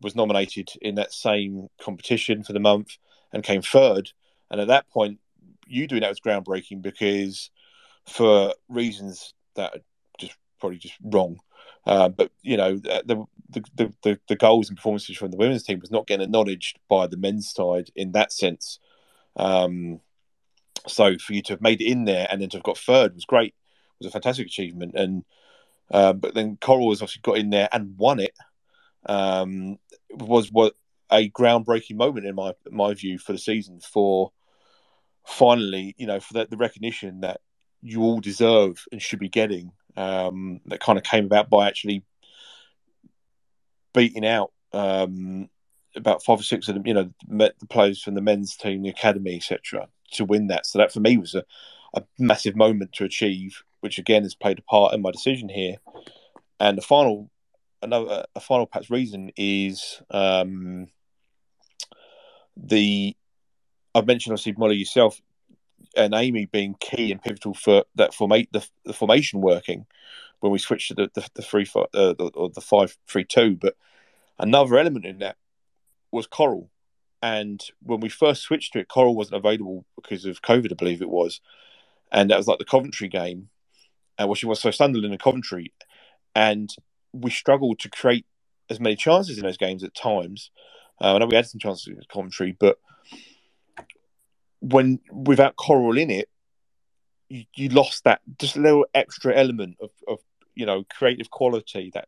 was 0.04 0.16
nominated 0.16 0.70
in 0.82 0.96
that 0.96 1.14
same 1.14 1.70
competition 1.82 2.44
for 2.44 2.54
the 2.54 2.60
month 2.60 2.98
and 3.32 3.44
came 3.44 3.62
third. 3.62 4.12
And 4.52 4.62
at 4.62 4.68
that 4.68 4.90
point, 4.90 5.20
you 5.68 5.88
doing 5.88 6.02
that 6.02 6.10
was 6.10 6.20
groundbreaking 6.20 6.82
because 6.82 7.50
for 8.08 8.54
reasons 8.70 9.34
that 9.56 9.76
are 9.76 9.82
just 10.20 10.36
probably 10.60 10.78
just 10.78 10.96
wrong. 11.04 11.40
Uh, 11.86 12.10
but 12.10 12.32
you 12.42 12.56
know 12.56 12.78
the, 12.78 13.26
the, 13.50 13.94
the 14.04 14.20
the 14.28 14.36
goals 14.36 14.70
and 14.70 14.78
performances 14.78 15.18
from 15.18 15.32
the 15.32 15.38
women's 15.38 15.64
team 15.64 15.80
was 15.80 15.92
not 15.92 16.08
getting 16.08 16.24
acknowledged 16.24 16.80
by 16.90 17.08
the 17.08 17.18
men's 17.18 17.52
side 17.52 17.90
in 17.96 18.12
that 18.14 18.32
sense. 18.32 18.80
Um, 19.36 20.00
so 20.88 21.18
for 21.18 21.34
you 21.34 21.42
to 21.44 21.54
have 21.54 21.62
made 21.62 21.82
it 21.82 21.90
in 21.90 22.06
there 22.06 22.28
and 22.30 22.42
then 22.42 22.50
to 22.50 22.58
have 22.58 22.64
got 22.64 22.78
third 22.78 23.16
was 23.16 23.26
great. 23.26 23.54
Was 24.00 24.08
a 24.08 24.12
fantastic 24.12 24.48
achievement. 24.48 24.96
And 24.96 25.24
uh, 25.92 26.14
but 26.14 26.34
then 26.34 26.58
Coral 26.60 26.90
has 26.90 27.02
obviously 27.02 27.22
got 27.22 27.38
in 27.38 27.50
there 27.50 27.70
and 27.72 27.98
won 27.98 28.20
it. 28.20 28.36
Um, 29.06 29.78
was 30.12 30.52
what 30.52 30.74
a 31.12 31.30
groundbreaking 31.30 31.96
moment 31.96 32.26
in 32.26 32.36
my 32.36 32.54
my 32.70 32.94
view 32.94 33.20
for 33.20 33.34
the 33.34 33.38
season 33.38 33.80
for 33.82 34.32
finally 35.26 35.96
you 35.98 36.08
know 36.08 36.20
for 36.20 36.34
the, 36.34 36.48
the 36.50 36.58
recognition 36.58 37.22
that 37.22 37.42
you 37.82 38.02
all 38.02 38.20
deserve 38.20 38.84
and 38.92 39.02
should 39.02 39.20
be 39.20 39.30
getting 39.30 39.72
um, 39.98 40.62
that 40.66 40.80
kind 40.80 40.98
of 40.98 41.04
came 41.04 41.26
about 41.26 41.50
by 41.50 41.68
actually 41.68 42.04
beating 43.94 44.26
out 44.26 44.52
um, 44.72 45.50
about 45.96 46.24
five 46.24 46.40
or 46.40 46.44
six 46.44 46.68
of 46.68 46.76
them, 46.76 46.86
you 46.88 46.94
know, 46.94 47.12
met 47.28 47.54
the 47.60 47.68
players 47.68 48.02
from 48.02 48.16
the 48.16 48.22
men's 48.22 48.56
team, 48.56 48.82
the 48.82 48.90
academy, 48.90 49.36
etc., 49.36 49.88
to 50.14 50.26
win 50.26 50.48
that. 50.48 50.66
So 50.66 50.80
that 50.80 50.92
for 50.92 51.00
me 51.00 51.18
was 51.18 51.36
a, 51.36 51.44
a 51.94 52.04
massive 52.18 52.56
moment 52.56 52.94
to 52.94 53.04
achieve, 53.04 53.64
which 53.82 53.98
again 53.98 54.24
has 54.24 54.36
played 54.36 54.60
a 54.60 54.64
part 54.64 54.94
in 54.94 55.02
my 55.02 55.12
decision 55.12 55.50
here. 55.50 55.78
And 56.60 56.78
the 56.78 56.82
final, 56.82 57.30
another 57.84 58.26
a 58.36 58.40
final 58.40 58.66
perhaps 58.66 58.90
reason 58.90 59.32
is 59.38 60.02
um, 60.12 60.88
the 62.58 63.16
I've 63.96 64.08
mentioned 64.08 64.34
obviously 64.34 64.56
Molly 64.58 64.76
yourself 64.78 65.22
and 65.96 66.14
Amy 66.14 66.46
being 66.46 66.76
key 66.80 67.12
and 67.12 67.22
pivotal 67.22 67.54
for 67.54 67.84
that 67.96 68.14
formate 68.14 68.48
the, 68.52 68.68
the 68.86 68.94
formation 68.94 69.42
working 69.42 69.86
when 70.40 70.52
we 70.52 70.60
switched 70.60 70.90
to 70.90 70.96
the 70.96 71.12
the, 71.14 71.28
the 71.36 71.42
three 71.42 71.68
uh, 71.76 71.86
the, 71.94 72.32
or 72.36 72.50
the 72.50 72.62
five 72.62 72.98
three 73.08 73.26
two. 73.26 73.56
But 73.56 73.76
another 74.40 74.78
element 74.78 75.06
in 75.06 75.20
that 75.20 75.38
was 76.12 76.28
Coral, 76.28 76.70
and 77.22 77.64
when 77.82 78.00
we 78.00 78.10
first 78.10 78.44
switched 78.44 78.74
to 78.74 78.80
it, 78.80 78.88
Coral 78.88 79.16
wasn't 79.16 79.38
available 79.38 79.86
because 79.96 80.26
of 80.26 80.42
COVID, 80.42 80.72
I 80.72 80.76
believe 80.76 81.02
it 81.02 81.10
was, 81.10 81.42
and 82.12 82.30
that 82.30 82.38
was 82.38 82.48
like 82.48 82.60
the 82.60 82.66
Coventry 82.66 83.08
game, 83.08 83.50
and 84.18 84.28
well, 84.28 84.36
she 84.36 84.46
was 84.46 84.60
so 84.60 84.72
Sunderland 84.72 85.14
and 85.14 85.22
Coventry, 85.22 85.74
and 86.36 86.70
we 87.14 87.30
struggled 87.30 87.80
to 87.80 87.90
create 87.90 88.26
as 88.70 88.80
many 88.80 88.96
chances 88.96 89.38
in 89.38 89.44
those 89.44 89.58
games 89.58 89.84
at 89.84 89.96
times. 89.96 90.52
Uh, 91.02 91.16
I 91.16 91.18
know 91.18 91.28
we 91.28 91.36
had 91.36 91.48
some 91.48 91.60
chances 91.60 91.88
in 91.88 92.00
Coventry, 92.12 92.56
but 92.58 92.78
when 94.60 95.00
without 95.12 95.56
Coral 95.56 95.98
in 95.98 96.10
it, 96.10 96.30
you, 97.30 97.46
you 97.56 97.70
lost 97.70 98.04
that 98.06 98.22
just 98.40 98.56
a 98.56 98.62
little 98.62 98.86
extra 98.94 99.36
element 99.36 99.78
of, 99.82 99.90
of 100.08 100.20
you 100.56 100.66
know 100.66 100.84
creative 100.90 101.30
quality 101.30 101.92
that 101.94 102.08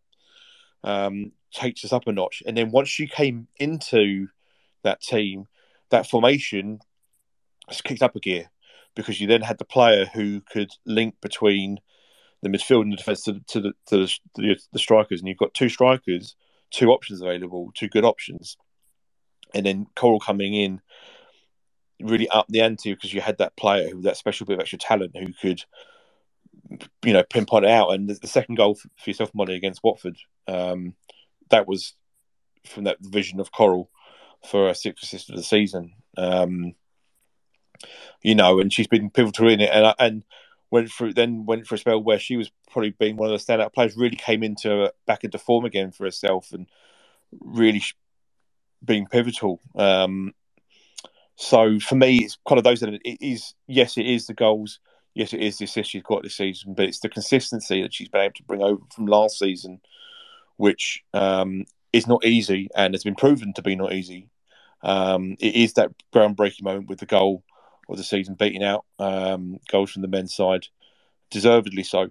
um, 0.84 1.32
takes 1.52 1.84
us 1.84 1.94
up 1.94 2.07
a 2.07 2.11
notch. 2.11 2.44
And 2.45 2.56
then 2.56 2.72
once 2.72 2.90
she 2.90 3.07
came 3.07 3.48
into 3.57 4.27
that 4.84 5.02
team, 5.02 5.48
that 5.90 6.10
formation 6.10 6.80
has 7.68 7.82
kicked 7.82 8.03
up 8.03 8.15
a 8.15 8.19
gear 8.19 8.49
because 8.95 9.19
you 9.19 9.27
then 9.27 9.41
had 9.41 9.57
the 9.57 9.65
player 9.65 10.06
who 10.06 10.41
could 10.41 10.72
link 10.86 11.15
between 11.22 11.80
the 12.45 12.57
midfield 12.57 12.84
and 12.84 12.93
the 12.93 12.97
defence 12.97 13.23
to, 13.23 13.41
to, 13.47 13.59
the, 13.59 13.73
to 13.88 14.07
the, 14.35 14.59
the 14.72 14.80
strikers, 14.80 15.19
and 15.19 15.27
you've 15.27 15.38
got 15.38 15.53
two 15.55 15.67
strikers, 15.67 16.35
two 16.69 16.91
options 16.91 17.19
available, 17.22 17.72
two 17.73 17.88
good 17.88 18.05
options, 18.05 18.55
and 19.55 19.65
then 19.65 19.88
Coral 19.95 20.19
coming 20.19 20.53
in 20.53 20.81
really 22.01 22.30
up 22.30 22.45
the 22.49 22.61
ante 22.61 22.93
because 22.93 23.13
you 23.13 23.22
had 23.22 23.38
that 23.38 23.55
player 23.55 23.89
who 23.89 24.01
that 24.01 24.17
special 24.17 24.45
bit 24.45 24.55
of 24.55 24.59
extra 24.59 24.77
talent 24.77 25.15
who 25.17 25.31
could 25.41 25.63
you 27.03 27.13
know 27.13 27.23
pinpoint 27.23 27.65
it 27.65 27.72
out. 27.72 27.89
And 27.89 28.07
the, 28.07 28.13
the 28.13 28.27
second 28.27 28.55
goal 28.55 28.76
for, 28.76 28.89
yourself 29.09 29.31
Molly 29.34 29.55
against 29.55 29.84
Watford 29.84 30.17
um, 30.47 30.93
that 31.49 31.67
was 31.67 31.93
from 32.65 32.84
that 32.84 32.97
vision 32.99 33.39
of 33.39 33.51
Coral 33.51 33.89
for 34.49 34.69
a 34.69 34.76
sixth 34.76 35.03
assist 35.03 35.30
of 35.30 35.35
the 35.35 35.43
season. 35.43 35.93
Um, 36.17 36.76
you 38.22 38.35
know 38.35 38.59
and 38.59 38.72
she's 38.72 38.88
been 38.88 39.09
pivotal 39.09 39.49
in 39.49 39.61
it. 39.61 39.69
And 39.72 39.95
and 39.97 40.23
went 40.71 40.91
through 40.91 41.13
then 41.13 41.45
went 41.45 41.67
for 41.67 41.75
a 41.75 41.77
spell 41.77 42.03
where 42.03 42.19
she 42.19 42.37
was 42.37 42.51
probably 42.71 42.89
being 42.91 43.17
one 43.17 43.31
of 43.31 43.39
the 43.39 43.53
standout 43.53 43.73
players 43.73 43.95
really 43.95 44.15
came 44.15 44.43
into 44.43 44.91
back 45.05 45.23
into 45.23 45.37
form 45.37 45.65
again 45.65 45.91
for 45.91 46.05
herself 46.05 46.51
and 46.51 46.67
really 47.39 47.81
being 48.83 49.05
pivotal 49.07 49.59
um, 49.75 50.33
so 51.35 51.79
for 51.79 51.95
me, 51.95 52.17
it's 52.17 52.37
kind 52.47 52.57
of 52.57 52.63
those 52.63 52.79
that 52.79 52.93
it 52.93 53.17
is. 53.21 53.53
Yes, 53.67 53.97
it 53.97 54.05
is 54.05 54.27
the 54.27 54.33
goals. 54.33 54.79
Yes, 55.13 55.33
it 55.33 55.41
is 55.41 55.57
the 55.57 55.65
assist 55.65 55.91
she's 55.91 56.03
got 56.03 56.23
this 56.23 56.37
season, 56.37 56.73
but 56.73 56.85
it's 56.85 56.99
the 56.99 57.09
consistency 57.09 57.81
that 57.81 57.93
she's 57.93 58.09
been 58.09 58.21
able 58.21 58.33
to 58.33 58.43
bring 58.43 58.61
over 58.61 58.81
from 58.93 59.05
last 59.05 59.39
season, 59.39 59.79
which 60.57 61.03
um, 61.13 61.65
is 61.93 62.07
not 62.07 62.25
easy 62.25 62.69
and 62.75 62.93
has 62.93 63.03
been 63.03 63.15
proven 63.15 63.53
to 63.53 63.61
be 63.61 63.75
not 63.75 63.93
easy. 63.93 64.29
Um, 64.81 65.35
it 65.39 65.55
is 65.55 65.73
that 65.73 65.91
groundbreaking 66.13 66.63
moment 66.63 66.87
with 66.87 66.99
the 66.99 67.05
goal 67.05 67.43
of 67.88 67.98
the 67.98 68.03
season, 68.03 68.36
beating 68.36 68.64
out 68.64 68.86
um, 68.99 69.60
goals 69.70 69.91
from 69.91 70.02
the 70.02 70.07
men's 70.07 70.36
side, 70.36 70.68
deservedly 71.30 71.84
so. 71.84 72.10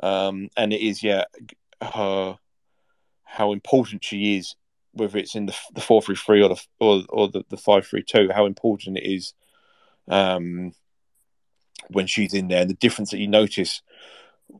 Um, 0.00 0.48
and 0.56 0.72
it 0.72 0.80
is, 0.80 1.02
yeah, 1.02 1.24
her 1.80 2.38
how 3.24 3.52
important 3.52 4.04
she 4.04 4.36
is 4.36 4.54
whether 4.94 5.18
it's 5.18 5.34
in 5.34 5.46
the 5.46 5.56
the 5.74 5.80
four 5.80 6.00
three 6.00 6.16
three 6.16 6.42
or 6.42 6.48
the 6.48 6.62
or, 6.80 7.02
or 7.08 7.28
the, 7.28 7.44
the 7.50 7.56
five 7.56 7.86
three 7.86 8.02
two, 8.02 8.30
how 8.32 8.46
important 8.46 8.96
it 8.96 9.04
is 9.04 9.34
um, 10.08 10.72
when 11.88 12.06
she's 12.06 12.32
in 12.32 12.48
there, 12.48 12.62
and 12.62 12.70
the 12.70 12.74
difference 12.74 13.10
that 13.10 13.18
you 13.18 13.28
notice 13.28 13.82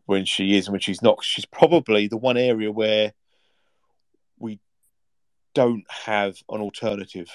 when 0.07 0.25
she 0.25 0.57
is 0.57 0.67
and 0.67 0.73
when 0.73 0.81
she's 0.81 1.03
not. 1.03 1.25
She's 1.25 1.47
probably 1.47 2.09
the 2.09 2.17
one 2.17 2.37
area 2.37 2.71
where 2.71 3.13
we 4.39 4.61
don't 5.55 5.85
have 5.89 6.37
an 6.51 6.61
alternative, 6.61 7.29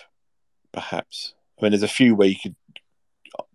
perhaps. 0.72 1.34
I 1.58 1.64
mean, 1.64 1.72
there's 1.72 1.84
a 1.84 1.88
few 1.88 2.16
where 2.16 2.28
you 2.28 2.36
could 2.42 2.56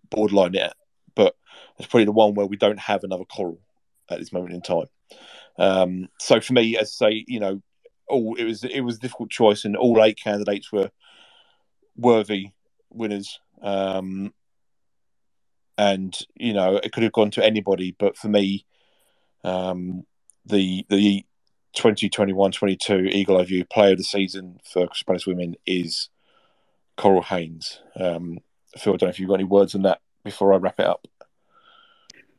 borderline 0.09 0.55
it, 0.55 0.73
but 1.15 1.35
it's 1.77 1.87
probably 1.87 2.05
the 2.05 2.11
one 2.11 2.33
where 2.33 2.45
we 2.45 2.57
don't 2.57 2.79
have 2.79 3.03
another 3.03 3.25
Coral 3.25 3.61
at 4.09 4.19
this 4.19 4.33
moment 4.33 4.53
in 4.53 4.61
time. 4.61 4.87
Um, 5.57 6.09
so 6.19 6.39
for 6.39 6.53
me, 6.53 6.77
as 6.77 6.95
I 7.01 7.09
say, 7.09 7.25
you 7.27 7.39
know, 7.39 7.61
all 8.07 8.35
it 8.35 8.43
was 8.43 8.63
it 8.63 8.81
was 8.81 8.97
a 8.97 9.01
difficult 9.01 9.29
choice, 9.29 9.65
and 9.65 9.75
all 9.75 10.03
eight 10.03 10.19
candidates 10.21 10.71
were 10.71 10.91
worthy 11.95 12.51
winners. 12.89 13.39
Um, 13.61 14.33
and 15.77 16.17
you 16.35 16.53
know 16.53 16.77
it 16.77 16.91
could 16.91 17.03
have 17.03 17.11
gone 17.11 17.31
to 17.31 17.43
anybody, 17.43 17.95
but 17.97 18.17
for 18.17 18.27
me, 18.27 18.65
um, 19.43 20.05
the 20.45 20.85
the 20.89 21.25
2021-22 21.75 23.11
Eagle 23.11 23.37
Eye 23.37 23.43
View 23.43 23.65
Player 23.65 23.91
of 23.91 23.97
the 23.97 24.03
Season 24.03 24.59
for 24.63 24.87
Spanish 24.93 25.27
Women 25.27 25.55
is 25.65 26.09
Coral 26.95 27.21
Haines. 27.21 27.81
Um, 27.99 28.39
Phil, 28.77 28.93
I 28.93 28.97
don't 28.97 29.07
know 29.07 29.09
if 29.09 29.19
you've 29.19 29.29
got 29.29 29.35
any 29.35 29.43
words 29.43 29.75
on 29.75 29.83
that 29.83 30.01
before 30.23 30.53
I 30.53 30.57
wrap 30.57 30.79
it 30.79 30.85
up. 30.85 31.07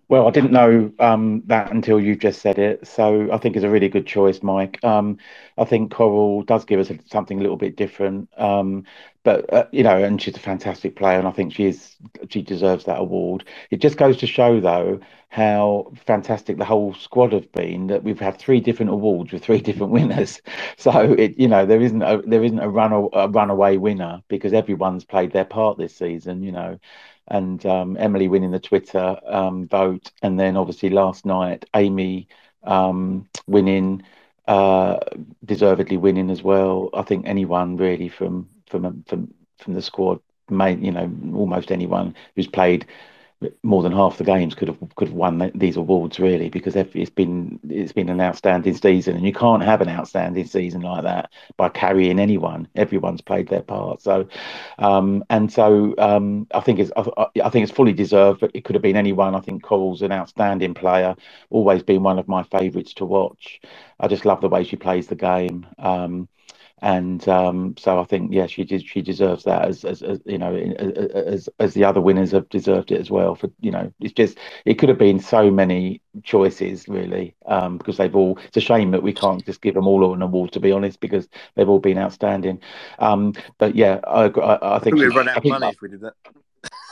Well, 0.09 0.29
I 0.29 0.31
didn't 0.31 0.53
know 0.53 0.93
um, 1.01 1.43
that 1.47 1.73
until 1.73 1.99
you 2.01 2.15
just 2.15 2.41
said 2.41 2.61
it. 2.61 2.87
So 2.87 3.29
I 3.33 3.39
think 3.39 3.57
it's 3.57 3.65
a 3.65 3.69
really 3.71 3.89
good 3.89 4.07
choice, 4.07 4.41
Mike. 4.41 4.83
Um, 4.85 5.19
I 5.59 5.65
think 5.65 5.91
Coral 5.93 6.43
does 6.43 6.65
give 6.65 6.79
us 6.79 6.93
something 7.11 7.39
a 7.41 7.43
little 7.43 7.57
bit 7.57 7.77
different. 7.77 8.29
Um, 8.39 8.85
but 9.25 9.53
uh, 9.53 9.67
you 9.73 9.83
know, 9.83 9.97
and 10.05 10.23
she's 10.23 10.37
a 10.37 10.41
fantastic 10.41 10.95
player, 10.95 11.19
and 11.19 11.27
I 11.27 11.33
think 11.33 11.53
she 11.55 11.65
is 11.65 11.97
she 12.31 12.41
deserves 12.43 12.85
that 12.85 13.01
award. 13.01 13.45
It 13.73 13.81
just 13.81 13.97
goes 13.97 14.17
to 14.19 14.29
show, 14.29 14.61
though, 14.61 15.01
how 15.29 15.93
fantastic 16.07 16.57
the 16.57 16.65
whole 16.65 16.95
squad 16.95 17.33
have 17.33 17.51
been. 17.51 17.89
That 17.89 18.05
we've 18.05 18.21
had 18.21 18.39
three 18.39 18.61
different 18.61 18.93
awards 18.93 19.33
with 19.33 19.43
three 19.43 19.61
different 19.69 19.91
winners. 19.93 20.41
So 20.77 21.15
it, 21.15 21.37
you 21.37 21.49
know, 21.49 21.67
there 21.67 21.81
isn't 21.83 22.03
a 22.03 22.23
there 22.25 22.45
isn't 22.45 22.61
a 22.61 22.69
run 22.69 22.93
a 22.93 23.29
runaway 23.29 23.77
winner 23.77 24.23
because 24.29 24.53
everyone's 24.53 25.05
played 25.05 25.33
their 25.33 25.45
part 25.45 25.79
this 25.79 25.97
season. 25.97 26.45
You 26.45 26.53
know 26.53 26.79
and 27.29 27.65
um, 27.67 27.97
Emily 27.99 28.29
winning 28.29 28.51
the 28.51 28.59
Twitter 28.59 29.17
um, 29.27 29.67
vote, 29.67 30.11
and 30.23 30.39
then 30.39 30.57
obviously 30.57 30.91
last 30.91 31.25
night 31.27 31.65
Amy 31.75 32.29
um, 32.65 33.29
winning, 33.47 34.03
uh, 34.47 34.99
deservedly 35.45 35.97
winning 35.97 36.31
as 36.31 36.43
well. 36.43 36.91
I 36.95 37.03
think 37.03 37.27
anyone 37.27 37.77
really 37.77 38.09
from 38.09 38.49
from 38.67 39.03
from 39.07 39.33
from 39.59 39.75
the 39.75 39.83
squad, 39.83 40.21
may 40.51 40.75
you 40.75 40.93
know 40.93 41.11
almost 41.35 41.71
anyone 41.73 42.15
who's 42.35 42.47
played 42.47 42.87
more 43.63 43.83
than 43.83 43.93
half 43.93 44.19
the 44.19 44.25
games 44.25 44.55
could 44.55 44.69
have 44.69 44.79
could 44.97 45.09
have 45.09 45.17
won 45.17 45.51
these 45.55 45.77
awards 45.77 46.19
really 46.19 46.49
because 46.49 46.77
it's 46.77 47.11
been 47.11 47.59
it's 47.69 47.93
been 47.93 48.09
an 48.09 48.21
outstanding 48.21 48.77
season 48.77 49.17
and 49.17 49.25
you 49.25 49.33
can't 49.33 49.63
have 49.63 49.81
an 49.81 49.89
outstanding 49.89 50.47
season 50.47 50.81
like 50.81 51.03
that 51.03 51.31
by 51.57 51.69
carrying 51.69 52.19
anyone. 52.19 52.69
Everyone's 52.75 53.21
played 53.21 53.49
their 53.49 53.63
part. 53.63 54.03
So 54.03 54.29
um, 54.79 55.25
and 55.31 55.53
so 55.53 55.95
um, 55.99 56.47
I 56.55 56.61
think 56.61 56.79
it's 56.79 56.93
I, 56.97 57.27
I, 57.45 57.51
think 57.51 57.65
it's 57.65 57.77
fully 57.77 57.93
deserved 57.93 58.41
but 58.41 58.51
it 58.55 58.65
could 58.65 58.75
have 58.75 58.83
been 58.83 58.97
anyone. 58.97 59.35
I 59.35 59.41
think 59.41 59.63
Coral's 59.63 60.03
an 60.03 60.13
outstanding 60.13 60.75
player 60.75 61.17
always 61.51 61.83
been 61.83 62.03
one 62.03 62.19
of 62.19 62.29
my 62.29 62.43
favorites 62.45 62.95
to 62.95 63.05
watch. 63.05 63.61
I 63.99 64.09
just 64.09 64.25
love 64.25 64.41
the 64.41 64.49
way 64.49 64.65
she 64.65 64.77
plays 64.77 65.07
the 65.07 65.15
game. 65.15 65.67
Um, 65.79 66.29
and 66.83 67.27
um, 67.29 67.75
so 67.79 67.99
I 67.99 68.05
think 68.05 68.33
yeah, 68.33 68.47
she 68.47 68.63
did, 68.65 68.87
she 68.87 69.01
deserves 69.01 69.45
that 69.45 69.67
as, 69.67 69.85
as, 69.85 70.03
as 70.03 70.21
you 70.27 70.37
know 70.37 70.55
as 70.55 71.49
as 71.59 71.73
the 71.73 71.85
other 71.85 72.03
winners 72.03 72.33
have 72.33 72.49
deserved 72.51 72.93
it 72.93 73.01
as 73.01 73.11
well. 73.11 73.35
For 73.35 73.51
you 73.61 73.71
know, 73.71 73.93
it's 74.01 74.13
just 74.13 74.37
it 74.67 74.75
could 74.75 74.91
have 74.91 74.99
been 74.99 75.19
so 75.19 75.51
many 75.51 76.03
choices 76.23 76.87
really 76.87 77.35
um, 77.47 77.79
because 77.79 77.97
they've 77.97 78.15
all. 78.15 78.39
It's 78.49 78.59
a 78.59 78.61
shame 78.61 78.91
that 78.91 79.03
we 79.03 79.15
can't 79.15 79.45
just 79.47 79.63
give 79.63 79.75
them 79.75 79.87
all 79.87 80.13
an 80.13 80.21
award 80.21 80.53
to 80.53 80.61
be 80.61 80.73
honest 80.73 81.01
because 81.01 81.29
they've 81.55 81.69
all 81.69 81.79
been 81.79 81.99
outstanding. 81.99 82.61
Um, 82.99 83.33
but 83.59 83.75
yeah, 83.75 84.01
I 84.07 84.27
I, 84.27 84.77
I 84.77 84.79
think 84.79 84.97
we'd 84.97 85.15
run 85.15 85.29
out 85.29 85.39
of 85.39 85.45
money 85.47 85.69
if 85.69 85.81
we 85.81 85.89
did 85.89 86.03
that. 86.03 86.15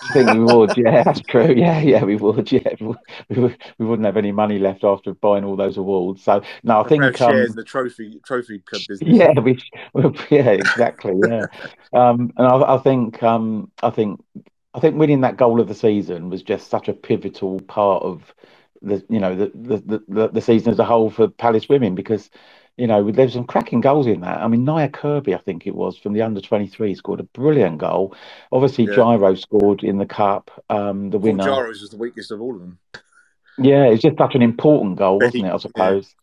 I 0.02 0.12
think 0.12 0.30
we 0.30 0.40
would. 0.40 0.76
Yeah, 0.76 1.02
that's 1.02 1.20
true. 1.20 1.54
Yeah, 1.56 1.80
yeah, 1.80 2.04
we 2.04 2.16
would. 2.16 2.50
Yeah, 2.52 2.74
we, 2.80 2.94
we, 3.30 3.56
we 3.78 3.86
wouldn't 3.86 4.06
have 4.06 4.16
any 4.16 4.32
money 4.32 4.58
left 4.58 4.84
after 4.84 5.14
buying 5.14 5.44
all 5.44 5.56
those 5.56 5.76
awards. 5.76 6.22
So 6.22 6.42
no, 6.62 6.80
I 6.80 6.88
think 6.88 7.02
um, 7.02 7.14
shares 7.14 7.54
the 7.54 7.64
trophy 7.64 8.20
trophy 8.24 8.62
business. 8.70 9.00
Yeah, 9.00 9.38
we, 9.40 9.62
yeah, 10.30 10.50
exactly. 10.50 11.14
Yeah, 11.28 11.46
um, 11.92 12.32
and 12.36 12.46
I, 12.46 12.74
I 12.74 12.78
think 12.78 13.22
um, 13.22 13.70
I 13.82 13.90
think 13.90 14.20
I 14.74 14.80
think 14.80 14.96
winning 14.96 15.22
that 15.22 15.36
goal 15.36 15.60
of 15.60 15.68
the 15.68 15.74
season 15.74 16.28
was 16.30 16.42
just 16.42 16.68
such 16.68 16.88
a 16.88 16.92
pivotal 16.92 17.60
part 17.60 18.02
of 18.02 18.34
the 18.82 19.04
you 19.08 19.20
know 19.20 19.34
the 19.34 19.50
the 19.54 20.02
the, 20.08 20.28
the 20.28 20.40
season 20.40 20.72
as 20.72 20.78
a 20.78 20.84
whole 20.84 21.10
for 21.10 21.28
Palace 21.28 21.68
women 21.68 21.94
because 21.94 22.30
you 22.76 22.86
know, 22.86 23.10
there's 23.10 23.34
some 23.34 23.44
cracking 23.44 23.80
goals 23.80 24.06
in 24.06 24.20
that. 24.22 24.40
I 24.40 24.48
mean, 24.48 24.64
Nia 24.64 24.88
Kirby, 24.88 25.34
I 25.34 25.38
think 25.38 25.66
it 25.66 25.74
was 25.74 25.96
from 25.96 26.12
the 26.12 26.22
under 26.22 26.40
23, 26.40 26.94
scored 26.94 27.20
a 27.20 27.24
brilliant 27.24 27.78
goal. 27.78 28.16
Obviously, 28.50 28.84
yeah. 28.84 28.94
Jairo 28.94 29.38
scored 29.38 29.84
in 29.84 29.98
the 29.98 30.06
cup, 30.06 30.50
um, 30.68 31.10
the 31.10 31.18
winner. 31.18 31.44
Jairo's 31.44 31.80
was 31.80 31.90
the 31.90 31.96
weakest 31.96 32.32
of 32.32 32.40
all 32.40 32.54
of 32.54 32.60
them. 32.60 32.78
Yeah, 33.58 33.84
it's 33.84 34.02
just 34.02 34.18
such 34.18 34.34
an 34.34 34.42
important 34.42 34.96
goal, 34.96 35.20
wasn't 35.20 35.46
it? 35.46 35.52
I 35.52 35.56
suppose. 35.58 36.14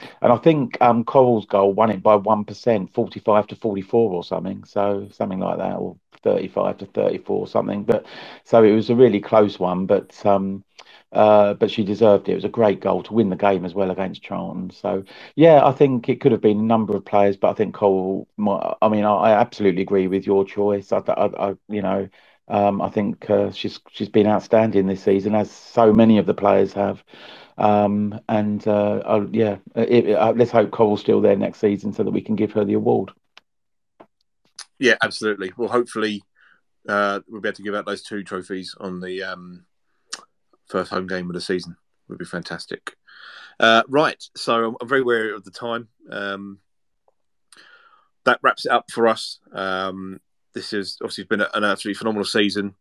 Yeah. 0.00 0.06
And 0.22 0.32
I 0.32 0.36
think 0.36 0.76
um, 0.80 1.04
Coral's 1.04 1.46
goal 1.46 1.72
won 1.72 1.90
it 1.90 2.02
by 2.02 2.16
one 2.16 2.44
percent, 2.44 2.92
forty-five 2.94 3.48
to 3.48 3.56
forty-four 3.56 4.12
or 4.12 4.22
something. 4.22 4.64
So 4.64 5.08
something 5.12 5.40
like 5.40 5.58
that, 5.58 5.76
or 5.76 5.96
thirty-five 6.22 6.78
to 6.78 6.86
thirty-four, 6.86 7.48
something. 7.48 7.82
But 7.84 8.06
so 8.44 8.62
it 8.62 8.72
was 8.72 8.90
a 8.90 8.94
really 8.94 9.20
close 9.20 9.58
one. 9.58 9.86
But 9.86 10.24
um, 10.24 10.64
uh, 11.12 11.54
but 11.54 11.70
she 11.70 11.84
deserved 11.84 12.28
it. 12.28 12.32
It 12.32 12.36
was 12.36 12.44
a 12.44 12.48
great 12.48 12.80
goal 12.80 13.02
to 13.04 13.12
win 13.12 13.30
the 13.30 13.36
game 13.36 13.64
as 13.64 13.74
well 13.74 13.90
against 13.90 14.22
Charlton. 14.22 14.70
So 14.70 15.04
yeah, 15.34 15.64
I 15.64 15.72
think 15.72 16.08
it 16.08 16.20
could 16.20 16.32
have 16.32 16.40
been 16.40 16.58
a 16.58 16.62
number 16.62 16.96
of 16.96 17.04
players, 17.04 17.36
but 17.36 17.50
I 17.50 17.54
think 17.54 17.74
Cole. 17.74 18.28
I 18.38 18.88
mean, 18.88 19.04
I, 19.04 19.14
I 19.14 19.32
absolutely 19.32 19.82
agree 19.82 20.08
with 20.08 20.26
your 20.26 20.44
choice. 20.44 20.92
I, 20.92 20.98
I, 21.06 21.50
I 21.50 21.54
you 21.68 21.82
know, 21.82 22.08
um, 22.48 22.82
I 22.82 22.90
think 22.90 23.28
uh, 23.30 23.50
she's 23.52 23.80
she's 23.90 24.08
been 24.08 24.26
outstanding 24.26 24.86
this 24.86 25.02
season, 25.02 25.34
as 25.34 25.50
so 25.50 25.92
many 25.92 26.18
of 26.18 26.26
the 26.26 26.34
players 26.34 26.72
have. 26.72 27.02
Um, 27.58 28.20
and 28.28 28.66
uh, 28.68 29.26
yeah, 29.30 29.56
it, 29.74 30.08
it, 30.08 30.12
uh, 30.12 30.32
let's 30.36 30.50
hope 30.50 30.70
Cole's 30.70 31.00
still 31.00 31.20
there 31.20 31.36
next 31.36 31.58
season 31.58 31.92
so 31.92 32.02
that 32.02 32.10
we 32.10 32.20
can 32.20 32.36
give 32.36 32.52
her 32.52 32.64
the 32.64 32.74
award. 32.74 33.12
Yeah, 34.78 34.96
absolutely. 35.02 35.52
Well, 35.56 35.70
hopefully 35.70 36.22
uh, 36.86 37.20
we'll 37.28 37.40
be 37.40 37.48
able 37.48 37.56
to 37.56 37.62
give 37.62 37.74
out 37.74 37.86
those 37.86 38.02
two 38.02 38.22
trophies 38.22 38.74
on 38.78 39.00
the 39.00 39.22
um, 39.22 39.64
first 40.68 40.90
home 40.90 41.06
game 41.06 41.28
of 41.28 41.34
the 41.34 41.40
season 41.40 41.76
would 42.08 42.18
be 42.18 42.24
fantastic. 42.24 42.96
Uh, 43.58 43.82
right, 43.88 44.22
so 44.36 44.76
I'm 44.80 44.88
very 44.88 45.02
wary 45.02 45.32
of 45.32 45.44
the 45.44 45.50
time. 45.50 45.88
Um, 46.10 46.58
that 48.24 48.40
wraps 48.42 48.66
it 48.66 48.72
up 48.72 48.90
for 48.90 49.06
us. 49.06 49.38
Um, 49.52 50.20
this 50.52 50.72
has 50.72 50.98
obviously 51.00 51.24
been 51.24 51.40
an 51.40 51.64
absolutely 51.64 51.98
phenomenal 51.98 52.24
season. 52.24 52.74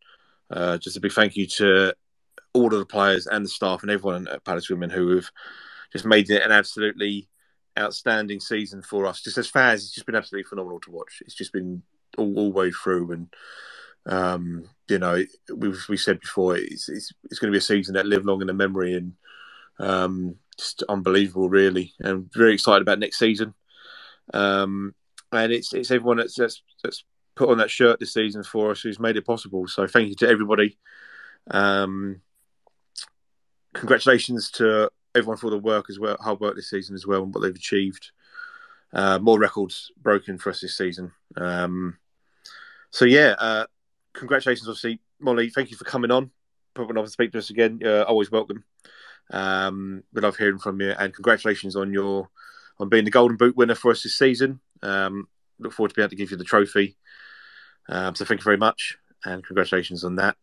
Uh, 0.49 0.77
just 0.77 0.97
a 0.97 1.01
big 1.01 1.11
thank 1.11 1.35
you 1.35 1.47
to 1.47 1.93
all 2.53 2.73
of 2.73 2.79
the 2.79 2.85
players 2.85 3.27
and 3.27 3.45
the 3.45 3.49
staff 3.49 3.81
and 3.81 3.91
everyone 3.91 4.27
at 4.27 4.43
Palace 4.43 4.69
Women 4.69 4.89
who 4.89 5.15
have 5.15 5.29
just 5.91 6.05
made 6.05 6.29
it 6.29 6.41
an 6.41 6.51
absolutely 6.51 7.27
outstanding 7.77 8.39
season 8.39 8.81
for 8.81 9.05
us. 9.05 9.21
Just 9.21 9.37
as 9.37 9.49
fans, 9.49 9.83
it's 9.83 9.93
just 9.93 10.05
been 10.05 10.15
absolutely 10.15 10.47
phenomenal 10.47 10.79
to 10.81 10.91
watch. 10.91 11.21
It's 11.21 11.35
just 11.35 11.53
been 11.53 11.83
all, 12.17 12.37
all 12.37 12.49
the 12.51 12.57
way 12.57 12.71
through, 12.71 13.11
and 13.11 13.33
um, 14.05 14.69
you 14.87 14.99
know, 14.99 15.23
we've 15.53 15.83
we 15.89 15.97
said 15.97 16.19
before, 16.19 16.57
it's, 16.57 16.89
it's, 16.89 17.11
it's 17.25 17.39
going 17.39 17.51
to 17.51 17.55
be 17.55 17.59
a 17.59 17.61
season 17.61 17.95
that 17.95 18.05
live 18.05 18.25
long 18.25 18.41
in 18.41 18.47
the 18.47 18.53
memory, 18.53 18.93
and 18.93 19.13
um, 19.79 20.35
just 20.57 20.83
unbelievable, 20.87 21.49
really, 21.49 21.93
and 21.99 22.31
very 22.33 22.53
excited 22.53 22.81
about 22.81 22.99
next 22.99 23.19
season. 23.19 23.53
Um, 24.33 24.93
and 25.31 25.51
it's 25.51 25.73
it's 25.73 25.91
everyone 25.91 26.17
that's, 26.17 26.35
that's 26.35 26.61
that's 26.83 27.03
put 27.35 27.49
on 27.49 27.57
that 27.57 27.71
shirt 27.71 27.99
this 27.99 28.13
season 28.13 28.43
for 28.43 28.71
us 28.71 28.81
who's 28.81 28.99
made 28.99 29.17
it 29.17 29.25
possible. 29.25 29.67
So 29.67 29.87
thank 29.87 30.09
you 30.09 30.15
to 30.15 30.29
everybody. 30.29 30.77
Um, 31.51 32.21
congratulations 33.73 34.51
to 34.51 34.89
everyone 35.13 35.37
for 35.37 35.49
the 35.49 35.57
work 35.57 35.89
as 35.89 35.99
well, 35.99 36.17
hard 36.19 36.39
work 36.39 36.55
this 36.55 36.69
season 36.69 36.95
as 36.95 37.05
well, 37.05 37.23
and 37.23 37.33
what 37.33 37.41
they've 37.41 37.55
achieved. 37.55 38.11
Uh, 38.93 39.19
more 39.19 39.37
records 39.37 39.91
broken 40.01 40.37
for 40.37 40.51
us 40.51 40.61
this 40.61 40.77
season. 40.77 41.11
Um, 41.35 41.97
so 42.91 43.03
yeah, 43.03 43.35
uh, 43.37 43.65
congratulations, 44.15 44.67
obviously, 44.67 44.99
Molly. 45.19 45.49
Thank 45.49 45.71
you 45.71 45.77
for 45.77 45.83
coming 45.83 46.11
on. 46.11 46.31
Popping 46.73 46.97
on 46.97 47.05
to 47.05 47.09
speak 47.09 47.31
to 47.33 47.37
us 47.37 47.49
again. 47.49 47.79
Uh, 47.83 48.03
always 48.03 48.31
welcome. 48.31 48.63
Um, 49.31 50.03
we 50.13 50.21
love 50.21 50.37
hearing 50.37 50.59
from 50.59 50.81
you, 50.81 50.91
and 50.91 51.13
congratulations 51.13 51.75
on 51.75 51.93
your 51.93 52.29
on 52.79 52.89
being 52.89 53.05
the 53.05 53.11
Golden 53.11 53.37
Boot 53.37 53.55
winner 53.55 53.75
for 53.75 53.91
us 53.91 54.03
this 54.03 54.17
season. 54.17 54.59
Um, 54.81 55.27
look 55.59 55.73
forward 55.73 55.89
to 55.89 55.95
being 55.95 56.03
able 56.03 56.09
to 56.11 56.15
give 56.15 56.31
you 56.31 56.37
the 56.37 56.43
trophy. 56.43 56.97
Um, 57.87 58.15
so 58.15 58.25
thank 58.25 58.41
you 58.41 58.45
very 58.45 58.57
much, 58.57 58.97
and 59.23 59.43
congratulations 59.45 60.03
on 60.03 60.15
that. 60.17 60.37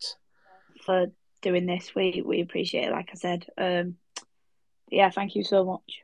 For 0.85 1.07
doing 1.41 1.65
this, 1.65 1.93
we 1.95 2.23
we 2.25 2.41
appreciate 2.41 2.85
it. 2.85 2.91
Like 2.91 3.09
I 3.11 3.15
said, 3.15 3.45
um, 3.57 3.95
yeah, 4.89 5.09
thank 5.09 5.35
you 5.35 5.43
so 5.43 5.63
much. 5.63 6.01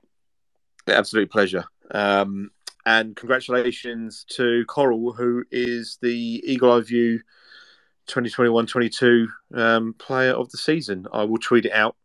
Absolute 0.87 1.31
pleasure. 1.31 1.65
Um, 1.91 2.51
and 2.85 3.15
congratulations 3.15 4.25
to 4.29 4.65
Coral, 4.65 5.13
who 5.13 5.43
is 5.51 5.97
the 6.01 6.41
Eagle 6.45 6.71
Eye 6.71 6.81
View 6.81 7.19
2021-22 8.09 9.27
um, 9.53 9.93
player 9.93 10.31
of 10.31 10.49
the 10.49 10.57
season. 10.57 11.07
I 11.13 11.23
will 11.23 11.37
tweet 11.37 11.65
it 11.65 11.71
out. 11.71 11.95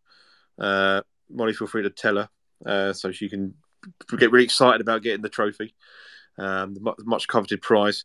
Uh, 0.59 1.03
Molly, 1.31 1.53
feel 1.53 1.67
free 1.67 1.83
to 1.83 1.91
tell 1.91 2.17
her 2.17 2.29
uh, 2.67 2.93
so 2.93 3.11
she 3.11 3.29
can 3.29 3.55
get 4.17 4.31
really 4.31 4.45
excited 4.45 4.81
about 4.81 5.03
getting 5.03 5.23
the 5.23 5.29
trophy, 5.29 5.75
um, 6.39 6.75
the 6.75 6.95
much 7.05 7.29
coveted 7.29 7.63
prize. 7.63 8.05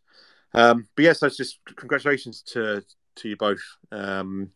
Um, 0.54 0.88
but 0.96 1.04
yes, 1.04 1.20
that's 1.20 1.38
just 1.38 1.60
congratulations 1.76 2.42
to 2.54 2.84
to 3.18 3.30
you 3.30 3.36
both. 3.36 3.62
Um, 3.92 4.52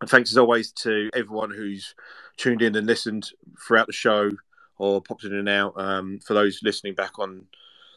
and 0.00 0.10
thanks 0.10 0.30
as 0.30 0.38
always 0.38 0.72
to 0.72 1.10
everyone 1.14 1.50
who's 1.50 1.94
tuned 2.36 2.62
in 2.62 2.74
and 2.74 2.86
listened 2.86 3.30
throughout 3.66 3.86
the 3.86 3.92
show 3.92 4.30
or 4.76 5.00
popped 5.00 5.24
in 5.24 5.34
and 5.34 5.48
out. 5.48 5.74
Um, 5.76 6.18
for 6.18 6.34
those 6.34 6.60
listening 6.62 6.94
back 6.94 7.18
on 7.18 7.46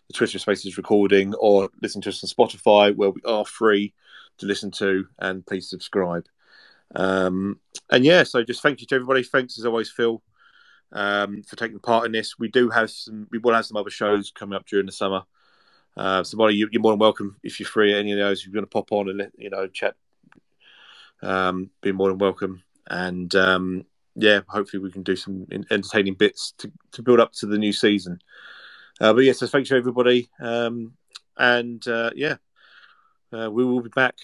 the 0.07 0.13
Twitter 0.13 0.39
Spaces 0.39 0.77
recording 0.77 1.33
or 1.35 1.69
listen 1.81 2.01
to 2.01 2.09
us 2.09 2.23
on 2.23 2.47
Spotify, 2.47 2.95
where 2.95 3.09
we 3.09 3.21
are 3.25 3.45
free 3.45 3.93
to 4.37 4.45
listen 4.45 4.71
to, 4.71 5.07
and 5.19 5.45
please 5.45 5.69
subscribe. 5.69 6.25
Um, 6.95 7.59
and 7.89 8.05
yeah, 8.05 8.23
so 8.23 8.43
just 8.43 8.61
thank 8.61 8.81
you 8.81 8.87
to 8.87 8.95
everybody. 8.95 9.23
Thanks 9.23 9.59
as 9.59 9.65
always, 9.65 9.89
Phil, 9.89 10.21
um, 10.93 11.43
for 11.43 11.55
taking 11.55 11.79
part 11.79 12.05
in 12.05 12.11
this. 12.11 12.39
We 12.39 12.47
do 12.47 12.69
have 12.69 12.89
some, 12.89 13.27
we 13.31 13.39
will 13.39 13.53
have 13.53 13.65
some 13.65 13.77
other 13.77 13.89
shows 13.89 14.31
coming 14.31 14.55
up 14.55 14.65
during 14.65 14.85
the 14.85 14.91
summer. 14.91 15.23
Uh, 15.97 16.23
so, 16.23 16.37
Molly, 16.37 16.53
you, 16.53 16.67
are 16.67 16.79
more 16.79 16.91
than 16.91 16.99
welcome 16.99 17.35
if 17.43 17.59
you're 17.59 17.67
free. 17.67 17.93
Any 17.93 18.11
of 18.13 18.19
those, 18.19 18.39
if 18.39 18.45
you're 18.45 18.53
going 18.53 18.63
to 18.63 18.69
pop 18.69 18.91
on 18.91 19.09
and 19.09 19.17
let, 19.17 19.31
you 19.37 19.49
know 19.49 19.67
chat, 19.67 19.95
um, 21.21 21.69
be 21.81 21.91
more 21.91 22.09
than 22.09 22.19
welcome. 22.19 22.63
And 22.89 23.33
um, 23.35 23.85
yeah, 24.15 24.41
hopefully 24.47 24.81
we 24.81 24.91
can 24.91 25.03
do 25.03 25.15
some 25.15 25.47
entertaining 25.51 26.13
bits 26.13 26.53
to, 26.59 26.71
to 26.93 27.01
build 27.01 27.19
up 27.19 27.33
to 27.33 27.47
the 27.47 27.57
new 27.57 27.73
season. 27.73 28.19
Uh, 28.99 29.13
but 29.13 29.23
yeah, 29.23 29.33
so 29.33 29.47
thanks 29.47 29.69
to 29.69 29.75
everybody. 29.75 30.29
Um, 30.39 30.93
and 31.37 31.85
uh, 31.87 32.11
yeah, 32.15 32.37
uh, 33.31 33.49
we 33.51 33.63
will 33.63 33.81
be 33.81 33.89
back 33.89 34.15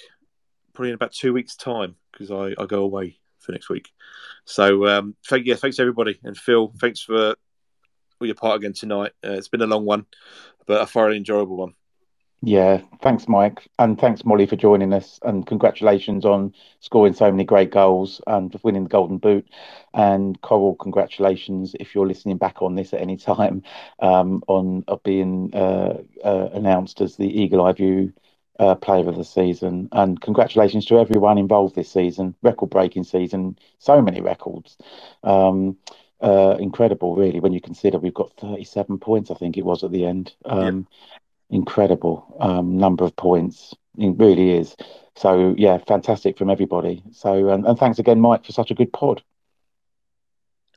probably 0.73 0.89
in 0.89 0.95
about 0.95 1.13
two 1.13 1.33
weeks' 1.33 1.55
time 1.55 1.95
because 2.11 2.31
I, 2.31 2.61
I 2.61 2.65
go 2.65 2.83
away 2.83 3.19
for 3.39 3.51
next 3.51 3.69
week. 3.69 3.89
So 4.45 4.87
um, 4.87 5.15
thank 5.27 5.45
yeah, 5.45 5.55
thanks 5.55 5.79
everybody, 5.79 6.19
and 6.23 6.37
Phil, 6.37 6.73
thanks 6.79 7.01
for 7.01 7.35
all 8.19 8.27
your 8.27 8.35
part 8.35 8.57
again 8.57 8.73
tonight. 8.73 9.11
Uh, 9.23 9.33
it's 9.33 9.49
been 9.49 9.61
a 9.61 9.67
long 9.67 9.85
one, 9.85 10.05
but 10.65 10.81
a 10.81 10.85
thoroughly 10.85 11.17
enjoyable 11.17 11.57
one. 11.57 11.73
Yeah, 12.43 12.83
thanks, 13.01 13.27
Mike, 13.27 13.67
and 13.79 13.99
thanks, 13.99 14.25
Molly, 14.25 14.45
for 14.47 14.57
joining 14.57 14.93
us. 14.93 15.19
And 15.23 15.45
congratulations 15.47 16.25
on 16.25 16.53
scoring 16.81 17.13
so 17.15 17.31
many 17.31 17.45
great 17.45 17.71
goals 17.71 18.21
and 18.27 18.55
winning 18.63 18.83
the 18.85 18.89
Golden 18.91 19.17
Boot. 19.19 19.47
And 19.95 20.41
Coral, 20.41 20.75
congratulations 20.75 21.75
if 21.81 21.95
you're 21.95 22.07
listening 22.07 22.37
back 22.37 22.61
on 22.61 22.75
this 22.75 22.93
at 22.93 23.01
any 23.01 23.17
time 23.17 23.63
um, 23.99 24.43
on 24.47 24.85
uh, 24.87 24.97
being 25.03 25.51
uh, 25.55 25.97
uh, 26.23 26.49
announced 26.53 27.01
as 27.01 27.17
the 27.17 27.27
Eagle 27.27 27.65
Eye 27.65 27.73
View 27.73 28.13
uh, 28.61 28.75
player 28.75 29.09
of 29.09 29.17
the 29.17 29.25
season. 29.25 29.89
And 29.91 30.21
congratulations 30.21 30.85
to 30.87 30.99
everyone 30.99 31.39
involved 31.39 31.75
this 31.75 31.91
season. 31.91 32.35
Record 32.43 32.69
breaking 32.69 33.05
season, 33.05 33.59
so 33.79 34.01
many 34.01 34.21
records. 34.21 34.77
Um, 35.25 35.77
uh, 36.21 36.57
incredible, 36.59 37.17
really, 37.17 37.41
when 37.41 37.53
you 37.53 37.61
consider 37.61 37.99
we've 37.99 38.15
got 38.15 38.33
37 38.39 38.99
points, 38.99 39.31
I 39.31 39.35
think 39.35 39.57
it 39.57 39.65
was 39.65 39.83
at 39.83 39.91
the 39.91 40.05
end. 40.05 40.35
Um. 40.45 40.87
Incredible 41.53 42.35
um, 42.39 42.77
number 42.77 43.03
of 43.03 43.15
points. 43.15 43.73
It 43.97 44.15
really 44.17 44.57
is. 44.57 44.75
So, 45.15 45.53
yeah, 45.57 45.77
fantastic 45.77 46.37
from 46.37 46.49
everybody. 46.49 47.03
So, 47.11 47.49
and, 47.49 47.65
and 47.65 47.77
thanks 47.77 47.99
again, 47.99 48.19
Mike, 48.19 48.43
for 48.43 48.51
such 48.51 48.71
a 48.71 48.73
good 48.73 48.91
pod. 48.91 49.21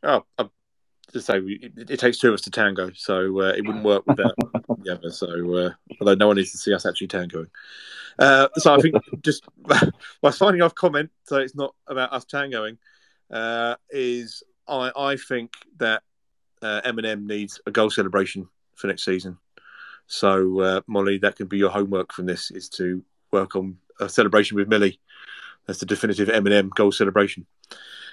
Oh, 0.02 0.24
um, 0.36 0.50
to 1.12 1.20
say 1.22 1.38
it, 1.38 1.90
it, 1.90 1.98
takes 1.98 2.18
two 2.18 2.28
of 2.28 2.34
us 2.34 2.42
to 2.42 2.50
tango, 2.50 2.90
so 2.94 3.40
uh, 3.40 3.52
it 3.56 3.66
wouldn't 3.66 3.84
work 3.84 4.06
without 4.06 4.34
the 4.82 4.92
other. 4.92 5.10
So, 5.10 5.54
uh, 5.54 5.70
although 6.00 6.14
no 6.14 6.26
one 6.26 6.36
needs 6.36 6.52
to 6.52 6.58
see 6.58 6.74
us 6.74 6.84
actually 6.84 7.08
tangoing, 7.08 7.48
uh, 8.18 8.48
so 8.56 8.74
I 8.74 8.78
think 8.78 8.96
just 9.22 9.44
by 10.20 10.30
signing 10.30 10.60
off 10.60 10.74
comment, 10.74 11.10
so 11.24 11.36
it's 11.36 11.54
not 11.54 11.74
about 11.86 12.12
us 12.12 12.26
tangoing, 12.26 12.76
uh, 13.30 13.76
is 13.90 14.42
I 14.68 14.92
I 14.94 15.16
think 15.16 15.52
that 15.78 16.02
uh, 16.60 16.82
M&M 16.84 17.26
needs 17.26 17.60
a 17.66 17.70
goal 17.70 17.90
celebration 17.90 18.48
for 18.74 18.88
next 18.88 19.04
season. 19.04 19.38
So, 20.06 20.60
uh, 20.60 20.80
Molly, 20.86 21.18
that 21.18 21.36
can 21.36 21.46
be 21.46 21.58
your 21.58 21.70
homework 21.70 22.12
from 22.12 22.26
this: 22.26 22.50
is 22.50 22.68
to 22.70 23.02
work 23.32 23.56
on 23.56 23.76
a 24.00 24.08
celebration 24.08 24.56
with 24.56 24.68
Millie. 24.68 25.00
That's 25.66 25.80
the 25.80 25.86
definitive 25.86 26.28
Eminem 26.28 26.70
goal 26.70 26.92
celebration. 26.92 27.46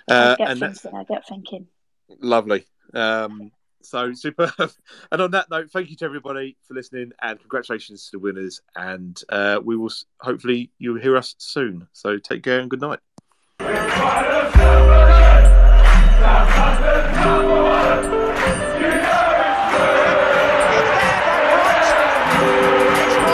Uh, 0.10 0.36
I, 0.40 0.56
get 0.56 0.58
thinking, 0.58 0.96
I 0.96 1.04
get 1.04 1.28
thinking. 1.28 1.68
Lovely. 2.20 2.66
Um, 2.94 3.52
so 3.82 4.14
superb. 4.14 4.52
And 5.12 5.22
on 5.22 5.32
that 5.32 5.50
note, 5.50 5.70
thank 5.72 5.90
you 5.90 5.96
to 5.98 6.06
everybody 6.06 6.58
for 6.68 6.74
listening, 6.74 7.12
and 7.22 7.40
congratulations 7.40 8.06
to 8.06 8.12
the 8.14 8.20
winners. 8.20 8.62
And 8.76 9.22
uh, 9.30 9.60
we 9.64 9.78
will 9.78 9.92
hopefully 10.20 10.72
you'll 10.80 11.00
hear 11.00 11.16
us 11.16 11.36
soon. 11.38 11.88
So 11.94 12.18
take 12.18 12.44
care 12.44 12.60
and 12.60 12.70
good 12.70 12.82
night. 12.82 13.00